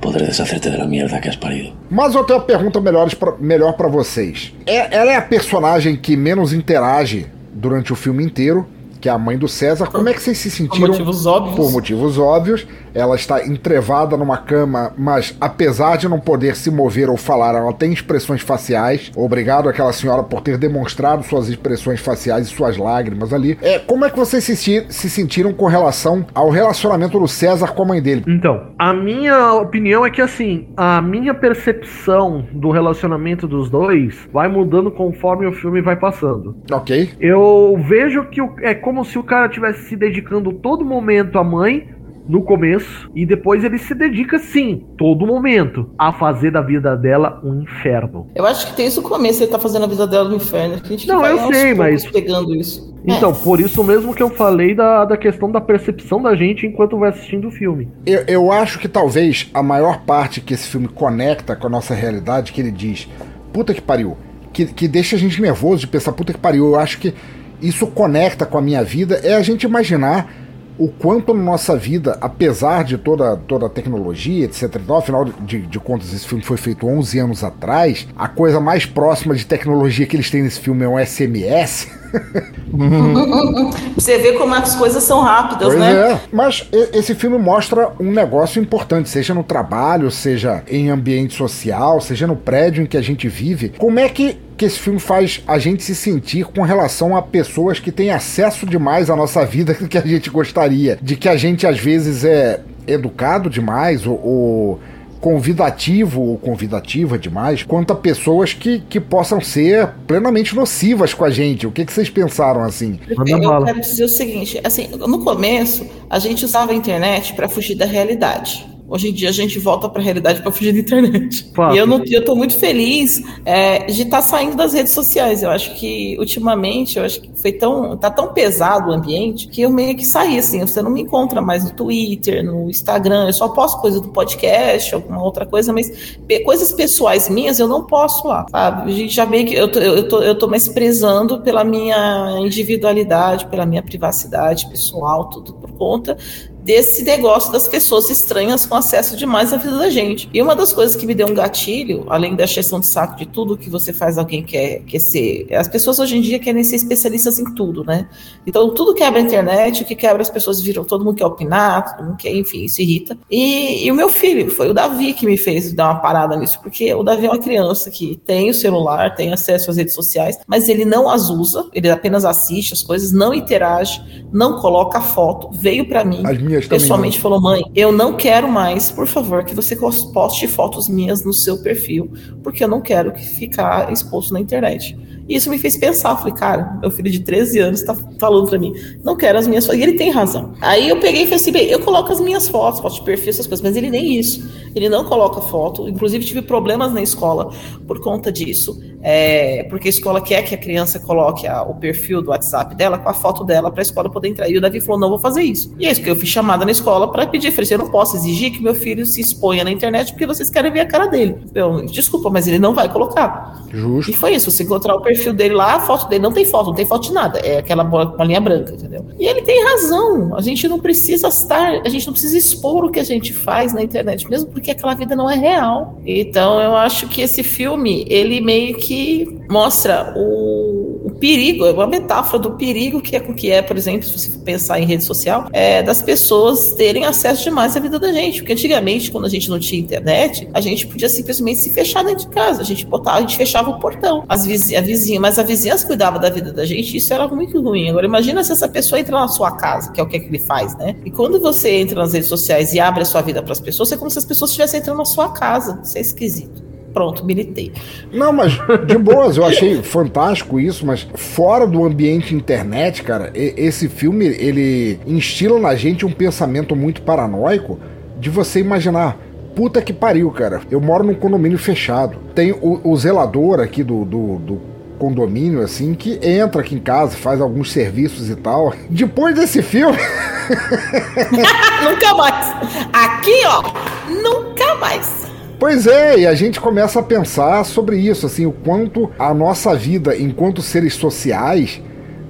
podré 0.00 0.24
deshacerte 0.26 0.70
de 0.70 0.78
la 0.78 0.86
mierda 0.86 1.20
que 1.20 1.28
has 1.28 1.36
parido. 1.36 1.72
Mas 1.90 2.14
eu 2.14 2.24
tenho 2.24 2.38
uma 2.38 2.44
pergunta 2.46 2.80
melhor 2.80 3.14
pra, 3.14 3.34
melhor 3.38 3.74
para 3.74 3.86
vocês. 3.88 4.52
É, 4.66 4.96
ela 4.96 5.12
é 5.12 5.16
a 5.16 5.22
personagem 5.22 5.94
que 5.96 6.16
menos 6.16 6.52
interage 6.52 7.26
durante 7.52 7.92
o 7.92 7.96
filme 7.96 8.24
inteiro, 8.24 8.66
que 9.00 9.08
é 9.08 9.12
a 9.12 9.18
mãe 9.18 9.38
do 9.38 9.48
César. 9.48 9.86
Como 9.86 10.08
é 10.08 10.12
que 10.12 10.22
vocês 10.22 10.38
se 10.38 10.50
sentiram? 10.50 10.86
Por 10.86 10.88
motivos 10.88 11.26
óbvios. 11.26 11.56
Por 11.56 11.72
motivos 11.72 12.18
óbvios. 12.18 12.66
Ela 12.92 13.14
está 13.14 13.46
entrevada 13.46 14.16
numa 14.16 14.36
cama, 14.36 14.92
mas 14.98 15.36
apesar 15.40 15.96
de 15.96 16.08
não 16.08 16.18
poder 16.18 16.56
se 16.56 16.70
mover 16.70 17.08
ou 17.08 17.16
falar, 17.16 17.54
ela 17.54 17.72
tem 17.72 17.92
expressões 17.92 18.42
faciais. 18.42 19.12
Obrigado 19.14 19.68
àquela 19.68 19.92
senhora 19.92 20.22
por 20.24 20.40
ter 20.40 20.58
demonstrado 20.58 21.22
suas 21.22 21.48
expressões 21.48 22.00
faciais 22.00 22.46
e 22.46 22.50
suas 22.50 22.76
lágrimas 22.76 23.32
ali. 23.32 23.56
É, 23.62 23.78
como 23.78 24.04
é 24.04 24.10
que 24.10 24.18
vocês 24.18 24.42
se, 24.42 24.54
se 24.56 25.10
sentiram 25.10 25.52
com 25.52 25.66
relação 25.66 26.26
ao 26.34 26.50
relacionamento 26.50 27.18
do 27.18 27.28
César 27.28 27.68
com 27.68 27.82
a 27.82 27.86
mãe 27.86 28.02
dele? 28.02 28.24
Então, 28.26 28.72
a 28.78 28.92
minha 28.92 29.54
opinião 29.54 30.04
é 30.04 30.10
que 30.10 30.20
assim, 30.20 30.68
a 30.76 31.00
minha 31.00 31.32
percepção 31.32 32.44
do 32.52 32.70
relacionamento 32.70 33.46
dos 33.46 33.70
dois 33.70 34.28
vai 34.32 34.48
mudando 34.48 34.90
conforme 34.90 35.46
o 35.46 35.52
filme 35.52 35.80
vai 35.80 35.96
passando. 35.96 36.56
Ok. 36.70 37.10
Eu 37.20 37.80
vejo 37.88 38.24
que 38.26 38.40
é 38.62 38.74
como 38.90 39.04
se 39.04 39.16
o 39.16 39.22
cara 39.22 39.48
tivesse 39.48 39.88
se 39.88 39.94
dedicando 39.94 40.52
todo 40.52 40.84
momento 40.84 41.38
à 41.38 41.44
mãe, 41.44 41.94
no 42.28 42.42
começo 42.42 43.08
e 43.14 43.24
depois 43.24 43.62
ele 43.62 43.78
se 43.78 43.94
dedica 43.94 44.36
sim, 44.40 44.84
todo 44.98 45.24
momento, 45.24 45.94
a 45.96 46.12
fazer 46.12 46.50
da 46.50 46.60
vida 46.60 46.96
dela 46.96 47.40
um 47.44 47.62
inferno. 47.62 48.26
Eu 48.34 48.44
acho 48.44 48.66
que 48.66 48.76
desde 48.76 48.98
o 48.98 49.02
começo 49.02 49.44
ele 49.44 49.50
tá 49.52 49.60
fazendo 49.60 49.84
a 49.84 49.86
vida 49.86 50.08
dela 50.08 50.28
um 50.28 50.34
inferno. 50.34 50.80
A 50.84 50.88
gente 50.88 51.06
não, 51.06 51.24
eu 51.24 51.52
sei, 51.52 51.72
mas 51.72 52.04
pegando 52.04 52.52
isso. 52.52 52.92
Então, 53.04 53.30
é. 53.30 53.34
por 53.34 53.60
isso 53.60 53.82
mesmo 53.84 54.12
que 54.12 54.24
eu 54.24 54.30
falei 54.30 54.74
da, 54.74 55.04
da 55.04 55.16
questão 55.16 55.52
da 55.52 55.60
percepção 55.60 56.20
da 56.20 56.34
gente 56.34 56.66
enquanto 56.66 56.98
vai 56.98 57.10
assistindo 57.10 57.46
o 57.46 57.50
filme. 57.52 57.88
Eu, 58.04 58.24
eu 58.26 58.52
acho 58.52 58.80
que 58.80 58.88
talvez 58.88 59.48
a 59.54 59.62
maior 59.62 60.00
parte 60.00 60.40
que 60.40 60.52
esse 60.52 60.66
filme 60.66 60.88
conecta 60.88 61.54
com 61.54 61.68
a 61.68 61.70
nossa 61.70 61.94
realidade, 61.94 62.52
que 62.52 62.60
ele 62.60 62.72
diz, 62.72 63.08
puta 63.52 63.72
que 63.72 63.80
pariu, 63.80 64.16
que, 64.52 64.66
que 64.66 64.88
deixa 64.88 65.14
a 65.14 65.18
gente 65.18 65.40
nervoso 65.40 65.82
de 65.82 65.86
pensar, 65.86 66.10
puta 66.10 66.32
que 66.32 66.40
pariu, 66.40 66.66
eu 66.66 66.76
acho 66.76 66.98
que 66.98 67.14
isso 67.62 67.86
conecta 67.86 68.46
com 68.46 68.58
a 68.58 68.62
minha 68.62 68.82
vida, 68.82 69.20
é 69.22 69.34
a 69.34 69.42
gente 69.42 69.64
imaginar 69.64 70.32
o 70.80 70.88
quanto 70.88 71.34
na 71.34 71.42
nossa 71.42 71.76
vida, 71.76 72.16
apesar 72.22 72.84
de 72.84 72.96
toda, 72.96 73.36
toda 73.36 73.66
a 73.66 73.68
tecnologia, 73.68 74.46
etc. 74.46 74.76
Então, 74.82 74.96
afinal 74.96 75.26
de, 75.26 75.60
de 75.60 75.78
contas, 75.78 76.14
esse 76.14 76.26
filme 76.26 76.42
foi 76.42 76.56
feito 76.56 76.86
11 76.86 77.18
anos 77.18 77.44
atrás. 77.44 78.08
A 78.16 78.26
coisa 78.26 78.58
mais 78.58 78.86
próxima 78.86 79.34
de 79.34 79.44
tecnologia 79.44 80.06
que 80.06 80.16
eles 80.16 80.30
têm 80.30 80.42
nesse 80.42 80.58
filme 80.58 80.82
é 80.82 80.88
um 80.88 80.98
SMS. 80.98 81.86
Você 83.94 84.16
vê 84.18 84.32
como 84.32 84.54
as 84.54 84.74
coisas 84.74 85.02
são 85.02 85.20
rápidas, 85.20 85.68
pois 85.68 85.78
né? 85.78 86.12
É. 86.12 86.20
Mas 86.32 86.66
esse 86.94 87.14
filme 87.14 87.36
mostra 87.36 87.92
um 88.00 88.10
negócio 88.10 88.60
importante, 88.60 89.10
seja 89.10 89.34
no 89.34 89.44
trabalho, 89.44 90.10
seja 90.10 90.62
em 90.66 90.88
ambiente 90.88 91.34
social, 91.34 92.00
seja 92.00 92.26
no 92.26 92.36
prédio 92.36 92.82
em 92.82 92.86
que 92.86 92.96
a 92.96 93.02
gente 93.02 93.28
vive. 93.28 93.74
Como 93.76 94.00
é 94.00 94.08
que 94.08 94.38
que 94.60 94.66
esse 94.66 94.78
filme 94.78 95.00
faz 95.00 95.42
a 95.46 95.58
gente 95.58 95.82
se 95.82 95.94
sentir 95.94 96.44
com 96.44 96.60
relação 96.60 97.16
a 97.16 97.22
pessoas 97.22 97.80
que 97.80 97.90
têm 97.90 98.10
acesso 98.10 98.66
demais 98.66 99.08
à 99.08 99.16
nossa 99.16 99.42
vida 99.42 99.72
do 99.72 99.88
que 99.88 99.96
a 99.96 100.02
gente 100.02 100.28
gostaria. 100.28 100.98
De 101.00 101.16
que 101.16 101.30
a 101.30 101.34
gente 101.34 101.66
às 101.66 101.78
vezes 101.78 102.26
é 102.26 102.60
educado 102.86 103.48
demais 103.48 104.06
ou, 104.06 104.20
ou 104.22 104.80
convidativo 105.18 106.20
ou 106.20 106.36
convidativa 106.36 107.18
demais 107.18 107.62
quanto 107.62 107.94
a 107.94 107.96
pessoas 107.96 108.52
que, 108.52 108.80
que 108.80 109.00
possam 109.00 109.40
ser 109.40 109.88
plenamente 110.06 110.54
nocivas 110.54 111.14
com 111.14 111.24
a 111.24 111.30
gente. 111.30 111.66
O 111.66 111.72
que, 111.72 111.86
que 111.86 111.92
vocês 111.92 112.10
pensaram 112.10 112.62
assim? 112.62 113.00
Eu 113.08 113.64
quero 113.64 113.80
dizer 113.80 114.04
o 114.04 114.08
seguinte, 114.10 114.60
assim, 114.62 114.88
no 114.88 115.24
começo 115.24 115.86
a 116.10 116.18
gente 116.18 116.44
usava 116.44 116.72
a 116.72 116.74
internet 116.74 117.32
para 117.32 117.48
fugir 117.48 117.76
da 117.76 117.86
realidade. 117.86 118.69
Hoje 118.90 119.08
em 119.08 119.12
dia 119.12 119.28
a 119.28 119.32
gente 119.32 119.56
volta 119.60 119.88
para 119.88 120.02
a 120.02 120.04
realidade 120.04 120.42
para 120.42 120.50
fugir 120.50 120.72
da 120.72 120.80
internet. 120.80 121.48
E 121.72 121.78
eu 121.78 121.86
não, 121.86 122.02
eu 122.04 122.24
tô 122.24 122.34
muito 122.34 122.58
feliz 122.58 123.22
é, 123.44 123.84
de 123.84 124.02
estar 124.02 124.16
tá 124.16 124.22
saindo 124.22 124.56
das 124.56 124.72
redes 124.72 124.92
sociais. 124.92 125.44
Eu 125.44 125.50
acho 125.50 125.76
que 125.76 126.16
ultimamente, 126.18 126.98
eu 126.98 127.04
acho 127.04 127.20
que 127.20 127.30
foi 127.36 127.52
tão, 127.52 127.96
tá 127.96 128.10
tão 128.10 128.32
pesado 128.32 128.90
o 128.90 128.92
ambiente 128.92 129.46
que 129.46 129.62
eu 129.62 129.70
meio 129.70 129.96
que 129.96 130.04
saí 130.04 130.40
assim. 130.40 130.58
Você 130.60 130.82
não 130.82 130.90
me 130.90 131.02
encontra 131.02 131.40
mais 131.40 131.62
no 131.62 131.70
Twitter, 131.70 132.44
no 132.44 132.68
Instagram. 132.68 133.28
Eu 133.28 133.32
só 133.32 133.48
posto 133.50 133.80
coisa 133.80 134.00
do 134.00 134.08
podcast, 134.08 134.92
alguma 134.92 135.22
outra 135.22 135.46
coisa, 135.46 135.72
mas 135.72 136.18
coisas 136.44 136.72
pessoais 136.72 137.28
minhas 137.28 137.60
eu 137.60 137.68
não 137.68 137.84
posso 137.84 138.26
lá. 138.26 138.44
Sabe? 138.50 138.90
A 138.90 138.94
gente 138.94 139.14
já 139.14 139.24
meio 139.24 139.46
que 139.46 139.54
eu 139.54 139.70
tô, 139.70 139.78
eu 139.78 140.08
tô, 140.08 140.20
eu 140.20 140.34
tô 140.34 140.48
mais 140.48 140.66
prezando 140.66 141.40
pela 141.42 141.62
minha 141.62 142.40
individualidade, 142.40 143.46
pela 143.46 143.64
minha 143.64 143.84
privacidade 143.84 144.68
pessoal, 144.68 145.30
tudo 145.30 145.52
por 145.54 145.70
conta 145.74 146.16
desse 146.62 147.02
negócio 147.02 147.50
das 147.52 147.68
pessoas 147.68 148.10
estranhas 148.10 148.66
com 148.66 148.74
acesso 148.74 149.16
demais 149.16 149.52
à 149.52 149.56
vida 149.56 149.76
da 149.78 149.88
gente. 149.88 150.28
E 150.32 150.42
uma 150.42 150.54
das 150.54 150.72
coisas 150.72 150.94
que 150.94 151.06
me 151.06 151.14
deu 151.14 151.28
um 151.28 151.34
gatilho, 151.34 152.04
além 152.08 152.34
da 152.34 152.44
exceção 152.44 152.80
de 152.80 152.86
saco 152.86 153.16
de 153.16 153.26
tudo 153.26 153.56
que 153.56 153.70
você 153.70 153.92
faz, 153.92 154.18
alguém 154.18 154.42
quer, 154.42 154.80
quer 154.80 154.98
ser. 154.98 155.46
As 155.54 155.68
pessoas 155.68 155.98
hoje 155.98 156.16
em 156.18 156.20
dia 156.20 156.38
querem 156.38 156.62
ser 156.62 156.76
especialistas 156.76 157.38
em 157.38 157.54
tudo, 157.54 157.84
né? 157.84 158.08
Então 158.46 158.72
tudo 158.74 158.94
quebra 158.94 159.20
a 159.20 159.22
internet, 159.22 159.82
o 159.82 159.86
que 159.86 159.94
quebra 159.94 160.22
as 160.22 160.30
pessoas 160.30 160.60
viram, 160.60 160.84
todo 160.84 161.04
mundo 161.04 161.16
quer 161.16 161.26
opinar, 161.26 161.96
todo 161.96 162.06
mundo 162.06 162.16
quer, 162.16 162.34
enfim, 162.34 162.68
se 162.68 162.82
irrita. 162.82 163.16
E, 163.30 163.86
e 163.86 163.90
o 163.90 163.94
meu 163.94 164.08
filho, 164.08 164.50
foi 164.50 164.70
o 164.70 164.74
Davi 164.74 165.12
que 165.14 165.26
me 165.26 165.36
fez 165.36 165.72
dar 165.72 165.90
uma 165.90 166.00
parada 166.00 166.36
nisso, 166.36 166.60
porque 166.62 166.92
o 166.94 167.02
Davi 167.02 167.26
é 167.26 167.30
uma 167.30 167.38
criança 167.38 167.90
que 167.90 168.20
tem 168.24 168.50
o 168.50 168.54
celular, 168.54 169.14
tem 169.14 169.32
acesso 169.32 169.70
às 169.70 169.76
redes 169.76 169.94
sociais, 169.94 170.38
mas 170.46 170.68
ele 170.68 170.84
não 170.84 171.08
as 171.08 171.30
usa, 171.30 171.68
ele 171.72 171.90
apenas 171.90 172.24
assiste 172.24 172.74
as 172.74 172.82
coisas, 172.82 173.12
não 173.12 173.32
interage, 173.32 174.02
não 174.32 174.60
coloca 174.60 175.00
foto, 175.00 175.50
veio 175.52 175.88
para 175.88 176.04
mim 176.04 176.22
minhas 176.50 176.66
pessoalmente 176.66 177.16
não. 177.16 177.22
falou: 177.22 177.40
mãe, 177.40 177.62
eu 177.74 177.92
não 177.92 178.16
quero 178.16 178.48
mais, 178.48 178.90
por 178.90 179.06
favor, 179.06 179.44
que 179.44 179.54
você 179.54 179.76
poste 180.12 180.46
fotos 180.46 180.88
minhas 180.88 181.24
no 181.24 181.32
seu 181.32 181.62
perfil, 181.62 182.10
porque 182.42 182.62
eu 182.62 182.68
não 182.68 182.80
quero 182.80 183.12
que 183.12 183.24
ficar 183.24 183.92
exposto 183.92 184.32
na 184.32 184.40
internet. 184.40 184.96
E 185.30 185.36
isso 185.36 185.48
me 185.48 185.58
fez 185.58 185.76
pensar, 185.76 186.16
falei, 186.16 186.34
cara, 186.34 186.76
meu 186.80 186.90
filho 186.90 187.08
de 187.08 187.20
13 187.20 187.60
anos 187.60 187.82
tá 187.82 187.94
falando 188.18 188.48
pra 188.48 188.58
mim, 188.58 188.74
não 189.04 189.16
quero 189.16 189.38
as 189.38 189.46
minhas 189.46 189.64
fotos. 189.64 189.80
E 189.80 189.82
ele 189.84 189.92
tem 189.92 190.10
razão. 190.10 190.54
Aí 190.60 190.88
eu 190.88 190.98
peguei 190.98 191.22
e 191.22 191.24
falei 191.24 191.36
assim, 191.36 191.52
bem, 191.52 191.66
eu 191.66 191.78
coloco 191.78 192.10
as 192.10 192.20
minhas 192.20 192.48
fotos, 192.48 192.80
foto 192.80 192.96
de 192.96 193.02
perfil, 193.02 193.30
essas 193.30 193.46
coisas, 193.46 193.62
mas 193.62 193.76
ele 193.76 193.88
nem 193.88 194.18
isso. 194.18 194.50
Ele 194.74 194.88
não 194.88 195.04
coloca 195.04 195.40
foto. 195.40 195.88
Inclusive, 195.88 196.24
tive 196.24 196.42
problemas 196.42 196.92
na 196.92 197.00
escola 197.00 197.52
por 197.86 198.00
conta 198.00 198.32
disso. 198.32 198.80
É, 199.02 199.64
porque 199.70 199.88
a 199.88 199.90
escola 199.90 200.20
quer 200.20 200.42
que 200.42 200.54
a 200.54 200.58
criança 200.58 200.98
coloque 200.98 201.46
a, 201.46 201.62
o 201.62 201.74
perfil 201.74 202.20
do 202.20 202.30
WhatsApp 202.30 202.74
dela 202.74 202.98
com 202.98 203.08
a 203.08 203.14
foto 203.14 203.44
dela 203.44 203.70
para 203.70 203.80
a 203.80 203.82
escola 203.82 204.10
poder 204.10 204.28
entrar. 204.28 204.48
E 204.48 204.58
o 204.58 204.60
Davi 204.60 204.80
falou: 204.80 205.00
não 205.00 205.08
vou 205.08 205.18
fazer 205.18 205.42
isso. 205.42 205.74
E 205.78 205.86
é 205.86 205.90
isso 205.90 206.02
que 206.02 206.10
eu 206.10 206.16
fiz 206.16 206.28
chamada 206.28 206.64
na 206.64 206.70
escola 206.70 207.10
para 207.10 207.26
pedir. 207.26 207.50
Falei 207.50 207.64
assim, 207.64 207.74
eu 207.74 207.78
não 207.78 207.90
posso 207.90 208.16
exigir 208.16 208.52
que 208.52 208.62
meu 208.62 208.74
filho 208.74 209.06
se 209.06 209.20
exponha 209.20 209.64
na 209.64 209.70
internet 209.70 210.12
porque 210.12 210.26
vocês 210.26 210.50
querem 210.50 210.70
ver 210.70 210.80
a 210.80 210.86
cara 210.86 211.06
dele. 211.06 211.36
Eu, 211.54 211.86
desculpa, 211.86 212.28
mas 212.28 212.46
ele 212.46 212.58
não 212.58 212.74
vai 212.74 212.92
colocar. 212.92 213.64
Justo. 213.70 214.10
E 214.10 214.14
foi 214.14 214.34
isso. 214.34 214.50
Você 214.50 214.64
encontrar 214.64 214.94
o 214.94 215.00
perfil 215.00 215.19
dele 215.32 215.54
lá, 215.54 215.76
a 215.76 215.80
foto 215.80 216.08
dele 216.08 216.22
não 216.22 216.32
tem 216.32 216.44
foto, 216.44 216.68
não 216.68 216.74
tem 216.74 216.86
foto 216.86 217.08
de 217.08 217.12
nada. 217.12 217.38
É 217.40 217.58
aquela 217.58 217.84
bolinha 217.84 218.40
branca, 218.40 218.72
entendeu? 218.72 219.04
E 219.18 219.26
ele 219.26 219.42
tem 219.42 219.64
razão. 219.64 220.34
A 220.34 220.40
gente 220.40 220.66
não 220.68 220.78
precisa 220.78 221.28
estar, 221.28 221.82
a 221.84 221.88
gente 221.88 222.06
não 222.06 222.12
precisa 222.12 222.36
expor 222.36 222.84
o 222.84 222.90
que 222.90 223.00
a 223.00 223.04
gente 223.04 223.32
faz 223.32 223.72
na 223.72 223.82
internet, 223.82 224.28
mesmo 224.28 224.50
porque 224.50 224.70
aquela 224.70 224.94
vida 224.94 225.14
não 225.14 225.28
é 225.28 225.36
real. 225.36 225.98
Então 226.06 226.60
eu 226.60 226.76
acho 226.76 227.08
que 227.08 227.20
esse 227.20 227.42
filme, 227.42 228.06
ele 228.08 228.40
meio 228.40 228.76
que 228.76 229.40
mostra 229.50 230.14
o, 230.16 230.79
o 231.04 231.10
perigo, 231.10 231.66
é 231.66 231.72
uma 231.72 231.86
metáfora 231.86 232.38
do 232.42 232.52
perigo 232.52 233.00
que 233.00 233.14
é 233.14 233.20
com 233.20 233.34
que 233.34 233.50
é, 233.50 233.62
por 233.62 233.76
exemplo, 233.76 234.06
se 234.06 234.18
você 234.18 234.38
pensar 234.38 234.80
em 234.80 234.84
rede 234.84 235.04
social, 235.04 235.48
é 235.52 235.82
das 235.82 236.02
pessoas 236.02 236.72
terem 236.72 237.04
acesso 237.04 237.44
demais 237.44 237.76
à 237.76 237.80
vida 237.80 237.98
da 237.98 238.12
gente. 238.12 238.40
Porque 238.40 238.52
antigamente, 238.52 239.10
quando 239.10 239.26
a 239.26 239.28
gente 239.28 239.48
não 239.48 239.58
tinha 239.58 239.80
internet, 239.80 240.48
a 240.52 240.60
gente 240.60 240.86
podia 240.86 241.08
simplesmente 241.08 241.58
se 241.58 241.70
fechar 241.70 242.02
dentro 242.04 242.26
de 242.26 242.34
casa. 242.34 242.62
A 242.62 242.64
gente 242.64 242.84
botava, 242.86 243.18
a 243.18 243.20
gente 243.20 243.36
fechava 243.36 243.70
o 243.70 243.78
portão. 243.78 244.24
As 244.28 244.46
vizinha, 244.46 244.80
a 244.80 244.82
vizinha, 244.82 245.20
mas 245.20 245.38
a 245.38 245.42
vizinhança 245.42 245.86
cuidava 245.86 246.18
da 246.18 246.30
vida 246.30 246.52
da 246.52 246.64
gente, 246.64 246.96
isso 246.96 247.12
era 247.12 247.26
muito 247.28 247.60
ruim. 247.60 247.88
Agora 247.88 248.06
imagina 248.06 248.42
se 248.42 248.52
essa 248.52 248.68
pessoa 248.68 249.00
entra 249.00 249.18
na 249.18 249.28
sua 249.28 249.52
casa, 249.52 249.92
que 249.92 250.00
é 250.00 250.02
o 250.02 250.06
que, 250.06 250.16
é 250.16 250.20
que 250.20 250.26
ele 250.26 250.38
faz, 250.38 250.76
né? 250.76 250.96
E 251.04 251.10
quando 251.10 251.40
você 251.40 251.70
entra 251.70 252.00
nas 252.00 252.12
redes 252.12 252.28
sociais 252.28 252.74
e 252.74 252.80
abre 252.80 253.02
a 253.02 253.06
sua 253.06 253.20
vida 253.20 253.42
para 253.42 253.52
as 253.52 253.60
pessoas, 253.60 253.92
é 253.92 253.96
como 253.96 254.10
se 254.10 254.18
as 254.18 254.24
pessoas 254.24 254.50
estivessem 254.50 254.80
entrando 254.80 254.98
na 254.98 255.04
sua 255.04 255.30
casa. 255.30 255.80
Isso 255.82 255.98
é 255.98 256.00
esquisito. 256.00 256.69
Pronto, 256.92 257.24
militei. 257.24 257.72
Não, 258.12 258.32
mas 258.32 258.52
de 258.86 258.98
boas, 258.98 259.36
eu 259.36 259.44
achei 259.44 259.82
fantástico 259.82 260.58
isso, 260.58 260.84
mas 260.84 261.06
fora 261.14 261.66
do 261.66 261.84
ambiente 261.84 262.34
internet, 262.34 263.02
cara, 263.02 263.30
esse 263.34 263.88
filme 263.88 264.26
ele 264.26 264.98
instila 265.06 265.58
na 265.58 265.74
gente 265.74 266.04
um 266.04 266.10
pensamento 266.10 266.74
muito 266.74 267.02
paranoico 267.02 267.78
de 268.18 268.28
você 268.28 268.60
imaginar. 268.60 269.16
Puta 269.54 269.82
que 269.82 269.92
pariu, 269.92 270.30
cara. 270.30 270.60
Eu 270.70 270.80
moro 270.80 271.04
num 271.04 271.14
condomínio 271.14 271.58
fechado. 271.58 272.18
Tem 272.34 272.52
o, 272.52 272.80
o 272.84 272.96
zelador 272.96 273.60
aqui 273.60 273.82
do, 273.82 274.04
do, 274.04 274.36
do 274.38 274.60
condomínio, 274.98 275.60
assim, 275.62 275.94
que 275.94 276.18
entra 276.22 276.60
aqui 276.60 276.74
em 276.74 276.78
casa, 276.78 277.16
faz 277.16 277.40
alguns 277.40 277.72
serviços 277.72 278.30
e 278.30 278.36
tal. 278.36 278.72
Depois 278.88 279.34
desse 279.34 279.62
filme. 279.62 279.98
nunca 281.82 282.14
mais. 282.14 282.54
Aqui, 282.92 283.42
ó, 283.46 283.62
nunca 284.08 284.74
mais. 284.76 285.19
Pois 285.60 285.86
é, 285.86 286.20
e 286.20 286.26
a 286.26 286.34
gente 286.34 286.58
começa 286.58 286.98
a 287.00 287.02
pensar 287.02 287.62
sobre 287.64 287.98
isso, 287.98 288.24
assim, 288.26 288.46
o 288.46 288.50
quanto 288.52 289.10
a 289.18 289.32
nossa 289.34 289.74
vida 289.76 290.16
enquanto 290.16 290.62
seres 290.62 290.94
sociais 290.94 291.80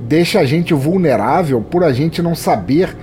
deixa 0.03 0.41
a 0.41 0.45
gente 0.45 0.75
vulnerável 0.75 1.63
por 1.63 1.85
a 1.85 1.93
gente 1.93 2.21
não 2.21 2.35
saber 2.35 2.97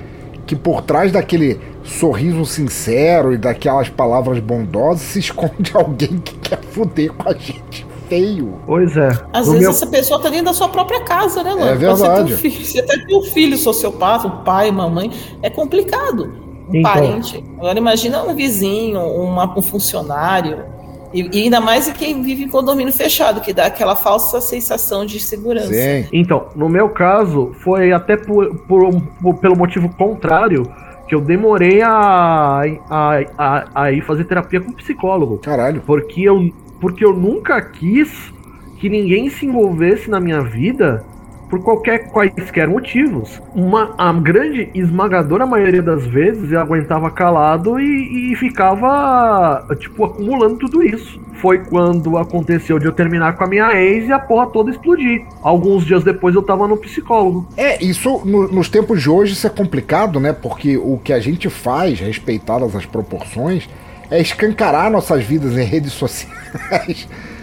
que 0.45 0.53
por 0.55 0.81
trás 0.81 1.13
daquele 1.13 1.57
sorriso 1.83 2.45
sincero 2.45 3.33
e 3.33 3.37
daquelas 3.37 3.87
palavras 3.87 4.39
bondosas, 4.39 5.01
se 5.01 5.19
esconde 5.31 5.71
alguém 5.73 6.19
que 6.19 6.35
quer 6.39 6.59
foder 6.61 7.13
com 7.13 7.29
a 7.29 7.33
gente 7.33 7.85
feio. 8.09 8.59
Pois 8.65 8.95
é. 8.97 9.07
Às 9.33 9.47
No 9.47 9.53
vezes 9.53 9.59
meu- 9.61 9.69
essa 9.71 9.87
pessoa 9.87 10.21
tá 10.21 10.29
dentro 10.29 10.45
da 10.47 10.53
sua 10.53 10.67
própria 10.69 11.01
casa, 11.01 11.41
né, 11.43 11.51
Lano? 11.53 11.67
É 11.69 11.75
verdade. 11.75 12.35
Você, 12.35 12.41
tem 12.41 12.49
um 12.49 12.51
filho, 12.51 12.65
você 12.65 12.79
até 12.79 12.97
tem 13.05 13.17
um 13.17 13.23
filho 13.23 13.57
sociopata, 13.57 14.27
um 14.27 14.43
pai, 14.43 14.69
uma 14.69 14.89
mãe. 14.89 15.11
É 15.41 15.49
complicado. 15.49 16.46
Um 16.69 16.75
Então. 16.75 16.91
parente. 16.91 17.43
Agora 17.57 17.77
imagina 17.77 18.23
um 18.23 18.35
vizinho, 18.35 18.99
uma- 18.99 19.57
um 19.57 19.61
funcionário. 19.61 20.65
E, 21.13 21.21
e 21.39 21.43
ainda 21.43 21.61
mais 21.61 21.89
quem 21.93 22.21
vive 22.21 22.43
em 22.43 22.49
condomínio 22.49 22.91
fechado, 22.91 23.39
que 23.39 23.53
dá 23.53 23.67
aquela 23.67 23.95
falsa 23.95 24.41
sensação 24.41 25.05
de 25.05 25.19
segurança. 25.19 25.73
Sim. 25.73 26.05
Então, 26.11 26.47
no 26.55 26.67
meu 26.67 26.89
caso, 26.89 27.53
foi 27.61 27.93
até 27.93 28.17
por, 28.17 28.53
por 28.67 28.83
um- 28.83 28.99
por- 28.99 29.35
pelo 29.35 29.55
motivo 29.55 29.87
contrário 29.95 30.69
que 31.07 31.15
eu 31.15 31.21
demorei 31.21 31.81
a, 31.81 32.61
a, 32.89 33.19
a, 33.37 33.65
a 33.83 33.91
ir 33.93 34.01
fazer 34.01 34.25
terapia 34.25 34.59
com 34.59 34.73
psicólogo. 34.73 35.37
Caralho. 35.37 35.81
Porque 35.85 36.21
eu, 36.23 36.51
porque 36.81 37.05
eu 37.05 37.13
nunca 37.13 37.61
quis 37.61 38.33
que 38.77 38.89
ninguém 38.89 39.29
se 39.29 39.45
envolvesse 39.45 40.09
na 40.09 40.19
minha 40.19 40.41
vida 40.41 41.05
por 41.49 41.61
qualquer 41.63 42.09
quaisquer 42.09 42.67
motivos. 42.67 43.41
Uma, 43.55 43.93
a 43.97 44.11
grande 44.13 44.69
esmagadora 44.73 45.45
maioria 45.45 45.81
das 45.81 46.05
vezes 46.05 46.51
eu 46.51 46.59
aguentava 46.59 47.09
calado 47.09 47.79
e, 47.79 48.33
e 48.33 48.35
ficava, 48.35 49.65
tipo, 49.79 50.05
acumulando 50.05 50.57
tudo 50.57 50.83
isso. 50.83 51.19
Foi 51.41 51.59
quando 51.59 52.17
aconteceu 52.17 52.79
de 52.79 52.85
eu 52.85 52.91
terminar 52.91 53.35
com 53.35 53.43
a 53.43 53.47
minha 53.47 53.71
ex 53.79 54.07
e 54.07 54.11
a 54.11 54.19
porra 54.19 54.47
toda 54.47 54.71
explodir. 54.71 55.23
Alguns 55.41 55.85
dias 55.85 56.03
depois 56.03 56.33
eu 56.35 56.41
tava 56.41 56.67
no 56.67 56.77
psicólogo. 56.77 57.47
É, 57.55 57.83
isso 57.83 58.21
no- 58.25 58.47
nos 58.47 58.69
tempos 58.69 59.01
de 59.01 59.09
hoje 59.09 59.33
isso 59.33 59.45
é 59.45 59.49
complicado, 59.49 60.19
né? 60.19 60.33
Porque 60.33 60.77
o 60.77 60.99
que 61.03 61.13
a 61.13 61.19
gente 61.19 61.49
faz, 61.49 61.99
respeitadas 61.99 62.75
as 62.75 62.85
proporções, 62.85 63.69
é 64.09 64.19
escancarar 64.19 64.89
nossas 64.89 65.23
vidas 65.23 65.55
em 65.57 65.63
redes 65.63 65.93
sociais. 65.93 67.07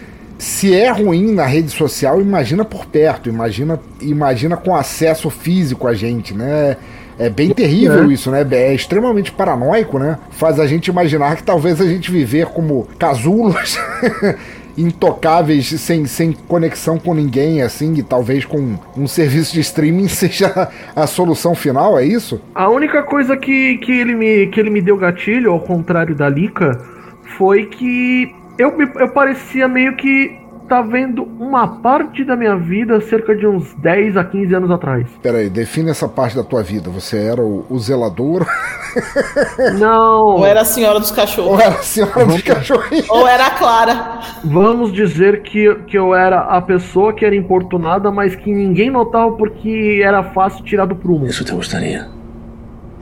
Se 0.44 0.74
é 0.74 0.90
ruim 0.90 1.32
na 1.32 1.46
rede 1.46 1.70
social, 1.70 2.20
imagina 2.20 2.66
por 2.66 2.84
perto, 2.84 3.30
imagina, 3.30 3.80
imagina 3.98 4.58
com 4.58 4.76
acesso 4.76 5.30
físico 5.30 5.88
a 5.88 5.94
gente, 5.94 6.34
né? 6.34 6.76
É 7.18 7.30
bem 7.30 7.48
terrível 7.48 8.04
É. 8.10 8.12
isso, 8.12 8.30
né? 8.30 8.46
É 8.50 8.74
extremamente 8.74 9.32
paranoico, 9.32 9.98
né? 9.98 10.18
Faz 10.32 10.60
a 10.60 10.66
gente 10.66 10.88
imaginar 10.88 11.36
que 11.36 11.42
talvez 11.42 11.80
a 11.80 11.86
gente 11.86 12.10
viver 12.10 12.44
como 12.48 12.86
casulos 12.98 13.78
intocáveis, 14.76 15.66
sem, 15.80 16.04
sem 16.04 16.32
conexão 16.46 16.98
com 16.98 17.14
ninguém, 17.14 17.62
assim, 17.62 17.94
e 17.94 18.02
talvez 18.02 18.44
com 18.44 18.76
um 18.94 19.06
serviço 19.06 19.54
de 19.54 19.60
streaming 19.60 20.08
seja 20.12 20.68
a 20.94 21.06
solução 21.06 21.54
final, 21.54 21.98
é 21.98 22.04
isso? 22.04 22.38
A 22.54 22.68
única 22.68 23.02
coisa 23.02 23.34
que, 23.34 23.78
que, 23.78 23.92
ele 23.92 24.14
me, 24.14 24.46
que 24.48 24.60
ele 24.60 24.68
me 24.68 24.82
deu 24.82 24.98
gatilho, 24.98 25.52
ao 25.52 25.60
contrário 25.60 26.14
da 26.14 26.28
Lika, 26.28 26.78
foi 27.38 27.64
que 27.64 28.43
eu, 28.59 28.76
me- 28.76 28.90
eu 28.97 29.09
parecia 29.10 29.66
meio 29.68 29.97
que 29.97 30.43
tá 30.68 30.81
vendo 30.81 31.24
uma 31.39 31.68
parte 31.82 32.24
da 32.24 32.35
minha 32.35 32.56
vida 32.56 32.98
cerca 33.02 33.36
de 33.36 33.47
uns 33.47 33.74
10 33.74 34.16
a 34.16 34.24
15 34.24 34.55
anos 34.55 34.70
atrás. 34.70 35.06
Pera 35.22 35.36
aí, 35.39 35.51
define 35.51 35.90
essa 35.90 36.09
parte 36.09 36.35
da 36.35 36.43
tua 36.43 36.62
vida. 36.62 36.89
Você 36.89 37.18
era 37.18 37.43
o, 37.43 37.66
o 37.68 37.78
zelador 37.78 38.47
Não. 39.78 40.22
Ou 40.39 40.47
era 40.47 40.62
a 40.62 40.64
senhora 40.64 40.98
dos 41.01 41.10
cachorros. 41.10 41.52
ou 41.52 41.60
era 41.60 41.74
a 41.74 41.82
senhora 41.82 42.24
dos 42.26 42.43
cachorrinhos? 42.43 43.10
Ou 43.10 43.26
era 43.28 43.47
a 43.47 43.51
Clara. 43.51 44.20
Vamos 44.44 44.93
dizer 44.93 45.43
que, 45.43 45.74
que 45.86 45.98
eu 45.98 46.14
era 46.14 46.40
a 46.40 46.60
pessoa 46.62 47.12
que 47.12 47.24
era 47.24 47.35
importunada, 47.36 48.10
mas 48.10 48.35
que 48.35 48.51
ninguém 48.52 48.90
notava 48.90 49.32
porque 49.32 50.01
era 50.02 50.22
fácil 50.22 50.64
tirar 50.64 50.86
do 50.86 50.97
prumo. 50.97 51.26
Eso 51.26 51.44
te 51.44 51.52
gustaría. 51.52 52.06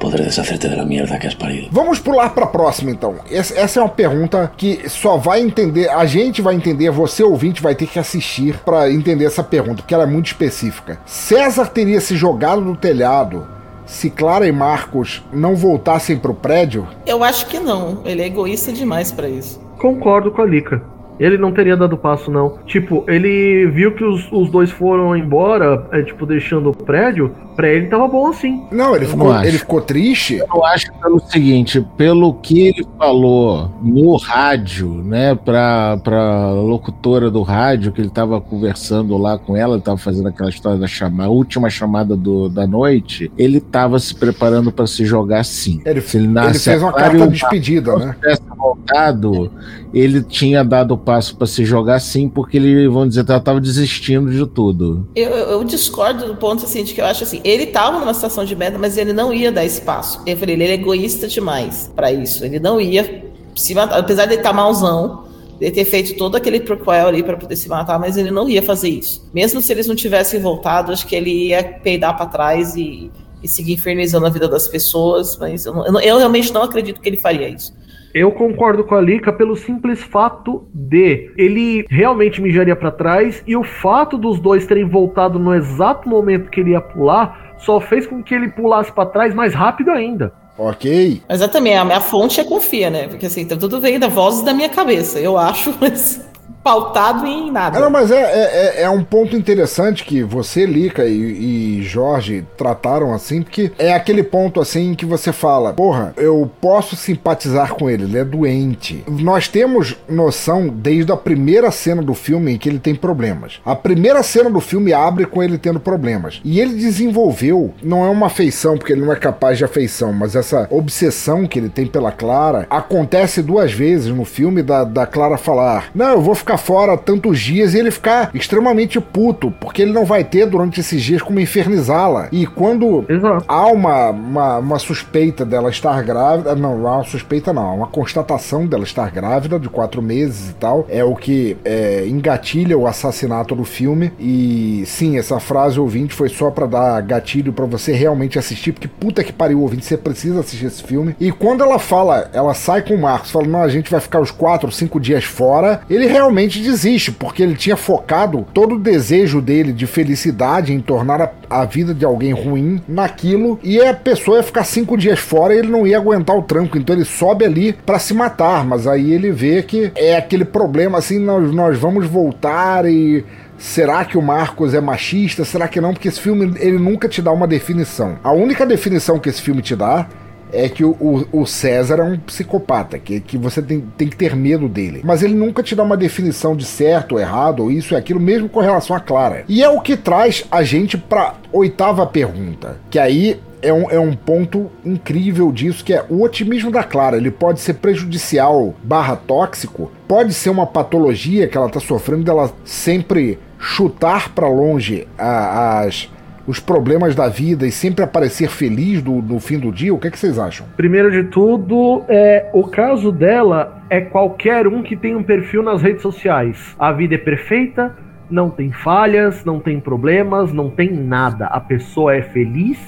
Poder 0.03 0.24
deshacerte 0.24 0.69
de 0.69 0.74
la 0.74 0.85
mierda 0.85 1.16
que 1.16 1.29
has 1.29 1.35
parido. 1.35 1.69
Vamos 1.70 2.01
pular 2.01 2.35
pra 2.35 2.47
próxima 2.47 2.91
então. 2.91 3.15
Essa, 3.31 3.79
é 3.79 3.83
uma 3.83 3.89
pergunta 3.89 4.51
que 4.57 4.89
só 4.89 5.16
vai 5.16 5.41
entender, 5.41 5.89
a 5.89 6.05
gente 6.05 6.43
vai 6.43 6.57
entender, 6.57 6.91
você 6.91 7.23
ouvinte 7.23 7.62
vai 7.62 7.77
ter 7.77 7.87
que 7.87 8.01
assistir 8.01 8.59
pra 8.65 8.91
entender 8.91 9.27
essa 9.27 9.45
pergunta, 9.45 9.77
porque 9.77 9.95
ela 9.95 10.03
é 10.03 10.07
muito 10.07 10.27
específica. 10.27 10.99
César 11.07 11.66
teria 11.66 12.01
se 12.01 12.16
jogado 12.16 12.62
do 12.62 12.74
telhado 12.74 13.47
se 13.87 14.11
Clara 14.11 14.45
e 14.45 14.51
Marcos 14.51 15.23
não 15.33 15.55
voltassem 15.55 16.19
pro 16.19 16.35
prédio? 16.35 16.89
Eu 17.07 17.23
acho 17.23 17.47
que 17.47 17.61
não. 17.61 18.03
Ele 18.05 18.23
é 18.23 18.27
egoísta 18.27 18.73
demais 18.73 19.12
pra 19.12 19.29
isso. 19.29 19.61
Concordo 19.79 20.33
com 20.33 20.43
a 20.43 20.47
Lika. 20.47 20.83
Ele 21.20 21.39
não 21.39 21.53
teria 21.53 21.77
dado 21.77 21.97
passo, 21.97 22.31
não. 22.31 22.59
Tipo, 22.66 23.05
ele 23.07 23.66
viu 23.66 23.95
que 23.95 24.03
os, 24.03 24.31
os 24.33 24.51
dois 24.51 24.73
foram 24.73 25.16
embora, 25.16 25.87
é, 25.93 26.03
tipo, 26.03 26.27
deixando 26.27 26.70
o 26.70 26.77
prédio. 26.77 27.33
Pra 27.63 27.71
ele 27.71 27.87
tava 27.87 28.09
bom 28.09 28.27
assim. 28.27 28.61
Não, 28.73 28.97
ele 28.97 29.07
ficou, 29.07 29.29
não 29.29 29.33
acho. 29.33 29.47
ele 29.49 29.59
ficou 29.59 29.81
triste. 29.81 30.39
Eu 30.53 30.65
acho 30.65 30.93
pelo 31.01 31.21
seguinte, 31.21 31.81
pelo 31.97 32.35
que 32.35 32.61
ele 32.61 32.85
falou 32.99 33.71
no 33.81 34.17
rádio, 34.17 34.89
né, 35.05 35.37
pra, 35.37 35.97
pra 36.03 36.51
locutora 36.55 37.31
do 37.31 37.41
rádio, 37.43 37.93
que 37.93 38.01
ele 38.01 38.11
tava 38.11 38.41
conversando 38.41 39.17
lá 39.17 39.39
com 39.39 39.57
ela, 39.57 39.75
ele 39.77 39.83
tava 39.83 39.97
fazendo 39.97 40.29
aquela 40.29 40.51
história 40.51 40.77
da 40.77 40.89
chama, 40.89 41.27
a 41.27 41.29
última 41.29 41.71
chamada 41.71 42.17
do, 42.17 42.49
da 42.49 42.67
noite, 42.67 43.31
ele 43.39 43.61
tava 43.61 43.97
se 44.01 44.13
preparando 44.13 44.73
pra 44.73 44.85
se 44.89 45.05
jogar 45.05 45.45
sim. 45.45 45.81
Ele, 45.87 46.01
Se 46.01 46.17
ele 46.17 46.27
ele 46.37 46.59
fez 46.59 46.83
uma 46.83 46.93
carta 46.93 47.29
de 47.29 47.33
despedida, 47.33 47.97
né? 47.97 48.17
tivesse 48.21 48.43
voltado, 48.59 49.53
ele 49.95 50.21
tinha 50.23 50.65
dado 50.65 50.95
o 50.95 50.99
passo 50.99 51.37
pra 51.37 51.47
se 51.47 51.65
jogar 51.65 52.01
sim, 52.01 52.29
porque 52.29 52.57
ele, 52.57 52.89
vamos 52.89 53.11
dizer, 53.11 53.25
tava 53.25 53.61
desistindo 53.61 54.33
de 54.33 54.45
tudo. 54.47 55.07
Eu, 55.15 55.31
eu- 55.31 55.51
eu 55.53 55.65
discordo 55.65 56.27
do 56.27 56.35
ponto 56.35 56.65
assim, 56.65 56.83
de 56.83 56.95
que 56.95 57.01
eu 57.01 57.05
acho 57.07 57.23
assim, 57.23 57.41
ele 57.53 57.66
tava 57.66 57.99
numa 57.99 58.15
situação 58.15 58.45
de 58.45 58.55
merda, 58.57 58.79
mas 58.79 58.97
ele 58.97 59.12
não 59.12 59.33
ia 59.33 59.51
dar 59.53 59.65
espaço. 59.65 60.23
Eu 60.27 60.37
falei, 60.37 60.55
ele 60.55 60.65
é 60.65 60.73
egoísta 60.74 61.27
demais 61.29 61.91
pra 61.95 62.12
isso. 62.12 62.45
Ele 62.45 62.59
não 62.59 62.81
ia 62.81 63.24
se 63.55 63.74
matar, 63.74 63.99
apesar 63.99 64.27
de 64.27 64.33
ele 64.35 64.41
estar 64.41 64.53
malzão, 64.53 65.24
de 65.61 65.70
ter 65.70 65.85
feito 65.85 66.16
todo 66.16 66.37
aquele 66.37 66.61
prequel 66.61 67.07
ali 67.07 67.23
pra 67.23 67.37
poder 67.37 67.57
se 67.57 67.69
matar, 67.69 67.99
mas 67.99 68.16
ele 68.16 68.31
não 68.31 68.49
ia 68.49 68.62
fazer 68.62 68.89
isso. 68.89 69.29
Mesmo 69.33 69.61
se 69.61 69.73
eles 69.73 69.87
não 69.87 69.95
tivessem 69.95 70.41
voltado, 70.41 70.91
acho 70.93 71.07
que 71.07 71.15
ele 71.15 71.49
ia 71.49 71.62
peidar 71.62 72.16
pra 72.16 72.27
trás 72.27 72.74
e, 72.74 73.11
e 73.43 73.47
seguir 73.49 73.74
infernizando 73.74 74.27
a 74.27 74.31
vida 74.31 74.49
das 74.49 74.66
pessoas, 74.66 75.37
mas 75.39 75.65
eu, 75.66 75.73
não- 75.74 76.01
eu 76.01 76.19
realmente 76.19 76.53
não 76.53 76.62
acredito 76.62 77.01
que 77.01 77.09
ele 77.09 77.16
faria 77.16 77.49
isso. 77.49 77.73
Eu 78.15 78.31
concordo 78.31 78.85
com 78.85 78.95
a 78.95 79.01
Lika 79.01 79.33
pelo 79.33 79.57
simples 79.57 79.99
fato 80.03 80.65
de 80.74 81.31
ele 81.39 81.87
realmente 81.89 82.43
mijaria 82.43 82.77
pra 82.77 82.91
trás 82.91 83.43
e 83.47 83.57
o 83.57 83.65
fato 83.65 84.19
dos 84.19 84.39
dois 84.39 84.66
terem 84.66 84.85
voltado 84.87 85.39
no 85.39 85.55
exato 85.55 86.07
momento 86.11 86.51
que 86.51 86.61
ele 86.61 86.73
ia 86.73 86.81
pular 86.83 87.41
só 87.65 87.81
fez 87.81 88.07
com 88.07 88.23
que 88.23 88.35
ele 88.35 88.49
pulasse 88.49 88.93
pra 88.93 89.07
trás 89.07 89.35
mais 89.35 89.55
rápido 89.55 89.91
ainda. 89.91 90.33
Ok. 90.59 91.23
Mas 91.29 91.41
é 91.41 91.49
também, 91.49 91.77
a 91.77 91.85
minha 91.85 92.01
fonte 92.01 92.41
é 92.41 92.45
confia, 92.45 92.91
né? 92.91 93.09
Porque 93.09 93.27
assim, 93.27 93.45
tá 93.47 93.57
tudo 93.57 93.81
vem 93.81 93.99
da 93.99 94.09
vozes 94.09 94.43
da 94.43 94.53
minha 94.53 94.69
cabeça. 94.69 95.19
Eu 95.19 95.39
acho 95.39 95.75
mas 95.81 96.21
pautado 96.63 97.27
em 97.27 97.51
nada. 97.51 97.79
Não, 97.81 97.91
mas 97.91 98.11
é, 98.11 98.21
é, 98.21 98.81
é- 98.81 98.83
é 98.83 98.91
um 98.91 99.03
ponto 99.03 99.37
interessante 99.37 100.05
que 100.05 100.23
você, 100.23 100.65
Lica 100.67 101.05
e, 101.05 101.79
e 101.79 101.83
Jorge 101.83 102.45
trataram 102.57 103.13
assim, 103.13 103.43
porque 103.43 103.73
é 103.79 103.93
aquele 103.93 104.23
ponto 104.23 104.61
assim 104.61 104.95
que 104.95 105.05
você 105.05 105.33
fala, 105.33 105.73
porra, 105.73 106.13
eu 106.17 106.51
posso 106.61 106.97
simpatizar 106.97 107.75
com 107.75 107.89
ele, 107.91 108.05
ele 108.05 108.19
é 108.19 108.25
doente. 108.25 109.05
Nós 109.09 109.49
temos 109.49 109.97
noção 110.09 110.69
desde 110.69 111.11
a 111.13 111.17
primeira 111.17 111.71
cena 111.71 112.03
do 112.03 112.15
filme 112.15 112.53
em 112.53 112.59
que 112.59 112.69
ele 112.69 112.79
tem 112.79 112.95
problemas. 112.95 113.61
A 113.65 113.75
primeira 113.75 114.23
cena 114.23 114.51
do 114.51 114.61
filme 114.61 114.93
abre 114.93 115.27
com 115.27 115.43
ele 115.43 115.59
tendo 115.59 115.81
problemas. 115.81 116.41
E 116.45 116.61
ele 116.61 116.75
desenvolveu, 116.75 117.73
não 117.83 118.05
é 118.05 118.09
uma 118.09 118.27
afeição, 118.27 118.77
porque 118.79 118.93
ele 118.93 119.05
não 119.05 119.13
é 119.13 119.17
capaz 119.17 119.59
de 119.59 119.65
afeição, 119.65 120.13
mas 120.13 120.37
essa 120.37 120.67
obsessão 120.71 121.47
que 121.47 121.59
ele 121.59 121.69
tem 121.69 121.87
pela 121.87 122.13
Clara 122.13 122.67
acontece 122.71 123.43
duas 123.43 123.73
vezes 123.73 124.09
no 124.15 124.25
filme 124.25 124.63
da, 124.63 124.85
da 124.85 125.07
Clara 125.07 125.37
falar: 125.37 125.91
Não, 125.95 126.13
eu 126.13 126.21
vou 126.23 126.35
ficar 126.35 126.52
fora 126.57 126.97
tantos 126.97 127.41
dias 127.41 127.74
e 127.74 127.79
ele 127.79 127.91
ficar 127.91 128.31
extremamente 128.35 129.01
puto, 129.01 129.51
porque 129.61 129.83
ele 129.83 129.93
não 129.93 130.05
vai 130.05 130.24
ter 130.24 130.47
durante 130.47 130.81
esses 130.81 131.03
dias 131.03 131.23
como 131.23 131.41
infernizá-la. 131.41 132.29
E 132.33 132.47
quando 132.47 133.05
Exato. 133.09 133.45
há 133.47 133.66
uma, 133.66 134.11
uma, 134.11 134.59
uma 134.59 134.79
suspeita 134.79 135.45
dela 135.45 135.70
estar 135.70 136.03
grávida, 136.03 136.55
não, 136.55 136.79
não 136.79 136.89
há 136.89 136.97
uma 136.97 137.05
suspeita 137.05 137.53
não, 137.53 137.62
há 137.62 137.73
uma 137.73 137.87
constatação 137.87 138.66
dela 138.66 138.85
estar 138.85 139.11
grávida 139.11 139.59
de 139.59 139.69
quatro 139.69 140.03
meses 140.03 140.51
e 140.51 140.55
tal, 140.55 140.87
é 140.89 141.05
o 141.05 141.15
que 141.15 141.57
é, 141.65 142.07
engatilha 142.07 142.77
o 142.77 142.87
assassinato 142.87 143.55
do 143.55 143.65
filme. 143.65 144.12
E 144.19 144.85
sim, 144.87 145.19
essa 145.19 145.39
frase 145.41 145.79
ouvinte 145.79 146.15
foi 146.15 146.29
só 146.29 146.51
pra 146.51 146.66
dar 146.66 147.01
gatilho 147.03 147.53
pra 147.53 147.66
você 147.66 147.93
realmente 147.93 148.39
assistir, 148.39 148.73
porque 148.73 148.89
puta 148.89 149.24
que 149.24 149.33
pariu, 149.33 149.61
ouvinte, 149.61 149.85
você 149.85 149.97
precisa 149.97 150.41
assistir 150.41 150.66
esse 150.66 150.83
filme. 150.83 151.15
E 151.20 151.31
quando 151.31 151.62
ela 151.62 151.79
fala, 151.79 152.31
ela 152.33 152.55
sai 152.55 152.83
com 152.83 152.95
o 152.95 153.01
Marcos, 153.01 153.31
fala, 153.31 153.47
não, 153.47 153.62
a 153.62 153.69
gente 153.69 153.91
vai 153.91 154.01
ficar 154.01 154.20
os 154.20 154.31
quatro, 154.31 154.70
cinco 154.70 155.01
dias 155.01 155.24
fora, 155.24 155.83
ele 155.89 156.07
realmente 156.07 156.41
desiste, 156.48 157.12
porque 157.12 157.43
ele 157.43 157.55
tinha 157.55 157.77
focado 157.77 158.47
todo 158.52 158.77
o 158.77 158.78
desejo 158.78 159.40
dele 159.40 159.73
de 159.73 159.86
felicidade 159.86 160.73
em 160.73 160.81
tornar 160.81 161.20
a, 161.20 161.31
a 161.48 161.64
vida 161.64 161.94
de 161.94 162.05
alguém 162.05 162.32
ruim 162.32 162.81
naquilo, 162.89 163.59
e 163.62 163.81
a 163.81 163.94
pessoa 163.94 164.39
ia 164.39 164.43
ficar 164.43 164.64
cinco 164.64 164.97
dias 164.97 165.19
fora 165.19 165.55
e 165.55 165.59
ele 165.59 165.69
não 165.69 165.86
ia 165.86 165.97
aguentar 165.97 166.36
o 166.36 166.43
tranco, 166.43 166.77
então 166.78 166.94
ele 166.94 167.05
sobe 167.05 167.44
ali 167.44 167.73
pra 167.73 167.98
se 167.98 168.14
matar, 168.14 168.64
mas 168.64 168.86
aí 168.86 169.12
ele 169.12 169.31
vê 169.31 169.62
que 169.62 169.93
é 169.94 170.16
aquele 170.16 170.44
problema 170.44 170.98
assim, 170.98 171.19
nós, 171.19 171.52
nós 171.52 171.78
vamos 171.78 172.06
voltar 172.06 172.85
e 172.86 173.24
Será 173.62 174.05
que 174.05 174.19
o 174.19 174.23
Marcos 174.23 174.74
é 174.74 174.81
machista? 174.81 175.44
Será 175.44 175.69
que 175.69 175.81
não? 175.81 175.93
Porque 175.93 176.09
esse 176.09 176.20
filme 176.20 176.52
ele 176.59 176.81
nunca 176.81 177.09
te 177.09 177.23
dá 177.23 177.31
uma 177.31 177.47
definição. 177.47 178.19
A 178.24 178.32
única 178.32 178.66
definição 178.66 179.20
que 179.20 179.28
esse 179.28 179.40
filme 179.40 179.62
te 179.62 179.77
dá 179.77 180.09
é 180.53 180.69
que 180.69 180.85
o, 180.85 181.27
o, 181.33 181.47
César 181.47 182.01
é 182.01 182.03
um 182.03 182.19
psicopata, 182.19 182.99
que, 182.99 183.20
que 183.20 183.39
você 183.39 183.62
tem, 183.62 183.81
tem 183.97 184.09
que 184.09 184.16
ter 184.16 184.37
medo 184.37 184.69
dele. 184.69 185.01
Mas 185.03 185.23
ele 185.23 185.35
nunca 185.35 185.62
te 185.62 185.74
dá 185.74 185.83
uma 185.83 185.97
definição 185.97 186.55
de 186.55 186.65
certo 186.65 187.12
ou 187.12 187.20
errado, 187.20 187.61
ou 187.61 187.70
isso 187.70 187.95
e 187.95 187.97
aquilo, 187.97 188.20
mesmo 188.20 188.49
com 188.49 188.61
relação 188.61 188.95
a 188.95 189.01
Clara. 189.01 189.45
E 189.49 189.62
é 189.62 189.69
o 189.69 189.81
que 189.81 189.97
traz 189.97 190.45
a 190.51 190.62
gente 190.62 190.99
pra 190.99 191.35
oitava 191.53 192.07
pergunta, 192.07 192.79
que 192.91 192.99
aí 192.99 193.41
é 193.62 193.73
um, 193.73 193.91
é 193.91 193.99
um 193.99 194.15
ponto 194.15 194.70
incrível 194.85 195.53
disso, 195.53 195.85
que 195.85 195.95
é 195.95 196.05
o 196.09 196.23
otimismo 196.23 196.70
da 196.70 196.83
Clara. 196.83 197.16
Ele 197.16 197.31
pode 197.31 197.61
ser 197.61 197.74
prejudicial 197.74 198.74
barra 198.83 199.16
tóxico, 199.16 199.91
pode 200.07 200.35
ser 200.35 200.51
uma 200.51 200.66
patologia 200.66 201.47
que 201.47 201.57
ela 201.57 201.69
está 201.69 201.81
sofrendo 201.81 202.24
dela 202.24 202.53
sempre 202.65 203.39
chutar 203.59 204.31
para 204.31 204.49
longe 204.49 205.07
a, 205.16 205.81
as 205.81 206.11
os 206.47 206.59
problemas 206.59 207.14
da 207.14 207.28
vida 207.28 207.66
e 207.66 207.73
sempre 207.73 208.05
aparecer 208.05 208.48
feliz 208.48 209.02
do, 209.02 209.12
no 209.23 209.39
fim 209.39 209.59
do 209.59 209.70
dia? 209.70 209.94
O 209.94 209.98
que, 209.98 210.09
é 210.09 210.10
que 210.10 210.19
vocês 210.19 210.39
acham? 210.39 210.66
Primeiro 210.77 211.10
de 211.10 211.24
tudo, 211.24 212.05
é, 212.09 212.48
o 212.52 212.64
caso 212.64 213.12
dela 213.12 213.82
é 213.89 214.01
qualquer 214.01 214.66
um 214.66 214.82
que 214.82 214.97
tem 214.97 215.14
um 215.14 215.23
perfil 215.23 215.62
nas 215.62 215.82
redes 215.82 216.02
sociais. 216.02 216.74
A 216.78 216.93
vida 216.93 217.14
é 217.14 217.19
perfeita, 217.19 217.94
não 218.31 218.51
tem 218.51 218.73
falhas, 218.73 219.44
não 219.44 219.60
tem 219.60 219.78
problemas, 219.78 220.52
não 220.52 220.70
tem 220.70 220.90
nada. 220.90 221.47
A 221.47 221.60
pessoa 221.60 222.14
é 222.16 222.23
feliz 222.23 222.78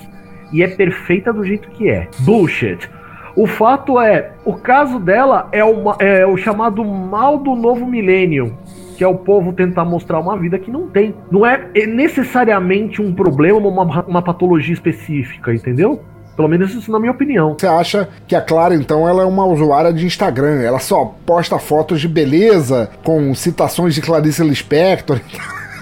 e 0.52 0.62
é 0.62 0.68
perfeita 0.68 1.32
do 1.32 1.44
jeito 1.44 1.68
que 1.68 1.88
é. 1.88 2.08
Bullshit. 2.20 2.88
O 3.36 3.46
fato 3.46 4.00
é, 4.00 4.30
o 4.44 4.54
caso 4.54 5.00
dela 5.00 5.48
é, 5.50 5.64
uma, 5.64 5.96
é 5.98 6.24
o 6.24 6.36
chamado 6.36 6.84
mal 6.84 7.38
do 7.38 7.56
novo 7.56 7.84
milênio, 7.84 8.56
que 8.96 9.04
é 9.04 9.08
o 9.08 9.16
povo 9.16 9.52
tentar 9.52 9.84
mostrar 9.84 10.20
uma 10.20 10.36
vida 10.38 10.58
que 10.58 10.70
não 10.70 10.88
tem. 10.88 11.14
Não 11.30 11.44
é 11.44 11.70
necessariamente 11.86 13.02
um 13.02 13.12
problema, 13.12 13.68
uma, 13.68 14.04
uma 14.06 14.22
patologia 14.22 14.72
específica, 14.72 15.52
entendeu? 15.52 16.00
Pelo 16.36 16.48
menos 16.48 16.74
isso 16.74 16.90
na 16.90 16.98
minha 16.98 17.12
opinião. 17.12 17.56
Você 17.58 17.66
acha 17.66 18.08
que 18.26 18.34
a 18.34 18.40
Clara, 18.40 18.74
então, 18.74 19.08
ela 19.08 19.22
é 19.22 19.26
uma 19.26 19.46
usuária 19.46 19.92
de 19.92 20.04
Instagram? 20.04 20.62
Ela 20.62 20.80
só 20.80 21.14
posta 21.24 21.58
fotos 21.58 22.00
de 22.00 22.08
beleza 22.08 22.90
com 23.04 23.34
citações 23.34 23.94
de 23.94 24.00
Clarice 24.00 24.42
Lispector? 24.42 25.20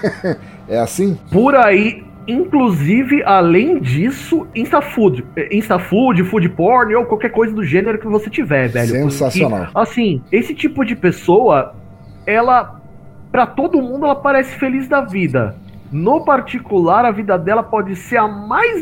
é 0.69 0.77
assim? 0.77 1.17
Por 1.31 1.55
aí, 1.55 2.03
Inclusive, 2.27 3.21
além 3.23 3.79
disso, 3.79 4.47
InstaFood. 4.55 5.25
InstaFood, 5.51 6.23
food 6.23 6.49
porn 6.49 6.95
ou 6.95 7.05
qualquer 7.05 7.29
coisa 7.29 7.53
do 7.53 7.63
gênero 7.63 7.99
que 7.99 8.07
você 8.07 8.29
tiver, 8.29 8.69
velho. 8.69 8.87
Sensacional. 8.87 9.65
Porque, 9.65 9.79
assim, 9.79 10.21
esse 10.31 10.55
tipo 10.55 10.85
de 10.85 10.95
pessoa, 10.95 11.75
ela. 12.25 12.81
Para 13.33 13.47
todo 13.47 13.81
mundo, 13.81 14.05
ela 14.05 14.15
parece 14.15 14.55
feliz 14.59 14.87
da 14.87 15.01
vida. 15.01 15.55
No 15.91 16.23
particular, 16.23 17.03
a 17.03 17.09
vida 17.11 17.35
dela 17.35 17.63
pode 17.63 17.95
ser 17.95 18.17
a 18.17 18.27
mais. 18.27 18.79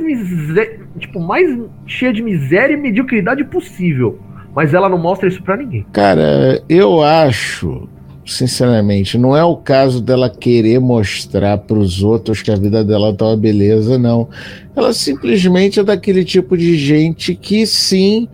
Tipo, 0.99 1.21
mais 1.21 1.57
cheia 1.87 2.11
de 2.11 2.21
miséria 2.21 2.73
e 2.73 2.77
mediocridade 2.77 3.45
possível. 3.45 4.19
Mas 4.53 4.73
ela 4.73 4.89
não 4.89 4.97
mostra 4.97 5.29
isso 5.29 5.41
para 5.41 5.55
ninguém. 5.55 5.85
Cara, 5.93 6.61
eu 6.67 7.01
acho 7.01 7.87
sinceramente, 8.23 9.17
não 9.17 9.35
é 9.35 9.43
o 9.43 9.57
caso 9.57 10.01
dela 10.01 10.29
querer 10.29 10.79
mostrar 10.79 11.57
para 11.57 11.77
os 11.77 12.03
outros 12.03 12.41
que 12.41 12.51
a 12.51 12.55
vida 12.55 12.83
dela 12.83 13.13
tá 13.13 13.25
uma 13.25 13.37
beleza, 13.37 13.97
não. 13.97 14.29
Ela 14.75 14.93
simplesmente 14.93 15.79
é 15.79 15.83
daquele 15.83 16.23
tipo 16.23 16.55
de 16.55 16.77
gente 16.77 17.35
que 17.35 17.65
sim 17.65 18.29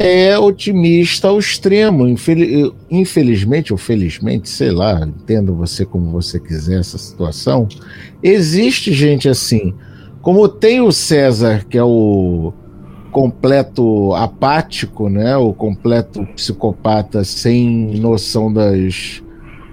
é 0.00 0.38
otimista 0.38 1.26
ao 1.26 1.40
extremo. 1.40 2.06
Infel 2.06 2.72
infelizmente 2.88 3.72
ou 3.72 3.76
felizmente, 3.76 4.48
sei 4.48 4.70
lá, 4.70 5.04
entenda 5.04 5.50
você 5.50 5.84
como 5.84 6.12
você 6.12 6.38
quiser 6.38 6.78
essa 6.78 6.96
situação. 6.96 7.66
Existe 8.22 8.92
gente 8.92 9.28
assim. 9.28 9.74
Como 10.22 10.48
tem 10.48 10.80
o 10.80 10.92
César, 10.92 11.66
que 11.68 11.76
é 11.76 11.82
o 11.82 12.52
completo 13.10 14.14
apático, 14.14 15.08
né? 15.08 15.36
O 15.36 15.52
completo 15.52 16.24
psicopata 16.36 17.24
sem 17.24 17.98
noção 17.98 18.52
das 18.52 19.20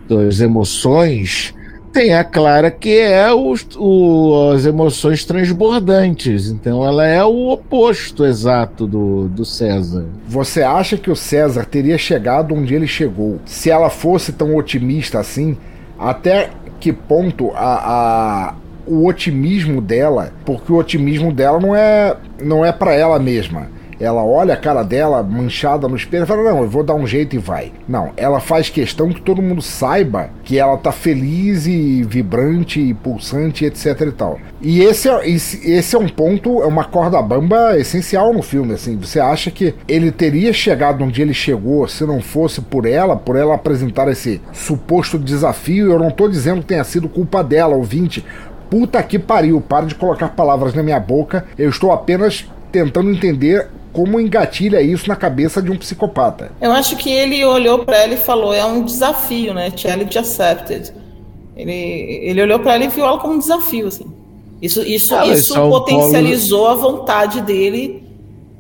das 0.07 0.39
emoções, 0.39 1.55
tem 1.95 2.13
a 2.13 2.26
Clara 2.26 2.69
que 2.69 2.99
é 2.99 3.34
os, 3.34 3.65
o, 3.77 4.51
as 4.53 4.65
emoções 4.65 5.23
transbordantes. 5.23 6.49
Então 6.49 6.85
ela 6.85 7.07
é 7.07 7.23
o 7.23 7.47
oposto 7.47 8.26
exato 8.26 8.85
do, 8.85 9.30
do 9.30 9.45
César. 9.45 10.05
Você 10.27 10.61
acha 10.61 10.97
que 10.97 11.09
o 11.09 11.15
César 11.15 11.63
teria 11.63 11.97
chegado 11.97 12.53
onde 12.53 12.76
ele 12.76 12.85
chegou 12.85 13.39
se 13.45 13.72
ela 13.72 13.89
fosse 13.89 14.34
tão 14.34 14.57
otimista 14.57 15.19
assim? 15.19 15.57
Até 15.97 16.49
que 16.81 16.91
ponto 16.91 17.51
a, 17.51 18.49
a 18.49 18.55
o 18.85 19.07
otimismo 19.07 19.81
dela, 19.81 20.31
porque 20.45 20.72
o 20.72 20.76
otimismo 20.76 21.31
dela 21.31 21.59
não 21.59 21.73
é 21.76 22.15
não 22.43 22.63
é 22.63 22.73
para 22.73 22.93
ela 22.93 23.17
mesma 23.17 23.69
ela 23.99 24.23
olha 24.23 24.53
a 24.53 24.57
cara 24.57 24.84
dela 24.84 25.23
manchada 25.23 25.88
no 25.88 25.95
espelho 25.95 26.23
e 26.23 26.27
fala: 26.27 26.43
Não, 26.43 26.61
eu 26.61 26.69
vou 26.69 26.84
dar 26.84 26.95
um 26.95 27.07
jeito 27.07 27.35
e 27.35 27.39
vai. 27.39 27.72
Não, 27.88 28.11
ela 28.17 28.39
faz 28.39 28.69
questão 28.69 29.09
que 29.09 29.22
todo 29.22 29.41
mundo 29.41 29.61
saiba 29.61 30.30
que 30.43 30.57
ela 30.57 30.77
tá 30.77 30.91
feliz 30.91 31.65
e 31.65 32.03
vibrante 32.03 32.80
e 32.80 32.93
pulsante, 32.93 33.65
etc 33.65 34.01
e 34.01 34.11
tal. 34.11 34.39
E 34.61 34.81
esse 34.81 35.09
é, 35.09 35.30
esse, 35.30 35.69
esse 35.69 35.95
é 35.95 35.99
um 35.99 36.09
ponto, 36.09 36.61
é 36.61 36.65
uma 36.65 36.84
corda 36.84 37.22
bamba 37.22 37.77
essencial 37.77 38.34
no 38.34 38.41
filme. 38.41 38.73
Assim, 38.73 38.97
você 38.97 39.19
acha 39.19 39.49
que 39.51 39.73
ele 39.88 40.11
teria 40.11 40.53
chegado 40.53 41.03
onde 41.03 41.22
ele 41.22 41.34
chegou 41.34 41.88
se 41.88 42.05
não 42.05 42.22
fosse 42.22 42.61
por 42.61 42.85
ela, 42.85 43.15
por 43.15 43.35
ela 43.35 43.55
apresentar 43.55 44.07
esse 44.09 44.41
suposto 44.51 45.17
desafio? 45.17 45.91
Eu 45.91 45.99
não 45.99 46.11
tô 46.11 46.27
dizendo 46.27 46.61
que 46.61 46.67
tenha 46.67 46.84
sido 46.84 47.09
culpa 47.09 47.43
dela, 47.43 47.76
ouvinte. 47.76 48.26
Puta 48.69 49.01
que 49.03 49.19
pariu, 49.19 49.61
para 49.61 49.85
de 49.85 49.95
colocar 49.95 50.30
palavras 50.30 50.73
na 50.73 50.84
minha 50.84 50.99
boca. 50.99 51.45
Eu 51.57 51.69
estou 51.69 51.91
apenas 51.91 52.45
tentando 52.72 53.11
entender 53.11 53.67
como 53.95 54.19
engatilha 54.19 54.81
isso 54.81 55.07
na 55.07 55.15
cabeça 55.15 55.61
de 55.61 55.72
um 55.72 55.77
psicopata. 55.77 56.51
Eu 56.59 56.73
acho 56.73 56.97
que 56.97 57.09
ele 57.09 57.45
olhou 57.45 57.80
para 57.85 58.03
ela 58.03 58.13
e 58.13 58.17
falou: 58.17 58.53
é 58.53 58.65
um 58.65 58.84
desafio, 58.84 59.53
né? 59.53 59.72
Challenge 59.73 60.17
accepted. 60.17 60.93
Ele, 61.55 61.72
ele 61.72 62.41
olhou 62.41 62.59
para 62.59 62.76
ela 62.76 62.84
e 62.84 62.89
viu 62.89 63.05
ela 63.05 63.17
como 63.17 63.35
um 63.35 63.39
desafio, 63.39 63.88
assim. 63.88 64.05
Isso, 64.61 64.81
isso, 64.84 65.15
ah, 65.15 65.26
isso 65.26 65.57
é 65.57 65.69
potencializou 65.69 66.67
a 66.67 66.76
vontade 66.76 67.39
dele. 67.39 68.03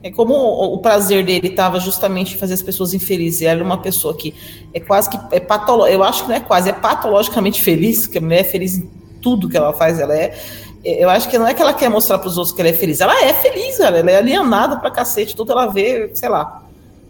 É 0.01 0.09
como 0.09 0.33
o, 0.33 0.75
o 0.75 0.77
prazer 0.77 1.25
dele 1.25 1.47
estava 1.47 1.79
justamente 1.81 2.35
em 2.35 2.37
fazer 2.37 2.53
as 2.53 2.61
pessoas 2.61 2.93
infelizes. 2.93 3.41
Ela 3.41 3.59
é 3.59 3.63
uma 3.63 3.79
pessoa 3.79 4.15
que 4.15 4.33
é 4.73 4.79
quase 4.79 5.09
que 5.09 5.19
é 5.31 5.39
patológica. 5.41 5.97
Eu 5.97 6.03
acho 6.03 6.23
que 6.23 6.29
não 6.29 6.35
é 6.35 6.39
quase, 6.39 6.69
é 6.69 6.73
patologicamente 6.73 7.61
feliz, 7.61 8.07
que 8.07 8.17
a 8.17 8.21
mulher 8.21 8.39
é 8.39 8.43
feliz 8.45 8.77
em 8.77 8.89
tudo 9.21 9.49
que 9.49 9.57
ela 9.57 9.73
faz. 9.73 9.99
Ela 9.99 10.15
é 10.15 10.37
eu 10.85 11.09
acho 11.09 11.27
que 11.27 11.37
não 11.37 11.47
é 11.47 11.53
que 11.53 11.61
ela 11.61 11.73
quer 11.73 11.89
mostrar 11.89 12.19
para 12.19 12.27
os 12.27 12.37
outros 12.37 12.55
que 12.55 12.61
ela 12.61 12.69
é 12.69 12.73
feliz. 12.73 13.01
Ela 13.01 13.25
é 13.25 13.33
feliz, 13.33 13.79
ela, 13.79 13.97
ela 13.97 14.11
é 14.11 14.17
alienada 14.17 14.77
pra 14.77 14.91
cacete, 14.91 15.35
tudo 15.35 15.51
ela 15.51 15.65
vê, 15.65 16.11
sei 16.13 16.29
lá. 16.29 16.63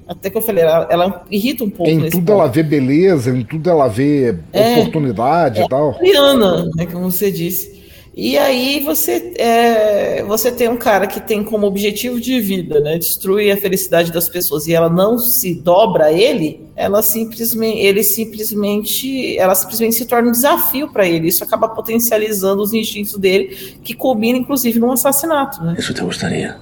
Até 0.07 0.30
que 0.30 0.38
eu 0.38 0.41
falei, 0.41 0.64
ela, 0.64 0.88
ela 0.89 1.26
irrita 1.31 1.64
um 1.64 1.69
pouco. 1.69 1.91
Em 1.91 2.10
tudo 2.10 2.26
ponto. 2.26 2.31
ela 2.31 2.47
vê 2.47 2.64
beleza, 2.64 3.31
em 3.31 3.43
tudo 3.43 3.69
ela 3.69 3.88
vê 3.88 4.38
é, 4.53 4.80
oportunidade 4.80 5.61
é, 5.61 5.65
e 5.65 5.68
tal. 5.68 5.95
Ariana, 5.95 6.69
né, 6.76 6.85
como 6.85 7.11
você 7.11 7.31
disse. 7.31 7.74
E 8.17 8.37
aí 8.37 8.79
você, 8.79 9.33
é, 9.37 10.23
você 10.23 10.49
tem 10.49 10.69
um 10.69 10.77
cara 10.77 11.05
que 11.05 11.19
tem 11.19 11.43
como 11.43 11.67
objetivo 11.67 12.21
de 12.21 12.39
vida, 12.39 12.79
né, 12.79 12.97
destruir 12.97 13.51
a 13.51 13.57
felicidade 13.57 14.09
das 14.09 14.29
pessoas 14.29 14.67
e 14.67 14.73
ela 14.73 14.89
não 14.89 15.17
se 15.19 15.53
dobra 15.53 16.05
a 16.05 16.13
ele, 16.13 16.61
ela 16.77 17.01
simplesmente, 17.01 17.77
ele 17.79 18.03
simplesmente, 18.03 19.37
ela 19.37 19.53
simplesmente 19.53 19.95
se 19.95 20.05
torna 20.05 20.29
um 20.29 20.31
desafio 20.31 20.87
para 20.87 21.05
ele. 21.05 21.27
Isso 21.27 21.43
acaba 21.43 21.67
potencializando 21.67 22.61
os 22.61 22.73
instintos 22.73 23.17
dele, 23.17 23.77
que 23.83 23.93
combina 23.93 24.37
inclusive 24.37 24.79
num 24.79 24.93
assassinato. 24.93 25.61
Né? 25.61 25.75
Isso 25.77 25.93
te 25.93 26.01
gostaria? 26.01 26.57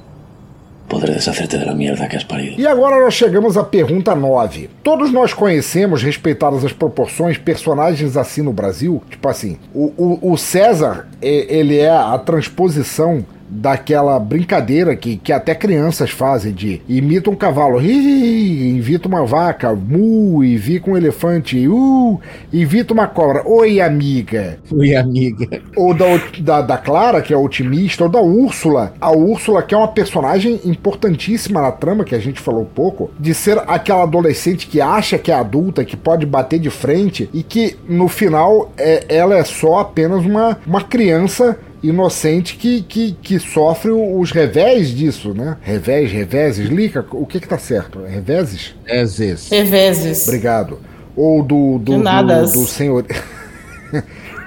Poder 0.93 1.11
deshacerte 1.15 1.57
da 1.57 1.73
merda 1.73 2.07
que 2.07 2.15
has 2.15 2.23
parido. 2.23 2.61
E 2.61 2.67
agora 2.67 2.99
nós 2.99 3.15
chegamos 3.15 3.57
à 3.57 3.63
pergunta 3.63 4.13
9. 4.13 4.69
Todos 4.83 5.11
nós 5.11 5.33
conhecemos, 5.33 6.03
respeitadas 6.03 6.63
as 6.63 6.71
proporções, 6.71 7.35
personagens 7.35 8.15
assim 8.15 8.43
no 8.43 8.53
Brasil? 8.53 9.01
Tipo 9.09 9.27
assim, 9.27 9.57
o, 9.73 9.91
o, 9.97 10.33
o 10.33 10.37
César, 10.37 11.07
ele 11.19 11.79
é 11.79 11.89
a 11.89 12.15
transposição 12.19 13.25
daquela 13.53 14.19
brincadeira 14.19 14.95
que, 14.95 15.17
que 15.17 15.31
até 15.31 15.53
crianças 15.53 16.09
fazem 16.09 16.51
de 16.51 16.81
imita 16.87 17.29
um 17.29 17.35
cavalo, 17.35 17.79
invita 17.81 19.07
uma 19.07 19.25
vaca, 19.25 19.73
mu, 19.73 20.43
invita 20.43 20.89
um 20.89 20.97
elefante, 20.97 21.67
uh, 21.67 22.19
invita 22.51 22.93
uma 22.93 23.07
cobra, 23.07 23.43
oi 23.45 23.79
amiga. 23.79 24.57
Oi 24.71 24.95
amiga. 24.95 25.61
Ou 25.75 25.93
da, 25.93 26.05
da, 26.39 26.61
da 26.61 26.77
Clara, 26.77 27.21
que 27.21 27.33
é 27.33 27.37
otimista, 27.37 28.03
ou 28.03 28.09
da 28.09 28.21
Úrsula. 28.21 28.93
A 28.99 29.11
Úrsula, 29.11 29.61
que 29.61 29.73
é 29.73 29.77
uma 29.77 29.87
personagem 29.87 30.59
importantíssima 30.65 31.61
na 31.61 31.71
trama, 31.71 32.03
que 32.03 32.15
a 32.15 32.19
gente 32.19 32.39
falou 32.39 32.65
pouco, 32.65 33.11
de 33.19 33.33
ser 33.33 33.61
aquela 33.67 34.03
adolescente 34.03 34.67
que 34.67 34.81
acha 34.81 35.17
que 35.17 35.31
é 35.31 35.35
adulta, 35.35 35.85
que 35.85 35.95
pode 35.95 36.25
bater 36.25 36.59
de 36.59 36.69
frente 36.69 37.29
e 37.33 37.43
que 37.43 37.77
no 37.87 38.07
final 38.07 38.71
é, 38.77 39.05
ela 39.07 39.37
é 39.37 39.43
só 39.43 39.79
apenas 39.79 40.25
uma, 40.25 40.57
uma 40.65 40.81
criança 40.81 41.57
inocente 41.83 42.55
que, 42.55 42.81
que, 42.81 43.11
que 43.11 43.39
sofre 43.39 43.91
os 43.91 44.31
revés 44.31 44.89
disso, 44.89 45.33
né? 45.33 45.57
Revés, 45.61 46.11
reveses, 46.11 46.69
Lica, 46.69 47.05
o 47.11 47.25
que 47.25 47.39
que 47.39 47.47
tá 47.47 47.57
certo? 47.57 47.99
Reveses? 48.03 48.73
Reveses. 48.85 49.49
Reveses. 49.49 50.27
Obrigado. 50.27 50.79
Ou 51.15 51.43
do... 51.43 51.77
do, 51.79 52.01
do, 52.01 52.51
do 52.51 52.65
senhor... 52.65 53.05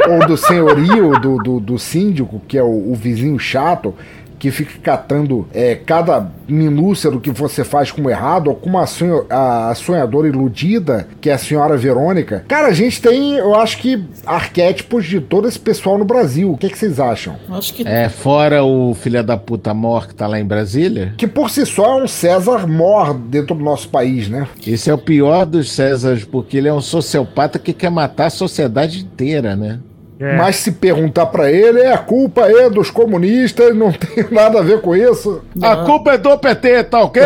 ou 0.09 0.27
do 0.27 0.37
senhorio 0.37 1.19
do, 1.21 1.37
do, 1.39 1.61
do 1.61 1.79
síndico, 1.79 2.41
que 2.49 2.57
é 2.59 2.63
o, 2.63 2.93
o 2.93 2.95
vizinho 2.95 3.39
chato, 3.39 3.95
que 4.39 4.51
fica 4.51 4.79
catando 4.83 5.47
é, 5.53 5.75
cada 5.75 6.31
minúcia 6.49 7.11
do 7.11 7.21
que 7.21 7.31
você 7.31 7.65
faz 7.65 7.91
como 7.91 8.11
errado, 8.11 8.49
ou 8.49 8.55
como 8.55 8.79
a, 8.79 8.87
sonho, 8.87 9.27
a 9.31 9.75
sonhadora 9.75 10.29
iludida, 10.29 11.09
que 11.21 11.31
é 11.31 11.35
a 11.35 11.39
senhora 11.39 11.77
Verônica. 11.77 12.45
Cara, 12.49 12.69
a 12.69 12.73
gente 12.73 13.01
tem, 13.01 13.35
eu 13.35 13.55
acho 13.55 13.79
que, 13.79 14.03
arquétipos 14.25 15.05
de 15.07 15.21
todo 15.21 15.49
esse 15.49 15.59
pessoal 15.59 15.99
no 15.99 16.05
Brasil. 16.05 16.53
O 16.53 16.57
que, 16.57 16.69
que 16.69 16.79
vocês 16.79 17.01
acham? 17.01 17.37
Acho 17.51 17.75
que 17.75 17.87
É, 17.87 18.09
fora 18.09 18.65
o 18.65 18.95
filho 18.95 19.23
da 19.23 19.37
puta 19.37 19.73
mor 19.75 20.07
que 20.07 20.15
tá 20.15 20.27
lá 20.27 20.39
em 20.39 20.45
Brasília. 20.45 21.15
Que 21.17 21.27
por 21.27 21.51
si 21.51 21.65
só 21.67 21.99
é 21.99 22.05
um 22.05 22.09
César 22.09 22.67
mor 22.67 23.15
dentro 23.15 23.55
do 23.55 23.65
nosso 23.65 23.89
país, 23.89 24.29
né? 24.29 24.47
Esse 24.67 24.91
é 24.91 24.95
o 24.95 24.99
pior 24.99 25.47
dos 25.47 25.73
Césares, 25.73 26.25
porque 26.25 26.57
ele 26.57 26.69
é 26.69 26.73
um 26.73 26.81
sociopata 26.81 27.59
que 27.59 27.73
quer 27.73 27.91
matar 27.91 28.27
a 28.27 28.31
sociedade 28.31 29.01
inteira, 29.01 29.57
né? 29.57 29.79
É. 30.19 30.37
Mas 30.37 30.57
se 30.57 30.73
perguntar 30.73 31.27
pra 31.27 31.51
ele, 31.51 31.81
é 31.81 31.93
a 31.93 31.99
culpa 31.99 32.43
é 32.43 32.71
dos 32.71 32.91
comunistas, 32.91 33.77
não 33.77 33.93
tem 33.93 34.25
nada 34.31 34.61
a 34.61 34.63
ver 34.63 34.81
com 34.81 34.95
isso. 34.95 35.43
A 35.63 35.77
culpa 35.79 36.13
é 36.13 36.19
do 36.19 36.37
PT, 36.39 36.85
tá 36.85 37.03
ok? 37.03 37.23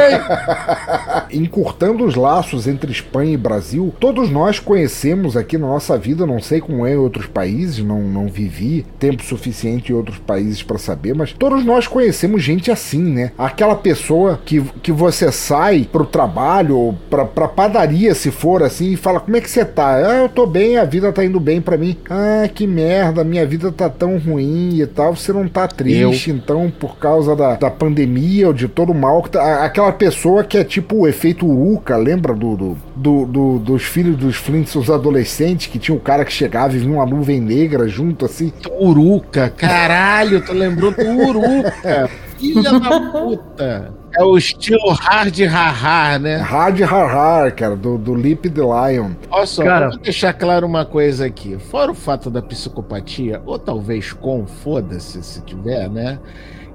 Encurtando 1.32 2.04
os 2.04 2.14
laços 2.14 2.66
entre 2.66 2.90
Espanha 2.90 3.32
e 3.32 3.36
Brasil, 3.36 3.94
todos 4.00 4.30
nós 4.30 4.58
conhecemos 4.58 5.36
aqui 5.36 5.56
na 5.56 5.66
nossa 5.66 5.96
vida, 5.96 6.26
não 6.26 6.40
sei 6.40 6.60
como 6.60 6.86
é 6.86 6.92
em 6.92 6.96
outros 6.96 7.26
países, 7.26 7.84
não, 7.84 8.00
não 8.00 8.26
vivi 8.26 8.84
tempo 8.98 9.22
suficiente 9.22 9.92
em 9.92 9.94
outros 9.94 10.18
países 10.18 10.62
pra 10.62 10.78
saber, 10.78 11.14
mas 11.14 11.32
todos 11.32 11.64
nós 11.64 11.86
conhecemos 11.86 12.42
gente 12.42 12.70
assim, 12.70 13.02
né? 13.02 13.32
Aquela 13.38 13.76
pessoa 13.76 14.40
que, 14.44 14.60
que 14.82 14.92
você 14.92 15.30
sai 15.30 15.86
pro 15.90 16.04
trabalho 16.04 16.76
ou 16.76 16.94
pra, 17.08 17.24
pra 17.24 17.48
padaria, 17.48 18.14
se 18.14 18.30
for 18.30 18.62
assim, 18.62 18.92
e 18.92 18.96
fala: 18.96 19.20
Como 19.20 19.36
é 19.36 19.40
que 19.40 19.50
você 19.50 19.64
tá? 19.64 19.94
Ah, 19.94 20.22
eu 20.22 20.28
tô 20.28 20.46
bem, 20.46 20.76
a 20.76 20.84
vida 20.84 21.12
tá 21.12 21.24
indo 21.24 21.38
bem 21.38 21.60
pra 21.60 21.76
mim. 21.76 21.96
Ah, 22.08 22.48
que 22.52 22.66
merda, 22.66 22.79
minha 23.24 23.46
vida 23.46 23.70
tá 23.72 23.88
tão 23.88 24.18
ruim 24.18 24.80
e 24.80 24.86
tal. 24.86 25.14
Você 25.16 25.32
não 25.32 25.46
tá 25.48 25.66
triste, 25.68 26.30
então, 26.30 26.70
por 26.78 26.96
causa 26.98 27.34
da, 27.36 27.54
da 27.56 27.70
pandemia 27.70 28.46
ou 28.48 28.52
de 28.52 28.68
todo 28.68 28.92
o 28.92 28.94
mal. 28.94 29.22
Que 29.22 29.30
tá, 29.30 29.64
aquela 29.64 29.92
pessoa 29.92 30.44
que 30.44 30.56
é 30.58 30.64
tipo 30.64 30.96
o 31.00 31.08
efeito 31.08 31.46
Uruca, 31.46 31.96
lembra 31.96 32.34
do, 32.34 32.56
do, 32.56 32.76
do- 32.96 33.26
do- 33.26 33.58
dos 33.58 33.82
filhos 33.82 34.16
dos 34.16 34.36
Flints, 34.36 34.74
os 34.74 34.90
adolescentes, 34.90 35.66
que 35.66 35.78
tinha 35.78 35.94
um 35.94 36.00
cara 36.00 36.24
que 36.24 36.32
chegava 36.32 36.74
e 36.74 36.78
vinha 36.78 36.94
uma 36.94 37.06
nuvem 37.06 37.40
negra 37.40 37.86
junto 37.88 38.24
assim. 38.24 38.52
Uruca, 38.80 39.50
caralho, 39.50 40.40
tu 40.44 40.52
lembrou 40.52 40.90
do 40.92 41.02
Uruca. 41.28 42.08
Filha 42.40 42.80
da 42.80 43.00
puta. 43.12 43.92
É 44.18 44.24
o 44.24 44.36
estilo 44.36 44.90
hard 44.92 45.38
haha, 45.40 46.18
né? 46.18 46.36
Hard 46.38 46.80
Har 46.82 47.14
Har, 47.14 47.52
cara, 47.52 47.76
do, 47.76 47.96
do 47.96 48.14
Lip 48.14 48.50
the 48.50 48.60
Lion. 48.60 49.10
Olha 49.30 49.46
só, 49.46 49.62
Cara. 49.62 49.86
eu 49.86 49.90
vou 49.90 50.00
deixar 50.00 50.32
claro 50.32 50.66
uma 50.66 50.84
coisa 50.84 51.26
aqui. 51.26 51.56
Fora 51.58 51.92
o 51.92 51.94
fato 51.94 52.28
da 52.28 52.42
psicopatia, 52.42 53.40
ou 53.46 53.58
talvez 53.58 54.12
com, 54.12 54.46
foda-se 54.46 55.22
se 55.22 55.40
tiver, 55.42 55.88
né? 55.88 56.18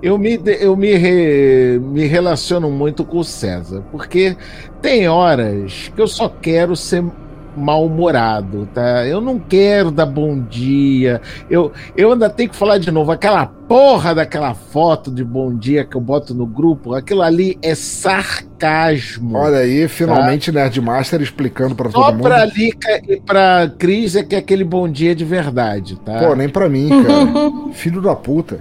Eu 0.02 0.18
me, 0.18 0.40
eu 0.60 0.78
me, 0.78 0.94
re- 0.96 1.80
me 1.82 2.06
relaciono 2.06 2.70
muito 2.70 3.04
com 3.04 3.18
o 3.18 3.24
César, 3.24 3.82
porque 3.92 4.38
tem 4.82 5.08
horas 5.10 5.92
que 5.96 6.02
eu 6.02 6.08
só 6.08 6.30
quero 6.30 6.76
ser 6.76 7.04
mal-humorado, 7.58 8.68
tá? 8.74 9.06
Eu 9.06 9.20
não 9.20 9.40
quero 9.40 9.90
dar 9.92 10.06
bom 10.06 10.40
dia. 10.40 11.22
Eu, 11.50 11.72
eu 11.98 12.12
ainda 12.12 12.30
tenho 12.30 12.50
que 12.50 12.56
falar 12.56 12.78
de 12.78 12.92
novo. 12.92 13.12
Aquela 13.12 13.48
porra 13.68 14.14
daquela 14.16 14.54
foto 14.54 15.12
de 15.12 15.24
bom 15.24 15.54
dia 15.56 15.84
que 15.84 15.96
eu 15.96 16.02
boto 16.02 16.34
no 16.34 16.46
grupo, 16.46 16.94
aquilo 16.94 17.22
ali 17.22 17.58
é 17.62 17.74
sarcasmo. 17.76 19.38
Olha 19.38 19.58
aí, 19.60 19.88
finalmente 19.88 20.52
Nerdmaster 20.52 21.22
explicando 21.22 21.76
pra 21.76 21.90
Só 21.90 22.04
todo 22.06 22.14
mundo. 22.16 22.24
pra 22.24 22.46
Lica 22.46 23.02
e 23.08 23.20
pra 23.20 23.72
Cris 23.78 24.16
é 24.16 24.24
que 24.24 24.36
é 24.36 24.38
aquele 24.40 24.64
bom 24.64 24.88
dia 24.88 25.16
de 25.16 25.26
verdade, 25.26 25.98
tá? 26.00 26.20
Pô, 26.20 26.36
nem 26.36 26.48
pra 26.50 26.70
mim, 26.70 26.90
cara. 26.90 27.52
Filho 27.74 28.02
da 28.02 28.16
puta. 28.16 28.60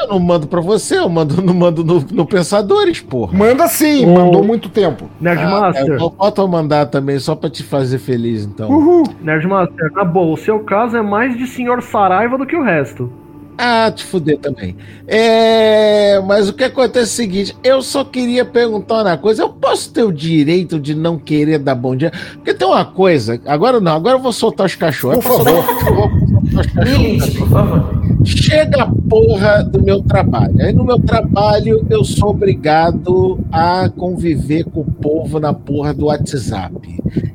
Eu 0.00 0.08
não 0.08 0.20
mando 0.20 0.46
pra 0.46 0.60
você, 0.60 0.98
eu 0.98 1.08
mando, 1.08 1.42
não 1.42 1.54
mando 1.54 1.82
no, 1.84 2.00
no 2.00 2.26
Pensadores, 2.26 3.00
porra. 3.00 3.36
Manda 3.36 3.66
sim, 3.66 4.06
Ô. 4.06 4.14
mandou 4.14 4.44
muito 4.44 4.68
tempo. 4.68 5.08
Nerdmaster, 5.20 5.84
Ah, 5.98 6.02
eu 6.02 6.10
boto 6.10 6.42
a 6.42 6.46
mandar 6.46 6.86
também, 6.86 7.18
só 7.18 7.34
pra 7.34 7.50
te 7.50 7.62
fazer 7.62 7.98
feliz, 7.98 8.44
então. 8.44 8.70
Uhul. 8.70 9.04
Nerdmaster, 9.20 9.90
na 9.92 10.04
boa, 10.04 10.34
o 10.34 10.36
seu 10.36 10.60
caso 10.60 10.96
é 10.96 11.02
mais 11.02 11.36
de 11.36 11.46
senhor 11.46 11.82
Saraiva 11.82 12.38
do 12.38 12.46
que 12.46 12.56
o 12.56 12.62
resto. 12.62 13.10
Ah, 13.56 13.90
te 13.90 14.04
fuder 14.04 14.38
também. 14.38 14.76
É, 15.06 16.20
mas 16.26 16.48
o 16.48 16.52
que 16.52 16.64
acontece 16.64 16.98
é 16.98 17.02
o 17.02 17.06
seguinte: 17.06 17.56
eu 17.62 17.82
só 17.82 18.04
queria 18.04 18.44
perguntar 18.44 19.02
uma 19.02 19.16
coisa. 19.16 19.42
Eu 19.42 19.48
posso 19.48 19.92
ter 19.92 20.02
o 20.02 20.12
direito 20.12 20.78
de 20.78 20.94
não 20.94 21.18
querer 21.18 21.58
dar 21.58 21.74
bom 21.74 21.94
dia? 21.94 22.12
Porque 22.34 22.52
tem 22.52 22.66
uma 22.66 22.84
coisa. 22.84 23.40
Agora 23.46 23.80
não, 23.80 23.92
agora 23.92 24.16
eu 24.16 24.22
vou 24.22 24.32
soltar 24.32 24.66
os 24.66 24.74
cachorros. 24.74 25.24
Por 25.24 25.44
pra 25.44 25.44
soltar 25.44 25.54
os 25.54 25.66
cachorros, 25.66 26.20
vou 26.20 26.28
soltar 26.28 26.60
os 26.60 26.72
cachorros. 26.72 26.98
Milite, 26.98 27.38
por 27.38 27.48
favor. 27.48 28.03
Chega 28.24 28.84
a 28.84 28.92
porra 29.08 29.62
do 29.62 29.82
meu 29.82 30.02
trabalho. 30.02 30.54
Aí 30.60 30.72
no 30.72 30.84
meu 30.84 30.98
trabalho 30.98 31.86
eu 31.90 32.02
sou 32.02 32.30
obrigado 32.30 33.38
a 33.52 33.88
conviver 33.90 34.64
com 34.64 34.80
o 34.80 34.84
povo 34.84 35.38
na 35.38 35.52
porra 35.52 35.92
do 35.92 36.06
WhatsApp. 36.06 36.74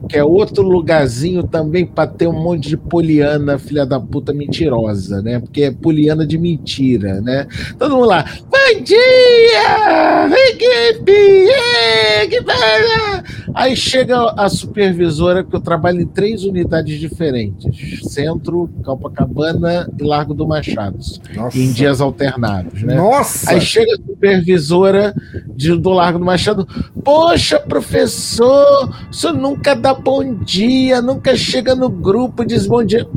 Que 0.10 0.18
é 0.18 0.24
outro 0.24 0.64
lugarzinho 0.64 1.44
também 1.44 1.86
pra 1.86 2.08
ter 2.08 2.28
um 2.28 2.34
monte 2.34 2.70
de 2.70 2.78
poliana, 2.78 3.60
filha 3.60 3.86
da 3.86 4.00
puta 4.00 4.34
mentirosa, 4.34 5.22
né? 5.22 5.40
Porque 5.40 5.64
é 5.64 5.72
poliana 5.72 6.26
de 6.26 6.38
mentira, 6.38 7.22
né? 7.22 7.46
Todo 7.78 7.96
mundo 7.96 8.08
lá, 8.08 8.26
bom 8.50 8.84
dia! 8.84 10.28
Equipe! 10.50 11.46
Que 12.28 12.42
beleza!" 12.42 13.24
Aí 13.54 13.76
chega 13.76 14.34
a 14.38 14.48
supervisora, 14.50 15.44
que 15.44 15.56
eu 15.56 15.60
trabalho 15.60 16.02
em 16.02 16.08
três 16.08 16.44
unidades 16.44 17.00
diferentes: 17.00 18.02
Centro, 18.12 18.70
Copacabana 18.84 19.88
e 20.00 20.04
Largo 20.04 20.34
do 20.34 20.48
Machado. 20.48 20.79
Nossa. 21.36 21.58
Em 21.58 21.72
dias 21.72 22.00
alternados, 22.02 22.82
né? 22.84 22.96
Nossa! 22.96 23.52
Aí 23.52 23.62
chega 23.62 23.92
a 23.94 23.98
supervisora 23.98 25.14
de- 25.56 25.76
do 25.78 25.90
Largo 25.90 26.20
do 26.20 26.26
Machado. 26.26 26.68
Poxa, 27.04 27.60
professor, 27.60 28.90
o 29.10 29.14
senhor 29.14 29.34
nunca 29.36 29.76
dá 29.76 29.94
bom 29.94 30.34
dia, 30.36 31.02
nunca 31.02 31.36
chega 31.36 31.76
no 31.76 31.90
grupo 31.90 32.44
e 32.44 32.46
diz 32.46 32.66
bom 32.68 32.84
dia. 32.84 33.08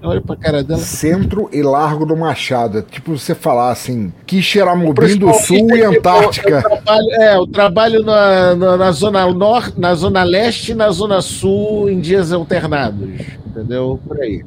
Olha 0.00 0.20
pra 0.20 0.36
cara 0.36 0.62
dela. 0.62 0.80
Centro 0.80 1.50
e 1.52 1.60
Largo 1.60 2.06
do 2.06 2.16
Machado. 2.16 2.78
É 2.78 2.82
tipo 2.82 3.18
você 3.18 3.34
falar 3.34 3.72
assim, 3.72 4.12
Quixeramobim 4.26 5.16
do 5.16 5.34
Sul 5.34 5.68
e 5.70 5.72
aqui, 5.72 5.80
Eu 5.82 5.98
Antártica. 5.98 6.62
trabalho, 6.62 7.10
é, 7.20 7.36
eu 7.36 7.46
trabalho 7.48 8.02
na, 8.04 8.54
na, 8.54 8.76
na 8.76 8.92
Zona 8.92 9.26
Norte, 9.32 9.78
na 9.78 9.94
Zona 9.94 10.22
Leste 10.22 10.70
e 10.72 10.74
na 10.74 10.88
Zona 10.90 11.20
Sul 11.20 11.90
em 11.90 11.98
dias 12.00 12.32
alternados. 12.32 13.08
Entendeu? 13.46 13.98
Por 14.06 14.20
aí. 14.20 14.44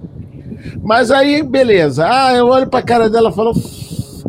Mas 0.81 1.11
aí, 1.11 1.43
beleza. 1.43 2.05
Ah, 2.07 2.33
eu 2.33 2.47
olho 2.47 2.67
pra 2.67 2.81
cara 2.81 3.09
dela 3.09 3.29
e 3.29 3.33
falo. 3.33 3.53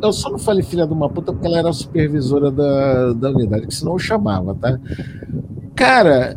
Eu 0.03 0.13
só 0.13 0.31
não 0.31 0.39
falei 0.39 0.63
filha 0.63 0.87
de 0.87 0.93
uma 0.93 1.09
puta 1.09 1.33
porque 1.33 1.47
ela 1.47 1.59
era 1.59 1.69
a 1.71 1.73
supervisora 1.73 2.51
da, 2.51 3.13
da 3.13 3.31
unidade, 3.31 3.67
que 3.67 3.75
senão 3.75 3.93
eu 3.93 3.99
chamava, 3.99 4.55
tá? 4.55 4.79
Cara, 5.77 6.37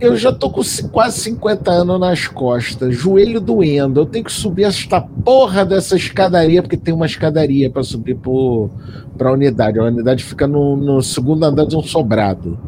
eu 0.00 0.16
já 0.16 0.32
tô 0.32 0.50
com 0.50 0.62
quase 0.90 1.20
50 1.20 1.70
anos 1.70 2.00
nas 2.00 2.26
costas, 2.26 2.96
joelho 2.96 3.40
doendo. 3.40 4.00
Eu 4.00 4.06
tenho 4.06 4.24
que 4.24 4.32
subir 4.32 4.64
esta 4.64 5.00
porra 5.00 5.64
dessa 5.64 5.94
escadaria, 5.94 6.62
porque 6.62 6.76
tem 6.76 6.94
uma 6.94 7.06
escadaria 7.06 7.70
para 7.70 7.82
subir 7.82 8.16
pro, 8.16 8.70
pra 9.18 9.32
unidade. 9.32 9.78
A 9.78 9.84
unidade 9.84 10.24
fica 10.24 10.46
no, 10.46 10.74
no 10.74 11.02
segundo 11.02 11.44
andar 11.44 11.66
de 11.66 11.76
um 11.76 11.82
sobrado. 11.82 12.58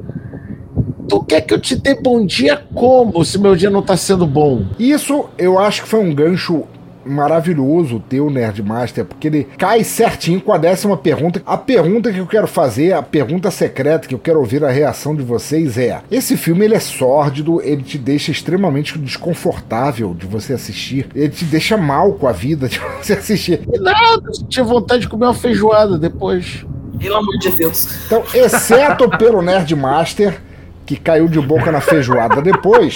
Tu 1.13 1.23
quer 1.25 1.43
que 1.43 1.53
eu 1.53 1.61
te 1.61 1.77
dê 1.77 1.95
bom 1.95 2.25
dia 2.25 2.63
como, 2.75 3.23
se 3.23 3.39
meu 3.39 3.55
dia 3.55 3.69
não 3.69 3.83
tá 3.83 3.99
sendo 3.99 4.27
bom? 4.27 4.65
Isso 4.79 5.27
eu 5.37 5.59
acho 5.59 5.83
que 5.83 5.89
foi 5.89 6.01
um 6.01 6.15
gancho 6.15 6.65
maravilhoso 7.05 7.97
o 7.97 8.01
teu 8.01 8.31
Nerdmaster, 8.31 9.05
porque 9.05 9.27
ele 9.27 9.45
cai 9.59 9.85
certinho 9.85 10.41
com 10.41 10.55
a 10.55 10.57
décima 10.57 10.97
pergunta. 10.97 11.43
A 11.45 11.59
pergunta 11.59 12.11
que 12.11 12.17
eu 12.17 12.27
quero 12.27 12.47
fazer, 12.47 12.95
a 12.95 13.03
pergunta 13.03 13.51
secreta 13.51 14.09
que 14.09 14.15
eu 14.15 14.19
quero 14.19 14.39
ouvir 14.39 14.65
a 14.65 14.71
reação 14.71 15.15
de 15.15 15.23
vocês 15.23 15.77
é: 15.77 16.01
esse 16.11 16.35
filme 16.35 16.65
ele 16.65 16.77
é 16.77 16.81
sórdido, 16.81 17.61
ele 17.61 17.83
te 17.83 17.99
deixa 17.99 18.31
extremamente 18.31 18.99
desconfortável 18.99 20.15
de 20.15 20.27
você 20.27 20.55
assistir, 20.55 21.09
ele 21.15 21.29
te 21.29 21.45
deixa 21.45 21.77
mal 21.77 22.15
com 22.15 22.27
a 22.27 22.33
vida 22.33 22.71
de 22.71 22.81
você 23.03 23.13
assistir. 23.13 23.61
E 23.71 23.79
nada, 23.79 24.23
eu 24.25 24.49
tive 24.49 24.67
vontade 24.67 25.03
de 25.03 25.09
comer 25.11 25.27
uma 25.27 25.35
feijoada 25.35 25.99
depois. 25.99 26.65
Pelo 26.99 27.17
amor 27.17 27.37
de 27.39 27.51
Deus. 27.51 28.07
Então, 28.07 28.23
exceto 28.33 29.11
pelo 29.19 29.43
Nerdmaster, 29.43 30.41
que 30.85 30.97
caiu 30.97 31.29
de 31.29 31.41
boca 31.41 31.71
na 31.73 31.81
feijoada 31.81 32.43
depois, 32.43 32.95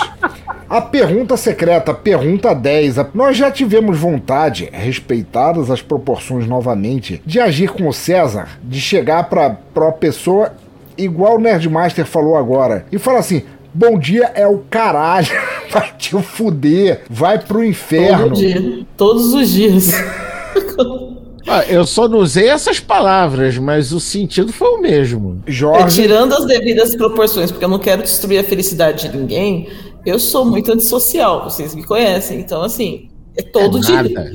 a 0.69 0.81
pergunta 0.81 1.37
secreta, 1.37 1.95
pergunta 1.95 2.55
10. 2.55 2.99
a- 2.99 3.07
Nós 3.15 3.37
já 3.37 3.51
tivemos 3.51 3.99
vontade, 3.99 4.69
respeitadas 4.73 5.71
as 5.71 5.81
proporções 5.81 6.47
novamente, 6.47 7.23
de 7.25 7.39
agir 7.41 7.71
com 7.71 7.89
o 7.89 7.93
César, 7.93 8.49
de 8.63 8.81
chegar 8.81 9.25
pra, 9.29 9.51
pra 9.51 9.85
uma 9.85 9.93
pessoa 9.93 10.53
igual 10.99 11.37
o 11.37 11.41
Nerdmaster 11.41 12.05
falou 12.07 12.37
agora, 12.37 12.87
e 12.91 12.99
falar 12.99 13.19
assim. 13.21 13.43
Bom 13.79 13.99
dia 13.99 14.31
é 14.35 14.47
o 14.47 14.61
caralho, 14.71 15.29
vai 15.71 15.93
te 15.99 16.17
fuder, 16.23 17.03
vai 17.11 17.39
pro 17.39 17.63
inferno. 17.63 18.29
Todo 18.31 18.35
dia. 18.35 18.87
Todos 18.97 19.35
os 19.35 19.51
dias. 19.51 19.93
Ah, 21.49 21.65
eu 21.69 21.85
só 21.87 22.09
não 22.09 22.19
usei 22.19 22.49
essas 22.49 22.81
palavras, 22.81 23.57
mas 23.59 23.93
o 23.93 24.01
sentido 24.01 24.53
foi 24.53 24.69
o 24.69 24.81
mesmo. 24.81 25.43
É, 25.47 25.51
Jorge, 25.51 26.03
tirando 26.03 26.33
as 26.35 26.45
devidas 26.45 26.95
proporções, 26.97 27.51
porque 27.53 27.65
eu 27.65 27.69
não 27.69 27.79
quero 27.79 28.03
destruir 28.03 28.39
a 28.41 28.45
felicidade 28.45 29.09
de 29.09 29.17
ninguém, 29.17 29.69
eu 30.05 30.19
sou 30.19 30.45
muito 30.45 30.73
antissocial, 30.73 31.45
vocês 31.45 31.75
me 31.75 31.85
conhecem. 31.85 32.41
Então, 32.41 32.63
assim, 32.63 33.09
é 33.37 33.43
todo 33.43 33.79
É 33.79 33.81
dia. 33.81 34.03
nada. 34.03 34.33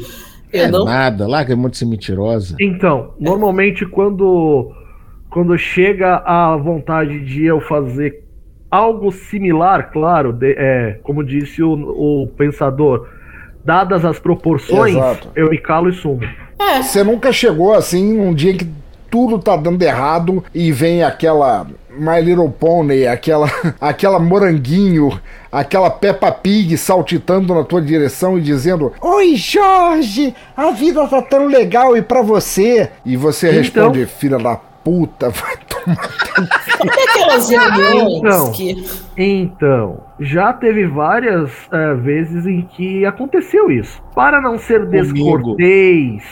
É 0.54 0.68
nada, 0.68 1.28
larga 1.28 1.56
muito 1.56 1.78
ser 1.78 1.86
mentirosa. 1.86 2.56
Então, 2.60 3.14
normalmente 3.20 3.86
quando 3.86 4.70
quando 5.30 5.58
chega 5.58 6.18
a 6.26 6.58
vontade 6.58 7.22
de 7.24 7.46
eu 7.46 7.62
fazer 7.62 8.26
algo 8.70 9.12
similar, 9.14 9.92
claro, 9.94 10.34
de- 10.34 10.54
é, 10.58 11.00
como 11.04 11.24
disse 11.24 11.64
o, 11.64 11.72
o 11.74 12.28
pensador, 12.38 13.08
dadas 13.64 14.04
as 14.04 14.20
proporções, 14.20 14.94
Exato. 14.94 15.30
eu 15.36 15.50
me 15.50 15.58
calo 15.58 15.88
e 15.88 15.94
sumo. 15.94 16.20
Você 16.84 17.04
nunca 17.04 17.32
chegou 17.32 17.74
assim 17.74 18.18
num 18.18 18.34
dia 18.34 18.54
que 18.56 18.68
tudo 19.10 19.38
tá 19.40 19.56
dando 19.58 19.82
errado 19.84 20.44
e 20.54 20.72
vem 20.72 21.04
aquela 21.04 21.68
My 21.90 22.22
Little 22.22 22.50
Pony, 22.50 23.06
aquela 23.06 23.52
aquela 23.82 24.20
moranguinho, 24.20 25.20
aquela 25.52 25.90
Peppa 25.90 26.32
Pig 26.32 26.78
saltitando 26.78 27.54
na 27.54 27.64
tua 27.66 27.82
direção 27.82 28.38
e 28.38 28.42
dizendo: 28.42 28.94
"Oi, 29.02 29.36
Jorge, 29.36 30.34
a 30.56 30.72
vida 30.72 31.06
tá 31.08 31.22
tão 31.22 31.48
legal 31.48 31.98
e 31.98 32.02
pra 32.02 32.22
você?" 32.22 32.90
E 33.06 33.18
você 33.18 33.50
Então- 33.50 33.62
responde: 33.92 34.06
"Filha 34.06 34.38
da 34.38 34.56
puta, 34.56 35.30
vai 35.32 35.58
E 35.88 37.10
aquelas 37.10 37.50
reuniões 37.50 38.14
Então, 38.20 38.52
que. 38.52 38.86
então, 39.18 40.04
já 40.20 40.54
teve 40.54 40.88
várias 40.88 41.52
eh, 41.72 41.94
vezes 41.96 42.46
em 42.46 42.62
que 42.62 43.06
aconteceu 43.06 43.72
isso. 43.72 44.02
Para 44.16 44.42
não 44.42 44.58
ser 44.58 44.86
descortês, 44.88 46.24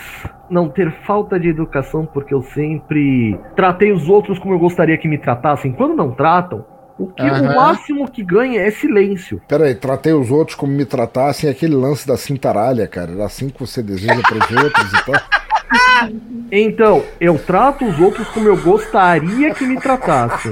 não 0.49 0.69
ter 0.69 0.91
falta 1.05 1.39
de 1.39 1.49
educação, 1.49 2.05
porque 2.05 2.33
eu 2.33 2.41
sempre 2.41 3.39
tratei 3.55 3.91
os 3.91 4.07
outros 4.09 4.39
como 4.39 4.53
eu 4.53 4.59
gostaria 4.59 4.97
que 4.97 5.07
me 5.07 5.17
tratassem. 5.17 5.71
Quando 5.71 5.95
não 5.95 6.11
tratam, 6.11 6.65
o, 6.97 7.07
que, 7.07 7.21
Aham. 7.23 7.51
o 7.51 7.55
máximo 7.55 8.09
que 8.11 8.21
ganha 8.23 8.61
é 8.61 8.69
silêncio. 8.71 9.41
Peraí, 9.47 9.73
tratei 9.73 10.11
os 10.13 10.29
outros 10.31 10.55
como 10.55 10.73
me 10.73 10.85
tratassem, 10.85 11.49
aquele 11.49 11.75
lance 11.75 12.05
da 12.07 12.17
cintaralha, 12.17 12.87
cara. 12.87 13.11
Era 13.13 13.25
assim 13.25 13.49
que 13.49 13.59
você 13.59 13.81
deseja 13.81 14.21
pros 14.21 14.51
outros 14.63 14.93
e 14.93 15.05
tal. 15.05 15.15
Então, 16.51 17.03
eu 17.21 17.37
trato 17.37 17.85
os 17.85 17.99
outros 17.99 18.27
como 18.29 18.47
eu 18.47 18.57
gostaria 18.57 19.53
que 19.53 19.65
me 19.67 19.79
tratassem. 19.79 20.51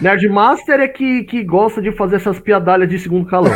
Nerdmaster 0.00 0.78
é 0.80 0.88
que, 0.88 1.24
que 1.24 1.42
gosta 1.42 1.80
de 1.80 1.90
fazer 1.96 2.16
essas 2.16 2.38
piadalhas 2.38 2.88
de 2.88 2.98
segundo 2.98 3.26
calão. 3.26 3.52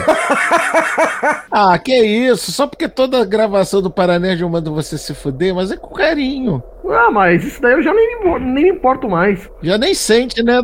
Ah, 1.51 1.78
que 1.78 1.94
isso? 2.02 2.51
Só 2.52 2.66
porque 2.66 2.89
toda 2.89 3.24
gravação 3.27 3.82
do 3.82 3.90
Paranerd 3.90 4.40
eu 4.40 4.48
mando 4.48 4.74
você 4.74 4.97
se 4.97 5.12
fuder, 5.15 5.55
mas 5.55 5.70
é 5.70 5.77
com 5.77 5.94
carinho. 5.94 6.62
Ah, 6.89 7.11
mas 7.11 7.44
isso 7.44 7.61
daí 7.61 7.73
eu 7.74 7.82
já 7.82 7.93
nem 7.93 8.09
nem 8.40 8.65
me 8.65 8.70
importo 8.70 9.09
mais. 9.09 9.48
Já 9.62 9.77
nem 9.77 9.93
sente, 9.94 10.43
né? 10.43 10.62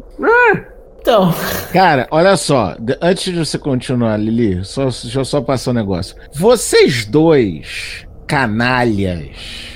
Então. 1.00 1.32
Cara, 1.72 2.06
olha 2.10 2.36
só, 2.36 2.74
de- 2.78 2.96
antes 3.02 3.32
de 3.32 3.38
você 3.38 3.58
continuar, 3.58 4.16
Lili, 4.16 4.64
só, 4.64 4.84
deixa 4.84 5.20
eu 5.20 5.24
só 5.24 5.40
passar 5.40 5.70
um 5.72 5.74
negócio. 5.74 6.16
Vocês 6.34 7.04
dois, 7.04 8.06
canalhas, 8.26 9.75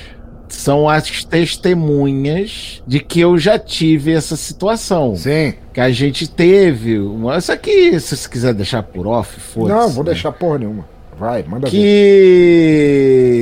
são 0.55 0.89
as 0.89 1.25
testemunhas 1.25 2.83
de 2.87 3.01
que 3.01 3.21
eu 3.21 3.39
já 3.39 3.59
tive 3.59 4.13
essa 4.13 4.37
situação. 4.37 5.17
Sim. 5.17 5.55
Que 5.73 5.81
a 5.81 5.91
gente 5.91 6.29
teve. 6.29 6.99
Uma, 6.99 7.39
isso 7.39 7.53
aqui, 7.53 7.99
se 8.01 8.17
você 8.17 8.29
quiser 8.29 8.55
deixar 8.55 8.83
por 8.83 9.07
off, 9.07 9.41
foda-se. 9.41 9.79
Não, 9.79 9.89
vou 9.91 10.05
né? 10.05 10.13
deixar 10.13 10.33
porra 10.33 10.59
nenhuma. 10.59 10.85
Vai, 11.19 11.43
manda 11.43 11.69
ver. 11.69 11.71
que 11.71 13.41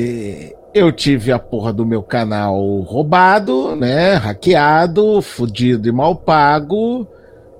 eu 0.75 0.93
tive 0.93 1.33
a 1.33 1.39
porra 1.39 1.73
do 1.73 1.87
meu 1.87 2.03
canal 2.03 2.61
roubado, 2.81 3.75
né? 3.77 4.15
Hackeado, 4.15 5.23
fudido 5.23 5.89
e 5.89 5.93
mal 5.93 6.15
pago. 6.15 7.07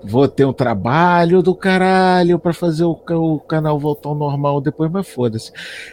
Vou 0.09 0.27
ter 0.27 0.45
um 0.47 0.53
trabalho 0.53 1.43
do 1.43 1.55
caralho 1.55 2.39
pra 2.39 2.53
fazer 2.55 2.85
o, 2.85 2.99
o 3.11 3.39
canal 3.41 3.79
voltar 3.79 4.09
ao 4.09 4.15
normal 4.15 4.61
depois, 4.61 4.91
mas 4.91 5.07
foda-se. 5.07 5.53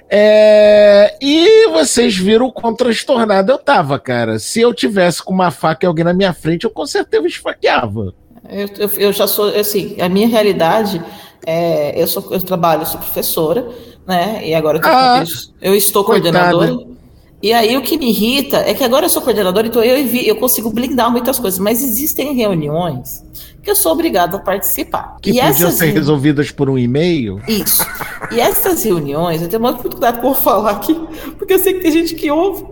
É, 0.09 1.17
e 1.21 1.67
vocês 1.69 2.15
viram 2.15 2.45
o 2.47 2.51
quão 2.51 2.73
transtornado 2.73 3.51
eu 3.51 3.57
tava, 3.57 3.99
cara. 3.99 4.39
Se 4.39 4.61
eu 4.61 4.73
tivesse 4.73 5.21
com 5.21 5.33
uma 5.33 5.51
faca 5.51 5.85
e 5.85 5.87
alguém 5.87 6.05
na 6.05 6.13
minha 6.13 6.33
frente, 6.33 6.63
eu 6.63 6.69
com 6.69 6.85
certeza 6.85 7.27
esfaqueava. 7.27 8.13
Eu, 8.49 8.69
eu, 8.77 8.89
eu 8.97 9.13
já 9.13 9.27
sou, 9.27 9.47
assim, 9.49 9.95
a 9.99 10.07
minha 10.07 10.27
realidade 10.27 11.01
é, 11.45 12.01
eu 12.01 12.07
sou, 12.07 12.25
eu 12.31 12.41
trabalho, 12.41 12.83
eu 12.83 12.85
sou 12.85 12.99
professora, 12.99 13.67
né? 14.07 14.47
E 14.47 14.53
agora 14.53 14.77
eu, 14.77 14.81
tô- 14.81 14.87
Ah, 14.87 15.23
eu 15.61 15.75
estou 15.75 16.03
coitada. 16.03 16.51
coordenadora. 16.51 16.95
E 17.43 17.51
aí 17.53 17.77
o 17.77 17.81
que 17.81 17.97
me 17.97 18.09
irrita 18.09 18.57
é 18.57 18.73
que 18.73 18.83
agora 18.83 19.05
eu 19.05 19.09
sou 19.09 19.21
coordenadora, 19.21 19.67
então 19.67 19.83
eu, 19.83 19.97
eu 19.97 20.35
consigo 20.37 20.71
blindar 20.71 21.11
muitas 21.11 21.37
coisas, 21.37 21.59
mas 21.59 21.83
existem 21.83 22.33
reuniões 22.33 23.23
que 23.65 23.71
eu 23.71 23.75
sou 23.75 23.93
obrigada 23.93 24.37
a 24.37 24.39
participar. 24.39 25.17
Que 25.19 25.31
e 25.31 25.41
podiam 25.41 25.71
ser 25.71 25.87
resolvidas 25.87 26.51
por 26.51 26.69
um 26.69 26.77
e-mail. 26.77 27.41
Isso. 27.47 27.83
E 28.31 28.39
essas 28.39 28.83
reuniões, 28.83 29.41
eu 29.41 29.49
tenho 29.49 29.61
muito 29.61 29.81
cuidado 29.89 30.21
com 30.21 30.31
que 30.31 30.35
falar 30.35 30.71
aqui, 30.71 30.93
porque 31.37 31.55
eu 31.55 31.59
sei 31.59 31.73
que 31.73 31.79
tem 31.79 31.91
gente 31.91 32.13
que 32.13 32.29
ouve, 32.29 32.63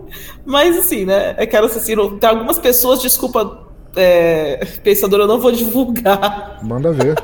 mas 0.46 0.78
assim, 0.78 1.04
né? 1.04 1.34
É 1.36 1.42
Aquelas 1.42 1.76
assim, 1.76 1.94
tem 2.20 2.30
algumas 2.30 2.60
pessoas, 2.60 3.02
desculpa, 3.02 3.66
é, 3.96 4.64
pensador, 4.84 5.20
eu 5.20 5.26
não 5.26 5.40
vou 5.40 5.52
divulgar 5.52 6.60
Manda 6.62 6.92
ver. 6.92 7.16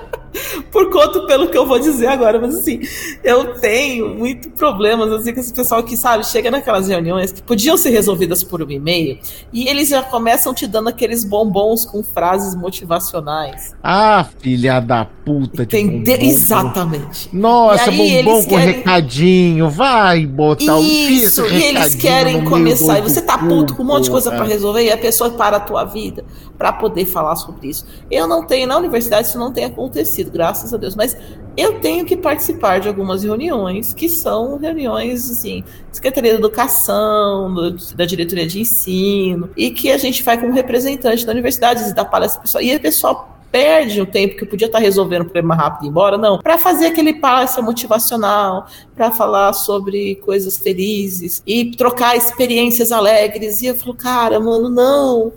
Por 0.71 0.91
conta 0.91 1.21
pelo 1.27 1.49
que 1.49 1.59
eu 1.59 1.67
vou 1.67 1.79
dizer 1.79 2.07
agora, 2.07 2.41
mas 2.41 2.55
assim, 2.55 2.81
eu 3.25 3.55
tenho 3.55 4.11
muito 4.15 4.51
problemas 4.51 5.11
assim 5.13 5.33
com 5.35 5.41
esse 5.41 5.53
pessoal 5.53 5.83
que, 5.83 5.97
sabe, 5.97 6.25
chega 6.27 6.51
naquelas 6.51 6.89
reuniões 6.89 7.33
que 7.33 7.43
podiam 7.43 7.77
ser 7.77 7.91
resolvidas 7.91 8.45
por 8.45 8.63
um 8.63 8.71
e-mail 8.71 9.19
e 9.53 9.69
eles 9.69 9.89
já 9.89 10.03
começam 10.03 10.53
te 10.55 10.67
dando 10.67 10.89
aqueles 10.89 11.25
bombons 11.25 11.85
com 11.85 12.03
frases 12.03 12.55
motivacionais. 12.55 13.75
Ah, 13.83 14.27
filha 14.41 14.81
da 14.81 15.05
puta 15.05 15.65
de 15.67 15.83
bombom. 15.85 16.05
Exatamente. 16.21 17.29
Nossa, 17.33 17.91
bombom 17.91 18.43
com 18.45 18.49
querem- 18.51 18.75
recadinho. 18.77 19.69
Vai 19.71 20.27
botar 20.27 20.77
o 20.77 20.83
Isso, 20.83 21.47
e 21.47 21.63
eles 21.63 21.95
querem 21.95 22.45
começar. 22.45 22.99
E 22.99 23.03
você 23.03 23.23
tá 23.23 23.39
puto 23.39 23.75
com 23.75 23.83
um 23.83 23.87
monte 23.87 24.05
de 24.05 24.11
coisa 24.11 24.31
para 24.31 24.41
pra 24.41 24.49
resolver 24.49 24.83
e 24.85 24.91
a 24.91 24.99
pessoa 24.99 25.31
para 25.31 25.57
a 25.59 25.61
tua 25.61 25.85
vida 25.85 26.25
pra 26.59 26.73
poder 26.73 27.07
falar 27.07 27.37
sobre 27.37 27.69
isso. 27.69 27.87
Eu 28.11 28.27
não 28.27 28.45
tenho, 28.47 28.67
na 28.67 28.77
universidade 28.77 29.29
isso 29.29 29.39
não 29.39 29.51
tem 29.53 29.65
acontecido, 29.65 30.20
graças 30.29 30.75
a 30.75 30.77
Deus, 30.77 30.95
mas 30.95 31.17
eu 31.57 31.81
tenho 31.81 32.05
que 32.05 32.17
participar 32.17 32.81
de 32.81 32.89
algumas 32.89 33.23
reuniões 33.23 33.95
que 33.95 34.09
são 34.09 34.59
reuniões, 34.59 35.31
assim, 35.31 35.65
Secretaria 35.91 36.33
da 36.33 36.39
Educação, 36.39 37.53
do- 37.55 37.95
da 37.95 38.05
diretoria 38.05 38.47
de 38.47 38.61
ensino, 38.61 39.51
e 39.57 39.71
que 39.71 39.91
a 39.91 39.99
gente 39.99 40.23
vai 40.23 40.39
como 40.39 40.53
representante 40.53 41.25
da 41.25 41.33
universidade, 41.33 41.81
visitar 41.81 42.05
palestra 42.05 42.43
pessoal, 42.43 42.63
e 42.63 42.75
o 42.75 42.81
pessoal 42.81 43.40
perde 43.51 44.01
o 44.01 44.07
tempo 44.07 44.37
que 44.37 44.47
podia 44.47 44.67
estar 44.67 44.79
resolvendo 44.79 45.23
o 45.23 45.25
problema 45.25 45.55
rápido 45.55 45.85
e 45.85 45.87
ir 45.87 45.91
embora, 45.91 46.17
não, 46.17 46.39
para 46.39 46.59
fazer 46.59 46.87
aquele 46.87 47.15
palestra 47.15 47.63
motivacional, 47.63 48.67
para 48.95 49.11
falar 49.11 49.53
sobre 49.53 50.17
coisas 50.17 50.59
felizes 50.59 51.43
e 51.47 51.73
trocar 51.77 52.17
experiências 52.17 52.93
alegres. 52.93 53.63
E 53.63 53.67
eu 53.67 53.75
falo, 53.75 53.95
cara, 53.95 54.39
mano, 54.39 54.69
não. 54.69 55.33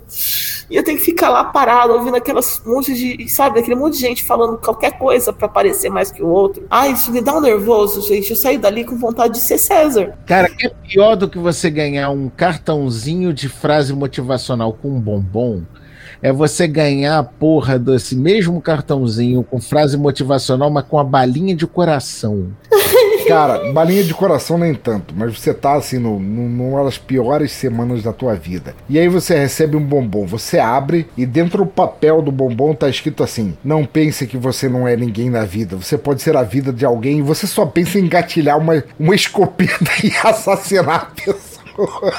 E 0.70 0.76
eu 0.76 0.84
tenho 0.84 0.98
que 0.98 1.04
ficar 1.04 1.28
lá 1.28 1.44
parado 1.44 1.92
ouvindo 1.92 2.16
aquelas 2.16 2.62
monte 2.64 2.94
de, 2.94 3.28
sabe, 3.28 3.60
aquele 3.60 3.74
monte 3.74 3.94
de 3.94 4.00
gente 4.00 4.24
falando 4.24 4.58
qualquer 4.58 4.98
coisa 4.98 5.32
para 5.32 5.48
parecer 5.48 5.90
mais 5.90 6.10
que 6.10 6.22
o 6.22 6.28
outro. 6.28 6.66
Ai, 6.70 6.92
isso 6.92 7.12
me 7.12 7.20
dá 7.20 7.36
um 7.36 7.40
nervoso, 7.40 8.00
gente. 8.02 8.30
Eu 8.30 8.36
saí 8.36 8.56
dali 8.56 8.84
com 8.84 8.96
vontade 8.96 9.34
de 9.34 9.40
ser 9.40 9.58
César. 9.58 10.16
Cara, 10.26 10.48
que 10.48 10.66
é 10.66 10.70
pior 10.70 11.16
do 11.16 11.28
que 11.28 11.38
você 11.38 11.70
ganhar 11.70 12.10
um 12.10 12.28
cartãozinho 12.28 13.32
de 13.32 13.48
frase 13.48 13.92
motivacional 13.92 14.72
com 14.72 14.88
um 14.88 15.00
bombom 15.00 15.62
é 16.24 16.32
você 16.32 16.66
ganhar 16.66 17.18
a 17.18 17.22
porra 17.22 17.78
desse 17.78 18.16
mesmo 18.16 18.58
cartãozinho 18.58 19.44
com 19.44 19.60
frase 19.60 19.98
motivacional, 19.98 20.70
mas 20.70 20.86
com 20.88 20.98
a 20.98 21.04
balinha 21.04 21.54
de 21.54 21.66
coração. 21.66 22.46
Cara, 23.28 23.70
balinha 23.72 24.02
de 24.02 24.14
coração 24.14 24.56
nem 24.56 24.74
tanto, 24.74 25.14
mas 25.14 25.38
você 25.38 25.52
tá 25.52 25.74
assim 25.74 25.98
no, 25.98 26.18
no, 26.18 26.48
numa 26.48 26.82
das 26.82 26.96
piores 26.96 27.52
semanas 27.52 28.02
da 28.02 28.10
tua 28.10 28.34
vida. 28.34 28.74
E 28.88 28.98
aí 28.98 29.06
você 29.06 29.38
recebe 29.38 29.76
um 29.76 29.84
bombom, 29.84 30.24
você 30.24 30.58
abre 30.58 31.06
e 31.14 31.26
dentro 31.26 31.58
do 31.58 31.66
papel 31.66 32.22
do 32.22 32.32
bombom 32.32 32.74
tá 32.74 32.88
escrito 32.88 33.22
assim: 33.22 33.54
Não 33.62 33.84
pense 33.84 34.26
que 34.26 34.38
você 34.38 34.66
não 34.66 34.88
é 34.88 34.96
ninguém 34.96 35.28
na 35.28 35.44
vida, 35.44 35.76
você 35.76 35.98
pode 35.98 36.22
ser 36.22 36.38
a 36.38 36.42
vida 36.42 36.72
de 36.72 36.86
alguém 36.86 37.18
e 37.18 37.22
você 37.22 37.46
só 37.46 37.66
pensa 37.66 37.98
em 37.98 38.04
engatilhar 38.04 38.58
uma, 38.58 38.82
uma 38.98 39.14
escopeta 39.14 39.90
e 40.02 40.10
assassinar 40.26 40.94
a 40.94 41.22
pessoa. 41.22 42.14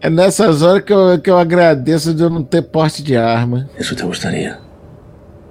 É 0.00 0.08
nessas 0.08 0.62
horas 0.62 0.82
que 0.82 0.92
eu, 0.92 1.18
que 1.20 1.30
eu 1.30 1.38
agradeço 1.38 2.14
de 2.14 2.22
eu 2.22 2.30
não 2.30 2.42
ter 2.42 2.62
porte 2.62 3.02
de 3.02 3.16
arma. 3.16 3.68
Eso 3.78 3.94
te 3.96 4.04
gustaría. 4.04 4.58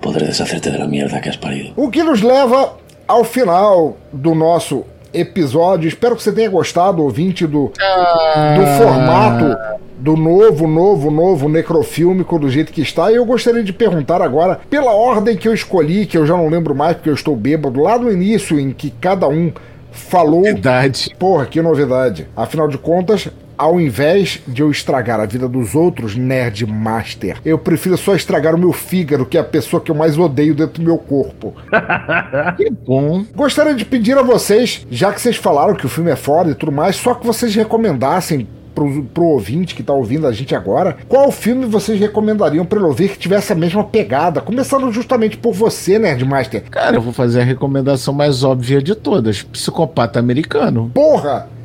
Poder 0.01 0.23
deshacerte 0.23 0.71
de 0.71 0.77
la 0.77 0.87
mierda 0.87 1.19
que 1.19 1.29
has 1.29 1.37
parido. 1.37 1.73
O 1.75 1.89
que 1.89 2.03
nos 2.03 2.21
leva 2.21 2.77
ao 3.07 3.23
final 3.23 3.97
do 4.11 4.33
nosso 4.35 4.85
episódio. 5.13 5.87
Espero 5.87 6.15
que 6.15 6.23
você 6.23 6.31
tenha 6.31 6.49
gostado, 6.49 7.03
ouvinte, 7.03 7.47
do, 7.47 7.71
do 7.71 8.65
formato 8.77 9.57
do 9.97 10.15
novo, 10.15 10.67
novo, 10.67 11.09
novo 11.09 11.49
necrofílmico 11.49 12.37
do 12.37 12.49
jeito 12.49 12.71
que 12.71 12.81
está. 12.81 13.11
E 13.11 13.15
eu 13.15 13.25
gostaria 13.25 13.63
de 13.63 13.73
perguntar 13.73 14.21
agora, 14.21 14.59
pela 14.69 14.93
ordem 14.93 15.35
que 15.35 15.47
eu 15.47 15.53
escolhi, 15.53 16.05
que 16.05 16.17
eu 16.17 16.25
já 16.25 16.35
não 16.35 16.47
lembro 16.47 16.75
mais 16.75 16.95
porque 16.95 17.09
eu 17.09 17.15
estou 17.15 17.35
bêbado, 17.35 17.81
lá 17.81 17.97
no 17.97 18.11
início 18.11 18.59
em 18.59 18.71
que 18.71 18.91
cada 18.91 19.27
um 19.27 19.51
falou. 19.91 20.43
Verdade. 20.43 21.15
Porra, 21.17 21.45
que 21.45 21.61
novidade. 21.61 22.27
Afinal 22.35 22.67
de 22.67 22.77
contas, 22.77 23.27
ao 23.57 23.79
invés 23.79 24.39
de 24.47 24.61
eu 24.61 24.69
estragar 24.69 25.19
a 25.19 25.25
vida 25.25 25.47
dos 25.47 25.73
outros, 25.73 26.15
Nerd 26.15 26.65
Master, 26.65 27.39
eu 27.43 27.57
prefiro 27.57 27.97
só 27.97 28.15
estragar 28.15 28.53
o 28.53 28.57
meu 28.57 28.71
fígado, 28.71 29.25
que 29.25 29.37
é 29.37 29.41
a 29.41 29.43
pessoa 29.43 29.81
que 29.81 29.89
eu 29.89 29.95
mais 29.95 30.17
odeio 30.17 30.53
dentro 30.53 30.81
do 30.81 30.85
meu 30.85 30.97
corpo. 30.97 31.53
que 32.55 32.69
bom. 32.69 33.25
Gostaria 33.35 33.73
de 33.73 33.85
pedir 33.85 34.17
a 34.17 34.21
vocês, 34.21 34.85
já 34.91 35.11
que 35.11 35.19
vocês 35.19 35.35
falaram 35.35 35.75
que 35.75 35.85
o 35.85 35.89
filme 35.89 36.11
é 36.11 36.15
foda 36.15 36.51
e 36.51 36.55
tudo 36.55 36.71
mais, 36.71 36.95
só 36.95 37.13
que 37.13 37.25
vocês 37.25 37.55
recomendassem 37.55 38.47
pro, 38.77 39.03
pro 39.05 39.23
ouvinte 39.23 39.73
que 39.73 39.81
tá 39.81 39.91
ouvindo 39.91 40.27
a 40.27 40.31
gente 40.31 40.53
agora, 40.53 40.97
qual 41.07 41.31
filme 41.31 41.65
vocês 41.65 41.99
recomendariam 41.99 42.63
pra 42.63 42.77
ele 42.77 42.87
ouvir 42.87 43.09
que 43.09 43.17
tivesse 43.17 43.51
a 43.51 43.55
mesma 43.55 43.83
pegada? 43.83 44.39
Começando 44.39 44.91
justamente 44.91 45.35
por 45.35 45.51
você, 45.51 45.97
Nerdmaster. 45.97 46.63
Cara, 46.69 46.95
eu 46.95 47.01
vou 47.01 47.11
fazer 47.11 47.41
a 47.41 47.43
recomendação 47.43 48.13
mais 48.13 48.43
óbvia 48.43 48.79
de 48.79 48.93
todas: 48.93 49.41
Psicopata 49.41 50.19
Americano. 50.19 50.91
Porra! 50.93 51.56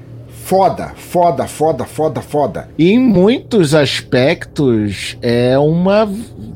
Foda, 0.44 0.92
foda, 0.96 1.46
foda, 1.46 1.84
foda, 1.84 2.20
foda. 2.20 2.68
E 2.76 2.92
em 2.92 2.98
muitos 2.98 3.74
aspectos 3.74 5.16
é 5.22 5.56
uma 5.58 6.06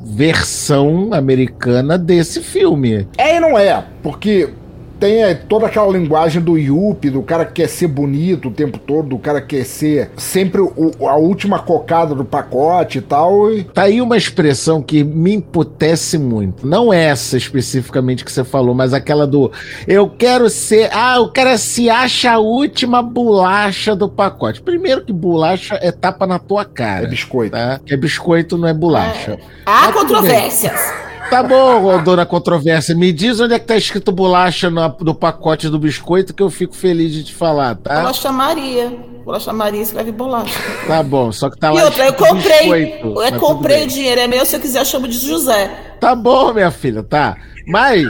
versão 0.04 1.10
americana 1.12 1.96
desse 1.96 2.40
filme. 2.42 3.06
É 3.16 3.36
e 3.36 3.40
não 3.40 3.56
é, 3.58 3.84
porque 4.02 4.50
tem 4.98 5.23
é, 5.23 5.35
toda 5.35 5.66
aquela 5.66 5.90
linguagem 5.93 6.40
do 6.40 6.56
Yuppie, 6.56 7.10
do 7.10 7.23
cara 7.23 7.44
que 7.44 7.55
quer 7.62 7.68
ser 7.68 7.89
bonito 7.89 8.48
o 8.48 8.51
tempo 8.51 8.78
todo, 8.78 9.10
do 9.10 9.18
cara 9.18 9.40
que 9.40 9.56
quer 9.56 9.64
ser 9.64 10.10
sempre 10.16 10.60
o, 10.60 10.93
a 11.06 11.16
última 11.16 11.59
cocada 11.59 12.14
do 12.14 12.24
pacote 12.24 12.98
e 12.98 13.01
tal. 13.01 13.52
E... 13.52 13.64
Tá 13.64 13.82
aí 13.82 14.01
uma 14.01 14.16
expressão 14.16 14.82
que 14.82 15.05
me 15.05 15.35
emputece 15.35 16.18
muito. 16.18 16.66
Não 16.66 16.93
essa 16.93 17.36
especificamente 17.36 18.24
que 18.24 18.32
você 18.32 18.44
falou, 18.44 18.74
mas 18.74 18.93
aquela 18.93 19.27
do 19.27 19.51
eu 19.86 20.09
quero 20.09 20.48
ser. 20.48 20.90
Ah, 20.93 21.20
o 21.20 21.31
cara 21.31 21.59
se 21.59 21.89
acha 21.90 22.32
a 22.32 22.39
última 22.39 23.02
bolacha 23.02 23.94
do 23.94 24.09
pacote. 24.09 24.60
Primeiro 24.60 25.05
que 25.05 25.12
bolacha 25.12 25.78
é 25.81 25.93
tapa 25.93 26.27
na 26.27 26.39
tua 26.39 26.64
cara. 26.64 27.05
É 27.05 27.09
biscoito. 27.09 27.52
Tá? 27.52 27.81
É 27.89 27.97
biscoito, 27.97 28.56
não 28.56 28.68
é 28.68 28.74
bolacha. 28.74 29.39
Há 29.64 29.93
controvérsias. 29.93 31.05
Tá 31.31 31.43
bom, 31.43 32.03
dona 32.03 32.24
controvérsia. 32.24 32.94
Me 32.94 33.12
diz 33.12 33.40
onde 33.40 33.55
é 33.55 33.59
que 33.59 33.66
tá 33.66 33.77
escrito 33.77 34.12
bolacha 34.12 34.70
no, 34.70 34.97
no, 35.01 35.15
pacote 35.15 35.69
do 35.69 35.78
biscoito 35.78 36.32
que 36.32 36.43
eu 36.43 36.51
fico 36.51 36.74
feliz 36.74 37.12
de 37.12 37.24
te 37.24 37.35
falar, 37.35 37.74
tá? 37.77 38.01
Bolacha 38.01 38.32
Maria. 38.32 38.97
Bolacha 39.24 39.53
Maria 39.53 39.82
escreve 39.82 40.12
bolacha. 40.12 40.55
Tá 40.86 41.03
bom, 41.03 41.32
só 41.32 41.51
que 41.51 41.59
tá 41.59 41.70
e 41.70 41.74
lá. 41.74 41.81
E 41.81 41.85
outra, 41.85 42.07
eu 42.07 42.15
comprei. 42.15 43.01
eu 43.03 43.40
comprei 43.40 43.85
o 43.85 43.86
dinheiro, 43.89 44.20
é 44.20 44.27
meu, 44.28 44.47
se 44.47 44.55
eu 44.55 44.61
quiser 44.61 44.81
eu 44.81 44.85
chamo 44.85 45.09
de 45.09 45.19
José. 45.19 45.69
Tá 46.01 46.15
bom, 46.15 46.53
minha 46.53 46.70
filha, 46.70 47.03
tá. 47.03 47.36
Mas 47.66 48.07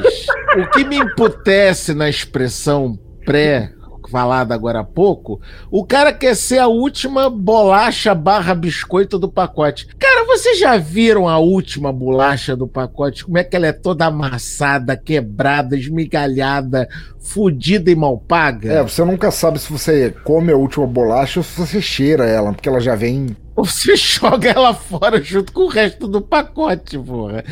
o 0.59 0.71
que 0.71 0.85
me 0.85 0.99
emputece 0.99 1.95
na 1.95 2.09
expressão 2.09 2.99
pré 3.25 3.73
falado 4.11 4.53
agora 4.53 4.81
há 4.81 4.85
pouco, 4.85 5.41
o 5.71 5.85
cara 5.85 6.13
quer 6.13 6.35
ser 6.35 6.59
a 6.59 6.67
última 6.67 7.29
bolacha 7.29 8.15
barra 8.15 8.55
biscoito 8.55 9.19
do 9.19 9.29
pacote. 9.29 9.87
Cara, 9.99 10.25
vocês 10.27 10.59
já 10.59 10.77
viram 10.77 11.29
a 11.29 11.39
última 11.39 11.93
bolacha 11.93 12.57
do 12.57 12.67
pacote? 12.67 13.25
Como 13.25 13.39
é 13.39 13.45
que 13.45 13.57
ela 13.57 13.67
é 13.67 13.73
toda 13.73 14.07
amassada, 14.07 14.97
quebrada, 14.97 15.77
esmigalhada, 15.77 16.89
fudida 17.19 17.91
e 17.91 17.95
mal 17.95 18.19
paga? 18.19 18.73
É, 18.73 18.83
você 18.83 19.05
nunca 19.05 19.31
sabe 19.31 19.59
se 19.59 19.71
você 19.71 20.15
come 20.25 20.53
a 20.53 20.57
última 20.57 20.87
bolacha 20.87 21.41
ou 21.41 21.45
se 21.45 21.59
você 21.59 21.81
cheira 21.81 22.27
ela, 22.27 22.53
porque 22.53 22.69
ela 22.69 22.81
já 22.81 22.95
vem 22.95 23.37
você 23.65 23.97
joga 23.97 24.51
ela 24.51 24.75
fora 24.75 25.21
junto 25.23 25.51
com 25.51 25.63
o 25.63 25.69
resto 25.69 26.07
do 26.07 26.21
pacote, 26.21 26.99
porra. 26.99 27.43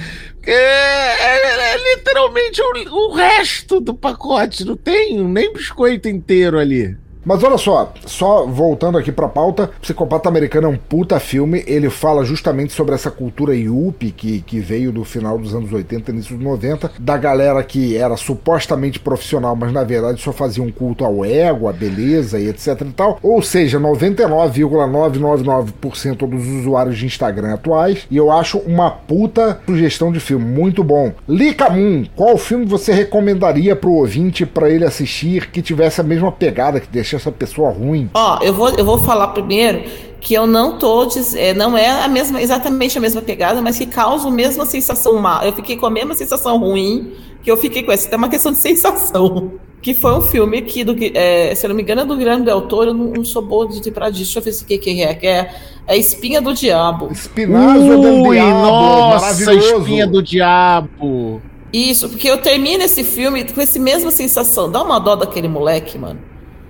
É, 0.47 0.53
é, 0.53 1.75
é 1.75 1.97
literalmente 1.97 2.61
o, 2.61 2.95
o, 2.95 3.15
resto 3.15 3.81
do 3.81 3.95
pacote, 3.95 4.65
não 4.65 4.77
tem 4.77 5.19
nem 5.25 5.53
biscoito 5.53 6.07
inteiro 6.07 6.59
ali. 6.59 6.95
Mas 7.25 7.43
olha 7.43 7.57
só, 7.57 7.93
só 8.05 8.47
voltando 8.47 8.99
aqui 8.99 9.11
pra 9.11 9.29
pauta, 9.29 9.71
Psicopata 9.81 10.29
Americano 10.29 10.67
é 10.67 10.71
um 10.71 10.77
puta 10.77 11.19
filme, 11.19 11.65
ele 11.67 11.89
fala 11.89 12.25
justamente 12.25 12.73
sobre 12.73 12.95
essa 12.95 13.11
cultura 13.11 13.57
yuppie 13.57 14.11
que, 14.11 14.43
que 14.43 14.61
veio 14.61 14.93
do 14.93 15.05
final 15.05 15.39
dos 15.39 15.55
anos 15.55 15.73
80, 15.73 16.11
início 16.11 16.37
dos 16.37 16.45
90, 16.45 16.91
da 16.99 17.17
galera 17.17 17.63
que 17.63 17.97
era 17.97 18.15
supostamente 18.17 18.99
profissional, 18.99 19.57
mas 19.57 19.73
na 19.73 19.83
verdade 19.83 20.21
só 20.21 20.33
fazia 20.33 20.63
um 20.63 20.71
culto 20.71 21.03
ao 21.05 21.25
ego, 21.25 21.69
à 21.69 21.73
beleza 21.73 22.39
e 22.39 22.49
etc 22.49 22.83
e 22.83 22.93
tal. 22.93 23.19
Ou 23.23 23.41
seja, 23.41 23.81
99,999% 23.81 26.29
dos 26.29 26.47
usuários 26.47 26.99
de 26.99 27.07
Instagram 27.07 27.55
atuais, 27.55 28.07
e 28.11 28.17
eu 28.17 28.31
acho 28.31 28.59
uma 28.59 28.91
puta 28.91 29.61
sugestão 29.67 30.13
de 30.13 30.21
filme, 30.21 30.45
muito 30.45 30.85
bom. 30.85 31.13
Lika 31.29 31.71
Moon, 31.71 32.05
qual 32.15 32.37
filme 32.37 32.67
você 32.67 32.93
recomendaria 32.93 33.75
pro 33.75 33.93
ouvinte 33.93 34.45
para 34.45 34.69
ele 34.69 34.85
assistir 34.85 35.51
que 35.51 35.63
tivesse 35.63 36.01
a 36.01 36.05
mesma 36.05 36.31
pegada, 36.31 36.81
que 36.81 36.89
deixa 36.89 37.14
essa 37.15 37.33
pessoa 37.33 37.71
ruim. 37.71 38.11
Ó, 38.15 38.39
eu 38.43 38.53
vou, 38.53 38.71
eu 38.71 38.85
vou 38.85 38.99
falar 38.99 39.29
primeiro 39.29 39.85
que 40.21 40.33
eu 40.33 40.47
não 40.47 40.79
tô 40.79 41.07
é, 41.37 41.53
não 41.53 41.77
é 41.77 42.03
a 42.03 42.09
mesma 42.09 42.41
exatamente 42.41 42.97
a 42.97 43.01
mesma 43.01 43.21
pegada, 43.21 43.61
mas 43.61 43.77
que 43.77 43.85
causa 43.85 44.27
a 44.27 44.31
mesma 44.31 44.65
sensação 44.65 45.19
má. 45.19 45.45
Eu 45.45 45.53
fiquei 45.53 45.77
com 45.77 45.85
a 45.85 45.91
mesma 45.91 46.15
sensação 46.15 46.59
ruim 46.59 47.13
que 47.45 47.51
eu 47.51 47.57
fiquei 47.59 47.83
com 47.83 47.93
essa. 47.93 48.09
É 48.13 48.17
uma 48.17 48.29
questão 48.29 48.51
de 48.51 48.59
sensação. 48.59 49.53
Que 49.83 49.93
foi 49.93 50.17
um 50.17 50.23
filme 50.23 50.63
que, 50.63 50.83
do, 50.83 50.97
é, 51.15 51.55
se 51.55 51.67
eu 51.67 51.69
não 51.69 51.77
me 51.77 51.83
engano, 51.83 52.01
é 52.01 52.05
do 52.07 52.17
Guilherme 52.17 52.43
Del 52.43 52.63
Toro. 52.63 52.89
Eu 52.89 52.95
não, 52.95 53.05
não 53.13 53.25
sou 53.25 53.43
boa 53.43 53.69
de 53.69 53.91
pra 53.91 54.09
disso. 54.09 54.25
Deixa 54.25 54.39
eu 54.39 54.43
ver 54.43 54.53
se 54.53 54.65
que, 54.65 54.79
que 54.79 55.03
é. 55.03 55.13
Que 55.13 55.27
é 55.27 55.55
a 55.87 55.95
Espinha 55.95 56.41
do 56.41 56.55
Diabo. 56.55 57.13
Espinazo 57.13 58.01
do 58.01 58.23
Diabo. 58.23 58.63
Nossa, 58.63 59.55
Espinha 59.55 60.07
do 60.07 60.23
Diabo. 60.23 61.43
Isso, 61.71 62.09
porque 62.09 62.31
eu 62.31 62.39
termino 62.39 62.83
esse 62.83 63.05
filme 63.05 63.45
com 63.45 63.61
essa 63.61 63.79
mesma 63.79 64.11
sensação. 64.11 64.71
Dá 64.71 64.83
uma 64.83 64.99
dó 64.99 65.17
daquele 65.17 65.49
moleque, 65.49 65.99
mano. 65.99 66.21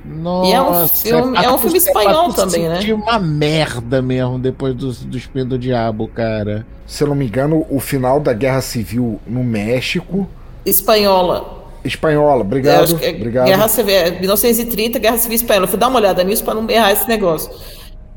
Nossa, 0.05 0.49
e 0.49 0.53
é 0.53 0.61
um 0.63 0.89
filme, 0.89 1.39
é 1.39 1.51
um 1.51 1.59
filme 1.59 1.79
espanhol 1.79 2.33
também, 2.33 2.69
né? 2.69 2.81
uma 2.93 3.19
merda 3.19 4.03
mesmo 4.03 4.39
depois 4.39 4.75
do, 4.75 4.93
do 4.93 5.17
Espinho 5.17 5.47
do 5.47 5.59
Diabo, 5.59 6.07
cara. 6.09 6.67
Se 6.87 7.03
eu 7.03 7.09
não 7.09 7.15
me 7.15 7.27
engano, 7.27 7.65
o 7.71 7.81
final 7.81 8.21
da 8.21 8.33
Guerra 8.35 8.61
Civil 8.61 9.19
no 9.27 9.43
México. 9.43 10.29
Espanhola. 10.67 11.65
Espanhola, 11.83 12.43
obrigado. 12.43 12.99
É, 13.03 13.11
obrigado. 13.11 13.47
Guerra 13.47 13.69
Civil, 13.69 13.95
1930, 14.21 14.99
Guerra 14.99 15.19
Civil 15.19 15.37
Espanhola. 15.37 15.67
fui 15.67 15.79
dar 15.79 15.89
uma 15.89 15.99
olhada 15.99 16.23
nisso 16.23 16.45
para 16.45 16.55
não 16.55 16.69
errar 16.69 16.93
esse 16.93 17.09
negócio. 17.09 17.51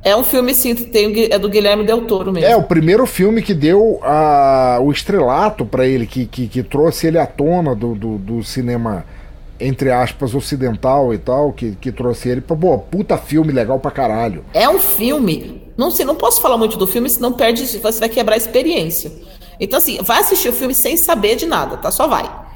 É 0.03 0.15
um 0.15 0.23
filme, 0.23 0.53
sim, 0.53 0.73
tem, 0.75 1.27
é 1.31 1.39
do 1.39 1.49
Guilherme 1.49 1.83
Del 1.83 2.01
Toro 2.01 2.31
mesmo. 2.31 2.47
É, 2.47 2.55
o 2.55 2.63
primeiro 2.63 3.05
filme 3.05 3.41
que 3.41 3.53
deu 3.53 3.99
a, 4.03 4.79
o 4.81 4.91
estrelato 4.91 5.65
para 5.65 5.85
ele, 5.85 6.05
que, 6.05 6.25
que, 6.25 6.47
que, 6.47 6.63
trouxe 6.63 7.07
ele 7.07 7.17
à 7.17 7.25
tona 7.25 7.75
do, 7.75 7.95
do, 7.95 8.17
do 8.17 8.43
cinema 8.43 9.03
entre 9.59 9.91
aspas, 9.91 10.33
ocidental 10.33 11.13
e 11.13 11.17
tal, 11.17 11.51
que, 11.51 11.75
que 11.75 11.91
trouxe 11.91 12.29
ele 12.29 12.41
pra, 12.41 12.55
pô, 12.55 12.77
puta 12.77 13.17
filme 13.17 13.51
legal 13.51 13.79
pra 13.79 13.91
caralho. 13.91 14.45
É 14.53 14.67
um 14.69 14.79
filme. 14.79 15.61
Não 15.77 15.91
sei, 15.91 16.05
não 16.05 16.15
posso 16.15 16.41
falar 16.41 16.57
muito 16.57 16.77
do 16.77 16.87
filme, 16.87 17.09
senão 17.09 17.33
perde, 17.33 17.65
você 17.65 17.99
vai 17.99 18.09
quebrar 18.09 18.35
a 18.35 18.37
experiência. 18.37 19.11
Então, 19.59 19.77
assim, 19.77 19.99
vai 20.01 20.19
assistir 20.19 20.49
o 20.49 20.53
filme 20.53 20.73
sem 20.73 20.97
saber 20.97 21.35
de 21.35 21.45
nada, 21.45 21.77
tá? 21.77 21.91
Só 21.91 22.07
vai. 22.07 22.46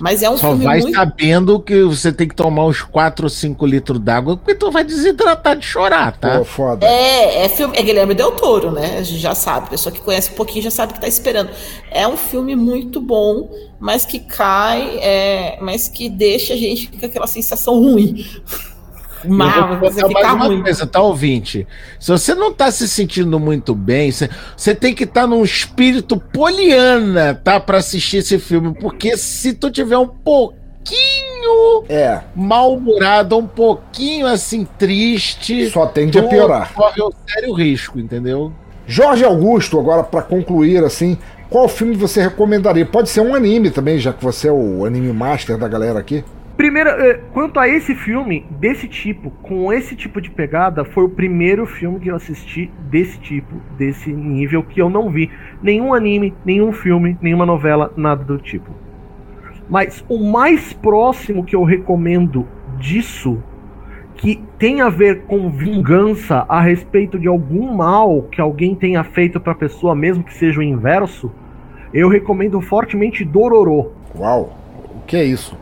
Mas 0.00 0.22
é 0.22 0.30
um 0.30 0.36
Só 0.36 0.48
filme 0.48 0.64
vai 0.64 0.80
muito... 0.80 0.96
sabendo 0.96 1.60
que 1.60 1.82
você 1.82 2.12
tem 2.12 2.26
que 2.26 2.34
tomar 2.34 2.66
uns 2.66 2.82
4 2.82 3.26
ou 3.26 3.30
5 3.30 3.66
litros 3.66 4.00
d'água, 4.00 4.36
porque 4.36 4.54
tu 4.54 4.70
vai 4.70 4.82
desidratar 4.82 5.56
de 5.56 5.66
chorar, 5.66 6.16
tá? 6.16 6.38
Pô, 6.38 6.44
foda. 6.44 6.86
É, 6.86 7.44
é 7.44 7.48
filme. 7.48 7.76
É 7.76 7.82
Guilherme 7.82 8.14
Del 8.14 8.32
Toro, 8.32 8.70
né? 8.70 8.98
A 8.98 9.02
gente 9.02 9.20
já 9.20 9.34
sabe. 9.34 9.66
A 9.66 9.70
pessoa 9.70 9.92
que 9.92 10.00
conhece 10.00 10.30
um 10.30 10.34
pouquinho 10.34 10.62
já 10.64 10.70
sabe 10.70 10.94
que 10.94 11.00
tá 11.00 11.08
esperando. 11.08 11.50
É 11.90 12.08
um 12.08 12.16
filme 12.16 12.56
muito 12.56 13.00
bom, 13.00 13.50
mas 13.78 14.06
que 14.06 14.18
cai, 14.18 14.98
é, 15.00 15.58
mas 15.60 15.88
que 15.88 16.08
deixa 16.08 16.54
a 16.54 16.56
gente 16.56 16.88
com 16.88 17.04
aquela 17.04 17.26
sensação 17.26 17.74
ruim. 17.78 18.24
Mal, 19.24 19.78
você 19.78 20.06
fica 20.06 20.34
mais 20.34 20.50
uma 20.50 20.62
coisa, 20.62 20.86
tá, 20.86 21.00
ouvinte? 21.00 21.66
Se 21.98 22.10
você 22.10 22.34
não 22.34 22.52
tá 22.52 22.70
se 22.70 22.88
sentindo 22.88 23.38
muito 23.38 23.74
bem, 23.74 24.10
você, 24.10 24.28
você 24.56 24.74
tem 24.74 24.94
que 24.94 25.04
estar 25.04 25.22
tá 25.22 25.26
num 25.26 25.42
espírito 25.42 26.18
poliana, 26.18 27.34
tá? 27.34 27.60
Pra 27.60 27.78
assistir 27.78 28.18
esse 28.18 28.38
filme. 28.38 28.74
Porque 28.74 29.16
se 29.16 29.52
tu 29.52 29.70
tiver 29.70 29.98
um 29.98 30.06
pouquinho 30.06 31.84
é. 31.88 32.22
mal-humorado, 32.34 33.36
um 33.36 33.46
pouquinho 33.46 34.26
assim 34.26 34.66
triste. 34.78 35.70
Só 35.70 35.86
tende 35.86 36.18
a 36.18 36.22
piorar. 36.22 36.72
Corre 36.74 37.02
um 37.02 37.10
sério 37.26 37.52
risco, 37.52 37.98
entendeu? 37.98 38.52
Jorge 38.86 39.24
Augusto, 39.24 39.78
agora 39.78 40.02
para 40.02 40.22
concluir 40.22 40.82
assim, 40.82 41.16
qual 41.48 41.68
filme 41.68 41.94
você 41.94 42.22
recomendaria? 42.22 42.84
Pode 42.84 43.08
ser 43.08 43.20
um 43.20 43.34
anime 43.34 43.70
também, 43.70 43.98
já 43.98 44.12
que 44.12 44.22
você 44.22 44.48
é 44.48 44.52
o 44.52 44.84
anime 44.84 45.12
master 45.12 45.56
da 45.56 45.68
galera 45.68 45.98
aqui. 45.98 46.24
Primeiro, 46.60 46.90
eh, 46.90 47.18
quanto 47.32 47.58
a 47.58 47.66
esse 47.66 47.94
filme, 47.94 48.44
desse 48.50 48.86
tipo, 48.86 49.30
com 49.40 49.72
esse 49.72 49.96
tipo 49.96 50.20
de 50.20 50.30
pegada, 50.30 50.84
foi 50.84 51.04
o 51.04 51.08
primeiro 51.08 51.64
filme 51.64 51.98
que 51.98 52.10
eu 52.10 52.16
assisti 52.16 52.70
desse 52.90 53.18
tipo, 53.18 53.56
desse 53.78 54.12
nível, 54.12 54.62
que 54.62 54.78
eu 54.78 54.90
não 54.90 55.08
vi 55.08 55.30
nenhum 55.62 55.94
anime, 55.94 56.34
nenhum 56.44 56.70
filme, 56.70 57.16
nenhuma 57.22 57.46
novela, 57.46 57.90
nada 57.96 58.22
do 58.24 58.36
tipo. 58.36 58.70
Mas 59.70 60.04
o 60.06 60.22
mais 60.22 60.70
próximo 60.74 61.46
que 61.46 61.56
eu 61.56 61.64
recomendo 61.64 62.46
disso, 62.78 63.42
que 64.16 64.44
tem 64.58 64.82
a 64.82 64.90
ver 64.90 65.22
com 65.22 65.48
vingança 65.48 66.44
a 66.46 66.60
respeito 66.60 67.18
de 67.18 67.26
algum 67.26 67.74
mal 67.74 68.24
que 68.24 68.38
alguém 68.38 68.74
tenha 68.74 69.02
feito 69.02 69.40
para 69.40 69.52
a 69.52 69.56
pessoa, 69.56 69.94
mesmo 69.94 70.22
que 70.22 70.34
seja 70.34 70.60
o 70.60 70.62
inverso, 70.62 71.32
eu 71.94 72.10
recomendo 72.10 72.60
fortemente 72.60 73.24
Dororo. 73.24 73.92
Uau, 74.14 74.52
o 74.94 75.06
que 75.06 75.16
é 75.16 75.24
isso? 75.24 75.56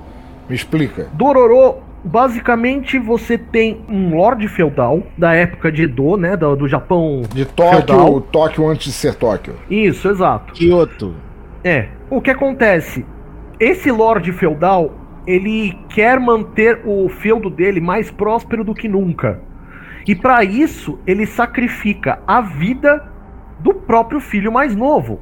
Me 0.48 0.54
explica. 0.54 1.08
Dororo 1.12 1.88
basicamente 2.04 2.98
você 2.98 3.36
tem 3.36 3.84
um 3.88 4.14
lord 4.14 4.46
feudal 4.48 5.02
da 5.16 5.34
época 5.34 5.70
de 5.70 5.84
Edo, 5.84 6.16
né, 6.16 6.36
do, 6.36 6.56
do 6.56 6.68
Japão 6.68 7.22
De 7.32 7.44
Tóquio, 7.44 7.78
feudal. 7.78 8.20
Tóquio 8.20 8.68
antes 8.68 8.86
de 8.86 8.92
ser 8.92 9.14
Tóquio. 9.14 9.54
Isso, 9.68 10.08
exato. 10.08 10.54
Kyoto. 10.54 11.14
É. 11.64 11.88
O 12.10 12.20
que 12.20 12.30
acontece? 12.30 13.04
Esse 13.60 13.90
lord 13.90 14.30
feudal, 14.32 14.94
ele 15.26 15.76
quer 15.88 16.18
manter 16.20 16.80
o 16.84 17.08
feudo 17.08 17.50
dele 17.50 17.80
mais 17.80 18.10
próspero 18.10 18.64
do 18.64 18.74
que 18.74 18.88
nunca. 18.88 19.40
E 20.06 20.14
para 20.14 20.42
isso, 20.42 20.98
ele 21.06 21.26
sacrifica 21.26 22.20
a 22.26 22.40
vida 22.40 23.12
do 23.58 23.74
próprio 23.74 24.20
filho 24.20 24.50
mais 24.50 24.74
novo. 24.74 25.20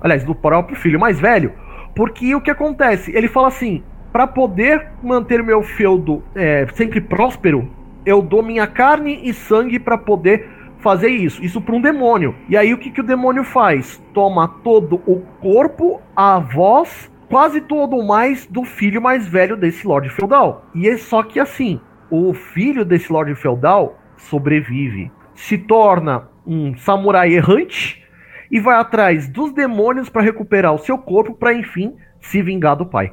Aliás, 0.00 0.22
do 0.22 0.34
próprio 0.34 0.76
filho 0.76 1.00
mais 1.00 1.18
velho. 1.18 1.52
Porque 1.94 2.34
o 2.34 2.40
que 2.40 2.50
acontece? 2.50 3.10
Ele 3.16 3.26
fala 3.26 3.48
assim: 3.48 3.82
para 4.12 4.26
poder 4.26 4.88
manter 5.02 5.42
meu 5.42 5.62
feudo 5.62 6.22
é, 6.34 6.66
sempre 6.74 7.00
próspero, 7.00 7.70
eu 8.04 8.22
dou 8.22 8.42
minha 8.42 8.66
carne 8.66 9.20
e 9.22 9.34
sangue 9.34 9.78
para 9.78 9.98
poder 9.98 10.48
fazer 10.78 11.08
isso. 11.08 11.42
Isso 11.44 11.60
para 11.60 11.74
um 11.74 11.80
demônio. 11.80 12.34
E 12.48 12.56
aí 12.56 12.72
o 12.72 12.78
que, 12.78 12.90
que 12.90 13.00
o 13.00 13.06
demônio 13.06 13.44
faz? 13.44 14.02
Toma 14.14 14.48
todo 14.62 15.02
o 15.06 15.20
corpo, 15.40 16.00
a 16.16 16.38
voz, 16.38 17.10
quase 17.28 17.60
todo 17.60 17.96
o 17.96 18.06
mais 18.06 18.46
do 18.46 18.64
filho 18.64 19.02
mais 19.02 19.26
velho 19.26 19.56
desse 19.56 19.86
Lorde 19.86 20.08
Feudal. 20.08 20.66
E 20.74 20.88
é 20.88 20.96
só 20.96 21.22
que 21.22 21.38
assim, 21.38 21.80
o 22.10 22.32
filho 22.32 22.84
desse 22.84 23.12
Lorde 23.12 23.34
Feudal 23.34 23.98
sobrevive, 24.16 25.10
se 25.34 25.58
torna 25.58 26.28
um 26.46 26.76
samurai 26.76 27.32
errante 27.32 28.02
e 28.50 28.58
vai 28.58 28.76
atrás 28.76 29.28
dos 29.28 29.52
demônios 29.52 30.08
para 30.08 30.22
recuperar 30.22 30.72
o 30.72 30.78
seu 30.78 30.96
corpo 30.96 31.34
para 31.34 31.52
enfim 31.52 31.94
se 32.20 32.42
vingar 32.42 32.76
do 32.76 32.86
pai. 32.86 33.12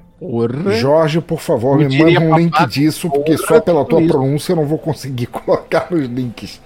Jorge, 0.79 1.21
por 1.21 1.39
favor, 1.39 1.77
me 1.77 1.83
Mentiria 1.85 2.19
manda 2.19 2.33
um 2.33 2.37
link 2.37 2.67
disso, 2.67 3.09
porque 3.09 3.35
porra, 3.35 3.47
só 3.47 3.61
pela 3.61 3.85
tua 3.85 4.01
isso. 4.01 4.11
pronúncia 4.11 4.53
eu 4.53 4.55
não 4.55 4.65
vou 4.65 4.77
conseguir 4.77 5.27
colocar 5.31 5.87
nos 5.91 6.07
links. 6.07 6.61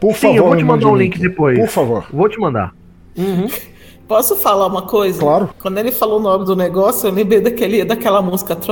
Por 0.00 0.14
Sim, 0.14 0.20
favor, 0.20 0.36
eu 0.36 0.42
vou 0.44 0.52
me 0.52 0.58
te 0.58 0.64
mandar 0.64 0.88
um 0.88 0.96
link 0.96 1.18
depois. 1.18 1.58
Por 1.58 1.68
favor. 1.68 2.06
Vou 2.12 2.28
te 2.28 2.38
mandar. 2.38 2.74
Posso 4.08 4.36
falar 4.36 4.66
uma 4.68 4.82
coisa? 4.82 5.18
Claro. 5.18 5.50
Quando 5.60 5.78
ele 5.78 5.90
falou 5.90 6.20
o 6.20 6.22
nome 6.22 6.44
do 6.44 6.54
negócio, 6.54 7.08
eu 7.08 7.12
lembrei 7.12 7.40
daquele, 7.40 7.84
daquela 7.84 8.22
música. 8.22 8.56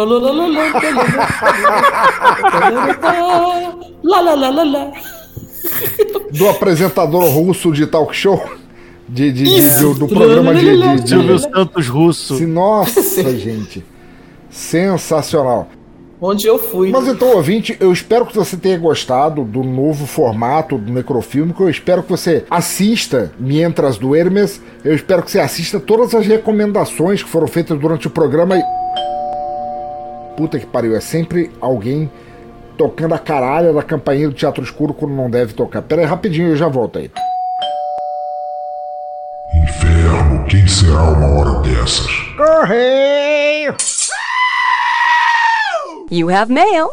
Do 6.30 6.48
apresentador 6.48 7.24
russo 7.30 7.72
de 7.72 7.86
talk 7.86 8.14
show. 8.14 8.40
De, 9.08 9.30
de, 9.32 9.44
de- 9.44 9.58
Isso. 9.58 9.94
do, 9.94 10.08
programa 10.08 10.54
de, 10.54 10.60
de, 10.76 11.02
de- 11.02 11.08
Silvio 11.08 11.38
Santos 11.38 11.88
Russo. 11.88 12.46
Nossa, 12.46 13.30
gente. 13.36 13.84
Sensacional. 14.50 15.68
Onde 16.20 16.46
eu 16.46 16.58
fui. 16.58 16.90
Mas 16.90 17.06
então, 17.06 17.34
ouvinte, 17.36 17.76
eu 17.80 17.92
espero 17.92 18.24
que 18.24 18.34
você 18.34 18.56
tenha 18.56 18.78
gostado 18.78 19.44
do 19.44 19.62
novo 19.62 20.06
formato 20.06 20.78
do 20.78 20.90
Necrofilme. 20.90 21.54
Eu 21.58 21.68
espero 21.68 22.02
que 22.02 22.08
você 22.10 22.44
assista 22.48 23.30
Mientras 23.38 23.98
do 23.98 24.14
Hermes. 24.16 24.62
Eu 24.82 24.94
espero 24.94 25.22
que 25.22 25.30
você 25.30 25.40
assista 25.40 25.78
todas 25.78 26.14
as 26.14 26.26
recomendações 26.26 27.22
que 27.22 27.28
foram 27.28 27.46
feitas 27.46 27.78
durante 27.78 28.06
o 28.06 28.10
programa. 28.10 28.56
E... 28.56 28.62
Puta 30.36 30.58
que 30.58 30.66
pariu, 30.66 30.96
é 30.96 31.00
sempre 31.00 31.50
alguém 31.60 32.10
tocando 32.78 33.14
a 33.14 33.18
caralha 33.18 33.72
da 33.72 33.82
campainha 33.82 34.28
do 34.28 34.34
Teatro 34.34 34.64
Escuro 34.64 34.94
quando 34.94 35.12
não 35.12 35.28
deve 35.28 35.52
tocar. 35.52 35.82
Pera 35.82 36.02
aí, 36.02 36.06
rapidinho, 36.06 36.48
eu 36.48 36.56
já 36.56 36.68
volto 36.68 36.98
aí. 36.98 37.10
Quem 40.54 40.68
será 40.68 41.10
uma 41.10 41.26
hora 41.26 41.60
dessas? 41.62 42.06
Correio! 42.36 43.74
You 46.12 46.30
have 46.30 46.52
mail. 46.52 46.90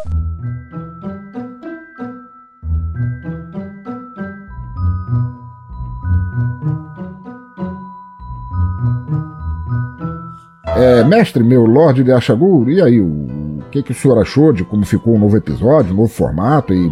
É, 10.75 11.03
mestre, 11.03 11.43
meu 11.43 11.63
Lorde 11.65 12.03
de 12.03 12.11
Achagur, 12.11 12.67
e 12.67 12.81
aí, 12.81 12.99
o 12.99 13.61
que, 13.69 13.83
que 13.83 13.91
o 13.91 13.95
senhor 13.95 14.19
achou 14.19 14.51
de 14.51 14.63
como 14.63 14.83
ficou 14.87 15.13
o 15.13 15.19
novo 15.19 15.37
episódio, 15.37 15.93
o 15.93 15.97
novo 15.97 16.11
formato 16.11 16.73
e. 16.73 16.91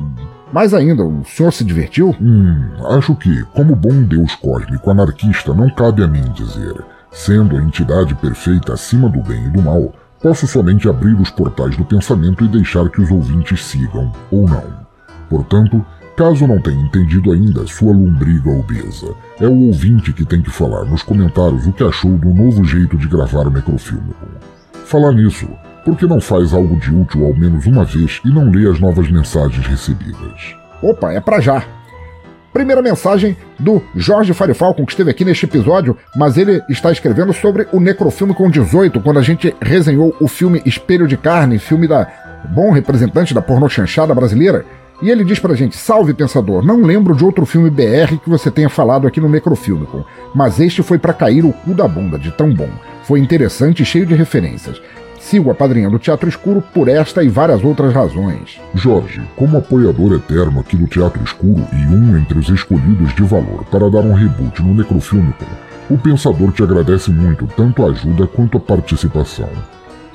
Mais 0.52 0.74
ainda, 0.74 1.04
o 1.04 1.24
senhor 1.26 1.52
se 1.52 1.64
divertiu? 1.64 2.16
Hum, 2.20 2.72
acho 2.98 3.16
que, 3.16 3.44
como 3.54 3.76
bom 3.76 4.02
deus 4.04 4.34
cósmico 4.36 4.90
anarquista, 4.90 5.54
não 5.54 5.70
cabe 5.70 6.04
a 6.04 6.08
mim 6.08 6.24
dizer. 6.34 6.74
Sendo 7.12 7.56
a 7.56 7.62
entidade 7.62 8.16
perfeita 8.16 8.74
acima 8.74 9.10
do 9.10 9.22
bem 9.22 9.46
e 9.46 9.50
do 9.50 9.62
mal, 9.62 9.94
posso 10.22 10.48
somente 10.48 10.90
abrir 10.90 11.14
os 11.14 11.30
portais 11.30 11.78
do 11.78 11.86
pensamento 11.86 12.44
e 12.44 12.48
deixar 12.48 12.90
que 12.90 13.02
os 13.02 13.12
ouvintes 13.12 13.64
sigam, 13.64 14.12
ou 14.32 14.48
não. 14.48 14.64
Portanto, 15.30 15.86
caso 16.18 16.48
não 16.48 16.60
tenha 16.60 16.82
entendido 16.82 17.32
ainda 17.32 17.66
sua 17.68 17.94
lombriga 17.94 18.50
obesa, 18.50 19.14
é 19.40 19.48
o 19.48 19.68
ouvinte 19.68 20.12
que 20.12 20.26
tem 20.26 20.42
que 20.42 20.50
falar 20.50 20.84
nos 20.86 21.04
comentários 21.04 21.66
o 21.66 21.72
que 21.72 21.84
achou 21.84 22.18
do 22.18 22.34
novo 22.34 22.66
jeito 22.66 22.98
de 22.98 23.08
gravar 23.08 23.48
o 23.48 23.52
Necrofilme. 23.52 24.14
Falar 24.86 25.14
nisso, 25.14 25.48
por 25.84 25.98
que 25.98 26.06
não 26.06 26.20
faz 26.20 26.54
algo 26.54 26.76
de 26.78 26.94
útil 26.94 27.26
ao 27.26 27.34
menos 27.34 27.66
uma 27.66 27.86
vez 27.86 28.22
e 28.26 28.30
não 28.30 28.50
lê 28.50 28.70
as 28.70 28.80
novas 28.80 29.10
mensagens 29.10 29.66
recebidas? 29.66 30.56
Opa, 30.82 31.12
é 31.12 31.20
pra 31.20 31.40
já. 31.40 31.64
Primeira 32.54 32.82
mensagem 32.82 33.38
do 33.60 33.82
Jorge 33.96 34.34
Farifalcon, 34.34 34.86
que 34.86 34.92
esteve 34.92 35.12
aqui 35.12 35.24
neste 35.24 35.46
episódio, 35.46 35.96
mas 36.16 36.36
ele 36.36 36.62
está 36.68 36.92
escrevendo 36.92 37.32
sobre 37.32 37.68
o 37.72 37.80
Necrofilme 37.80 38.34
com 38.34 38.50
18, 38.50 39.00
quando 39.02 39.20
a 39.20 39.22
gente 39.22 39.56
resenhou 39.62 40.16
o 40.20 40.28
filme 40.28 40.62
Espelho 40.66 41.08
de 41.08 41.16
Carne, 41.16 41.60
filme 41.60 41.88
da 41.88 42.08
bom 42.50 42.72
representante 42.72 43.34
da 43.34 43.42
pornô 43.42 43.70
chanchada 43.70 44.16
brasileira. 44.16 44.66
E 45.02 45.10
ele 45.10 45.24
diz 45.24 45.40
pra 45.40 45.54
gente: 45.54 45.78
Salve 45.78 46.14
pensador, 46.14 46.66
não 46.66 46.82
lembro 46.82 47.16
de 47.16 47.24
outro 47.24 47.46
filme 47.46 47.70
BR 47.70 48.18
que 48.22 48.30
você 48.30 48.50
tenha 48.50 48.70
falado 48.70 49.08
aqui 49.08 49.22
no 49.22 49.30
Necrofilmicon, 49.30 50.04
mas 50.34 50.60
este 50.60 50.82
foi 50.82 50.98
pra 50.98 51.14
cair 51.14 51.46
o 51.46 51.54
cu 51.54 51.74
da 51.74 51.88
bunda, 51.88 52.18
de 52.18 52.32
tão 52.32 52.54
bom. 52.54 52.70
Foi 53.04 53.20
interessante 53.20 53.84
e 53.84 53.86
cheio 53.86 54.06
de 54.06 54.16
referências. 54.16 54.82
Sigo 55.30 55.52
a 55.52 55.54
padrinha 55.54 55.92
do 55.92 56.00
Teatro 56.00 56.28
Escuro 56.28 56.60
por 56.60 56.88
esta 56.88 57.24
e 57.24 57.30
várias 57.30 57.64
outras 57.64 57.94
razões. 57.94 58.60
Jorge, 58.74 59.22
como 59.36 59.60
apoiador 59.60 60.14
eterno 60.14 60.60
aqui 60.60 60.76
do 60.76 60.88
Teatro 60.88 61.24
Escuro 61.24 61.68
e 61.72 61.86
um 61.86 62.18
entre 62.18 62.40
os 62.40 62.50
escolhidos 62.50 63.14
de 63.14 63.22
valor 63.22 63.64
para 63.66 63.92
dar 63.92 64.00
um 64.00 64.16
reboot 64.16 64.60
no 64.64 64.74
Necrofilmico, 64.74 65.46
o 65.88 66.00
Pensador 66.00 66.52
te 66.52 66.64
agradece 66.64 67.12
muito 67.12 67.46
tanto 67.56 67.86
a 67.86 67.92
ajuda 67.92 68.26
quanto 68.26 68.58
a 68.58 68.60
participação. 68.60 69.50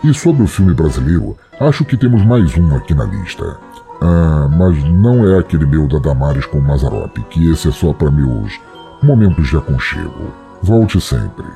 E 0.02 0.12
sobre 0.12 0.42
o 0.42 0.48
filme 0.48 0.74
brasileiro, 0.74 1.36
acho 1.60 1.84
que 1.84 1.96
temos 1.96 2.26
mais 2.26 2.58
um 2.58 2.74
aqui 2.74 2.92
na 2.92 3.04
lista. 3.04 3.56
Ah, 4.02 4.48
mas 4.50 4.82
não 4.82 5.32
é 5.32 5.38
aquele 5.38 5.64
meu 5.64 5.86
da 5.86 6.00
Damares 6.00 6.46
com 6.46 6.58
Mazarop, 6.58 7.16
que 7.30 7.52
esse 7.52 7.68
é 7.68 7.70
só 7.70 7.92
para 7.92 8.10
meus 8.10 8.58
momentos 9.00 9.46
de 9.46 9.56
aconchego. 9.56 10.34
Volte 10.60 11.00
sempre. 11.00 11.46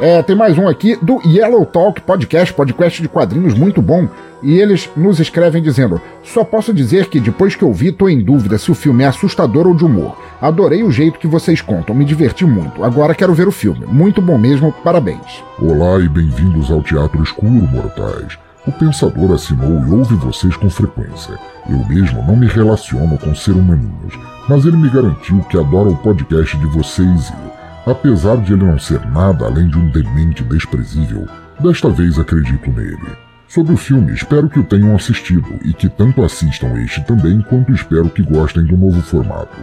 É, 0.00 0.22
tem 0.22 0.36
mais 0.36 0.56
um 0.56 0.68
aqui 0.68 0.96
do 1.02 1.20
Yellow 1.26 1.66
Talk 1.66 2.00
Podcast, 2.02 2.54
podcast 2.54 3.02
de 3.02 3.08
quadrinhos 3.08 3.54
muito 3.54 3.82
bom. 3.82 4.08
E 4.40 4.56
eles 4.60 4.88
nos 4.96 5.18
escrevem 5.18 5.60
dizendo: 5.60 6.00
Só 6.22 6.44
posso 6.44 6.72
dizer 6.72 7.06
que 7.06 7.18
depois 7.18 7.56
que 7.56 7.64
eu 7.64 7.72
vi, 7.72 7.90
tô 7.90 8.08
em 8.08 8.22
dúvida 8.22 8.58
se 8.58 8.70
o 8.70 8.74
filme 8.74 9.02
é 9.02 9.08
assustador 9.08 9.66
ou 9.66 9.74
de 9.74 9.84
humor. 9.84 10.16
Adorei 10.40 10.84
o 10.84 10.92
jeito 10.92 11.18
que 11.18 11.26
vocês 11.26 11.60
contam, 11.60 11.96
me 11.96 12.04
diverti 12.04 12.46
muito. 12.46 12.84
Agora 12.84 13.14
quero 13.14 13.34
ver 13.34 13.48
o 13.48 13.52
filme. 13.52 13.84
Muito 13.86 14.22
bom 14.22 14.38
mesmo, 14.38 14.72
parabéns. 14.84 15.42
Olá 15.60 15.98
e 15.98 16.08
bem-vindos 16.08 16.70
ao 16.70 16.80
Teatro 16.80 17.20
Escuro, 17.20 17.50
mortais. 17.50 18.38
O 18.68 18.70
Pensador 18.72 19.32
assinou 19.32 19.84
e 19.84 19.90
ouve 19.90 20.14
vocês 20.14 20.54
com 20.54 20.70
frequência. 20.70 21.36
Eu 21.68 21.84
mesmo 21.88 22.22
não 22.22 22.36
me 22.36 22.46
relaciono 22.46 23.18
com 23.18 23.34
ser 23.34 23.52
humaninhos, 23.52 24.14
mas 24.48 24.64
ele 24.64 24.76
me 24.76 24.90
garantiu 24.90 25.40
que 25.50 25.58
adora 25.58 25.88
o 25.88 25.96
podcast 25.96 26.56
de 26.56 26.66
vocês 26.66 27.30
e, 27.30 27.47
apesar 27.90 28.36
de 28.38 28.52
ele 28.52 28.64
não 28.64 28.78
ser 28.78 29.00
nada 29.10 29.46
além 29.46 29.68
de 29.68 29.78
um 29.78 29.90
demente 29.90 30.42
desprezível, 30.44 31.26
desta 31.58 31.88
vez 31.88 32.18
acredito 32.18 32.70
nele. 32.70 33.16
Sobre 33.48 33.72
o 33.72 33.76
filme, 33.76 34.12
espero 34.12 34.48
que 34.48 34.58
o 34.58 34.64
tenham 34.64 34.94
assistido 34.94 35.48
e 35.64 35.72
que 35.72 35.88
tanto 35.88 36.22
assistam 36.22 36.74
este 36.82 37.02
também 37.04 37.40
quanto 37.40 37.72
espero 37.72 38.10
que 38.10 38.22
gostem 38.22 38.64
do 38.64 38.76
novo 38.76 39.00
formato. 39.00 39.56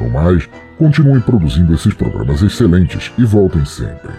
No 0.00 0.10
mais, 0.10 0.48
continuem 0.76 1.20
produzindo 1.20 1.72
esses 1.72 1.94
programas 1.94 2.42
excelentes 2.42 3.12
e 3.16 3.24
voltem 3.24 3.64
sempre. 3.64 4.10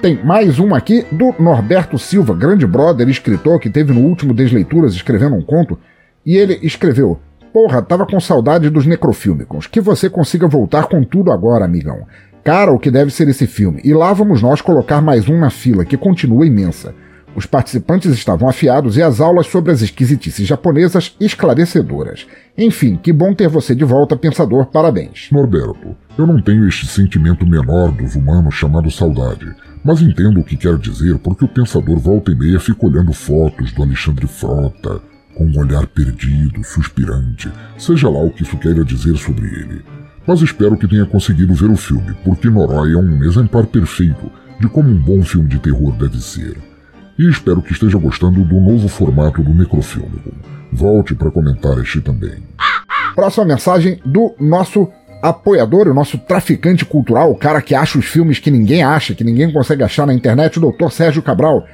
Tem 0.00 0.22
mais 0.22 0.58
um 0.58 0.74
aqui 0.74 1.04
do 1.10 1.34
Norberto 1.40 1.98
Silva, 1.98 2.34
grande 2.34 2.66
brother, 2.66 3.08
escritor 3.08 3.58
que 3.58 3.70
teve 3.70 3.92
no 3.92 4.02
último 4.02 4.34
Desleituras 4.34 4.94
escrevendo 4.94 5.34
um 5.34 5.42
conto. 5.42 5.78
E 6.24 6.36
ele 6.36 6.58
escreveu: 6.62 7.18
Porra, 7.52 7.80
tava 7.80 8.06
com 8.06 8.20
saudade 8.20 8.68
dos 8.68 8.86
necrofílmicos. 8.86 9.66
Que 9.66 9.80
você 9.80 10.10
consiga 10.10 10.46
voltar 10.46 10.84
com 10.84 11.02
tudo 11.02 11.32
agora, 11.32 11.64
amigão. 11.64 12.06
Cara, 12.46 12.70
o 12.70 12.78
que 12.78 12.92
deve 12.92 13.10
ser 13.10 13.26
esse 13.26 13.44
filme. 13.44 13.80
E 13.82 13.92
lá 13.92 14.12
vamos 14.12 14.40
nós 14.40 14.60
colocar 14.60 15.00
mais 15.00 15.28
um 15.28 15.36
na 15.36 15.50
fila, 15.50 15.84
que 15.84 15.96
continua 15.96 16.46
imensa. 16.46 16.94
Os 17.34 17.44
participantes 17.44 18.12
estavam 18.12 18.48
afiados 18.48 18.96
e 18.96 19.02
as 19.02 19.20
aulas 19.20 19.48
sobre 19.48 19.72
as 19.72 19.82
esquisitices 19.82 20.46
japonesas 20.46 21.16
esclarecedoras. 21.18 22.24
Enfim, 22.56 23.00
que 23.02 23.12
bom 23.12 23.34
ter 23.34 23.48
você 23.48 23.74
de 23.74 23.84
volta, 23.84 24.16
pensador, 24.16 24.66
parabéns. 24.66 25.28
Norberto, 25.32 25.96
eu 26.16 26.24
não 26.24 26.40
tenho 26.40 26.68
este 26.68 26.86
sentimento 26.86 27.44
menor 27.44 27.90
dos 27.90 28.14
humanos 28.14 28.54
chamado 28.54 28.92
saudade, 28.92 29.52
mas 29.82 30.00
entendo 30.00 30.38
o 30.38 30.44
que 30.44 30.56
quer 30.56 30.78
dizer 30.78 31.18
porque 31.18 31.44
o 31.44 31.48
pensador 31.48 31.98
volta 31.98 32.30
e 32.30 32.36
meia 32.36 32.60
fica 32.60 32.86
olhando 32.86 33.12
fotos 33.12 33.72
do 33.72 33.82
Alexandre 33.82 34.28
Frota, 34.28 35.00
com 35.34 35.46
um 35.46 35.58
olhar 35.58 35.84
perdido, 35.88 36.62
suspirante, 36.62 37.50
seja 37.76 38.08
lá 38.08 38.20
o 38.20 38.30
que 38.30 38.44
isso 38.44 38.56
queira 38.56 38.84
dizer 38.84 39.16
sobre 39.16 39.46
ele. 39.46 40.05
Mas 40.26 40.40
espero 40.40 40.76
que 40.76 40.88
tenha 40.88 41.06
conseguido 41.06 41.54
ver 41.54 41.70
o 41.70 41.76
filme, 41.76 42.14
porque 42.24 42.50
Noroi 42.50 42.92
é 42.92 42.96
um 42.96 43.22
exemplar 43.22 43.66
perfeito 43.66 44.30
de 44.60 44.68
como 44.68 44.88
um 44.88 44.98
bom 44.98 45.22
filme 45.22 45.48
de 45.48 45.58
terror 45.58 45.92
deve 45.92 46.20
ser. 46.20 46.56
E 47.18 47.28
espero 47.28 47.62
que 47.62 47.72
esteja 47.72 47.96
gostando 47.96 48.44
do 48.44 48.60
novo 48.60 48.88
formato 48.88 49.42
do 49.42 49.54
Necrofilme. 49.54 50.20
Volte 50.72 51.14
para 51.14 51.30
comentar 51.30 51.78
este 51.78 52.00
também. 52.00 52.42
Próxima 53.14 53.46
mensagem 53.46 54.00
do 54.04 54.34
nosso 54.38 54.88
apoiador, 55.22 55.88
o 55.88 55.94
nosso 55.94 56.18
traficante 56.18 56.84
cultural, 56.84 57.30
o 57.30 57.38
cara 57.38 57.62
que 57.62 57.74
acha 57.74 57.98
os 57.98 58.04
filmes 58.04 58.38
que 58.38 58.50
ninguém 58.50 58.82
acha, 58.82 59.14
que 59.14 59.24
ninguém 59.24 59.52
consegue 59.52 59.82
achar 59.82 60.06
na 60.06 60.12
internet, 60.12 60.58
o 60.58 60.60
doutor 60.60 60.92
Sérgio 60.92 61.22
Cabral. 61.22 61.64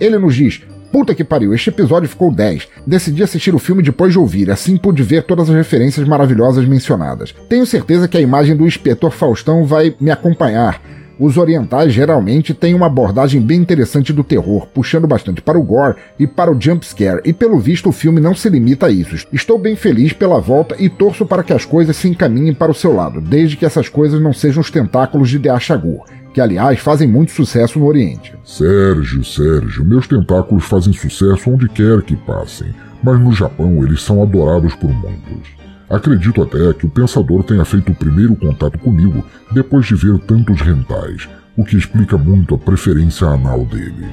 Ele 0.00 0.18
nos 0.18 0.34
diz: 0.34 0.62
Puta 0.90 1.14
que 1.14 1.22
pariu, 1.22 1.52
este 1.52 1.68
episódio 1.68 2.08
ficou 2.08 2.32
10. 2.32 2.66
Decidi 2.86 3.22
assistir 3.22 3.54
o 3.54 3.58
filme 3.58 3.82
depois 3.82 4.12
de 4.12 4.18
ouvir, 4.18 4.50
assim 4.50 4.76
pude 4.76 5.02
ver 5.02 5.22
todas 5.24 5.50
as 5.50 5.56
referências 5.56 6.06
maravilhosas 6.08 6.64
mencionadas. 6.64 7.34
Tenho 7.48 7.66
certeza 7.66 8.08
que 8.08 8.16
a 8.16 8.20
imagem 8.20 8.56
do 8.56 8.66
inspetor 8.66 9.10
Faustão 9.10 9.66
vai 9.66 9.94
me 10.00 10.10
acompanhar. 10.10 10.80
Os 11.18 11.36
orientais 11.36 11.92
geralmente 11.92 12.54
têm 12.54 12.74
uma 12.74 12.86
abordagem 12.86 13.40
bem 13.40 13.58
interessante 13.58 14.12
do 14.12 14.22
terror, 14.22 14.68
puxando 14.72 15.06
bastante 15.06 15.42
para 15.42 15.58
o 15.58 15.62
gore 15.62 15.96
e 16.16 16.28
para 16.28 16.50
o 16.50 16.58
jump 16.58 16.86
scare, 16.86 17.20
e 17.24 17.32
pelo 17.32 17.58
visto 17.58 17.88
o 17.88 17.92
filme 17.92 18.20
não 18.20 18.36
se 18.36 18.48
limita 18.48 18.86
a 18.86 18.90
isso. 18.90 19.26
Estou 19.32 19.58
bem 19.58 19.74
feliz 19.74 20.12
pela 20.12 20.40
volta 20.40 20.76
e 20.78 20.88
torço 20.88 21.26
para 21.26 21.42
que 21.42 21.52
as 21.52 21.64
coisas 21.64 21.96
se 21.96 22.08
encaminhem 22.08 22.54
para 22.54 22.70
o 22.70 22.74
seu 22.74 22.94
lado, 22.94 23.20
desde 23.20 23.56
que 23.56 23.66
essas 23.66 23.88
coisas 23.88 24.22
não 24.22 24.32
sejam 24.32 24.60
os 24.60 24.70
tentáculos 24.70 25.28
de 25.28 25.40
Deachagur, 25.40 26.04
que 26.38 26.42
aliás 26.42 26.78
fazem 26.78 27.08
muito 27.08 27.32
sucesso 27.32 27.80
no 27.80 27.86
Oriente. 27.86 28.32
Sérgio, 28.44 29.24
Sérgio, 29.24 29.84
meus 29.84 30.06
tentáculos 30.06 30.64
fazem 30.66 30.92
sucesso 30.92 31.50
onde 31.50 31.68
quer 31.68 32.00
que 32.02 32.14
passem, 32.14 32.72
mas 33.02 33.18
no 33.18 33.32
Japão 33.32 33.82
eles 33.82 34.00
são 34.04 34.22
adorados 34.22 34.72
por 34.76 34.88
muitos. 34.88 35.48
Acredito 35.90 36.40
até 36.40 36.72
que 36.74 36.86
o 36.86 36.90
pensador 36.90 37.42
tenha 37.42 37.64
feito 37.64 37.90
o 37.90 37.94
primeiro 37.94 38.36
contato 38.36 38.78
comigo 38.78 39.26
depois 39.50 39.84
de 39.86 39.96
ver 39.96 40.16
tantos 40.20 40.60
rentais, 40.60 41.28
o 41.56 41.64
que 41.64 41.76
explica 41.76 42.16
muito 42.16 42.54
a 42.54 42.58
preferência 42.58 43.26
anal 43.26 43.64
dele. 43.64 44.06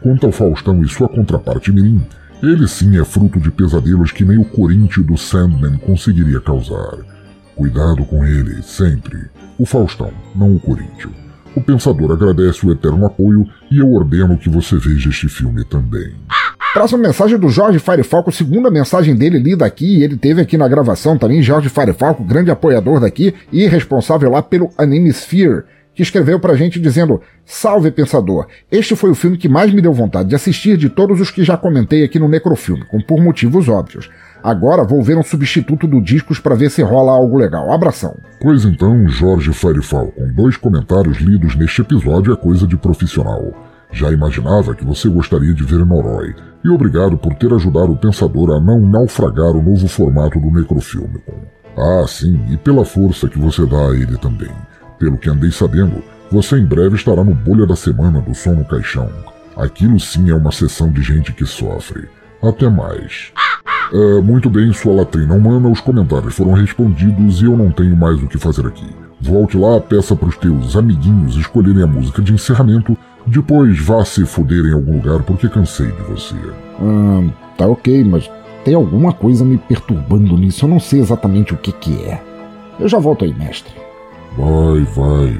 Quanto 0.00 0.26
ao 0.26 0.30
Faustão 0.30 0.84
e 0.84 0.88
sua 0.88 1.08
contraparte 1.08 1.72
Mirim, 1.72 2.00
ele 2.40 2.68
sim 2.68 2.96
é 2.96 3.04
fruto 3.04 3.40
de 3.40 3.50
pesadelos 3.50 4.12
que 4.12 4.24
nem 4.24 4.38
o 4.38 4.44
Corinthians 4.44 5.04
do 5.04 5.18
Sandman 5.18 5.78
conseguiria 5.78 6.40
causar. 6.40 6.98
Cuidado 7.56 8.04
com 8.04 8.24
ele, 8.24 8.62
sempre. 8.62 9.18
O 9.58 9.66
Faustão, 9.66 10.12
não 10.36 10.54
o 10.54 10.60
Corinthians. 10.60 11.22
O 11.54 11.60
pensador 11.60 12.12
agradece 12.12 12.66
o 12.66 12.72
eterno 12.72 13.04
apoio 13.04 13.46
e 13.70 13.78
eu 13.78 13.92
ordeno 13.92 14.38
que 14.38 14.48
você 14.48 14.76
veja 14.76 15.10
este 15.10 15.28
filme 15.28 15.64
também. 15.64 16.14
Próxima 16.72 17.02
mensagem 17.02 17.38
do 17.38 17.50
Jorge 17.50 17.78
Firefalco, 17.78 18.32
segunda 18.32 18.70
mensagem 18.70 19.14
dele 19.14 19.38
lida 19.38 19.66
aqui, 19.66 20.02
ele 20.02 20.16
teve 20.16 20.40
aqui 20.40 20.56
na 20.56 20.66
gravação 20.66 21.18
também, 21.18 21.42
Jorge 21.42 21.68
Firefalco, 21.68 22.24
grande 22.24 22.50
apoiador 22.50 22.98
daqui 22.98 23.34
e 23.52 23.66
responsável 23.66 24.30
lá 24.30 24.42
pelo 24.42 24.70
Anime 24.78 25.10
Sphere, 25.10 25.64
que 25.94 26.02
escreveu 26.02 26.40
pra 26.40 26.56
gente 26.56 26.80
dizendo: 26.80 27.20
Salve 27.44 27.90
pensador, 27.90 28.46
este 28.70 28.96
foi 28.96 29.10
o 29.10 29.14
filme 29.14 29.36
que 29.36 29.50
mais 29.50 29.70
me 29.70 29.82
deu 29.82 29.92
vontade 29.92 30.30
de 30.30 30.34
assistir 30.34 30.78
de 30.78 30.88
todos 30.88 31.20
os 31.20 31.30
que 31.30 31.44
já 31.44 31.58
comentei 31.58 32.02
aqui 32.02 32.18
no 32.18 32.28
Necrofilme, 32.28 32.86
por 33.06 33.20
motivos 33.20 33.68
óbvios. 33.68 34.08
Agora 34.42 34.84
vou 34.84 35.02
ver 35.02 35.16
um 35.16 35.22
substituto 35.22 35.86
do 35.86 36.00
Discos 36.00 36.40
para 36.40 36.56
ver 36.56 36.70
se 36.70 36.82
rola 36.82 37.12
algo 37.12 37.36
legal. 37.36 37.72
Abração. 37.72 38.16
Pois 38.40 38.64
então, 38.64 39.06
Jorge 39.08 39.52
Firefalco, 39.52 40.12
com 40.12 40.32
dois 40.32 40.56
comentários 40.56 41.18
lidos 41.18 41.54
neste 41.54 41.80
episódio 41.80 42.32
é 42.32 42.36
coisa 42.36 42.66
de 42.66 42.76
profissional. 42.76 43.52
Já 43.92 44.10
imaginava 44.10 44.74
que 44.74 44.84
você 44.84 45.08
gostaria 45.08 45.54
de 45.54 45.62
ver 45.62 45.84
Noroi, 45.84 46.34
e 46.64 46.68
obrigado 46.68 47.16
por 47.18 47.34
ter 47.34 47.52
ajudado 47.52 47.92
o 47.92 47.96
pensador 47.96 48.56
a 48.56 48.60
não 48.60 48.80
naufragar 48.80 49.50
o 49.50 49.62
novo 49.62 49.86
formato 49.86 50.40
do 50.40 50.50
Necrofilme. 50.50 51.20
Ah, 51.76 52.04
sim, 52.08 52.40
e 52.50 52.56
pela 52.56 52.84
força 52.84 53.28
que 53.28 53.38
você 53.38 53.64
dá 53.66 53.90
a 53.90 53.94
ele 53.94 54.16
também. 54.18 54.50
Pelo 54.98 55.18
que 55.18 55.28
andei 55.28 55.50
sabendo, 55.50 56.02
você 56.30 56.56
em 56.56 56.64
breve 56.64 56.96
estará 56.96 57.22
no 57.22 57.34
Bolha 57.34 57.66
da 57.66 57.76
Semana 57.76 58.20
do 58.20 58.34
Som 58.34 58.54
no 58.54 58.64
Caixão. 58.64 59.10
Aquilo 59.56 60.00
sim 60.00 60.30
é 60.30 60.34
uma 60.34 60.50
sessão 60.50 60.90
de 60.90 61.02
gente 61.02 61.32
que 61.32 61.44
sofre. 61.44 62.08
Até 62.42 62.68
mais. 62.68 63.32
É, 63.92 64.20
muito 64.22 64.48
bem, 64.48 64.72
sua 64.72 64.94
latrina 64.94 65.34
humana, 65.34 65.68
os 65.68 65.80
comentários 65.80 66.34
foram 66.34 66.52
respondidos 66.52 67.42
e 67.42 67.44
eu 67.44 67.56
não 67.56 67.70
tenho 67.70 67.96
mais 67.96 68.22
o 68.22 68.26
que 68.26 68.38
fazer 68.38 68.66
aqui. 68.66 68.86
Volte 69.20 69.56
lá, 69.56 69.80
peça 69.80 70.16
para 70.16 70.28
os 70.28 70.36
teus 70.36 70.74
amiguinhos 70.76 71.36
escolherem 71.36 71.82
a 71.82 71.86
música 71.86 72.22
de 72.22 72.32
encerramento 72.32 72.96
depois 73.26 73.78
vá 73.78 74.04
se 74.04 74.26
fuder 74.26 74.64
em 74.64 74.72
algum 74.72 74.96
lugar 74.96 75.22
porque 75.22 75.48
cansei 75.48 75.86
de 75.86 76.02
você. 76.02 76.34
Hum, 76.80 77.30
tá 77.56 77.66
ok, 77.66 78.02
mas 78.04 78.30
tem 78.64 78.74
alguma 78.74 79.12
coisa 79.12 79.44
me 79.44 79.58
perturbando 79.58 80.36
nisso. 80.36 80.64
Eu 80.64 80.68
não 80.68 80.80
sei 80.80 81.00
exatamente 81.00 81.54
o 81.54 81.56
que 81.56 81.72
que 81.72 82.04
é. 82.04 82.20
Eu 82.80 82.88
já 82.88 82.98
volto 82.98 83.24
aí, 83.24 83.32
mestre. 83.32 83.72
Vai, 84.36 84.80
vai. 84.94 85.38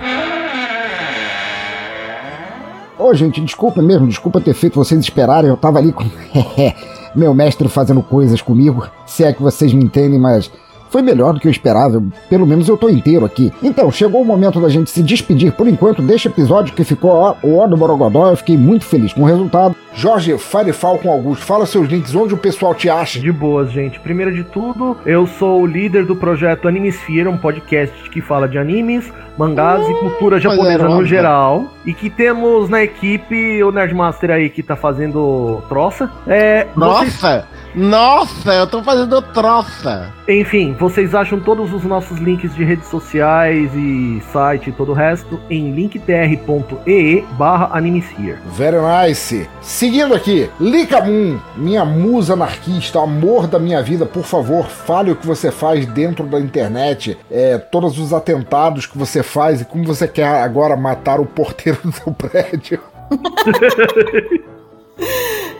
Ô, 2.99 3.09
oh, 3.09 3.15
gente, 3.15 3.41
desculpa 3.41 3.83
mesmo, 3.83 4.07
desculpa 4.07 4.41
ter 4.41 4.55
feito 4.55 4.77
vocês 4.77 5.01
esperarem. 5.01 5.51
Eu 5.51 5.57
tava 5.57 5.79
ali 5.79 5.93
com 5.93 6.05
meu 7.15 7.35
mestre 7.35 7.69
fazendo 7.69 8.03
coisas 8.03 8.41
comigo. 8.41 8.89
Se 9.07 9.25
é 9.25 9.33
que 9.33 9.43
vocês 9.43 9.73
me 9.73 9.85
entendem, 9.85 10.19
mas 10.19 10.51
foi 10.93 11.01
melhor 11.01 11.33
do 11.33 11.41
que 11.41 11.49
eu 11.49 11.51
esperava, 11.51 12.03
pelo 12.29 12.47
menos 12.47 12.69
eu 12.69 12.77
tô 12.77 12.89
inteiro 12.89 13.25
aqui. 13.25 13.51
Então, 13.63 13.91
chegou 13.91 14.21
o 14.21 14.25
momento 14.25 14.61
da 14.61 14.69
gente 14.69 14.91
se 14.91 15.03
despedir 15.03 15.53
por 15.53 15.67
enquanto 15.67 16.03
deste 16.03 16.29
episódio 16.29 16.75
que 16.75 16.85
ficou 16.85 17.11
ó, 17.11 17.35
o 17.43 17.57
ó 17.57 17.67
do 17.67 17.77
Borogodó. 17.79 18.29
Eu 18.29 18.37
fiquei 18.37 18.59
muito 18.59 18.85
feliz 18.85 19.13
com 19.15 19.23
o 19.23 19.27
resultado. 19.27 19.75
Jorge 19.95 20.37
Firefall 20.39 20.99
com 20.99 21.11
Augusto, 21.11 21.45
fala 21.45 21.67
seus 21.67 21.89
links, 21.89 22.15
onde 22.15 22.35
o 22.35 22.37
pessoal 22.37 22.75
te 22.75 22.89
acha. 22.89 23.21
De 23.21 23.33
boas, 23.33 23.71
gente. 23.71 23.99
Primeiro 24.01 24.33
de 24.33 24.45
tudo, 24.45 24.97
eu 25.05 25.27
sou 25.27 25.63
o 25.63 25.67
líder 25.67 26.05
do 26.05 26.15
projeto 26.15 26.69
Animesphere, 26.69 27.29
um 27.29 27.37
podcast 27.37 28.11
que 28.11 28.21
fala 28.21 28.49
de 28.49 28.59
animes, 28.59 29.11
mangás 29.37 29.87
e 29.89 29.95
cultura 29.95 30.41
japonesa 30.41 30.89
no 30.89 31.05
geral. 31.05 31.67
E 31.85 31.93
que 31.93 32.09
temos 32.09 32.69
na 32.69 32.83
equipe 32.83 33.63
o 33.63 33.73
Nerdmaster 33.73 34.31
aí 34.31 34.49
que 34.49 34.63
tá 34.63 34.77
fazendo 34.77 35.63
troça. 35.69 36.11
É, 36.27 36.67
Nossa! 36.77 37.41
Vocês... 37.41 37.62
Nossa, 37.75 38.53
eu 38.53 38.67
tô 38.67 38.83
fazendo 38.83 39.23
troça! 39.23 40.13
Enfim, 40.29 40.75
vocês 40.79 41.15
acham 41.15 41.41
todos 41.41 41.73
os 41.73 41.85
nossos 41.85 42.19
links 42.19 42.55
de 42.55 42.63
redes 42.65 42.87
sociais 42.89 43.71
e 43.75 44.23
site 44.31 44.69
e 44.69 44.73
todo 44.73 44.93
o 44.93 44.95
resto 44.95 45.41
em 45.49 45.73
linktr.ee 45.73 47.25
barra 47.39 47.71
animesphere. 47.73 48.39
Very 48.53 48.77
nice! 48.77 49.49
Seguindo 49.63 50.15
aqui, 50.15 50.51
Lika 50.61 51.01
Moon, 51.03 51.39
minha 51.57 51.85
musa 51.85 52.35
anarquista, 52.35 53.01
amor 53.01 53.47
da 53.47 53.59
minha 53.59 53.83
vida, 53.83 54.05
por 54.05 54.25
favor, 54.25 54.67
fale 54.67 55.11
o 55.11 55.17
que 55.17 55.27
você 55.27 55.51
faz 55.51 55.87
dentro 55.87 56.27
da 56.27 56.39
internet, 56.39 57.19
é, 57.31 57.57
todos 57.57 57.99
os 57.99 58.13
atentados 58.13 58.85
que 58.85 58.99
você 58.99 59.23
faz 59.23 59.63
e 59.63 59.65
como 59.65 59.85
você 59.85 60.07
quer 60.07 60.43
agora 60.43 60.77
matar 60.77 61.21
o 61.21 61.27
porteiro 61.27 61.79
do 61.83 61.93
seu 61.93 62.13
prédio. 62.13 62.81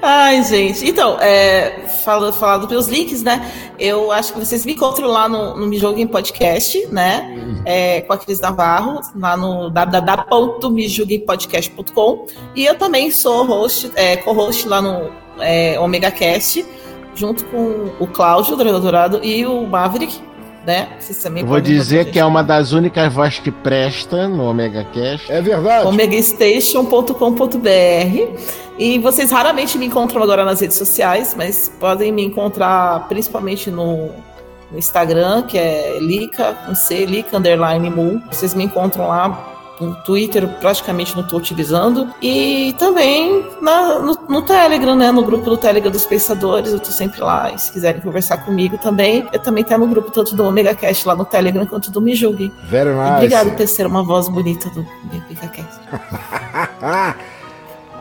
Ai, 0.05 0.43
gente. 0.43 0.85
Então, 0.85 1.17
é, 1.21 1.87
falando, 2.05 2.33
falando 2.33 2.67
pelos 2.67 2.89
links, 2.89 3.23
né? 3.23 3.49
Eu 3.79 4.11
acho 4.11 4.33
que 4.33 4.41
vocês 4.41 4.67
me 4.67 4.73
encontram 4.73 5.07
lá 5.07 5.29
no, 5.29 5.57
no 5.57 5.69
Me 5.69 5.79
Joguem 5.79 6.09
Podcast, 6.09 6.89
né? 6.89 7.33
É, 7.65 8.01
com 8.01 8.13
a 8.13 8.19
Cris 8.19 8.41
Navarro, 8.41 9.01
lá 9.15 9.37
no 9.37 9.71
www.mejoguempodcast.com. 9.71 12.27
E 12.57 12.67
eu 12.67 12.77
também 12.77 13.13
sou 13.13 13.45
host, 13.45 13.93
é, 13.95 14.17
co-host 14.17 14.67
lá 14.67 14.83
no 14.83 15.09
é, 15.39 15.79
Omega 15.79 16.11
Cast, 16.11 16.67
junto 17.15 17.45
com 17.45 17.93
o 18.01 18.09
Cláudio 18.09 18.57
Dourado 18.57 19.21
e 19.23 19.47
o 19.47 19.65
Maverick, 19.69 20.21
né? 20.67 20.89
Vou 21.45 21.61
dizer 21.61 22.11
que 22.11 22.19
é 22.19 22.25
uma 22.25 22.43
das 22.43 22.73
únicas 22.73 23.13
vozes 23.13 23.39
que 23.39 23.51
presta 23.51 24.27
no 24.29 24.45
Omega 24.45 24.87
Cast. 24.93 25.31
É 25.31 25.43
verdade. 25.43 25.87
omegastation.com.br 25.87 28.63
e 28.79 28.99
vocês 28.99 29.31
raramente 29.31 29.79
me 29.79 29.87
encontram 29.87 30.23
agora 30.23 30.45
nas 30.45 30.61
redes 30.61 30.77
sociais, 30.77 31.35
mas 31.37 31.71
podem 31.81 32.13
me 32.13 32.25
encontrar 32.25 33.09
principalmente 33.09 33.71
no, 33.71 34.11
no 34.71 34.79
Instagram, 34.79 35.43
que 35.43 35.59
é 35.59 35.99
Lica, 36.01 36.55
com 36.67 36.75
C, 36.75 37.05
Lica 37.05 37.37
Underline 37.37 37.91
Moon. 37.91 38.21
Vocês 38.31 38.55
me 38.55 38.65
encontram 38.65 39.09
lá 39.09 39.49
no 39.81 39.95
Twitter 39.97 40.47
praticamente 40.61 41.15
não 41.15 41.23
estou 41.23 41.39
utilizando. 41.39 42.09
E 42.21 42.75
também 42.79 43.45
na, 43.61 43.99
no, 43.99 44.19
no, 44.29 44.43
Telegram, 44.43 44.95
né? 44.95 45.11
No 45.11 45.25
grupo 45.25 45.49
do 45.51 45.57
Telegram 45.57 45.91
dos 45.91 46.05
Pensadores, 46.05 46.71
eu 46.71 46.79
estou 46.79 46.93
sempre 46.93 47.21
lá. 47.21 47.53
E 47.53 47.59
se 47.59 47.73
quiserem 47.73 48.01
conversar 48.01 48.39
comigo 48.39 48.79
também, 48.79 49.29
eu 49.33 49.41
também 49.41 49.63
estou 49.63 49.79
no 49.79 49.87
grupo 49.87 50.11
tanto 50.11 50.37
do 50.37 50.45
Omega 50.45 50.75
Cast 50.75 51.07
lá 51.07 51.15
no 51.15 51.25
Telegram 51.25 51.67
quanto 51.67 51.91
do 51.91 52.01
Me 52.01 52.15
Julgue. 52.15 52.53
Very 52.65 52.91
nice. 52.91 53.13
Obrigado 53.17 53.51
por 53.57 53.67
ter 53.67 53.87
uma 53.87 54.03
voz 54.03 54.29
bonita 54.29 54.69
do 54.71 54.87
Omega 55.05 55.49
Cast. 55.49 55.81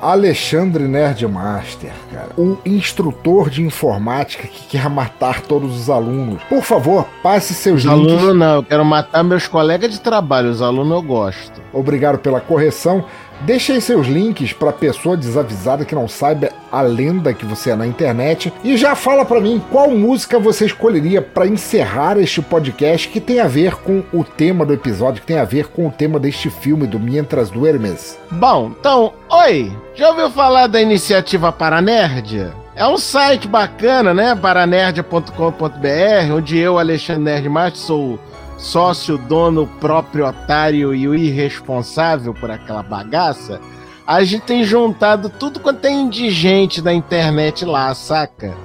Alexandre 0.01 0.87
Nerdmaster, 0.87 1.91
cara. 2.11 2.29
O 2.37 2.57
instrutor 2.65 3.49
de 3.49 3.61
informática 3.61 4.47
que 4.47 4.65
quer 4.67 4.89
matar 4.89 5.41
todos 5.41 5.79
os 5.79 5.89
alunos. 5.89 6.41
Por 6.49 6.63
favor, 6.63 7.07
passe 7.21 7.53
seus 7.53 7.85
os 7.85 7.91
links. 7.91 8.13
Aluno 8.13 8.33
não, 8.33 8.55
eu 8.55 8.63
quero 8.63 8.83
matar 8.83 9.23
meus 9.23 9.47
colegas 9.47 9.91
de 9.91 9.99
trabalho. 9.99 10.49
Os 10.49 10.61
alunos 10.61 10.91
eu 10.91 11.01
gosto. 11.03 11.61
Obrigado 11.71 12.17
pela 12.17 12.41
correção. 12.41 13.05
Deixe 13.43 13.71
aí 13.71 13.81
seus 13.81 14.05
links 14.07 14.53
pra 14.53 14.71
pessoa 14.71 15.17
desavisada 15.17 15.83
que 15.83 15.95
não 15.95 16.07
saiba 16.07 16.49
a 16.71 16.81
lenda 16.81 17.33
que 17.33 17.45
você 17.45 17.71
é 17.71 17.75
na 17.75 17.87
internet 17.87 18.53
e 18.63 18.77
já 18.77 18.95
fala 18.95 19.25
pra 19.25 19.41
mim 19.41 19.61
qual 19.71 19.89
música 19.91 20.39
você 20.39 20.65
escolheria 20.65 21.21
pra 21.21 21.47
encerrar 21.47 22.17
este 22.17 22.41
podcast 22.41 23.09
que 23.09 23.19
tem 23.19 23.39
a 23.39 23.47
ver 23.47 23.75
com 23.77 24.03
o 24.13 24.23
tema 24.23 24.65
do 24.65 24.73
episódio, 24.73 25.21
que 25.21 25.27
tem 25.27 25.39
a 25.39 25.43
ver 25.43 25.67
com 25.67 25.87
o 25.87 25.91
tema 25.91 26.19
deste 26.19 26.49
filme 26.49 26.85
do 26.85 26.99
Mientras 26.99 27.49
Duermes. 27.49 28.17
Bom, 28.29 28.71
então, 28.79 29.13
oi! 29.29 29.75
Já 29.95 30.09
ouviu 30.09 30.29
falar 30.29 30.67
da 30.67 30.81
iniciativa 30.81 31.51
Paranerd? 31.51 32.51
É 32.75 32.87
um 32.87 32.97
site 32.97 33.47
bacana, 33.47 34.13
né? 34.13 34.35
paranerd.com.br, 34.35 36.33
onde 36.33 36.57
eu, 36.57 36.79
Alexandre 36.79 37.23
Nerdmaster, 37.23 37.81
sou 37.81 38.19
sócio, 38.61 39.17
dono, 39.17 39.67
proprietário 39.79 40.93
e 40.93 41.07
o 41.07 41.15
irresponsável 41.15 42.33
por 42.33 42.49
aquela 42.49 42.83
bagaça. 42.83 43.59
A 44.05 44.23
gente 44.23 44.43
tem 44.43 44.63
juntado 44.63 45.29
tudo 45.29 45.59
quanto 45.59 45.79
tem 45.79 46.01
indigente 46.01 46.81
da 46.81 46.93
internet 46.93 47.65
lá, 47.65 47.93
saca? 47.93 48.55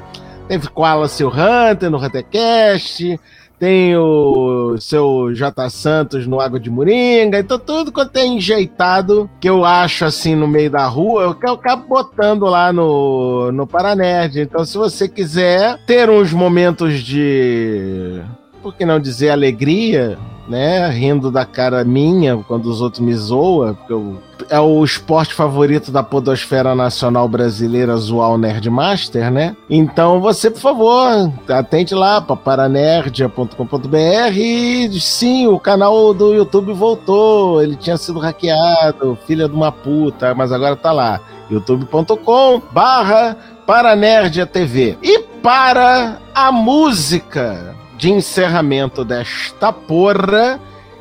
Teve 0.47 0.69
Koala 0.69 1.09
Seu 1.09 1.29
Hunter 1.29 1.91
no 1.91 1.99
Huntercast, 1.99 3.19
tem 3.59 3.97
o 3.97 4.77
seu 4.79 5.33
J. 5.33 5.71
Santos 5.71 6.27
no 6.27 6.41
Água 6.41 6.61
de 6.61 6.69
Moringa, 6.69 7.39
então 7.39 7.59
tudo 7.59 7.91
quanto 7.91 8.17
é 8.19 8.27
enjeitado 8.27 9.31
que 9.41 9.49
eu 9.49 9.65
acho 9.65 10.05
assim 10.05 10.35
no 10.35 10.47
meio 10.47 10.71
da 10.71 10.87
rua, 10.87 11.23
eu, 11.23 11.37
eu 11.43 11.55
acabo 11.55 11.89
botando 11.89 12.45
lá 12.45 12.73
no, 12.73 13.51
no 13.53 13.67
Paranerd. 13.67 14.41
Então, 14.41 14.65
se 14.65 14.77
você 14.77 15.09
quiser 15.09 15.79
ter 15.87 16.11
uns 16.11 16.33
momentos 16.33 17.03
de. 17.03 18.21
Por 18.67 18.75
que 18.75 18.85
não 18.85 18.99
dizer 18.99 19.31
alegria, 19.31 20.19
né? 20.49 20.89
Rindo 20.89 21.31
da 21.31 21.47
cara 21.47 21.85
minha 21.85 22.37
quando 22.49 22.67
os 22.67 22.81
outros 22.81 23.01
me 23.01 23.15
zoam, 23.15 23.77
porque 23.77 23.93
eu, 23.93 24.19
é 24.51 24.59
o 24.59 24.85
esporte 24.85 25.35
favorito 25.35 25.93
da 25.93 26.03
Podosfera 26.03 26.75
Nacional 26.75 27.29
Brasileira 27.29 27.97
zoar 27.97 28.31
o 28.31 28.37
Nerdmaster, 28.37 29.31
né? 29.31 29.57
Então 29.71 30.21
você, 30.21 30.51
por 30.51 30.59
favor, 30.59 31.33
atente 31.49 31.95
lá 31.95 32.21
para 32.21 32.35
paranerdia.com.br 32.35 34.37
e 34.37 35.01
sim, 35.01 35.47
o 35.47 35.61
canal 35.61 36.13
do 36.13 36.35
YouTube 36.35 36.73
voltou, 36.73 37.63
ele 37.63 37.77
tinha 37.77 37.97
sido 37.97 38.19
hackeado, 38.19 39.17
filha 39.29 39.49
de 39.49 39.55
uma 39.55 39.71
puta, 39.71 40.35
mas 40.35 40.51
agora 40.51 40.75
tá 40.75 40.91
lá, 40.91 41.21
youtube.com 41.49 42.61
barra 42.73 43.37
Paranerdia 43.65 44.45
TV. 44.45 44.99
E 45.05 45.21
para 45.41 46.19
a 46.35 46.51
música 46.51 47.77
de 47.97 48.11
encerramento 48.11 49.05
desta 49.05 49.73
porra, 49.73 50.61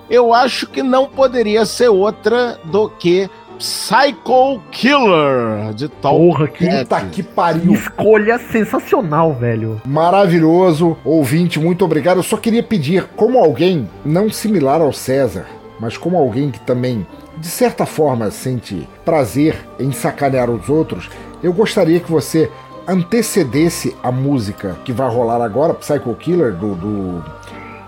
eu 0.10 0.34
acho 0.34 0.68
que 0.68 0.84
não 0.84 1.08
poderia 1.08 1.66
ser 1.66 1.90
outra 1.90 2.60
do 2.66 2.90
que 2.90 3.30
Psycho 3.58 4.62
Killer 4.70 5.74
de 5.74 5.88
Tom 5.88 6.32
Porra, 6.32 6.48
que 6.48 6.68
puta 6.68 7.02
que 7.06 7.24
pariu. 7.24 7.74
Escolha 7.74 8.38
sensacional, 8.38 9.34
velho. 9.34 9.82
Maravilhoso, 9.86 10.98
ouvinte, 11.04 11.60
muito 11.60 11.86
obrigado. 11.86 12.18
Eu 12.18 12.24
só 12.24 12.38
queria 12.38 12.62
pedir, 12.62 13.08
como 13.16 13.40
alguém 13.40 13.90
não 14.04 14.30
similar 14.30 14.82
ao 14.82 14.92
César, 14.92 15.46
mas 15.80 15.98
como 15.98 16.18
alguém 16.18 16.52
que 16.52 16.60
também, 16.60 17.08
de 17.38 17.48
certa 17.48 17.86
forma, 17.86 18.30
sente 18.30 18.88
prazer 19.04 19.56
em 19.80 19.92
sacanear 19.92 20.50
os 20.50 20.70
outros, 20.70 21.10
eu 21.42 21.54
gostaria 21.54 22.00
que 22.00 22.12
você 22.12 22.52
antecedesse 22.88 23.96
a 24.02 24.12
música 24.12 24.78
que 24.84 24.92
vai 24.92 25.10
rolar 25.10 25.44
agora, 25.44 25.74
Psycho 25.74 26.14
Killer, 26.16 26.54
do, 26.54 26.76
do 26.76 27.24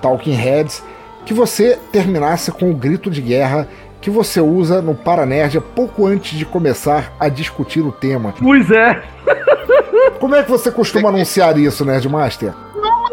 Talking 0.02 0.34
Heads, 0.34 0.84
que 1.26 1.34
você 1.34 1.78
terminasse 1.92 2.52
com 2.52 2.72
o 2.72 2.74
grito 2.74 3.10
de 3.10 3.22
guerra 3.22 3.68
que 4.00 4.10
você 4.10 4.40
usa 4.40 4.82
no 4.82 4.96
Paranerd 4.96 5.60
pouco 5.60 6.06
antes 6.06 6.38
de 6.38 6.46
começar 6.46 7.14
a 7.20 7.28
discutir 7.30 7.82
o 7.82 7.92
tema. 7.92 8.34
Pois 8.40 8.70
é. 8.72 9.04
Como 10.20 10.36
é 10.36 10.44
que 10.44 10.50
você 10.50 10.72
costuma 10.72 11.10
anunciar 11.10 11.58
isso, 11.58 11.84
Nerdmaster? 11.84 12.54
Não, 12.76 13.04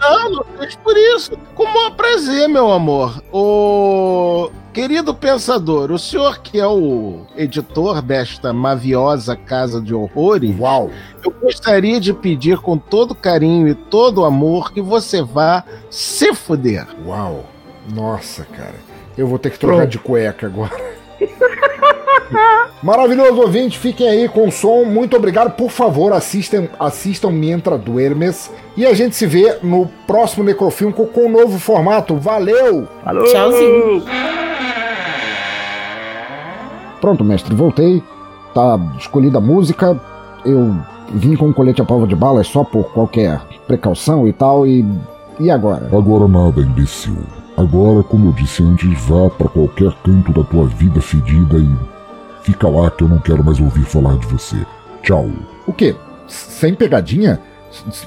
não, 0.00 0.30
não, 0.30 0.62
é 0.62 0.68
por 0.82 0.96
isso. 0.96 1.32
Com 1.54 1.64
o 1.64 1.74
maior 1.74 1.90
prazer, 1.96 2.48
meu 2.48 2.70
amor. 2.70 3.22
O 3.32 4.50
querido 4.74 5.14
pensador, 5.14 5.92
o 5.92 5.98
senhor 5.98 6.40
que 6.40 6.58
é 6.58 6.66
o 6.66 7.20
editor 7.36 8.02
desta 8.02 8.52
maviosa 8.52 9.36
casa 9.36 9.80
de 9.80 9.94
horrores, 9.94 10.58
Uau. 10.58 10.90
eu 11.24 11.30
gostaria 11.30 12.00
de 12.00 12.12
pedir 12.12 12.58
com 12.58 12.76
todo 12.76 13.14
carinho 13.14 13.68
e 13.68 13.74
todo 13.74 14.24
amor 14.24 14.72
que 14.72 14.82
você 14.82 15.22
vá 15.22 15.62
se 15.88 16.34
fuder. 16.34 16.88
Uau. 17.06 17.46
Nossa, 17.94 18.44
cara. 18.44 18.74
Eu 19.16 19.28
vou 19.28 19.38
ter 19.38 19.50
que 19.50 19.58
trocar 19.60 19.76
Pronto. 19.76 19.90
de 19.90 19.98
cueca 20.00 20.46
agora. 20.46 21.03
Maravilhoso 22.82 23.40
ouvinte, 23.40 23.78
fiquem 23.78 24.08
aí 24.08 24.28
com 24.28 24.48
o 24.48 24.52
som. 24.52 24.84
Muito 24.84 25.16
obrigado. 25.16 25.52
Por 25.52 25.70
favor, 25.70 26.12
assistam, 26.12 26.68
assistam 26.78 27.30
Mientra 27.30 27.78
Duermes. 27.78 28.50
E 28.76 28.84
a 28.86 28.94
gente 28.94 29.16
se 29.16 29.26
vê 29.26 29.58
no 29.62 29.86
próximo 30.06 30.44
Necrofilm 30.44 30.92
com, 30.92 31.08
um 31.16 31.30
novo 31.30 31.58
formato. 31.58 32.16
Valeu! 32.16 32.86
Falou! 33.04 33.24
Tchauzinho. 33.24 34.02
Pronto, 37.00 37.24
mestre, 37.24 37.54
voltei. 37.54 38.02
Tá 38.54 38.78
escolhida 38.98 39.38
a 39.38 39.40
música. 39.40 40.00
Eu 40.44 40.76
vim 41.12 41.36
com 41.36 41.46
um 41.46 41.52
colete 41.52 41.82
à 41.82 41.84
prova 41.84 42.06
de 42.06 42.14
balas 42.14 42.46
só 42.46 42.64
por 42.64 42.92
qualquer 42.92 43.40
precaução 43.66 44.26
e 44.26 44.32
tal. 44.32 44.66
E. 44.66 44.84
E 45.40 45.50
agora? 45.50 45.86
Agora 45.92 46.28
nada, 46.28 46.60
imbecil. 46.60 47.16
Agora, 47.56 48.02
como 48.02 48.28
eu 48.28 48.32
disse 48.32 48.62
antes, 48.62 48.88
vá 49.06 49.28
pra 49.30 49.48
qualquer 49.48 49.92
canto 50.04 50.32
da 50.32 50.42
tua 50.44 50.66
vida 50.66 51.00
fedida 51.00 51.58
e 51.58 51.93
fica 52.44 52.68
lá 52.68 52.90
que 52.90 53.02
eu 53.02 53.08
não 53.08 53.18
quero 53.18 53.42
mais 53.42 53.58
ouvir 53.58 53.84
falar 53.84 54.16
de 54.18 54.26
você. 54.26 54.56
Tchau. 55.02 55.28
O 55.66 55.72
quê? 55.72 55.96
Sem 56.28 56.74
pegadinha? 56.74 57.40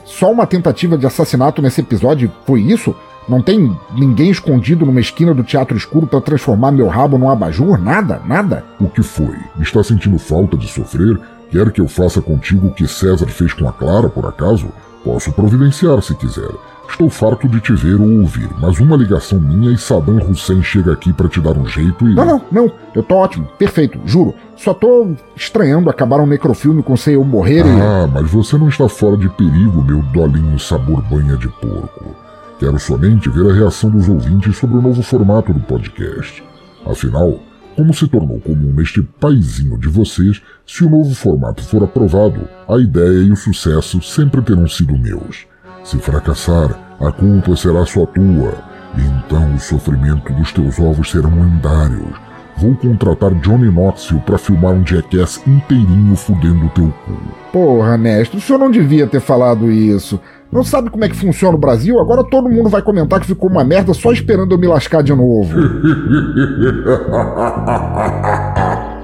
Só 0.06 0.32
uma 0.32 0.48
tentativa 0.48 0.98
de 0.98 1.06
assassinato 1.06 1.62
nesse 1.62 1.82
episódio 1.82 2.32
foi 2.46 2.62
isso? 2.62 2.96
Não 3.28 3.42
tem 3.42 3.76
ninguém 3.94 4.30
escondido 4.32 4.86
numa 4.86 5.02
esquina 5.02 5.34
do 5.34 5.44
teatro 5.44 5.76
escuro 5.76 6.08
pra 6.08 6.22
transformar 6.22 6.72
meu 6.72 6.88
rabo 6.88 7.18
num 7.18 7.30
abajur? 7.30 7.78
Nada? 7.78 8.22
Nada? 8.26 8.64
O 8.80 8.88
que 8.88 9.04
foi? 9.04 9.36
Está 9.60 9.84
sentindo 9.84 10.18
falta 10.18 10.56
de 10.56 10.68
sofrer? 10.68 11.20
Quer 11.52 11.72
que 11.72 11.82
eu 11.82 11.88
faça 11.88 12.22
contigo 12.22 12.68
o 12.68 12.74
que 12.74 12.88
César 12.88 13.28
fez 13.28 13.54
com 13.54 13.68
a 13.68 13.74
Clara, 13.74 14.08
por 14.08 14.26
acaso? 14.26 14.68
Posso 15.04 15.32
providenciar 15.34 16.02
se 16.02 16.16
quiser. 16.16 16.50
Estou 16.90 17.10
farto 17.10 17.48
de 17.48 17.60
te 17.60 17.74
ver 17.74 18.00
ou 18.00 18.22
ouvir, 18.22 18.50
mas 18.60 18.80
uma 18.80 18.96
ligação 18.96 19.40
minha 19.40 19.72
e 19.72 19.78
Saddam 19.78 20.18
Hussein 20.18 20.64
chega 20.64 20.94
aqui 20.94 21.14
para 21.14 21.28
te 21.28 21.40
dar 21.40 21.58
um 21.58 21.66
jeito 21.68 22.08
e. 22.08 22.16
Não, 22.16 22.26
não, 22.26 22.42
não. 22.52 22.72
Eu 22.96 23.04
tô 23.04 23.16
ótimo. 23.16 23.48
Perfeito, 23.58 24.00
juro. 24.06 24.34
Só 24.56 24.74
tô 24.74 25.12
estranhando 25.36 25.90
acabar 25.90 26.20
um 26.20 26.26
necrofilme 26.26 26.82
com 26.82 26.98
sem 26.98 27.14
eu 27.14 27.24
morrer 27.24 27.66
e. 27.66 27.82
Ah, 27.82 28.08
mas 28.12 28.32
você 28.32 28.58
não 28.58 28.70
está 28.70 28.90
fora 28.90 29.18
de 29.18 29.30
perigo, 29.30 29.84
meu 29.84 30.02
dolinho 30.02 30.58
sabor 30.58 31.02
banha 31.04 31.38
de 31.38 31.48
porco. 31.48 32.16
Quero 32.60 32.80
somente 32.80 33.30
ver 33.30 33.52
a 33.52 33.54
reação 33.54 33.90
dos 33.92 34.10
ouvintes 34.10 34.58
sobre 34.58 34.78
o 34.78 34.82
novo 34.82 35.04
formato 35.04 35.54
do 35.54 35.60
podcast. 35.60 36.44
Afinal, 36.86 37.40
como 37.76 37.94
se 37.94 38.08
tornou 38.08 38.40
comum 38.40 38.74
neste 38.74 39.04
paizinho 39.04 39.78
de 39.78 39.88
vocês, 39.88 40.42
se 40.66 40.84
o 40.84 40.90
novo 40.90 41.14
formato 41.14 41.62
for 41.64 41.84
aprovado, 41.84 42.50
a 42.68 42.80
ideia 42.80 43.22
e 43.22 43.32
o 43.32 43.36
sucesso 43.36 44.02
sempre 44.02 44.42
terão 44.42 44.68
sido 44.68 44.98
meus. 44.98 45.46
Se 45.88 45.98
fracassar, 46.00 46.78
a 47.00 47.12
culpa 47.14 47.56
será 47.56 47.86
só 47.86 48.06
tua. 48.08 48.54
E 48.98 49.02
então 49.02 49.56
o 49.56 49.60
sofrimento 49.60 50.34
dos 50.34 50.52
teus 50.52 50.78
ovos 50.78 51.10
serão 51.10 51.30
lendários. 51.30 52.14
Vou 52.58 52.76
contratar 52.76 53.34
Johnny 53.36 53.72
Knoxville 53.72 54.20
para 54.26 54.38
filmar 54.38 54.74
um 54.74 54.86
jackass 54.86 55.42
inteirinho 55.48 56.14
fudendo 56.18 56.66
o 56.66 56.70
teu 56.72 56.94
cu. 57.06 57.18
Porra, 57.54 57.98
mestre, 57.98 58.38
o 58.38 58.42
senhor 58.42 58.60
não 58.60 58.70
devia 58.70 59.08
ter 59.08 59.22
falado 59.22 59.72
isso. 59.72 60.20
Não 60.52 60.62
sabe 60.62 60.90
como 60.90 61.06
é 61.06 61.10
que 61.10 61.16
funciona 61.16 61.56
o 61.56 61.60
Brasil? 61.60 62.02
Agora 62.02 62.22
todo 62.22 62.50
mundo 62.50 62.68
vai 62.68 62.82
comentar 62.82 63.22
que 63.22 63.28
ficou 63.28 63.50
uma 63.50 63.64
merda 63.64 63.94
só 63.94 64.12
esperando 64.12 64.52
eu 64.52 64.58
me 64.58 64.68
lascar 64.68 65.02
de 65.02 65.16
novo. 65.16 65.56